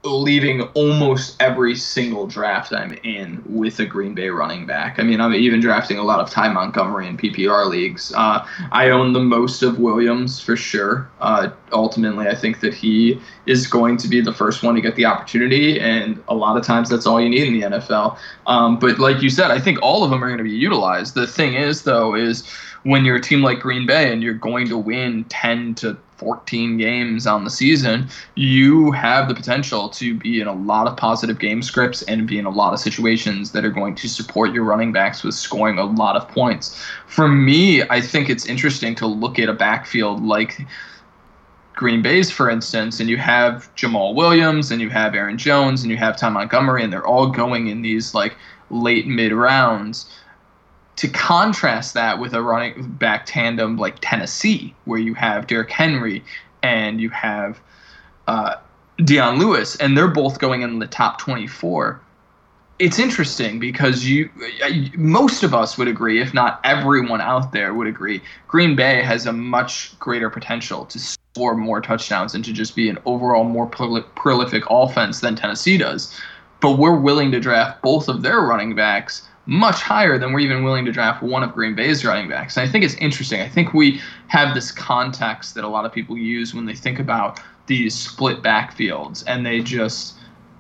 leaving 0.05 0.62
almost 0.74 1.40
every 1.40 1.76
single 1.76 2.26
draft 2.26 2.72
I'm 2.72 2.92
in 3.05 3.40
with 3.46 3.78
a 3.78 3.86
Green 3.86 4.14
Bay 4.14 4.30
running 4.30 4.66
back. 4.66 4.98
I 4.98 5.05
mean, 5.05 5.20
I'm 5.20 5.32
even 5.32 5.61
drafting 5.61 5.98
a 5.98 6.03
lot 6.03 6.18
of 6.18 6.28
Ty 6.28 6.53
Montgomery 6.53 7.07
in 7.07 7.16
PPR 7.16 7.68
leagues. 7.68 8.12
Uh, 8.16 8.44
I 8.72 8.90
own 8.90 9.12
the 9.12 9.20
most 9.20 9.62
of 9.62 9.78
Williams 9.78 10.40
for 10.40 10.57
sure. 10.57 11.09
Uh, 11.20 11.50
ultimately, 11.72 12.26
I 12.26 12.34
think 12.34 12.61
that 12.61 12.74
he 12.74 13.20
is 13.46 13.68
going 13.68 13.96
to 13.98 14.09
be 14.09 14.20
the 14.20 14.32
first 14.32 14.64
one 14.64 14.74
to 14.74 14.80
get 14.80 14.96
the 14.96 15.05
opportunity, 15.05 15.78
and 15.78 16.20
a 16.28 16.34
lot 16.34 16.57
of 16.57 16.64
times 16.64 16.88
that's 16.88 17.07
all 17.07 17.20
you 17.20 17.28
need 17.28 17.46
in 17.46 17.61
the 17.61 17.78
NFL. 17.78 18.18
Um, 18.48 18.78
but 18.80 18.98
like 18.98 19.22
you 19.22 19.30
said, 19.30 19.53
I 19.53 19.61
think 19.61 19.80
all 19.82 20.03
of 20.03 20.11
them 20.11 20.22
are 20.24 20.28
going 20.28 20.38
to 20.38 20.44
be 20.44 20.50
utilized. 20.50 21.14
The 21.14 21.28
thing 21.28 21.55
is, 21.55 21.82
though, 21.82 22.16
is 22.16 22.44
when 22.82 23.05
you're 23.05 23.16
a 23.16 23.20
team 23.20 23.42
like 23.42 23.61
Green 23.61 23.86
Bay 23.86 24.12
and 24.12 24.20
you're 24.20 24.34
going 24.34 24.66
to 24.68 24.76
win 24.76 25.24
10 25.24 25.76
to 25.76 25.96
14 26.23 26.79
games 26.79 27.27
on 27.27 27.43
the 27.43 27.51
season, 27.51 28.09
you 28.37 28.93
have 28.93 29.27
the 29.27 29.35
potential 29.35 29.89
to 29.89 30.14
be 30.14 30.41
in 30.41 30.47
a 30.47 30.53
lot 30.53 30.87
of 30.87 30.97
positive 30.97 31.41
game 31.41 31.62
scripts 31.62 32.03
and 32.03 32.29
be 32.29 32.39
in 32.39 32.47
a 32.47 32.51
lot 32.51 32.73
of 32.73 32.79
situations 32.79 33.51
that 33.51 33.64
are 33.64 33.70
going 33.70 33.97
to 33.97 34.09
support 34.09 34.53
your 34.53 34.62
running 34.62 34.93
backs 34.93 35.25
with 35.25 35.35
scoring 35.35 35.79
a 35.79 35.85
lot 35.85 36.14
of 36.14 36.29
points. 36.29 36.81
For 37.09 37.27
me, 37.27 37.83
I 37.83 38.01
think 38.01 38.31
it's 38.31 38.47
interesting 38.47 38.95
to 38.97 39.07
look 39.09 39.41
at 39.41 39.49
a 39.49 39.53
backfield 39.53 40.23
like 40.23 40.64
Green 41.75 42.03
Bay's, 42.03 42.31
for 42.31 42.49
instance, 42.49 43.01
and 43.01 43.11
you 43.11 43.16
have 43.16 43.68
Jamaal 43.75 44.14
Williams 44.14 44.70
and 44.70 44.81
you 44.81 44.91
have 44.91 45.16
Aaron 45.16 45.39
Jones 45.39 45.83
and 45.83 45.91
you 45.91 45.97
have 45.97 46.16
Ty 46.16 46.29
Montgomery, 46.29 46.85
and 46.85 46.93
they're 46.93 47.07
all 47.07 47.27
going 47.31 47.66
in 47.66 47.83
these 47.83 48.14
like 48.14 48.37
late 48.70 49.09
mid 49.09 49.33
rounds. 49.33 50.07
To 50.97 51.09
contrast 51.09 51.95
that 51.95 52.18
with 52.18 52.34
a 52.34 52.43
running 52.43 52.93
back 52.93 53.24
tandem 53.26 53.76
like 53.76 53.97
Tennessee, 54.01 54.74
where 54.84 55.01
you 55.01 55.14
have 55.14 55.47
Derrick 55.47 55.70
Henry 55.70 56.22
and 56.62 57.01
you 57.01 57.11
have 57.11 57.61
uh, 58.28 58.57
Dion 58.99 59.38
Lewis, 59.38 59.74
and 59.76 59.97
they're 59.97 60.07
both 60.07 60.38
going 60.38 60.62
in 60.62 60.78
the 60.78 60.86
top 60.86 61.18
24 61.18 62.01
it's 62.78 62.99
interesting 62.99 63.61
because 63.61 64.07
you 64.07 64.28
most 64.97 65.45
of 65.45 65.55
us 65.55 65.78
would 65.78 65.86
agree 65.86 66.20
if 66.20 66.34
not 66.34 66.59
everyone 66.64 67.20
out 67.20 67.53
there 67.53 67.74
would 67.74 67.86
agree 67.86 68.20
green 68.49 68.74
bay 68.74 69.03
has 69.03 69.26
a 69.26 69.32
much 69.32 69.97
greater 70.01 70.28
potential 70.28 70.84
to 70.86 70.99
score 70.99 71.55
more 71.55 71.80
touchdowns 71.80 72.34
and 72.34 72.45
to 72.45 72.53
just 72.53 72.74
be 72.74 72.88
an 72.88 72.99
overall 73.07 73.45
more 73.45 73.68
proli- 73.68 74.05
prolific 74.16 74.64
offense 74.68 75.20
than 75.20 75.36
tennessee 75.36 75.78
does. 75.78 76.18
But 76.61 76.78
we're 76.78 76.99
willing 76.99 77.32
to 77.32 77.40
draft 77.40 77.82
both 77.82 78.09
of 78.09 78.22
their 78.22 78.40
running 78.40 78.74
backs 78.74 79.28
much 79.47 79.82
higher 79.82 80.18
than 80.18 80.32
we're 80.32 80.40
even 80.40 80.62
willing 80.62 80.84
to 80.84 80.93
draft 80.93 81.22
one 81.22 81.43
of 81.43 81.53
green 81.53 81.74
bay's 81.74 82.05
running 82.05 82.28
backs 82.28 82.57
and 82.57 82.68
i 82.68 82.70
think 82.70 82.84
it's 82.84 82.95
interesting 82.95 83.40
i 83.40 83.49
think 83.49 83.74
we 83.74 84.01
have 84.28 84.55
this 84.55 84.70
context 84.70 85.55
that 85.55 85.64
a 85.64 85.68
lot 85.68 85.84
of 85.84 85.93
people 85.93 86.16
use 86.16 86.55
when 86.55 86.66
they 86.66 86.74
think 86.74 86.99
about 86.99 87.40
these 87.66 87.95
split 87.95 88.43
backfields 88.43 89.24
and 89.26 89.45
they 89.45 89.61
just 89.61 90.14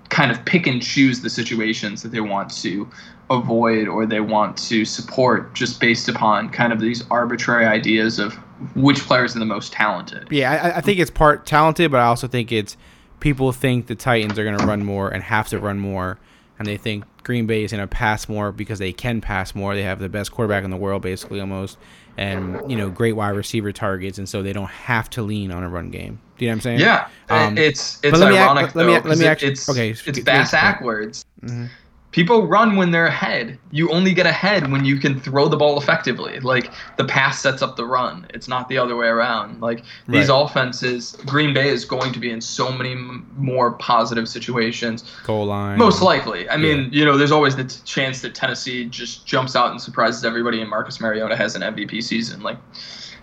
kind 0.08 0.30
of 0.30 0.44
pick 0.44 0.66
and 0.66 0.82
choose 0.82 1.20
the 1.20 1.30
situations 1.30 2.02
that 2.02 2.10
they 2.10 2.20
want 2.20 2.50
to 2.50 2.88
avoid 3.30 3.88
or 3.88 4.04
they 4.04 4.20
want 4.20 4.56
to 4.56 4.84
support 4.84 5.54
just 5.54 5.80
based 5.80 6.08
upon 6.08 6.50
kind 6.50 6.72
of 6.72 6.80
these 6.80 7.02
arbitrary 7.10 7.64
ideas 7.64 8.18
of 8.18 8.34
which 8.74 9.00
players 9.00 9.34
are 9.34 9.38
the 9.38 9.44
most 9.44 9.72
talented. 9.72 10.28
Yeah, 10.30 10.50
I, 10.52 10.78
I 10.78 10.80
think 10.80 10.98
it's 10.98 11.10
part 11.10 11.46
talented, 11.46 11.90
but 11.90 12.00
I 12.00 12.04
also 12.04 12.28
think 12.28 12.52
it's 12.52 12.76
people 13.20 13.52
think 13.52 13.86
the 13.86 13.94
Titans 13.94 14.38
are 14.38 14.44
going 14.44 14.58
to 14.58 14.66
run 14.66 14.84
more 14.84 15.08
and 15.08 15.22
have 15.22 15.48
to 15.48 15.58
run 15.58 15.80
more, 15.80 16.18
and 16.62 16.68
they 16.68 16.76
think 16.76 17.04
Green 17.24 17.46
Bay 17.46 17.64
is 17.64 17.72
going 17.72 17.80
to 17.82 17.86
pass 17.88 18.28
more 18.28 18.52
because 18.52 18.78
they 18.78 18.92
can 18.92 19.20
pass 19.20 19.54
more. 19.54 19.74
They 19.74 19.82
have 19.82 19.98
the 19.98 20.08
best 20.08 20.30
quarterback 20.32 20.62
in 20.64 20.70
the 20.70 20.76
world, 20.76 21.02
basically 21.02 21.40
almost, 21.40 21.76
and 22.16 22.60
you 22.70 22.76
know 22.76 22.88
great 22.88 23.12
wide 23.14 23.30
receiver 23.30 23.72
targets, 23.72 24.18
and 24.18 24.28
so 24.28 24.42
they 24.42 24.52
don't 24.52 24.70
have 24.70 25.10
to 25.10 25.22
lean 25.22 25.50
on 25.50 25.62
a 25.64 25.68
run 25.68 25.90
game. 25.90 26.20
Do 26.38 26.44
you 26.44 26.50
know 26.50 26.52
what 26.52 26.56
I'm 26.56 26.60
saying? 26.62 26.80
Yeah, 26.80 27.08
Um, 27.28 27.58
it's 27.58 27.98
it's 28.04 28.16
let 28.18 28.28
me 28.30 28.36
ac- 28.36 28.42
ironic 28.44 28.74
let 28.74 28.86
me- 28.86 28.92
let 29.10 29.18
me 29.18 29.24
it- 29.24 29.28
actually- 29.28 29.52
it's 29.52 29.68
okay, 29.68 29.90
it's 29.90 30.18
bass 30.20 30.52
backwards. 30.52 31.24
Mm-hmm. 31.44 31.66
People 32.12 32.46
run 32.46 32.76
when 32.76 32.90
they're 32.90 33.06
ahead. 33.06 33.58
You 33.70 33.90
only 33.90 34.12
get 34.12 34.26
ahead 34.26 34.70
when 34.70 34.84
you 34.84 34.98
can 34.98 35.18
throw 35.18 35.48
the 35.48 35.56
ball 35.56 35.78
effectively. 35.80 36.38
Like 36.40 36.70
the 36.98 37.04
pass 37.04 37.40
sets 37.40 37.62
up 37.62 37.76
the 37.76 37.86
run. 37.86 38.26
It's 38.34 38.48
not 38.48 38.68
the 38.68 38.76
other 38.78 38.94
way 38.96 39.06
around. 39.08 39.60
Like 39.62 39.82
these 40.06 40.28
Right. 40.28 40.42
offenses, 40.44 41.16
Green 41.26 41.54
Bay 41.54 41.68
is 41.70 41.84
going 41.86 42.12
to 42.12 42.20
be 42.20 42.30
in 42.30 42.40
so 42.40 42.70
many 42.70 42.92
m- 42.92 43.26
more 43.36 43.72
positive 43.72 44.28
situations. 44.28 45.04
Goal 45.24 45.46
line. 45.46 45.78
Most 45.78 46.02
likely. 46.02 46.48
I 46.50 46.56
mean, 46.58 46.90
you 46.92 47.04
know, 47.04 47.16
there's 47.16 47.32
always 47.32 47.56
the 47.56 47.64
t- 47.64 47.80
chance 47.86 48.20
that 48.20 48.34
Tennessee 48.34 48.84
just 48.84 49.26
jumps 49.26 49.56
out 49.56 49.70
and 49.70 49.80
surprises 49.80 50.24
everybody, 50.24 50.60
and 50.60 50.68
Marcus 50.68 51.00
Mariota 51.00 51.34
has 51.34 51.56
an 51.56 51.62
MVP 51.62 52.02
season. 52.02 52.42
Like, 52.42 52.58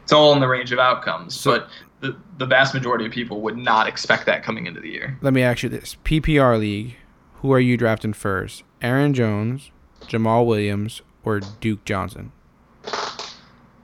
it's 0.04 0.12
all 0.12 0.34
in 0.34 0.40
the 0.40 0.48
range 0.48 0.72
of 0.72 0.80
outcomes. 0.80 1.44
but 1.44 1.70
the, 2.02 2.16
the 2.38 2.46
vast 2.46 2.74
majority 2.74 3.06
of 3.06 3.12
people 3.12 3.42
would 3.42 3.58
not 3.58 3.86
expect 3.88 4.26
that 4.26 4.42
coming 4.42 4.66
into 4.68 4.80
the 4.80 4.88
year. 4.90 5.18
Let 5.22 5.34
me 5.34 5.42
ask 5.44 5.64
you 5.64 5.70
this: 5.70 5.98
PPR 6.06 6.58
league, 6.58 6.96
who 7.42 7.52
are 7.52 7.60
you 7.60 7.78
drafting 7.78 8.14
first? 8.14 8.64
Aaron 8.82 9.14
Jones, 9.14 9.72
Jamaal 10.02 10.46
Williams, 10.46 11.02
or 11.24 11.40
Duke 11.40 11.84
Johnson? 11.86 12.32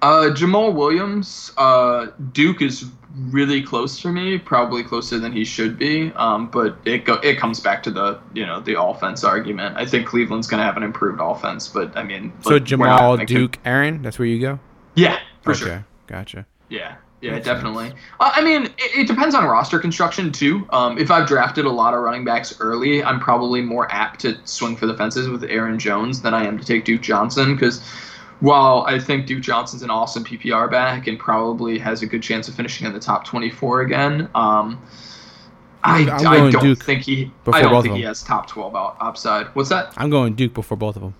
Uh, 0.01 0.29
Jamaal 0.29 0.73
Williams, 0.73 1.51
uh, 1.57 2.07
Duke 2.31 2.61
is 2.61 2.85
really 3.29 3.63
close 3.63 3.97
for 3.99 4.11
me, 4.11 4.37
probably 4.37 4.83
closer 4.83 5.19
than 5.19 5.31
he 5.31 5.43
should 5.45 5.79
be. 5.79 6.11
Um, 6.15 6.47
but 6.51 6.77
it 6.85 7.05
go, 7.05 7.15
it 7.15 7.39
comes 7.39 7.59
back 7.59 7.81
to 7.83 7.91
the 7.91 8.19
you 8.33 8.45
know 8.45 8.59
the 8.59 8.79
offense 8.79 9.23
argument. 9.23 9.75
I 9.77 9.85
think 9.85 10.05
Cleveland's 10.05 10.47
going 10.47 10.59
to 10.59 10.65
have 10.65 10.77
an 10.77 10.83
improved 10.83 11.19
offense, 11.21 11.67
but 11.67 11.95
I 11.97 12.03
mean, 12.03 12.33
So 12.41 12.59
Jamaal, 12.59 13.25
Duke, 13.25 13.57
Aaron. 13.65 14.01
That's 14.03 14.19
where 14.19 14.27
you 14.27 14.39
go. 14.39 14.59
yeah, 14.95 15.17
for 15.41 15.51
okay, 15.51 15.59
sure. 15.59 15.85
gotcha. 16.07 16.45
Yeah, 16.69 16.95
yeah, 17.25 17.39
definitely. 17.39 17.91
Uh, 18.19 18.31
I 18.33 18.43
mean, 18.43 18.65
it, 18.65 18.99
it 18.99 19.07
depends 19.07 19.33
on 19.33 19.45
roster 19.45 19.79
construction 19.79 20.31
too. 20.31 20.67
Um, 20.71 20.97
if 20.97 21.09
I've 21.09 21.27
drafted 21.27 21.65
a 21.65 21.69
lot 21.69 21.93
of 21.93 22.01
running 22.01 22.23
backs 22.23 22.59
early, 22.59 23.03
I'm 23.03 23.19
probably 23.19 23.61
more 23.61 23.91
apt 23.91 24.21
to 24.21 24.37
swing 24.45 24.75
for 24.75 24.85
the 24.85 24.95
fences 24.95 25.27
with 25.27 25.43
Aaron 25.45 25.79
Jones 25.79 26.21
than 26.21 26.33
I 26.33 26.45
am 26.45 26.59
to 26.59 26.65
take 26.65 26.85
Duke 26.85 27.01
Johnson 27.01 27.55
because 27.55 27.81
while 28.41 28.83
I 28.87 28.99
think 28.99 29.25
Duke 29.25 29.41
Johnson's 29.41 29.81
an 29.81 29.89
awesome 29.89 30.23
PPR 30.23 30.69
back 30.69 31.07
and 31.07 31.17
probably 31.17 31.79
has 31.79 32.01
a 32.01 32.05
good 32.05 32.21
chance 32.21 32.47
of 32.47 32.55
finishing 32.55 32.85
in 32.85 32.93
the 32.93 32.99
top 32.99 33.25
24 33.25 33.81
again, 33.81 34.29
um, 34.35 34.81
I, 35.83 36.01
I'm 36.01 36.27
I 36.27 36.37
going 36.37 36.51
don't 36.51 36.63
Duke 36.63 36.83
think 36.83 37.03
he. 37.03 37.31
I 37.47 37.61
don't 37.61 37.81
think 37.81 37.95
he 37.95 38.01
has 38.03 38.23
top 38.23 38.47
12 38.47 38.75
out, 38.75 38.97
upside. 38.99 39.47
What's 39.55 39.69
that? 39.69 39.93
I'm 39.97 40.09
going 40.09 40.35
Duke 40.35 40.53
before 40.53 40.77
both 40.77 40.95
of 40.95 41.01
them. 41.01 41.15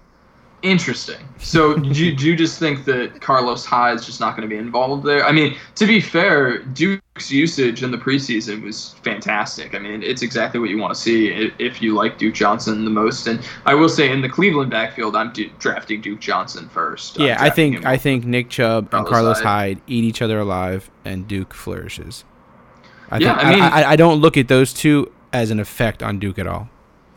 Interesting. 0.62 1.18
So 1.40 1.78
do, 1.78 1.90
you, 2.06 2.16
do 2.16 2.26
you 2.28 2.36
just 2.36 2.58
think 2.60 2.86
that 2.86 3.22
Carlos 3.22 3.66
Hyde 3.66 3.98
is 3.98 4.06
just 4.06 4.20
not 4.20 4.36
going 4.36 4.48
to 4.50 4.54
be 4.54 4.60
involved 4.60 5.06
there? 5.06 5.24
I 5.26 5.32
mean, 5.32 5.56
to 5.76 5.86
be 5.86 6.02
fair, 6.02 6.60
Duke's 6.60 7.30
usage 7.32 7.84
in 7.84 7.92
the 7.92 7.98
preseason 7.98 8.64
was 8.64 8.96
fantastic. 9.04 9.76
I 9.76 9.80
mean, 9.80 10.02
it's 10.02 10.22
exactly 10.24 10.60
what 10.60 10.70
you 10.70 10.78
want 10.78 10.94
to 10.96 11.00
see 11.00 11.52
if 11.60 11.82
you 11.82 11.94
like 11.94 12.18
Duke 12.18 12.34
Johnson 12.34 12.84
the 12.84 12.90
most. 12.92 13.28
And 13.28 13.40
I 13.66 13.76
will 13.76 13.90
say, 13.90 14.12
in 14.12 14.22
the 14.22 14.30
Cleveland 14.30 14.72
backfield, 14.72 15.16
I'm 15.16 15.32
du- 15.34 15.52
drafting 15.60 16.02
Duke 16.02 16.20
Johnson 16.20 16.68
first. 16.70 17.20
Yeah, 17.20 17.38
I 17.40 17.50
think 17.50 17.86
I 17.86 17.98
think 17.98 18.26
Nick 18.26 18.50
Chubb 18.50 18.86
and 18.86 18.92
Carlos 18.92 19.10
Carlos 19.10 19.38
Hyde. 19.42 19.78
Hyde 19.78 19.82
eat 19.88 20.04
each 20.04 20.22
other 20.22 20.40
alive, 20.40 20.90
and 21.04 21.28
Duke 21.28 21.54
flourishes. 21.54 22.24
I 23.12 23.20
Yeah, 23.20 23.36
think, 23.36 23.46
I 23.48 23.50
mean- 23.54 23.62
I, 23.62 23.68
I, 23.84 23.90
I 23.92 23.96
don't 23.96 24.20
look 24.20 24.36
at 24.36 24.48
those 24.48 24.74
two 24.74 25.12
as 25.32 25.52
an 25.52 25.60
effect 25.60 26.02
on 26.02 26.18
Duke 26.18 26.40
at 26.40 26.48
all. 26.48 26.70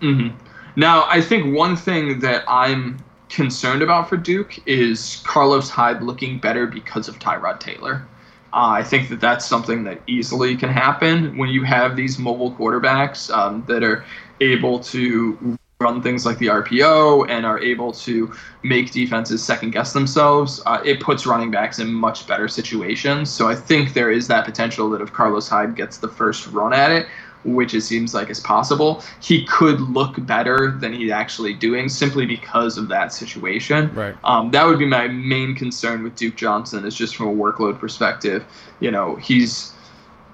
Mm-hmm. 0.02 0.36
Now, 0.77 1.06
I 1.09 1.20
think 1.20 1.56
one 1.56 1.74
thing 1.77 2.20
that 2.20 2.44
I'm 2.47 2.98
concerned 3.28 3.82
about 3.82 4.09
for 4.09 4.16
Duke 4.16 4.59
is 4.66 5.22
Carlos 5.24 5.70
Hyde 5.70 6.02
looking 6.02 6.38
better 6.38 6.66
because 6.66 7.09
of 7.09 7.18
Tyrod 7.18 7.60
Taylor. 7.60 8.06
Uh, 8.52 8.80
I 8.80 8.82
think 8.82 9.10
that 9.10 9.20
that's 9.20 9.44
something 9.44 9.84
that 9.84 10.00
easily 10.06 10.56
can 10.56 10.70
happen 10.70 11.36
when 11.36 11.50
you 11.50 11.64
have 11.64 11.96
these 11.96 12.18
mobile 12.18 12.52
quarterbacks 12.52 13.30
um, 13.30 13.62
that 13.68 13.82
are 13.82 14.05
able 14.40 14.80
to 14.80 15.59
run 15.80 16.02
things 16.02 16.26
like 16.26 16.38
the 16.38 16.46
RPO 16.46 17.28
and 17.28 17.46
are 17.46 17.60
able 17.60 17.92
to 17.92 18.32
make 18.64 18.90
defenses 18.90 19.44
second 19.44 19.70
guess 19.70 19.92
themselves. 19.92 20.60
Uh, 20.66 20.80
it 20.84 20.98
puts 20.98 21.24
running 21.24 21.52
backs 21.52 21.78
in 21.78 21.92
much 21.92 22.26
better 22.26 22.48
situations. 22.48 23.30
So 23.30 23.48
I 23.48 23.55
think 23.55 23.92
there 23.92 24.10
is 24.10 24.26
that 24.26 24.44
potential 24.44 24.90
that 24.90 25.00
if 25.00 25.12
Carlos 25.12 25.48
Hyde 25.48 25.76
gets 25.76 25.98
the 25.98 26.09
first 26.09 26.48
run 26.48 26.72
at 26.72 26.90
it, 26.90 27.06
which 27.44 27.74
it 27.74 27.82
seems 27.82 28.15
like 28.15 28.31
is 28.31 28.40
possible, 28.40 29.02
he 29.20 29.44
could 29.44 29.81
look 29.81 30.15
better 30.27 30.73
than 30.73 30.93
he's 30.93 31.10
actually 31.10 31.55
doing 31.55 31.89
simply 31.89 32.27
because 32.27 32.77
of 32.78 32.89
that 32.89 33.12
situation. 33.12 33.93
Right. 33.94 34.15
Um, 34.24 34.51
that 34.51 34.66
would 34.66 34.78
be 34.78 34.86
my 34.86 35.09
main 35.09 35.55
concern 35.55 36.02
with 36.02 36.16
Duke 36.16 36.36
Johnson 36.36 36.85
is 36.85 36.94
just 36.94 37.16
from 37.16 37.28
a 37.28 37.35
workload 37.35 37.78
perspective. 37.78 38.44
You 38.81 38.90
know, 38.90 39.16
he's 39.16 39.73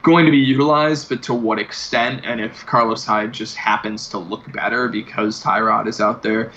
going 0.03 0.27
to 0.27 0.31
be 0.31 0.39
utilized, 0.39 1.09
but 1.09 1.23
to 1.25 1.35
what 1.35 1.59
extent? 1.59 2.25
And 2.25 2.41
if 2.41 2.65
Carlos 2.67 3.05
Hyde 3.05 3.33
just 3.33 3.57
happens 3.57 4.09
to 4.11 4.19
look 4.19 4.51
better 4.53 4.89
because 4.89 5.43
Tyrod 5.43 5.89
is 5.89 6.01
out 6.01 6.23
there 6.23 6.53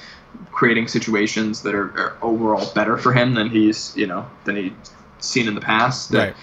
creating 0.52 0.88
situations 0.88 1.62
that 1.64 1.74
are, 1.74 1.90
are 1.98 2.18
overall 2.22 2.72
better 2.74 2.98
for 2.98 3.14
him 3.14 3.34
than 3.34 3.50
he's, 3.50 3.96
you 3.96 4.06
know, 4.06 4.30
than 4.44 4.56
he's 4.56 4.72
seen 5.20 5.48
in 5.48 5.56
the 5.56 5.62
past. 5.62 6.12
that 6.12 6.18
Right. 6.18 6.36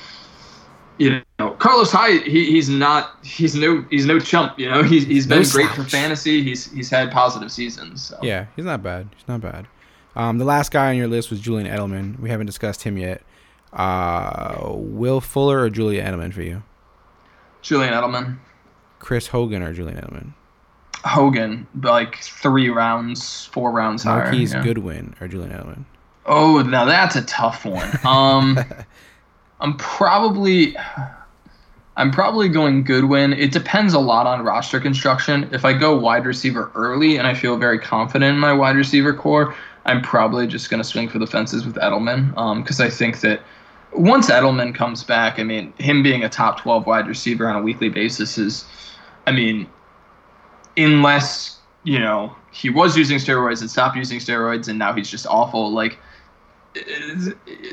You 0.98 1.22
know, 1.38 1.50
Carlos 1.52 1.90
Hyde, 1.90 2.22
he, 2.22 2.46
he's 2.46 2.68
not, 2.68 3.18
he's 3.24 3.54
no, 3.54 3.84
he's 3.90 4.06
no 4.06 4.18
chump. 4.18 4.58
You 4.58 4.70
know, 4.70 4.82
he's 4.82 5.06
he's 5.06 5.26
been 5.26 5.42
No 5.42 5.48
great 5.48 5.70
for 5.70 5.84
fantasy. 5.84 6.42
He's 6.42 6.70
he's 6.72 6.90
had 6.90 7.10
positive 7.10 7.50
seasons. 7.50 8.06
So. 8.06 8.18
Yeah, 8.22 8.46
he's 8.56 8.64
not 8.64 8.82
bad. 8.82 9.08
He's 9.16 9.26
not 9.26 9.40
bad. 9.40 9.66
Um, 10.16 10.38
the 10.38 10.44
last 10.44 10.70
guy 10.70 10.90
on 10.90 10.96
your 10.96 11.08
list 11.08 11.30
was 11.30 11.40
Julian 11.40 11.66
Edelman. 11.66 12.20
We 12.20 12.30
haven't 12.30 12.46
discussed 12.46 12.82
him 12.82 12.96
yet. 12.96 13.22
Uh, 13.72 14.70
Will 14.70 15.20
Fuller 15.20 15.60
or 15.60 15.70
Julian 15.70 16.06
Edelman 16.06 16.32
for 16.32 16.42
you? 16.42 16.62
Julian 17.62 17.92
Edelman, 17.92 18.38
Chris 19.00 19.26
Hogan 19.26 19.62
or 19.62 19.72
Julian 19.72 19.98
Edelman? 19.98 20.32
Hogan, 21.04 21.66
like 21.82 22.16
three 22.16 22.70
rounds, 22.70 23.46
four 23.46 23.72
rounds 23.72 24.04
higher. 24.04 24.24
Marquise 24.24 24.54
yeah. 24.54 24.62
Goodwin 24.62 25.14
or 25.20 25.28
Julian 25.28 25.50
Edelman? 25.50 25.84
Oh, 26.26 26.62
now 26.62 26.84
that's 26.84 27.16
a 27.16 27.22
tough 27.22 27.64
one. 27.64 27.88
Um, 28.04 28.58
I'm 29.60 29.76
probably, 29.76 30.76
I'm 31.96 32.10
probably 32.10 32.48
going 32.48 32.84
Goodwin. 32.84 33.32
It 33.32 33.52
depends 33.52 33.94
a 33.94 33.98
lot 33.98 34.26
on 34.26 34.44
roster 34.44 34.80
construction. 34.80 35.48
If 35.52 35.64
I 35.64 35.72
go 35.72 35.96
wide 35.96 36.26
receiver 36.26 36.70
early 36.74 37.16
and 37.16 37.26
I 37.26 37.34
feel 37.34 37.56
very 37.56 37.78
confident 37.78 38.34
in 38.34 38.38
my 38.38 38.52
wide 38.52 38.76
receiver 38.76 39.14
core, 39.14 39.54
I'm 39.86 40.02
probably 40.02 40.46
just 40.46 40.70
going 40.70 40.82
to 40.82 40.88
swing 40.88 41.08
for 41.08 41.18
the 41.18 41.26
fences 41.26 41.64
with 41.66 41.76
Edelman 41.76 42.36
um, 42.36 42.62
because 42.62 42.80
I 42.80 42.90
think 42.90 43.20
that 43.20 43.40
once 43.92 44.30
Edelman 44.30 44.74
comes 44.74 45.04
back, 45.04 45.38
I 45.38 45.44
mean, 45.44 45.72
him 45.78 46.02
being 46.02 46.24
a 46.24 46.28
top 46.28 46.60
12 46.60 46.86
wide 46.86 47.06
receiver 47.06 47.48
on 47.48 47.56
a 47.56 47.62
weekly 47.62 47.88
basis 47.88 48.38
is, 48.38 48.64
I 49.26 49.32
mean, 49.32 49.68
unless 50.76 51.58
you 51.84 51.98
know 51.98 52.34
he 52.50 52.70
was 52.70 52.96
using 52.96 53.18
steroids 53.18 53.60
and 53.60 53.70
stopped 53.70 53.96
using 53.96 54.18
steroids 54.18 54.68
and 54.68 54.78
now 54.78 54.92
he's 54.92 55.10
just 55.10 55.26
awful 55.26 55.72
like 55.72 55.98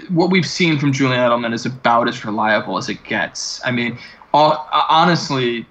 what 0.10 0.30
we've 0.30 0.46
seen 0.46 0.78
from 0.78 0.94
Julian 0.94 1.20
Edelman 1.20 1.54
is 1.54 1.66
about 1.66 2.08
as 2.08 2.24
reliable 2.24 2.78
as 2.78 2.90
it 2.90 3.04
gets. 3.04 3.60
I 3.66 3.72
mean, 3.72 3.98
honestly, 4.34 5.66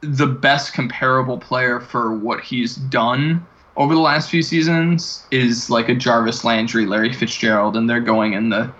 the 0.00 0.26
best 0.26 0.74
comparable 0.74 1.38
player 1.38 1.80
for 1.80 2.14
what 2.14 2.40
he's 2.40 2.76
done 2.76 3.46
over 3.76 3.94
the 3.94 4.00
last 4.00 4.30
few 4.30 4.42
seasons 4.42 5.26
is 5.30 5.70
like 5.70 5.88
a 5.88 5.94
Jarvis 5.94 6.44
Landry, 6.44 6.86
Larry 6.86 7.12
Fitzgerald, 7.12 7.76
and 7.76 7.88
they're 7.88 8.00
going 8.00 8.34
in 8.34 8.50
the 8.50 8.72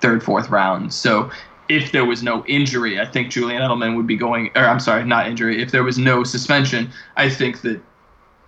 third, 0.00 0.22
fourth 0.22 0.48
round. 0.48 0.92
So 0.92 1.30
if 1.68 1.92
there 1.92 2.04
was 2.04 2.22
no 2.22 2.44
injury, 2.46 3.00
I 3.00 3.06
think 3.06 3.30
Julian 3.30 3.62
Edelman 3.62 3.96
would 3.96 4.06
be 4.06 4.16
going, 4.16 4.50
or 4.56 4.64
I'm 4.64 4.80
sorry, 4.80 5.04
not 5.04 5.28
injury. 5.28 5.62
If 5.62 5.70
there 5.70 5.84
was 5.84 5.98
no 5.98 6.24
suspension, 6.24 6.90
I 7.16 7.28
think 7.30 7.60
that 7.60 7.80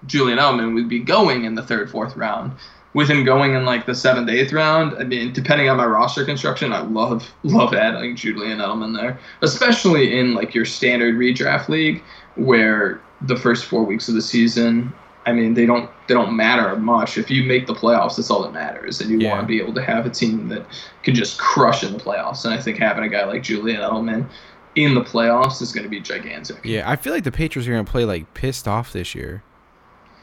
Julian 0.06 0.38
Edelman 0.38 0.74
would 0.74 0.88
be 0.88 0.98
going 0.98 1.44
in 1.44 1.54
the 1.54 1.62
third, 1.62 1.90
fourth 1.90 2.16
round. 2.16 2.52
With 2.94 3.08
him 3.08 3.24
going 3.24 3.54
in 3.54 3.64
like 3.64 3.86
the 3.86 3.94
seventh, 3.94 4.28
eighth 4.28 4.52
round, 4.52 4.94
I 4.98 5.04
mean, 5.04 5.32
depending 5.32 5.70
on 5.70 5.78
my 5.78 5.86
roster 5.86 6.24
construction, 6.26 6.72
I 6.72 6.80
love 6.82 7.32
love 7.42 7.72
adding 7.72 8.16
Julian 8.16 8.58
Edelman 8.58 8.94
there, 8.94 9.18
especially 9.40 10.18
in 10.18 10.34
like 10.34 10.54
your 10.54 10.64
standard 10.66 11.14
redraft 11.16 11.68
league 11.68 12.02
where 12.34 13.00
the 13.22 13.36
first 13.36 13.64
four 13.64 13.84
weeks 13.84 14.08
of 14.08 14.14
the 14.14 14.20
season, 14.22 14.92
I 15.24 15.32
mean, 15.32 15.54
they 15.54 15.64
don't 15.64 15.88
they 16.06 16.14
don't 16.14 16.36
matter 16.36 16.76
much. 16.76 17.16
If 17.16 17.30
you 17.30 17.44
make 17.44 17.66
the 17.66 17.74
playoffs, 17.74 18.16
that's 18.16 18.30
all 18.30 18.42
that 18.42 18.52
matters, 18.52 19.00
and 19.00 19.08
you 19.10 19.18
Yeah. 19.18 19.30
want 19.30 19.40
to 19.42 19.46
be 19.46 19.60
able 19.60 19.72
to 19.74 19.82
have 19.82 20.04
a 20.04 20.10
team 20.10 20.48
that 20.48 20.66
can 21.02 21.14
just 21.14 21.38
crush 21.38 21.82
in 21.84 21.92
the 21.94 21.98
playoffs. 21.98 22.44
And 22.44 22.52
I 22.52 22.58
think 22.60 22.76
having 22.78 23.04
a 23.04 23.08
guy 23.08 23.24
like 23.24 23.42
Julian 23.42 23.80
Edelman 23.80 24.26
in 24.74 24.94
the 24.94 25.02
playoffs 25.02 25.62
is 25.62 25.72
going 25.72 25.84
to 25.84 25.90
be 25.90 26.00
gigantic. 26.00 26.60
Yeah, 26.64 26.90
I 26.90 26.96
feel 26.96 27.12
like 27.12 27.24
the 27.24 27.32
Patriots 27.32 27.68
are 27.68 27.72
gonna 27.72 27.84
play 27.84 28.04
like 28.04 28.34
pissed 28.34 28.66
off 28.68 28.92
this 28.92 29.14
year. 29.14 29.42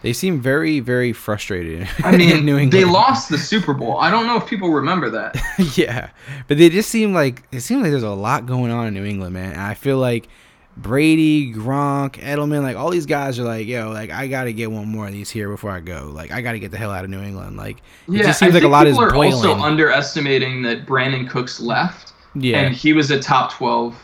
They 0.01 0.13
seem 0.13 0.39
very, 0.39 0.80
very 0.80 1.11
frustrated. 1.11 1.88
I 2.03 2.15
mean, 2.15 2.30
in 2.38 2.45
New 2.45 2.57
England. 2.57 2.71
they 2.71 2.85
lost 2.85 3.30
the 3.30 3.38
Super 3.38 3.73
Bowl. 3.73 3.97
I 3.97 4.09
don't 4.09 4.27
know 4.27 4.38
if 4.38 4.47
people 4.47 4.69
remember 4.69 5.09
that. 5.09 5.35
yeah, 5.77 6.11
but 6.47 6.57
they 6.57 6.69
just 6.69 6.89
seem 6.89 7.13
like 7.13 7.43
it 7.51 7.61
seems 7.61 7.81
like 7.81 7.91
there's 7.91 8.03
a 8.03 8.09
lot 8.09 8.45
going 8.45 8.71
on 8.71 8.88
in 8.88 8.93
New 8.93 9.05
England, 9.05 9.34
man. 9.34 9.51
And 9.51 9.61
I 9.61 9.73
feel 9.73 9.97
like 9.97 10.30
Brady, 10.77 11.53
Gronk, 11.53 12.13
Edelman, 12.13 12.63
like 12.63 12.77
all 12.77 12.89
these 12.89 13.05
guys 13.05 13.38
are 13.39 13.43
like, 13.43 13.67
yo, 13.67 13.91
like 13.91 14.11
I 14.11 14.27
got 14.27 14.45
to 14.45 14.53
get 14.53 14.71
one 14.71 14.88
more 14.88 15.07
of 15.07 15.11
these 15.11 15.30
here 15.30 15.49
before 15.49 15.71
I 15.71 15.81
go. 15.81 16.09
Like 16.13 16.31
I 16.31 16.41
got 16.41 16.53
to 16.53 16.59
get 16.59 16.71
the 16.71 16.77
hell 16.77 16.91
out 16.91 17.03
of 17.03 17.09
New 17.09 17.21
England. 17.21 17.57
Like 17.57 17.81
it 18.07 18.19
just 18.19 18.39
seems 18.39 18.53
I 18.53 18.59
like 18.59 18.63
a 18.63 18.69
lot 18.69 18.88
is 18.88 18.95
people 18.95 19.09
are 19.09 19.11
boiling. 19.11 19.34
also 19.34 19.55
underestimating 19.55 20.61
that 20.63 20.85
Brandin 20.85 21.30
Cooks 21.30 21.59
left, 21.59 22.13
yeah, 22.35 22.59
and 22.59 22.73
he 22.73 22.93
was 22.93 23.11
a 23.11 23.19
top 23.19 23.51
twelve 23.51 24.01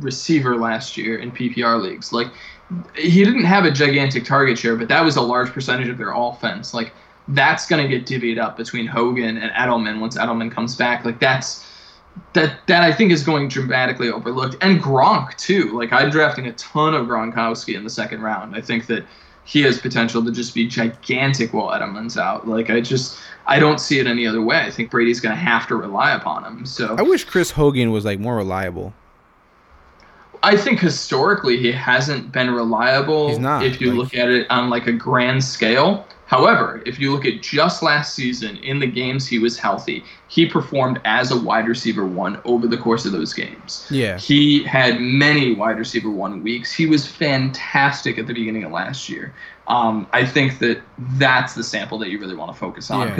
receiver 0.00 0.56
last 0.56 0.96
year 0.96 1.18
in 1.18 1.30
PPR 1.30 1.80
leagues. 1.80 2.12
Like 2.12 2.28
he 2.96 3.24
didn't 3.24 3.44
have 3.44 3.64
a 3.64 3.70
gigantic 3.70 4.24
target 4.24 4.58
share, 4.58 4.76
but 4.76 4.88
that 4.88 5.04
was 5.04 5.16
a 5.16 5.22
large 5.22 5.50
percentage 5.50 5.88
of 5.88 5.98
their 5.98 6.12
offense. 6.14 6.74
Like 6.74 6.92
that's 7.28 7.66
going 7.66 7.82
to 7.82 7.88
get 7.88 8.06
divvied 8.06 8.38
up 8.38 8.56
between 8.56 8.86
Hogan 8.86 9.38
and 9.38 9.50
Edelman 9.52 10.00
once 10.00 10.16
Edelman 10.16 10.50
comes 10.50 10.76
back. 10.76 11.04
Like 11.04 11.20
that's 11.20 11.66
that 12.32 12.66
that 12.66 12.82
I 12.82 12.92
think 12.92 13.12
is 13.12 13.22
going 13.22 13.48
dramatically 13.48 14.10
overlooked. 14.10 14.56
And 14.60 14.82
Gronk 14.82 15.36
too. 15.36 15.76
Like 15.78 15.92
I'm 15.92 16.10
drafting 16.10 16.46
a 16.46 16.52
ton 16.54 16.94
of 16.94 17.06
Gronkowski 17.06 17.74
in 17.74 17.84
the 17.84 17.90
second 17.90 18.22
round. 18.22 18.54
I 18.54 18.60
think 18.60 18.86
that 18.86 19.04
he 19.44 19.62
has 19.62 19.78
potential 19.80 20.22
to 20.24 20.30
just 20.30 20.54
be 20.54 20.66
gigantic 20.66 21.54
while 21.54 21.68
Edelman's 21.68 22.18
out. 22.18 22.46
Like 22.46 22.68
I 22.68 22.80
just 22.80 23.18
I 23.46 23.58
don't 23.58 23.80
see 23.80 23.98
it 23.98 24.06
any 24.06 24.26
other 24.26 24.42
way. 24.42 24.60
I 24.60 24.70
think 24.70 24.90
Brady's 24.90 25.20
going 25.20 25.34
to 25.34 25.40
have 25.40 25.66
to 25.68 25.76
rely 25.76 26.12
upon 26.12 26.44
him. 26.44 26.66
So 26.66 26.96
I 26.98 27.02
wish 27.02 27.24
Chris 27.24 27.52
Hogan 27.52 27.90
was 27.90 28.04
like 28.04 28.18
more 28.18 28.36
reliable. 28.36 28.92
I 30.42 30.56
think 30.56 30.80
historically 30.80 31.56
he 31.58 31.72
hasn't 31.72 32.32
been 32.32 32.50
reliable. 32.50 33.28
He's 33.28 33.38
not, 33.38 33.64
If 33.64 33.80
you 33.80 33.88
like- 33.90 33.98
look 33.98 34.14
at 34.14 34.28
it 34.28 34.46
on 34.50 34.70
like 34.70 34.86
a 34.86 34.92
grand 34.92 35.42
scale. 35.42 36.06
However, 36.26 36.82
if 36.84 36.98
you 37.00 37.10
look 37.10 37.24
at 37.24 37.40
just 37.40 37.82
last 37.82 38.14
season 38.14 38.58
in 38.58 38.78
the 38.80 38.86
games 38.86 39.26
he 39.26 39.38
was 39.38 39.58
healthy, 39.58 40.04
he 40.28 40.44
performed 40.44 41.00
as 41.06 41.30
a 41.30 41.38
wide 41.40 41.66
receiver 41.66 42.04
one 42.04 42.38
over 42.44 42.66
the 42.66 42.76
course 42.76 43.06
of 43.06 43.12
those 43.12 43.32
games. 43.32 43.86
Yeah. 43.90 44.18
He 44.18 44.62
had 44.64 45.00
many 45.00 45.54
wide 45.54 45.78
receiver 45.78 46.10
one 46.10 46.42
weeks. 46.42 46.70
He 46.70 46.84
was 46.84 47.06
fantastic 47.06 48.18
at 48.18 48.26
the 48.26 48.34
beginning 48.34 48.64
of 48.64 48.72
last 48.72 49.08
year. 49.08 49.32
Um, 49.68 50.06
I 50.12 50.26
think 50.26 50.58
that 50.58 50.82
that's 51.16 51.54
the 51.54 51.64
sample 51.64 51.96
that 51.98 52.10
you 52.10 52.18
really 52.20 52.36
want 52.36 52.52
to 52.52 52.58
focus 52.58 52.90
on 52.90 53.08
Yeah. 53.08 53.14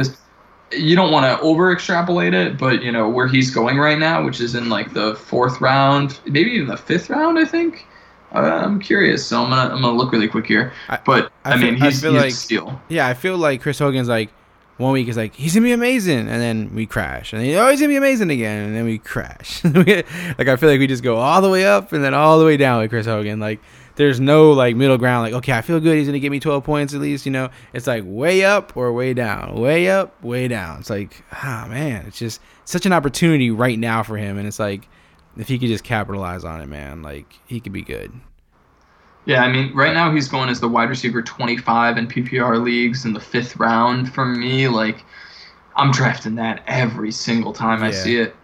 You 0.72 0.94
don't 0.96 1.10
want 1.12 1.24
to 1.24 1.40
over 1.42 1.72
extrapolate 1.72 2.34
it, 2.34 2.58
but 2.58 2.82
you 2.82 2.92
know 2.92 3.08
where 3.08 3.26
he's 3.28 3.50
going 3.50 3.78
right 3.78 3.98
now, 3.98 4.24
which 4.24 4.40
is 4.40 4.54
in 4.54 4.68
like 4.68 4.92
the 4.92 5.14
fourth 5.14 5.60
round, 5.60 6.20
maybe 6.26 6.50
even 6.50 6.68
the 6.68 6.76
fifth 6.76 7.10
round. 7.10 7.38
I 7.38 7.44
think. 7.44 7.86
Uh, 8.34 8.40
I'm 8.40 8.78
curious, 8.78 9.24
so 9.26 9.42
I'm 9.42 9.48
gonna 9.48 9.74
I'm 9.74 9.80
gonna 9.80 9.96
look 9.96 10.12
really 10.12 10.28
quick 10.28 10.46
here. 10.46 10.72
But 11.06 11.32
I 11.46 11.52
I, 11.54 11.58
feel- 11.58 11.72
mean, 11.72 11.82
I 11.82 11.86
he's, 11.86 12.02
feel 12.02 12.12
he's 12.12 12.20
like- 12.22 12.30
a 12.30 12.34
steal. 12.34 12.82
Yeah, 12.88 13.06
I 13.06 13.14
feel 13.14 13.38
like 13.38 13.62
Chris 13.62 13.78
Hogan's 13.78 14.08
like 14.08 14.28
one 14.76 14.92
week 14.92 15.08
is 15.08 15.16
like 15.16 15.34
he's 15.34 15.54
gonna 15.54 15.64
be 15.64 15.72
amazing, 15.72 16.28
and 16.28 16.40
then 16.42 16.74
we 16.74 16.84
crash, 16.84 17.32
and 17.32 17.40
then 17.42 17.54
oh 17.58 17.70
he's 17.70 17.80
gonna 17.80 17.88
be 17.88 17.96
amazing 17.96 18.30
again, 18.30 18.66
and 18.66 18.76
then 18.76 18.84
we 18.84 18.98
crash. 18.98 19.64
like 19.64 20.46
I 20.46 20.56
feel 20.56 20.68
like 20.68 20.78
we 20.78 20.86
just 20.86 21.02
go 21.02 21.16
all 21.16 21.40
the 21.40 21.48
way 21.48 21.64
up 21.64 21.92
and 21.92 22.04
then 22.04 22.12
all 22.12 22.38
the 22.38 22.44
way 22.44 22.58
down 22.58 22.82
with 22.82 22.90
Chris 22.90 23.06
Hogan. 23.06 23.40
Like 23.40 23.60
there's 23.98 24.20
no 24.20 24.52
like 24.52 24.76
middle 24.76 24.96
ground. 24.96 25.24
Like 25.24 25.34
okay, 25.34 25.52
I 25.52 25.60
feel 25.60 25.80
good. 25.80 25.98
He's 25.98 26.06
gonna 26.06 26.20
give 26.20 26.30
me 26.30 26.38
12 26.38 26.62
points 26.62 26.94
at 26.94 27.00
least. 27.00 27.26
You 27.26 27.32
know, 27.32 27.50
it's 27.72 27.88
like 27.88 28.04
way 28.06 28.44
up 28.44 28.76
or 28.76 28.92
way 28.92 29.12
down, 29.12 29.56
way 29.56 29.90
up, 29.90 30.22
way 30.22 30.46
down. 30.46 30.78
It's 30.78 30.88
like 30.88 31.24
ah 31.32 31.66
man, 31.68 32.06
it's 32.06 32.18
just 32.18 32.40
such 32.64 32.86
an 32.86 32.92
opportunity 32.92 33.50
right 33.50 33.78
now 33.78 34.04
for 34.04 34.16
him, 34.16 34.38
and 34.38 34.46
it's 34.46 34.60
like 34.60 34.88
if 35.36 35.48
he 35.48 35.58
could 35.58 35.68
just 35.68 35.82
capitalize 35.82 36.44
on 36.44 36.60
it, 36.60 36.66
man, 36.66 37.02
like 37.02 37.26
he 37.46 37.58
could 37.58 37.72
be 37.72 37.82
good. 37.82 38.12
Yeah, 39.24 39.42
I 39.42 39.50
mean, 39.50 39.74
right 39.74 39.92
now 39.92 40.14
he's 40.14 40.28
going 40.28 40.48
as 40.48 40.60
the 40.60 40.68
wide 40.68 40.88
receiver 40.88 41.20
25 41.20 41.98
in 41.98 42.06
PPR 42.06 42.62
leagues 42.62 43.04
in 43.04 43.12
the 43.12 43.20
fifth 43.20 43.56
round. 43.56 44.14
For 44.14 44.24
me, 44.24 44.68
like, 44.68 45.04
I'm 45.76 45.90
drafting 45.90 46.36
that 46.36 46.62
every 46.68 47.10
single 47.10 47.52
time 47.52 47.82
I 47.82 47.90
see 47.90 48.16
it. 48.16 48.34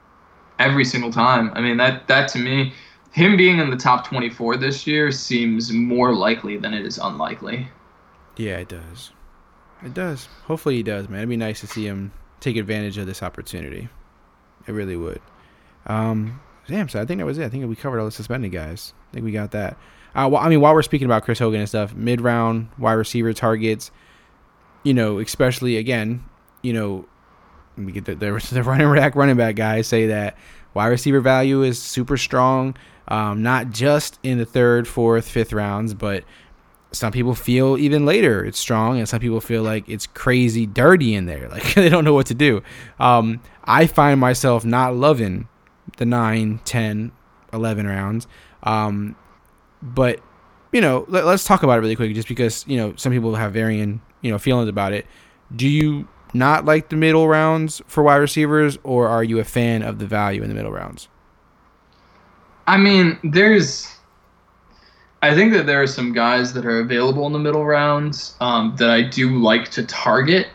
Every 0.59 0.85
single 0.85 1.13
time. 1.13 1.53
I 1.55 1.61
mean, 1.61 1.77
that 1.77 2.09
that 2.09 2.29
to 2.31 2.39
me, 2.39 2.75
him 3.15 3.37
being 3.37 3.61
in 3.61 3.71
the 3.71 3.77
top 3.77 4.05
24 4.09 4.57
this 4.57 4.89
year 4.89 5.13
seems 5.13 5.73
more 5.73 6.13
likely 6.13 6.57
than 6.57 6.75
it 6.75 6.85
is 6.85 6.99
unlikely. 6.99 7.69
Yeah, 8.37 8.57
it 8.57 8.69
does. 8.69 9.13
It 9.85 9.95
does. 9.95 10.27
Hopefully 10.47 10.75
he 10.75 10.83
does, 10.83 11.09
man. 11.09 11.21
It'd 11.21 11.29
be 11.29 11.37
nice 11.37 11.61
to 11.61 11.69
see 11.69 11.87
him 11.87 12.11
take 12.41 12.57
advantage 12.57 12.99
of 12.99 13.07
this 13.07 13.23
opportunity. 13.23 13.89
It 14.67 14.73
really 14.73 14.97
would. 14.97 15.21
Um, 15.87 16.41
damn, 16.67 16.89
so 16.89 17.01
I 17.01 17.05
think 17.05 17.19
that 17.19 17.25
was 17.25 17.39
it. 17.39 17.45
I 17.45 17.49
think 17.49 17.65
we 17.69 17.77
covered 17.77 18.01
all 18.01 18.07
the 18.07 18.11
suspended 18.11 18.51
guys. 18.51 18.93
I 19.11 19.15
think 19.15 19.25
we 19.25 19.31
got 19.31 19.53
that. 19.53 19.79
Uh, 20.17 20.29
well, 20.33 20.43
I 20.43 20.49
mean, 20.49 20.61
while 20.61 20.75
we're 20.75 20.83
speaking 20.83 21.07
about 21.07 21.23
Chris 21.23 21.39
Hogan 21.39 21.61
and 21.61 21.69
stuff, 21.69 21.95
mid 21.95 22.21
round 22.21 22.69
wide 22.79 22.95
receiver 22.95 23.33
targets, 23.33 23.93
you 24.83 24.93
know, 24.93 25.21
especially 25.21 25.77
again, 25.77 26.25
you 26.63 26.73
know, 26.73 27.07
we 27.77 27.93
get 27.93 28.07
the, 28.07 28.17
the, 28.17 28.49
the 28.53 28.65
running 28.65 28.93
back 28.93 29.15
running 29.15 29.37
back 29.37 29.55
guys 29.55 29.87
say 29.87 30.09
that 30.09 30.37
wide 30.75 30.89
receiver 30.89 31.21
value 31.21 31.63
is 31.63 31.81
super 31.81 32.17
strong, 32.17 32.75
um, 33.09 33.43
not 33.43 33.71
just 33.71 34.19
in 34.23 34.39
the 34.39 34.47
third, 34.47 34.89
fourth, 34.89 35.29
fifth 35.29 35.53
rounds, 35.53 35.95
but 35.95 36.25
some 36.93 37.13
people 37.13 37.35
feel 37.35 37.77
even 37.77 38.07
later 38.07 38.45
it's 38.45 38.59
strong, 38.59 38.99
and 38.99 39.09
some 39.09 39.21
people 39.21 39.41
feel 39.41 39.63
like 39.63 39.89
it's 39.89 40.07
crazy 40.07 40.67
dirty 40.67 41.15
in 41.15 41.27
there, 41.27 41.49
like 41.51 41.75
they 41.75 41.89
don't 41.89 42.05
know 42.05 42.15
what 42.15 42.27
to 42.27 42.35
do. 42.35 42.63
Um, 42.99 43.41
I 43.65 43.87
find 43.87 44.21
myself 44.21 44.65
not 44.65 44.95
loving 44.95 45.49
the 45.97 46.07
9, 46.07 46.61
10, 46.65 47.13
11 47.53 47.87
rounds. 47.87 48.27
Um, 48.63 49.17
but 49.83 50.21
you 50.73 50.81
know, 50.81 51.05
let, 51.09 51.25
us 51.25 51.45
talk 51.45 51.63
about 51.63 51.79
it 51.79 51.83
really 51.83 51.97
quick, 51.97 52.15
just 52.15 52.29
because 52.29 52.65
you 52.67 52.77
know 52.77 52.95
some 52.97 53.13
people 53.13 53.35
have 53.35 53.53
varying 53.53 54.01
you 54.23 54.31
know 54.31 54.39
feelings 54.39 54.69
about 54.69 54.93
it. 54.93 55.07
Do 55.55 55.69
you 55.69 56.09
not 56.33 56.65
like 56.65 56.89
the 56.89 56.97
middle 56.97 57.29
rounds 57.29 57.81
for 57.87 58.03
wide 58.03 58.17
receivers, 58.17 58.79
or 58.83 59.07
are 59.09 59.23
you 59.23 59.39
a 59.39 59.45
fan 59.45 59.83
of 59.83 59.99
the 59.99 60.07
value 60.07 60.43
in 60.43 60.49
the 60.49 60.55
middle 60.55 60.73
rounds? 60.73 61.09
I 62.67 62.77
mean, 62.77 63.19
there's. 63.23 63.89
I 65.23 65.35
think 65.35 65.55
that 65.55 65.65
there 65.65 65.83
are 65.83 65.87
some 65.87 66.13
guys 66.13 66.53
that 66.53 66.67
are 66.67 66.81
available 66.81 67.27
in 67.27 67.33
the 67.33 67.39
middle 67.39 67.65
rounds 67.65 68.37
um, 68.41 68.75
that 68.77 68.91
I 68.91 69.01
do 69.03 69.39
like 69.39 69.71
to 69.71 69.87
target, 69.87 70.49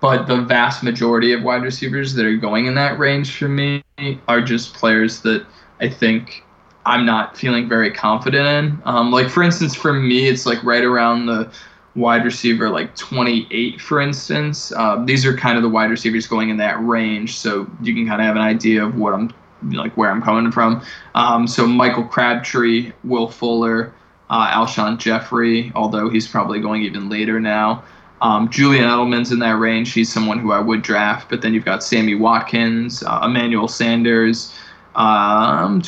but 0.00 0.26
the 0.26 0.40
vast 0.40 0.82
majority 0.82 1.34
of 1.34 1.42
wide 1.42 1.62
receivers 1.62 2.14
that 2.14 2.24
are 2.24 2.36
going 2.36 2.64
in 2.64 2.74
that 2.76 2.98
range 2.98 3.36
for 3.36 3.48
me 3.48 3.84
are 4.26 4.40
just 4.40 4.72
players 4.72 5.20
that 5.20 5.44
I 5.80 5.90
think 5.90 6.44
I'm 6.86 7.04
not 7.04 7.36
feeling 7.36 7.68
very 7.68 7.90
confident 7.90 8.46
in. 8.46 8.82
Um, 8.86 9.10
like 9.10 9.28
for 9.28 9.42
instance, 9.42 9.74
for 9.74 9.92
me, 9.92 10.28
it's 10.28 10.46
like 10.46 10.62
right 10.64 10.84
around 10.84 11.26
the 11.26 11.52
wide 11.94 12.24
receiver, 12.24 12.70
like 12.70 12.94
28, 12.96 13.80
for 13.80 14.00
instance. 14.00 14.72
Uh, 14.72 15.04
these 15.04 15.26
are 15.26 15.36
kind 15.36 15.56
of 15.56 15.62
the 15.62 15.68
wide 15.68 15.90
receivers 15.90 16.26
going 16.26 16.48
in 16.48 16.56
that 16.58 16.82
range, 16.82 17.36
so 17.36 17.68
you 17.82 17.94
can 17.94 18.06
kind 18.06 18.20
of 18.20 18.26
have 18.26 18.36
an 18.36 18.42
idea 18.42 18.84
of 18.84 18.96
what 18.96 19.12
I'm 19.12 19.30
like 19.62 19.96
where 19.96 20.10
I'm 20.10 20.22
coming 20.22 20.52
from. 20.52 20.82
Um, 21.14 21.46
so 21.46 21.66
Michael 21.66 22.04
Crabtree, 22.04 22.92
Will 23.04 23.28
Fuller, 23.28 23.94
uh, 24.30 24.48
Alshon 24.48 24.98
Jeffery, 24.98 25.72
although 25.74 26.08
he's 26.08 26.26
probably 26.26 26.60
going 26.60 26.82
even 26.82 27.08
later 27.08 27.40
now. 27.40 27.84
Um, 28.22 28.48
Julian 28.48 28.84
Edelman's 28.84 29.30
in 29.30 29.38
that 29.40 29.58
range. 29.58 29.92
He's 29.92 30.12
someone 30.12 30.38
who 30.38 30.52
I 30.52 30.60
would 30.60 30.82
draft, 30.82 31.28
but 31.28 31.42
then 31.42 31.52
you've 31.52 31.64
got 31.64 31.82
Sammy 31.82 32.14
Watkins, 32.14 33.02
uh, 33.02 33.20
Emmanuel 33.24 33.68
Sanders, 33.68 34.54
um, 34.94 35.82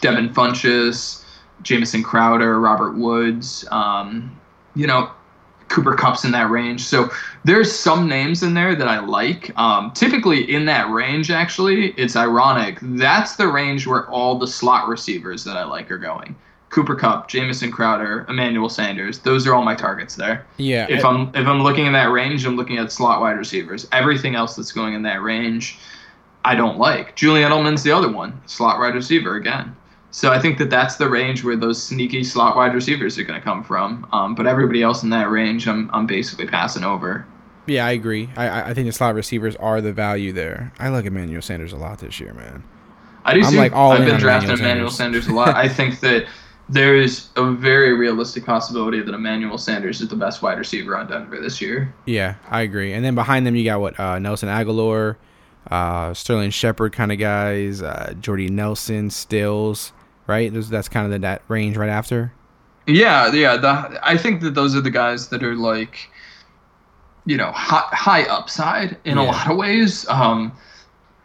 Devin 0.00 0.30
Funchess, 0.30 1.24
Jamison 1.62 2.02
Crowder, 2.02 2.60
Robert 2.60 2.96
Woods. 2.96 3.66
Um, 3.70 4.38
you 4.76 4.86
know, 4.86 5.10
Cooper 5.70 5.94
Kupp's 5.94 6.24
in 6.24 6.32
that 6.32 6.50
range. 6.50 6.82
So 6.82 7.08
there's 7.44 7.72
some 7.72 8.06
names 8.06 8.42
in 8.42 8.52
there 8.52 8.74
that 8.74 8.88
I 8.88 8.98
like. 8.98 9.56
Um, 9.58 9.92
typically 9.92 10.52
in 10.52 10.66
that 10.66 10.90
range, 10.90 11.30
actually, 11.30 11.92
it's 11.92 12.16
ironic. 12.16 12.78
That's 12.82 13.36
the 13.36 13.48
range 13.48 13.86
where 13.86 14.06
all 14.08 14.38
the 14.38 14.46
slot 14.46 14.88
receivers 14.88 15.44
that 15.44 15.56
I 15.56 15.64
like 15.64 15.90
are 15.90 15.98
going. 15.98 16.36
Cooper 16.70 16.94
Kupp, 16.94 17.28
Jamison 17.28 17.70
Crowder, 17.72 18.26
Emmanuel 18.28 18.68
Sanders. 18.68 19.18
Those 19.20 19.46
are 19.46 19.54
all 19.54 19.64
my 19.64 19.74
targets 19.74 20.14
there. 20.14 20.46
Yeah. 20.56 20.86
If 20.88 21.04
I'm 21.04 21.28
if 21.34 21.46
I'm 21.46 21.62
looking 21.62 21.86
in 21.86 21.92
that 21.94 22.10
range, 22.12 22.46
I'm 22.46 22.56
looking 22.56 22.78
at 22.78 22.92
slot 22.92 23.20
wide 23.20 23.38
receivers. 23.38 23.88
Everything 23.90 24.36
else 24.36 24.54
that's 24.54 24.70
going 24.70 24.94
in 24.94 25.02
that 25.02 25.22
range, 25.22 25.78
I 26.44 26.54
don't 26.54 26.78
like. 26.78 27.16
Julian 27.16 27.50
Edelman's 27.50 27.82
the 27.82 27.90
other 27.90 28.10
one, 28.10 28.40
slot 28.46 28.78
wide 28.78 28.94
receiver 28.94 29.34
again. 29.34 29.74
So 30.12 30.32
I 30.32 30.40
think 30.40 30.58
that 30.58 30.70
that's 30.70 30.96
the 30.96 31.08
range 31.08 31.44
where 31.44 31.56
those 31.56 31.80
sneaky 31.80 32.24
slot 32.24 32.56
wide 32.56 32.74
receivers 32.74 33.16
are 33.18 33.24
going 33.24 33.38
to 33.38 33.44
come 33.44 33.62
from. 33.62 34.06
Um, 34.12 34.34
but 34.34 34.46
everybody 34.46 34.82
else 34.82 35.02
in 35.02 35.10
that 35.10 35.30
range, 35.30 35.68
I'm 35.68 35.90
I'm 35.92 36.06
basically 36.06 36.46
passing 36.46 36.84
over. 36.84 37.26
Yeah, 37.66 37.86
I 37.86 37.92
agree. 37.92 38.28
I 38.36 38.70
I 38.70 38.74
think 38.74 38.86
the 38.86 38.92
slot 38.92 39.14
receivers 39.14 39.54
are 39.56 39.80
the 39.80 39.92
value 39.92 40.32
there. 40.32 40.72
I 40.78 40.88
like 40.88 41.04
Emmanuel 41.04 41.42
Sanders 41.42 41.72
a 41.72 41.76
lot 41.76 41.98
this 41.98 42.18
year, 42.18 42.34
man. 42.34 42.64
I 43.24 43.34
do 43.34 43.42
I'm 43.44 43.54
like 43.54 43.72
all 43.72 43.92
I've 43.92 44.04
been 44.04 44.18
drafting 44.18 44.50
Emmanuel 44.50 44.70
Emmanuel 44.70 44.90
Sanders. 44.90 45.24
Sanders 45.24 45.28
a 45.28 45.34
lot. 45.52 45.54
I 45.54 45.68
think 45.68 46.00
that 46.00 46.26
there 46.68 46.96
is 46.96 47.28
a 47.36 47.50
very 47.50 47.94
realistic 47.94 48.46
possibility 48.46 49.00
that 49.02 49.12
Emmanuel 49.12 49.58
Sanders 49.58 50.00
is 50.00 50.08
the 50.08 50.16
best 50.16 50.40
wide 50.40 50.58
receiver 50.58 50.96
on 50.96 51.08
Denver 51.08 51.40
this 51.40 51.60
year. 51.60 51.92
Yeah, 52.06 52.36
I 52.48 52.62
agree. 52.62 52.92
And 52.92 53.04
then 53.04 53.14
behind 53.14 53.46
them, 53.46 53.56
you 53.56 53.64
got 53.64 53.80
what 53.80 53.98
uh, 53.98 54.18
Nelson 54.20 54.48
Agholor, 54.48 55.16
uh, 55.70 56.14
Sterling 56.14 56.50
Shepard 56.50 56.92
kind 56.92 57.10
of 57.10 57.18
guys, 57.18 57.82
uh, 57.82 58.14
Jordy 58.20 58.48
Nelson, 58.48 59.10
Stills, 59.10 59.92
right? 60.30 60.52
Those, 60.52 60.70
that's 60.70 60.88
kind 60.88 61.04
of 61.04 61.12
the, 61.12 61.18
that 61.18 61.42
range 61.48 61.76
right 61.76 61.90
after. 61.90 62.32
Yeah, 62.86 63.30
yeah. 63.32 63.56
The, 63.58 64.00
I 64.02 64.16
think 64.16 64.40
that 64.40 64.54
those 64.54 64.74
are 64.74 64.80
the 64.80 64.90
guys 64.90 65.28
that 65.28 65.42
are 65.42 65.54
like, 65.54 66.08
you 67.26 67.36
know, 67.36 67.52
high, 67.52 67.88
high 67.92 68.22
upside 68.24 68.96
in 69.04 69.18
a 69.18 69.24
lot 69.24 69.50
of 69.50 69.56
ways. 69.56 70.08
Um, 70.08 70.52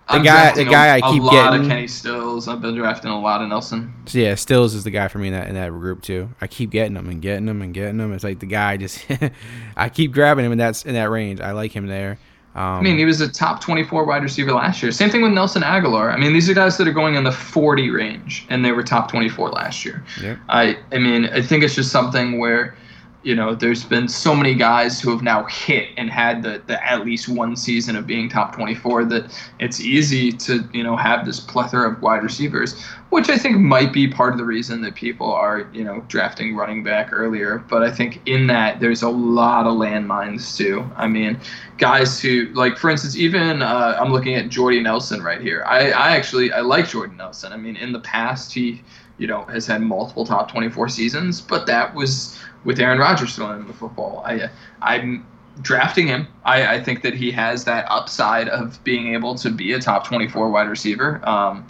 The 0.07 0.14
I'm 0.18 0.23
guy- 0.23 0.53
the 0.53 0.65
guy 0.65 0.88
a, 0.88 0.94
I 0.98 1.02
keep 1.02 1.06
getting. 1.06 1.22
a 1.22 1.26
lot 1.26 1.32
getting- 1.52 1.61
of 1.61 1.68
Kenny 1.68 1.88
Stills. 1.88 2.48
I've 2.48 2.61
been 2.61 2.76
drafting 2.76 3.10
a 3.10 3.19
lot 3.19 3.41
of 3.41 3.48
Nelson. 3.49 3.91
So 4.06 4.19
yeah, 4.19 4.36
Stills 4.36 4.76
is 4.76 4.84
the 4.84 4.91
guy 4.91 5.07
for 5.07 5.18
me 5.18 5.30
in 5.30 5.34
that 5.34 5.48
in 5.48 5.56
that 5.56 5.69
group 5.72 6.03
too. 6.03 6.30
I 6.41 6.45
keep 6.48 6.69
getting 6.69 6.94
them 6.94 7.10
and 7.10 7.22
getting 7.22 7.45
them 7.48 7.61
and 7.64 7.73
getting 7.73 7.98
them. 7.98 8.14
It's 8.14 8.23
like 8.23 8.40
the 8.40 8.45
guy 8.45 8.77
just 8.77 9.03
I 9.77 9.90
keep 9.90 10.11
grabbing 10.11 10.45
him 10.45 10.52
and 10.52 10.61
that's 10.61 10.86
in 10.86 10.94
that 10.94 11.10
range. 11.10 11.40
I 11.41 11.53
like 11.53 11.72
him 11.72 11.88
there. 11.88 12.19
Um, 12.56 12.61
I 12.61 12.82
mean, 12.82 12.98
he 12.98 13.03
was 13.03 13.19
a 13.19 13.27
top 13.27 13.60
24 13.60 14.06
wide 14.06 14.23
receiver 14.23 14.53
last 14.53 14.82
year. 14.82 14.91
Same 14.94 15.10
thing 15.10 15.22
with 15.22 15.34
Nelson 15.34 15.61
Agholor. 15.61 16.14
I 16.14 16.18
mean, 16.18 16.32
these 16.32 16.49
are 16.49 16.53
guys 16.53 16.77
that 16.77 16.88
are 16.88 16.94
going 16.94 17.15
in 17.15 17.26
the 17.26 17.32
40 17.32 17.90
range, 17.90 18.45
and 18.49 18.64
they 18.64 18.72
were 18.72 18.82
top 18.82 19.11
24 19.11 19.49
last 19.49 19.84
year. 19.84 20.03
Yep. 20.22 20.38
I, 20.48 20.77
I 20.94 20.98
mean, 20.98 21.26
I 21.26 21.41
think 21.41 21.65
it's 21.65 21.76
just 21.76 21.91
something 21.91 22.40
where, 22.40 22.73
you 23.26 23.34
know, 23.34 23.56
there's 23.56 23.84
been 23.84 24.07
so 24.07 24.35
many 24.35 24.53
guys 24.53 25.02
who 25.02 25.10
have 25.10 25.23
now 25.23 25.45
hit 25.45 25.89
and 25.97 26.11
had 26.11 26.43
the, 26.43 26.61
the 26.68 26.88
at 26.88 27.03
least 27.03 27.27
one 27.27 27.56
season 27.56 27.95
of 27.95 28.06
being 28.06 28.30
top 28.30 28.56
24 28.56 29.06
that 29.06 29.35
it's 29.60 29.81
easy 29.81 30.31
to, 30.31 30.64
you 30.73 30.84
know, 30.84 30.95
have 30.95 31.26
this 31.26 31.39
plethora 31.39 31.91
of 31.91 32.02
wide 32.03 32.22
receivers, 32.22 32.80
which 33.10 33.27
I 33.27 33.38
think 33.39 33.57
might 33.57 33.91
be 33.91 34.07
part 34.07 34.34
of 34.34 34.38
the 34.38 34.45
reason 34.45 34.80
that 34.81 34.93
people 34.93 35.34
are, 35.34 35.68
you 35.73 35.84
know, 35.84 36.06
drafting 36.07 36.56
running 36.56 36.84
back 36.84 37.10
earlier. 37.11 37.57
But 37.68 37.81
I 37.81 37.89
think 37.89 38.22
in 38.27 38.45
that 38.45 38.80
there's 38.80 39.02
a 39.02 39.10
lot 39.10 39.65
of 39.65 39.73
landmines 39.73 40.56
too. 40.56 40.88
I 40.95 41.07
mean, 41.07 41.39
guys 41.80 42.22
who 42.22 42.49
like, 42.53 42.77
for 42.77 42.91
instance, 42.91 43.18
even 43.18 43.64
uh, 43.64 43.97
I'm 43.99 44.11
looking 44.11 44.35
at 44.35 44.49
Jordy 44.49 44.81
Nelson 44.81 45.23
right 45.23 45.41
here. 45.41 45.64
I, 45.65 45.89
I 45.89 46.15
actually 46.15 46.52
I 46.52 46.61
like 46.61 46.89
Jordan 46.89 47.18
Nelson. 47.18 47.52
I 47.52 47.57
mean, 47.57 47.76
in 47.76 47.91
the 47.91 48.02
past 48.02 48.53
he, 48.53 48.84
you 49.18 49.28
know, 49.28 49.44
has 49.46 49.66
had 49.66 49.82
multiple 49.82 50.26
top 50.26 50.52
24 50.52 50.90
seasons, 50.90 51.42
but 51.42 51.66
that 51.68 51.94
was 51.96 52.40
with 52.64 52.80
Aaron 52.80 53.00
Rodgers 53.00 53.36
throwing 53.36 53.62
him 53.62 53.68
the 53.68 53.74
football. 53.74 54.24
I 54.26 54.50
I'm 54.82 55.26
drafting 55.62 56.08
him. 56.08 56.28
I, 56.44 56.76
I 56.76 56.84
think 56.84 57.02
that 57.04 57.14
he 57.14 57.32
has 57.32 57.64
that 57.64 57.86
upside 57.90 58.50
of 58.50 58.84
being 58.84 59.14
able 59.14 59.36
to 59.36 59.50
be 59.50 59.74
a 59.74 59.80
top 59.80 60.06
24 60.06 60.50
wide 60.50 60.68
receiver. 60.68 61.22
Um, 61.28 61.66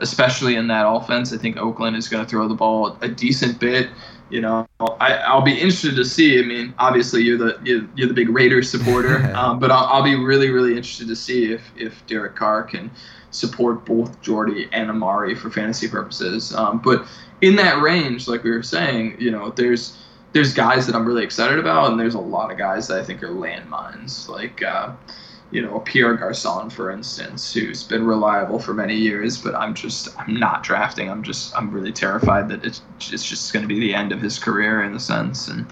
especially 0.00 0.56
in 0.56 0.66
that 0.68 0.88
offense. 0.88 1.32
I 1.32 1.36
think 1.36 1.58
Oakland 1.58 1.96
is 1.96 2.08
going 2.08 2.24
to 2.24 2.28
throw 2.28 2.48
the 2.48 2.54
ball 2.54 2.98
a 3.00 3.08
decent 3.08 3.60
bit. 3.60 3.90
You 4.30 4.40
know, 4.40 4.66
I, 4.80 5.14
I'll 5.14 5.42
be 5.42 5.54
interested 5.54 5.96
to 5.96 6.04
see. 6.04 6.38
I 6.38 6.42
mean, 6.42 6.74
obviously 6.78 7.22
you're 7.22 7.38
the 7.38 7.60
you're, 7.64 7.86
you're 7.96 8.08
the 8.08 8.14
big 8.14 8.28
Raiders 8.28 8.70
supporter, 8.70 9.24
um, 9.34 9.58
but 9.58 9.70
I'll, 9.70 9.86
I'll 9.86 10.04
be 10.04 10.14
really 10.14 10.50
really 10.50 10.76
interested 10.76 11.08
to 11.08 11.16
see 11.16 11.52
if 11.52 11.62
if 11.76 12.06
Derek 12.06 12.36
Carr 12.36 12.62
can 12.62 12.90
support 13.30 13.84
both 13.84 14.20
Jordy 14.22 14.68
and 14.72 14.90
Amari 14.90 15.34
for 15.34 15.50
fantasy 15.50 15.88
purposes. 15.88 16.54
Um, 16.54 16.80
but 16.82 17.06
in 17.40 17.56
that 17.56 17.80
range, 17.80 18.28
like 18.28 18.44
we 18.44 18.50
were 18.50 18.62
saying, 18.62 19.16
you 19.18 19.30
know, 19.30 19.50
there's 19.50 19.96
there's 20.32 20.54
guys 20.54 20.86
that 20.86 20.94
I'm 20.94 21.06
really 21.06 21.24
excited 21.24 21.58
about, 21.58 21.90
and 21.90 21.98
there's 21.98 22.14
a 22.14 22.20
lot 22.20 22.52
of 22.52 22.58
guys 22.58 22.86
that 22.88 23.00
I 23.00 23.04
think 23.04 23.22
are 23.22 23.30
landmines. 23.30 24.28
Like, 24.28 24.62
uh, 24.62 24.92
you 25.50 25.62
know, 25.62 25.80
Pierre 25.80 26.14
Garcon, 26.14 26.70
for 26.70 26.90
instance, 26.90 27.52
who's 27.52 27.82
been 27.82 28.06
reliable 28.06 28.58
for 28.58 28.72
many 28.72 28.94
years, 28.94 29.36
but 29.38 29.54
I'm 29.54 29.74
just 29.74 30.08
I'm 30.18 30.38
not 30.38 30.62
drafting. 30.62 31.10
I'm 31.10 31.22
just 31.22 31.54
I'm 31.56 31.70
really 31.70 31.92
terrified 31.92 32.48
that 32.50 32.64
it's 32.64 32.82
it's 33.10 33.24
just 33.24 33.52
going 33.52 33.62
to 33.62 33.68
be 33.68 33.80
the 33.80 33.94
end 33.94 34.12
of 34.12 34.20
his 34.20 34.38
career 34.38 34.82
in 34.82 34.94
a 34.94 35.00
sense. 35.00 35.48
And 35.48 35.66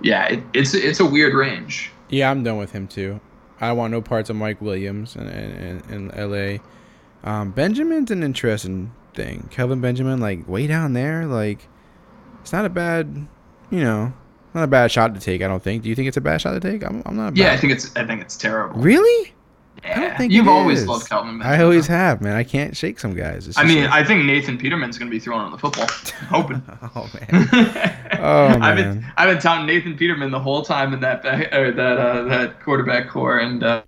yeah, 0.00 0.26
it, 0.26 0.42
it's 0.54 0.74
it's 0.74 1.00
a 1.00 1.06
weird 1.06 1.34
range. 1.34 1.90
Yeah, 2.08 2.30
I'm 2.30 2.42
done 2.44 2.58
with 2.58 2.72
him 2.72 2.86
too. 2.86 3.20
I 3.60 3.72
want 3.72 3.90
no 3.90 4.00
parts 4.00 4.30
of 4.30 4.36
Mike 4.36 4.60
Williams 4.60 5.16
in, 5.16 5.26
in, 5.26 5.82
in 5.90 6.10
L.A. 6.12 6.60
Um, 7.24 7.50
Benjamin's 7.50 8.12
an 8.12 8.22
interesting 8.22 8.92
thing. 9.14 9.48
Kelvin 9.50 9.80
Benjamin, 9.80 10.20
like 10.20 10.48
way 10.48 10.68
down 10.68 10.92
there, 10.92 11.26
like 11.26 11.66
it's 12.40 12.52
not 12.52 12.64
a 12.64 12.68
bad, 12.68 13.26
you 13.70 13.80
know, 13.80 14.12
not 14.54 14.64
a 14.64 14.66
bad 14.66 14.90
shot 14.90 15.14
to 15.14 15.20
take. 15.20 15.42
I 15.42 15.48
don't 15.48 15.62
think. 15.62 15.82
Do 15.82 15.88
you 15.88 15.94
think 15.94 16.08
it's 16.08 16.16
a 16.16 16.20
bad 16.20 16.40
shot 16.40 16.52
to 16.52 16.60
take? 16.60 16.84
I'm, 16.84 17.02
I'm 17.06 17.16
not. 17.16 17.36
Yeah, 17.36 17.48
bad. 17.48 17.54
I 17.54 17.56
think 17.58 17.72
it's 17.72 17.96
I 17.96 18.04
think 18.06 18.20
it's 18.20 18.36
terrible. 18.36 18.80
Really? 18.80 19.32
Yeah. 19.84 20.00
don't 20.00 20.16
think 20.18 20.32
You've 20.32 20.48
always 20.48 20.80
is. 20.80 20.88
loved 20.88 21.08
Calvin. 21.08 21.40
I 21.40 21.62
always 21.62 21.86
have, 21.86 22.20
man. 22.20 22.34
I 22.34 22.42
can't 22.42 22.76
shake 22.76 22.98
some 22.98 23.14
guys. 23.14 23.52
I 23.56 23.64
mean, 23.64 23.84
like- 23.84 23.92
I 23.92 24.02
think 24.02 24.24
Nathan 24.24 24.58
Peterman's 24.58 24.98
going 24.98 25.08
to 25.08 25.14
be 25.14 25.20
throwing 25.20 25.42
on 25.42 25.52
the 25.52 25.58
football. 25.58 25.86
I'm 26.20 26.26
hoping. 26.26 26.62
oh 26.92 27.08
man. 27.14 28.18
Oh, 28.20 28.46
I've 28.60 28.76
been. 28.76 29.06
I've 29.16 29.28
been 29.28 29.38
touting 29.38 29.66
Nathan 29.66 29.96
Peterman 29.96 30.32
the 30.32 30.40
whole 30.40 30.62
time 30.62 30.92
in 30.92 31.00
that 31.00 31.22
back, 31.22 31.54
or 31.54 31.70
that 31.70 31.98
uh, 31.98 32.22
that 32.24 32.60
quarterback 32.60 33.08
core, 33.08 33.38
and 33.38 33.62
uh, 33.62 33.82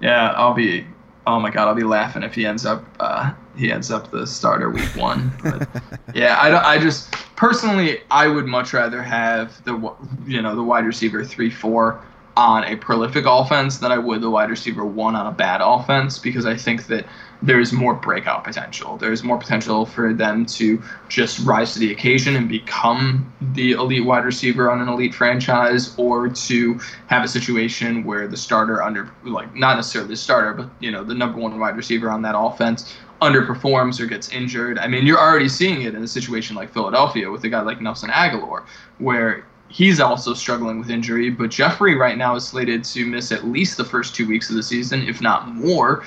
yeah, 0.00 0.30
I'll 0.36 0.54
be 0.54 0.86
Oh 1.26 1.38
my 1.38 1.50
god, 1.50 1.68
I'll 1.68 1.74
be 1.74 1.84
laughing 1.84 2.22
if 2.22 2.34
he 2.34 2.46
ends 2.46 2.64
up 2.64 2.84
uh, 2.98 3.32
he 3.60 3.70
ends 3.70 3.90
up 3.90 4.10
the 4.10 4.26
starter 4.26 4.70
week 4.70 4.96
one. 4.96 5.30
But, 5.42 5.68
yeah, 6.14 6.36
I, 6.36 6.74
I 6.74 6.78
just 6.78 7.12
personally 7.36 8.00
I 8.10 8.26
would 8.26 8.46
much 8.46 8.72
rather 8.72 9.02
have 9.02 9.62
the 9.64 9.94
you 10.26 10.40
know 10.40 10.56
the 10.56 10.62
wide 10.62 10.86
receiver 10.86 11.24
three 11.24 11.50
four 11.50 12.02
on 12.36 12.64
a 12.64 12.76
prolific 12.76 13.24
offense 13.26 13.78
than 13.78 13.92
I 13.92 13.98
would 13.98 14.22
the 14.22 14.30
wide 14.30 14.48
receiver 14.48 14.86
one 14.86 15.14
on 15.14 15.26
a 15.26 15.32
bad 15.32 15.60
offense 15.62 16.18
because 16.18 16.46
I 16.46 16.56
think 16.56 16.86
that 16.86 17.04
there's 17.42 17.72
more 17.72 17.94
breakout 17.94 18.44
potential. 18.44 18.96
There's 18.96 19.22
more 19.22 19.38
potential 19.38 19.84
for 19.84 20.14
them 20.14 20.46
to 20.46 20.82
just 21.08 21.38
rise 21.40 21.72
to 21.74 21.78
the 21.78 21.90
occasion 21.90 22.36
and 22.36 22.48
become 22.48 23.32
the 23.54 23.72
elite 23.72 24.04
wide 24.04 24.24
receiver 24.24 24.70
on 24.70 24.80
an 24.80 24.88
elite 24.88 25.14
franchise, 25.14 25.94
or 25.98 26.28
to 26.28 26.80
have 27.08 27.24
a 27.24 27.28
situation 27.28 28.04
where 28.04 28.28
the 28.28 28.36
starter 28.36 28.82
under, 28.82 29.10
like 29.24 29.54
not 29.54 29.76
necessarily 29.76 30.08
the 30.10 30.16
starter, 30.16 30.54
but 30.54 30.70
you 30.80 30.90
know 30.90 31.02
the 31.02 31.14
number 31.14 31.38
one 31.38 31.58
wide 31.58 31.76
receiver 31.76 32.10
on 32.10 32.22
that 32.22 32.38
offense 32.38 32.94
underperforms 33.20 34.00
or 34.00 34.06
gets 34.06 34.30
injured. 34.30 34.78
I 34.78 34.88
mean, 34.88 35.06
you're 35.06 35.18
already 35.18 35.48
seeing 35.48 35.82
it 35.82 35.94
in 35.94 36.02
a 36.02 36.08
situation 36.08 36.56
like 36.56 36.72
Philadelphia 36.72 37.30
with 37.30 37.44
a 37.44 37.48
guy 37.48 37.60
like 37.60 37.80
Nelson 37.80 38.10
Agholor, 38.10 38.64
where 38.98 39.44
he's 39.68 40.00
also 40.00 40.34
struggling 40.34 40.78
with 40.78 40.90
injury. 40.90 41.30
But 41.30 41.50
Jeffery 41.50 41.96
right 41.96 42.16
now 42.16 42.34
is 42.34 42.46
slated 42.46 42.84
to 42.84 43.06
miss 43.06 43.32
at 43.32 43.46
least 43.46 43.76
the 43.76 43.84
first 43.84 44.14
two 44.14 44.26
weeks 44.26 44.50
of 44.50 44.56
the 44.56 44.62
season, 44.62 45.02
if 45.02 45.20
not 45.20 45.48
more. 45.48 46.04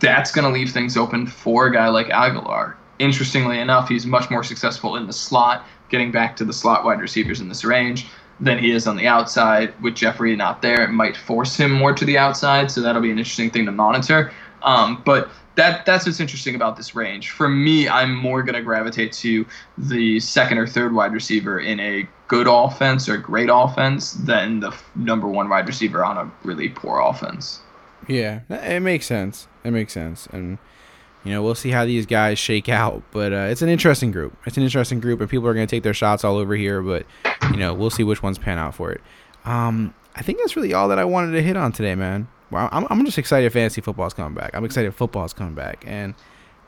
That's 0.00 0.30
going 0.30 0.44
to 0.44 0.50
leave 0.50 0.72
things 0.72 0.96
open 0.96 1.26
for 1.26 1.66
a 1.66 1.72
guy 1.72 1.88
like 1.88 2.08
Agholor. 2.08 2.74
Interestingly 2.98 3.58
enough, 3.58 3.88
he's 3.88 4.06
much 4.06 4.30
more 4.30 4.42
successful 4.42 4.96
in 4.96 5.06
the 5.06 5.12
slot, 5.12 5.66
getting 5.90 6.10
back 6.10 6.36
to 6.36 6.44
the 6.44 6.52
slot 6.52 6.84
wide 6.84 7.00
receivers 7.00 7.40
in 7.40 7.48
this 7.48 7.64
range 7.64 8.06
than 8.40 8.58
he 8.58 8.70
is 8.70 8.86
on 8.86 8.96
the 8.96 9.06
outside. 9.06 9.72
With 9.82 9.94
Jeffery 9.94 10.36
not 10.36 10.60
there, 10.60 10.84
it 10.84 10.90
might 10.90 11.16
force 11.16 11.56
him 11.56 11.70
more 11.70 11.94
to 11.94 12.04
the 12.04 12.18
outside, 12.18 12.70
so 12.70 12.80
that'll 12.80 13.02
be 13.02 13.10
an 13.10 13.18
interesting 13.18 13.50
thing 13.50 13.66
to 13.66 13.72
monitor. 13.72 14.32
Um, 14.62 15.02
but 15.04 15.30
that 15.56 15.84
that's 15.84 16.06
what's 16.06 16.20
interesting 16.20 16.54
about 16.54 16.76
this 16.76 16.94
range. 16.94 17.30
For 17.30 17.48
me, 17.48 17.88
I'm 17.88 18.14
more 18.14 18.42
going 18.42 18.54
to 18.54 18.62
gravitate 18.62 19.12
to 19.14 19.44
the 19.76 20.20
second 20.20 20.58
or 20.58 20.66
third 20.66 20.94
wide 20.94 21.12
receiver 21.12 21.58
in 21.58 21.80
a 21.80 22.08
good 22.28 22.46
offense 22.48 23.08
or 23.08 23.16
great 23.16 23.48
offense 23.50 24.12
than 24.12 24.60
the 24.60 24.68
f- 24.68 24.90
number 24.94 25.28
one 25.28 25.48
wide 25.48 25.66
receiver 25.66 26.04
on 26.04 26.16
a 26.18 26.30
really 26.44 26.68
poor 26.68 27.00
offense. 27.00 27.60
Yeah, 28.06 28.40
it 28.50 28.80
makes 28.80 29.06
sense. 29.06 29.48
It 29.64 29.72
makes 29.72 29.92
sense, 29.92 30.26
and 30.30 30.58
you 31.24 31.32
know 31.32 31.42
we'll 31.42 31.54
see 31.54 31.70
how 31.70 31.84
these 31.84 32.06
guys 32.06 32.38
shake 32.38 32.68
out. 32.68 33.02
But 33.10 33.32
uh, 33.32 33.46
it's 33.50 33.62
an 33.62 33.68
interesting 33.68 34.12
group. 34.12 34.36
It's 34.46 34.56
an 34.56 34.62
interesting 34.62 35.00
group, 35.00 35.20
and 35.20 35.28
people 35.28 35.48
are 35.48 35.54
going 35.54 35.66
to 35.66 35.70
take 35.74 35.82
their 35.82 35.94
shots 35.94 36.22
all 36.22 36.36
over 36.36 36.54
here. 36.54 36.82
But 36.82 37.06
you 37.50 37.56
know 37.56 37.74
we'll 37.74 37.90
see 37.90 38.04
which 38.04 38.22
ones 38.22 38.38
pan 38.38 38.58
out 38.58 38.74
for 38.74 38.92
it. 38.92 39.00
Um, 39.44 39.94
I 40.14 40.22
think 40.22 40.38
that's 40.38 40.56
really 40.56 40.74
all 40.74 40.88
that 40.88 40.98
I 40.98 41.04
wanted 41.04 41.32
to 41.32 41.42
hit 41.42 41.56
on 41.56 41.72
today, 41.72 41.94
man. 41.94 42.28
Well, 42.50 42.68
I'm, 42.72 42.86
I'm 42.90 43.04
just 43.04 43.18
excited 43.18 43.52
fantasy 43.52 43.80
football's 43.80 44.14
coming 44.14 44.34
back. 44.34 44.50
I'm 44.54 44.64
excited 44.64 44.94
football's 44.94 45.32
coming 45.32 45.54
back, 45.54 45.84
and 45.86 46.14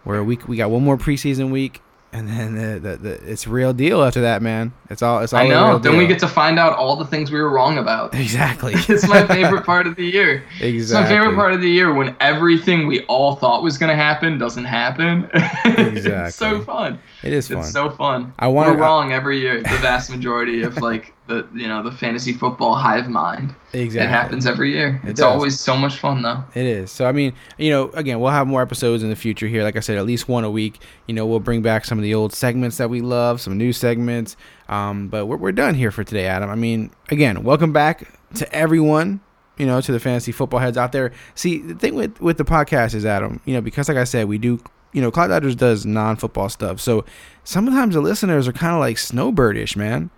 we're 0.04 0.18
a 0.18 0.24
week. 0.24 0.48
We 0.48 0.56
got 0.56 0.70
one 0.70 0.82
more 0.82 0.96
preseason 0.96 1.50
week, 1.50 1.82
and 2.12 2.26
then 2.26 2.54
the, 2.54 2.80
the, 2.80 2.96
the 2.96 3.30
it's 3.30 3.46
real 3.46 3.72
deal 3.72 4.02
after 4.02 4.22
that, 4.22 4.40
man. 4.42 4.72
It's 4.90 5.02
all. 5.02 5.20
It's 5.20 5.32
all. 5.32 5.40
I 5.40 5.48
know. 5.48 5.78
Then 5.78 5.96
we 5.96 6.06
get 6.06 6.18
to 6.20 6.28
find 6.28 6.58
out 6.58 6.76
all 6.76 6.96
the 6.96 7.04
things 7.04 7.30
we 7.30 7.40
were 7.40 7.50
wrong 7.50 7.78
about. 7.78 8.14
exactly. 8.18 8.72
it's 8.74 9.06
my 9.06 9.26
favorite 9.26 9.64
part 9.64 9.86
of 9.86 9.94
the 9.96 10.06
year. 10.06 10.42
Exactly. 10.60 10.78
It's 10.78 10.92
my 10.92 11.06
favorite 11.06 11.34
part 11.36 11.52
of 11.52 11.60
the 11.60 11.70
year 11.70 11.92
when 11.92 12.16
everything 12.20 12.86
we 12.86 13.04
all 13.04 13.36
thought 13.36 13.62
was 13.62 13.78
going 13.78 13.90
to 13.90 13.96
happen 13.96 14.38
doesn't 14.38 14.64
happen. 14.64 15.30
Exactly. 15.64 16.12
it's 16.26 16.36
so 16.36 16.62
fun. 16.62 16.98
It 17.22 17.32
is 17.32 17.48
fun. 17.48 17.58
It's 17.58 17.72
so 17.72 17.90
fun. 17.90 18.32
I 18.38 18.46
wanna- 18.46 18.72
We're 18.72 18.78
wrong 18.78 19.12
every 19.12 19.40
year. 19.40 19.60
The 19.60 19.78
vast 19.78 20.08
majority 20.10 20.62
of 20.62 20.76
like 20.78 21.14
the 21.26 21.46
you 21.52 21.66
know 21.66 21.82
the 21.82 21.90
fantasy 21.90 22.32
football 22.32 22.74
hive 22.76 23.08
mind. 23.08 23.54
Exactly. 23.72 24.06
It 24.06 24.10
happens 24.10 24.46
every 24.46 24.72
year. 24.72 25.00
It 25.04 25.10
it's 25.10 25.20
does. 25.20 25.26
always 25.26 25.58
so 25.58 25.76
much 25.76 25.96
fun 25.98 26.22
though. 26.22 26.44
It 26.54 26.64
is. 26.64 26.90
So 26.92 27.06
I 27.06 27.12
mean, 27.12 27.32
you 27.58 27.70
know, 27.70 27.90
again, 27.90 28.20
we'll 28.20 28.30
have 28.30 28.46
more 28.46 28.62
episodes 28.62 29.02
in 29.02 29.10
the 29.10 29.16
future 29.16 29.48
here. 29.48 29.62
Like 29.64 29.76
I 29.76 29.80
said, 29.80 29.98
at 29.98 30.06
least 30.06 30.28
one 30.28 30.44
a 30.44 30.50
week. 30.50 30.80
You 31.08 31.14
know, 31.14 31.26
we'll 31.26 31.40
bring 31.40 31.60
back 31.60 31.84
some 31.84 31.98
of 31.98 32.04
the 32.04 32.14
old 32.14 32.32
segments 32.32 32.76
that 32.76 32.88
we 32.88 33.00
love, 33.00 33.40
some 33.40 33.58
new 33.58 33.72
segments. 33.72 34.36
Um, 34.68 35.08
but 35.08 35.26
we're 35.26 35.36
we're 35.38 35.52
done 35.52 35.74
here 35.74 35.90
for 35.90 36.04
today, 36.04 36.26
Adam. 36.26 36.48
I 36.50 36.54
mean, 36.54 36.90
again, 37.10 37.42
welcome 37.42 37.72
back 37.72 38.08
to 38.34 38.52
everyone. 38.54 39.20
You 39.58 39.66
know, 39.66 39.80
to 39.80 39.90
the 39.90 39.98
fantasy 39.98 40.30
football 40.30 40.60
heads 40.60 40.78
out 40.78 40.92
there. 40.92 41.10
See, 41.34 41.58
the 41.58 41.74
thing 41.74 41.96
with 41.96 42.20
with 42.20 42.38
the 42.38 42.44
podcast 42.44 42.94
is 42.94 43.04
Adam. 43.04 43.40
You 43.44 43.54
know, 43.54 43.60
because 43.60 43.88
like 43.88 43.98
I 43.98 44.04
said, 44.04 44.28
we 44.28 44.38
do. 44.38 44.60
You 44.92 45.02
know, 45.02 45.10
Cloud 45.10 45.28
Dodgers 45.28 45.56
does 45.56 45.84
non 45.84 46.16
football 46.16 46.48
stuff. 46.48 46.80
So 46.80 47.04
sometimes 47.44 47.94
the 47.94 48.00
listeners 48.00 48.48
are 48.48 48.52
kind 48.52 48.74
of 48.74 48.80
like 48.80 48.96
snowbirdish, 48.96 49.76
man. 49.76 50.10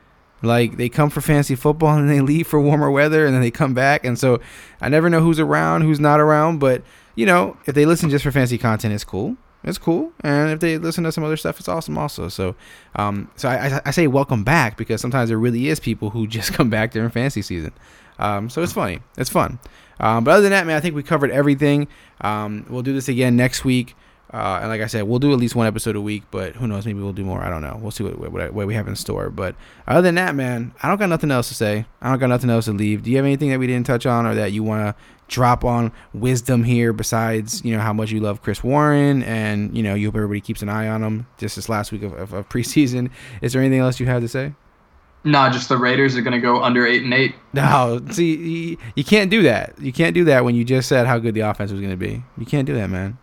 Like 0.43 0.77
they 0.77 0.89
come 0.89 1.11
for 1.11 1.21
fancy 1.21 1.55
football 1.55 1.97
and 1.97 2.09
they 2.09 2.21
leave 2.21 2.47
for 2.47 2.61
warmer 2.61 2.91
weather 2.91 3.27
and 3.27 3.35
then 3.35 3.43
they 3.43 3.51
come 3.51 3.75
back. 3.75 4.05
And 4.05 4.19
so 4.19 4.41
I 4.81 4.89
never 4.89 5.11
know 5.11 5.21
who's 5.21 5.39
around, 5.39 5.83
who's 5.83 6.01
not 6.01 6.21
around. 6.21 6.59
But 6.59 6.83
you 7.15 7.27
know, 7.27 7.57
if 7.67 7.75
they 7.75 7.85
listen 7.85 8.11
just 8.11 8.25
for 8.25 8.33
fancy 8.33 8.57
content, 8.57 8.95
it's 8.95 9.05
cool. 9.05 9.37
It's 9.63 9.77
cool. 9.77 10.13
And 10.21 10.51
if 10.51 10.61
they 10.61 10.79
listen 10.79 11.05
to 11.05 11.13
some 11.13 11.25
other 11.25 11.37
stuff, 11.37 11.59
it's 11.59 11.69
awesome 11.69 11.99
also. 11.99 12.29
So, 12.29 12.55
um, 12.97 13.31
so 13.37 13.49
I, 13.49 13.67
I, 13.67 13.81
I 13.87 13.91
say 13.91 14.07
welcome 14.07 14.43
back 14.43 14.79
because 14.79 15.03
sometimes 15.03 15.29
there 15.29 15.39
really 15.39 15.69
is 15.69 15.79
people 15.81 16.11
who 16.11 16.27
just 16.29 16.53
come 16.53 16.71
back 16.71 16.93
during 16.93 17.11
fantasy 17.11 17.43
season. 17.43 17.73
Um, 18.19 18.49
so 18.49 18.63
it's 18.63 18.73
funny. 18.73 19.01
It's 19.19 19.31
fun. 19.31 19.59
Um, 19.99 20.25
but 20.25 20.33
other 20.33 20.43
than 20.43 20.53
that, 20.53 20.67
man, 20.67 20.77
I 20.77 20.81
think 20.81 20.95
we 20.95 21.03
covered 21.03 21.31
everything. 21.31 21.89
Um, 22.23 22.65
we'll 22.71 22.83
do 22.83 22.95
this 22.95 23.09
again 23.09 23.37
next 23.37 23.65
week. 23.65 23.95
Uh, 24.33 24.61
and 24.61 24.69
like 24.69 24.81
I 24.81 24.87
said, 24.87 25.03
we'll 25.03 25.19
do 25.19 25.33
at 25.33 25.39
least 25.39 25.57
one 25.57 25.67
episode 25.67 25.97
a 25.97 26.01
week, 26.01 26.23
but 26.31 26.55
who 26.55 26.69
knows? 26.69 26.87
Maybe 26.87 27.01
we'll 27.01 27.13
do 27.13 27.25
more. 27.25 27.43
I 27.43 27.51
don't 27.51 27.63
know. 27.63 27.79
We'll 27.83 27.91
see 27.91 28.05
what, 28.05 28.31
what, 28.31 28.53
what 28.53 28.67
we 28.67 28.75
have 28.75 28.87
in 28.87 28.95
store. 28.95 29.29
But 29.29 29.57
other 29.89 30.03
than 30.03 30.15
that, 30.15 30.37
man, 30.37 30.73
I 30.83 30.89
don't 30.89 30.99
got 30.99 31.09
nothing 31.09 31.33
else 31.33 31.49
to 31.49 31.55
say. 31.55 31.85
I 32.01 32.11
don't 32.11 32.19
got 32.21 32.29
nothing 32.29 32.49
else 32.49 32.67
to 32.67 32.73
leave. 32.73 33.03
Do 33.03 33.11
you 33.11 33.17
have 33.17 33.27
anything 33.27 33.51
that 33.51 33.59
we 33.59 33.67
didn't 33.67 33.87
touch 33.87 34.07
on 34.07 34.27
or 34.27 34.35
that 34.37 34.53
you 34.53 34.63
want 34.63 34.83
to 34.97 35.03
drop 35.27 35.65
on 35.65 35.91
wisdom 36.13 36.63
here 36.63 36.93
besides, 36.93 37.65
you 37.65 37.75
know, 37.75 37.81
how 37.81 37.93
much 37.93 38.13
you 38.13 38.21
love 38.21 38.43
Chris 38.43 38.63
Warren 38.63 39.25
and, 39.25 39.77
you 39.77 39.83
know, 39.83 39.95
you 39.95 40.07
hope 40.09 40.17
everybody 40.17 40.41
keeps 40.41 40.63
an 40.63 40.69
eye 40.69 40.87
on 40.87 41.03
him 41.03 41.27
just 41.39 41.57
this 41.57 41.69
last 41.69 41.91
week 41.91 42.03
of, 42.03 42.13
of, 42.13 42.33
of 42.33 42.49
preseason? 42.49 43.11
Is 43.43 43.53
there 43.53 43.63
anything 43.63 43.81
else 43.81 43.99
you 43.99 44.07
have 44.07 44.23
to 44.23 44.29
say? 44.29 44.55
Nah, 45.23 45.51
just 45.51 45.69
the 45.69 45.77
Raiders 45.77 46.17
are 46.17 46.23
gonna 46.23 46.41
go 46.41 46.63
under 46.63 46.87
eight 46.87 47.03
and 47.03 47.13
eight. 47.13 47.35
No, 47.53 48.01
see, 48.11 48.37
you, 48.37 48.77
you 48.95 49.05
can't 49.05 49.31
do 49.31 49.43
that. 49.43 49.75
You 49.79 49.93
can't 49.93 50.15
do 50.15 50.25
that 50.25 50.45
when 50.45 50.55
you 50.55 50.65
just 50.65 50.89
said 50.89 51.07
how 51.07 51.19
good 51.19 51.35
the 51.35 51.41
offense 51.41 51.71
was 51.71 51.81
going 51.81 51.93
to 51.93 51.97
be. 51.97 52.23
You 52.39 52.47
can't 52.47 52.67
do 52.67 52.75
that, 52.75 52.89
man. 52.89 53.19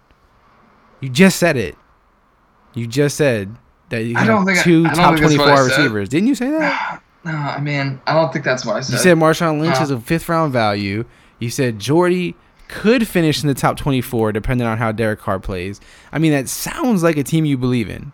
You 1.01 1.09
just 1.09 1.37
said 1.37 1.57
it. 1.57 1.75
You 2.73 2.87
just 2.87 3.17
said 3.17 3.55
that 3.89 4.03
you 4.03 4.15
have 4.15 4.45
think 4.45 4.59
I- 4.59 4.63
two 4.63 4.85
I 4.85 4.89
top 4.89 4.95
that's 4.95 5.09
what 5.11 5.19
twenty-four 5.19 5.47
I 5.49 5.55
said. 5.55 5.63
receivers. 5.77 6.09
Didn't 6.09 6.27
you 6.27 6.35
say 6.35 6.49
that? 6.51 7.01
No, 7.25 7.33
I 7.33 7.59
mean, 7.59 7.99
I 8.07 8.13
don't 8.13 8.31
think 8.31 8.45
that's 8.45 8.63
what 8.65 8.77
I 8.77 8.79
said. 8.79 8.93
You 8.93 8.99
said 8.99 9.17
Marshawn 9.17 9.59
Lynch 9.59 9.75
Uh. 9.79 9.83
is 9.83 9.91
a 9.91 9.99
fifth-round 9.99 10.53
value. 10.53 11.03
You 11.39 11.49
said 11.49 11.77
Jordy 11.77 12.35
could 12.69 13.05
finish 13.05 13.41
in 13.43 13.49
the 13.49 13.53
top 13.53 13.75
twenty-four 13.75 14.31
depending 14.31 14.65
on 14.65 14.77
how 14.77 14.93
Derek 14.93 15.19
Carr 15.19 15.37
plays. 15.39 15.81
I 16.13 16.19
mean, 16.19 16.31
that 16.31 16.47
sounds 16.47 17.03
like 17.03 17.17
a 17.17 17.23
team 17.23 17.43
you 17.43 17.57
believe 17.57 17.89
in. 17.89 18.13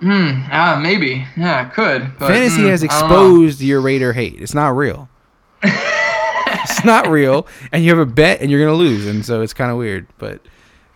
Hmm. 0.00 0.42
Ah, 0.50 0.78
maybe. 0.82 1.26
Yeah, 1.36 1.66
it 1.66 1.74
could. 1.74 2.16
But, 2.18 2.28
Fantasy 2.28 2.62
mm, 2.62 2.70
has 2.70 2.82
I 2.82 2.86
don't 2.86 3.00
know. 3.00 3.06
exposed 3.08 3.60
your 3.60 3.80
Raider 3.82 4.14
hate. 4.14 4.40
It's 4.40 4.54
not 4.54 4.68
real. 4.74 5.10
it's 5.62 6.84
not 6.84 7.08
real, 7.08 7.46
and 7.72 7.84
you 7.84 7.90
have 7.90 7.98
a 7.98 8.06
bet, 8.10 8.40
and 8.40 8.50
you're 8.50 8.60
gonna 8.64 8.76
lose, 8.78 9.06
and 9.06 9.24
so 9.26 9.42
it's 9.42 9.52
kind 9.52 9.70
of 9.70 9.76
weird. 9.76 10.06
But 10.18 10.40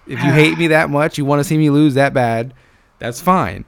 if 0.07 0.23
you 0.23 0.33
hate 0.33 0.59
me 0.59 0.69
that 0.69 0.91
much, 0.91 1.19
you 1.19 1.25
want 1.25 1.41
to 1.41 1.45
see 1.45 1.57
me 1.57 1.71
lose 1.71 1.95
that 1.95 2.13
bad, 2.15 2.55
that's 2.99 3.21
fine. 3.21 3.65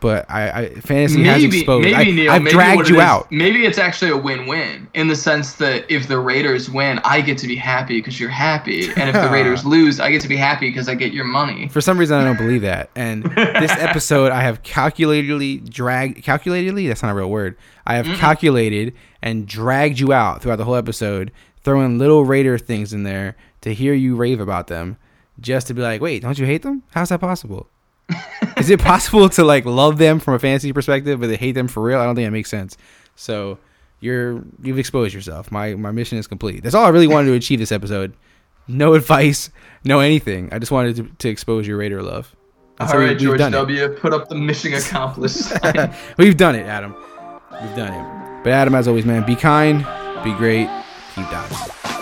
But 0.00 0.28
I, 0.28 0.50
I 0.50 0.74
fantasy 0.80 1.22
has 1.22 1.44
exposed. 1.44 1.84
maybe 1.84 1.94
I, 1.94 2.02
Neil. 2.02 2.32
I've 2.32 2.42
maybe 2.42 2.54
dragged 2.54 2.88
you 2.88 2.96
is- 2.96 3.02
out. 3.02 3.30
Maybe 3.30 3.64
it's 3.64 3.78
actually 3.78 4.10
a 4.10 4.16
win-win 4.16 4.88
in 4.94 5.06
the 5.06 5.14
sense 5.14 5.52
that 5.54 5.88
if 5.88 6.08
the 6.08 6.18
Raiders 6.18 6.68
win, 6.68 6.98
I 7.04 7.20
get 7.20 7.38
to 7.38 7.46
be 7.46 7.54
happy 7.54 8.00
because 8.00 8.18
you're 8.18 8.28
happy, 8.28 8.88
and 8.96 9.08
if 9.08 9.14
the 9.14 9.28
Raiders 9.32 9.64
lose, 9.64 10.00
I 10.00 10.10
get 10.10 10.20
to 10.22 10.28
be 10.28 10.36
happy 10.36 10.68
because 10.70 10.88
I 10.88 10.96
get 10.96 11.12
your 11.12 11.24
money. 11.24 11.68
For 11.68 11.80
some 11.80 11.98
reason, 11.98 12.18
I 12.18 12.24
don't 12.24 12.36
believe 12.36 12.62
that. 12.62 12.90
And 12.96 13.22
this 13.36 13.70
episode, 13.70 14.32
I 14.32 14.40
have 14.42 14.64
calculatedly 14.64 15.70
dragged. 15.70 16.24
Calculatedly, 16.24 16.88
that's 16.88 17.04
not 17.04 17.12
a 17.12 17.14
real 17.14 17.30
word. 17.30 17.56
I 17.86 17.94
have 17.94 18.06
calculated 18.18 18.94
and 19.22 19.46
dragged 19.46 20.00
you 20.00 20.12
out 20.12 20.42
throughout 20.42 20.56
the 20.56 20.64
whole 20.64 20.74
episode, 20.74 21.30
throwing 21.62 21.98
little 21.98 22.24
Raider 22.24 22.58
things 22.58 22.92
in 22.92 23.04
there 23.04 23.36
to 23.60 23.72
hear 23.72 23.94
you 23.94 24.16
rave 24.16 24.40
about 24.40 24.66
them, 24.66 24.96
just 25.40 25.66
to 25.68 25.74
be 25.74 25.82
like, 25.82 26.00
wait, 26.00 26.22
don't 26.22 26.38
you 26.38 26.46
hate 26.46 26.62
them? 26.62 26.82
How's 26.90 27.08
that 27.10 27.20
possible? 27.20 27.68
Is 28.56 28.70
it 28.70 28.80
possible 28.80 29.28
to 29.30 29.44
like 29.44 29.64
love 29.64 29.98
them 29.98 30.20
from 30.20 30.34
a 30.34 30.38
fantasy 30.38 30.72
perspective, 30.72 31.20
but 31.20 31.28
they 31.28 31.36
hate 31.36 31.52
them 31.52 31.68
for 31.68 31.82
real? 31.82 31.98
I 31.98 32.04
don't 32.04 32.14
think 32.14 32.26
that 32.26 32.32
makes 32.32 32.50
sense. 32.50 32.76
So 33.16 33.58
you're 34.00 34.42
you've 34.62 34.78
exposed 34.78 35.14
yourself. 35.14 35.50
My 35.50 35.74
my 35.74 35.90
mission 35.90 36.18
is 36.18 36.26
complete. 36.26 36.62
That's 36.62 36.74
all 36.74 36.84
I 36.84 36.90
really 36.90 37.06
wanted 37.06 37.28
to 37.28 37.34
achieve 37.34 37.58
this 37.58 37.72
episode. 37.72 38.14
No 38.68 38.94
advice, 38.94 39.50
no 39.84 40.00
anything. 40.00 40.48
I 40.52 40.58
just 40.58 40.72
wanted 40.72 40.96
to, 40.96 41.10
to 41.18 41.28
expose 41.28 41.66
your 41.66 41.78
Raider 41.78 42.02
love. 42.02 42.34
And 42.78 42.90
All 42.90 42.98
right, 42.98 43.18
George 43.18 43.38
done 43.38 43.52
it. 43.52 43.56
W. 43.56 43.88
Put 43.88 44.12
up 44.12 44.28
the 44.28 44.34
mission 44.34 44.74
accomplished. 44.74 45.52
We've 46.18 46.36
done 46.36 46.56
it, 46.56 46.66
Adam. 46.66 46.94
We've 47.52 47.76
done 47.76 47.92
it. 47.92 48.44
But 48.44 48.52
Adam, 48.52 48.74
as 48.74 48.88
always, 48.88 49.04
man, 49.04 49.24
be 49.24 49.36
kind, 49.36 49.86
be 50.24 50.34
great, 50.34 50.68
keep 51.14 51.30
dodging. 51.30 52.01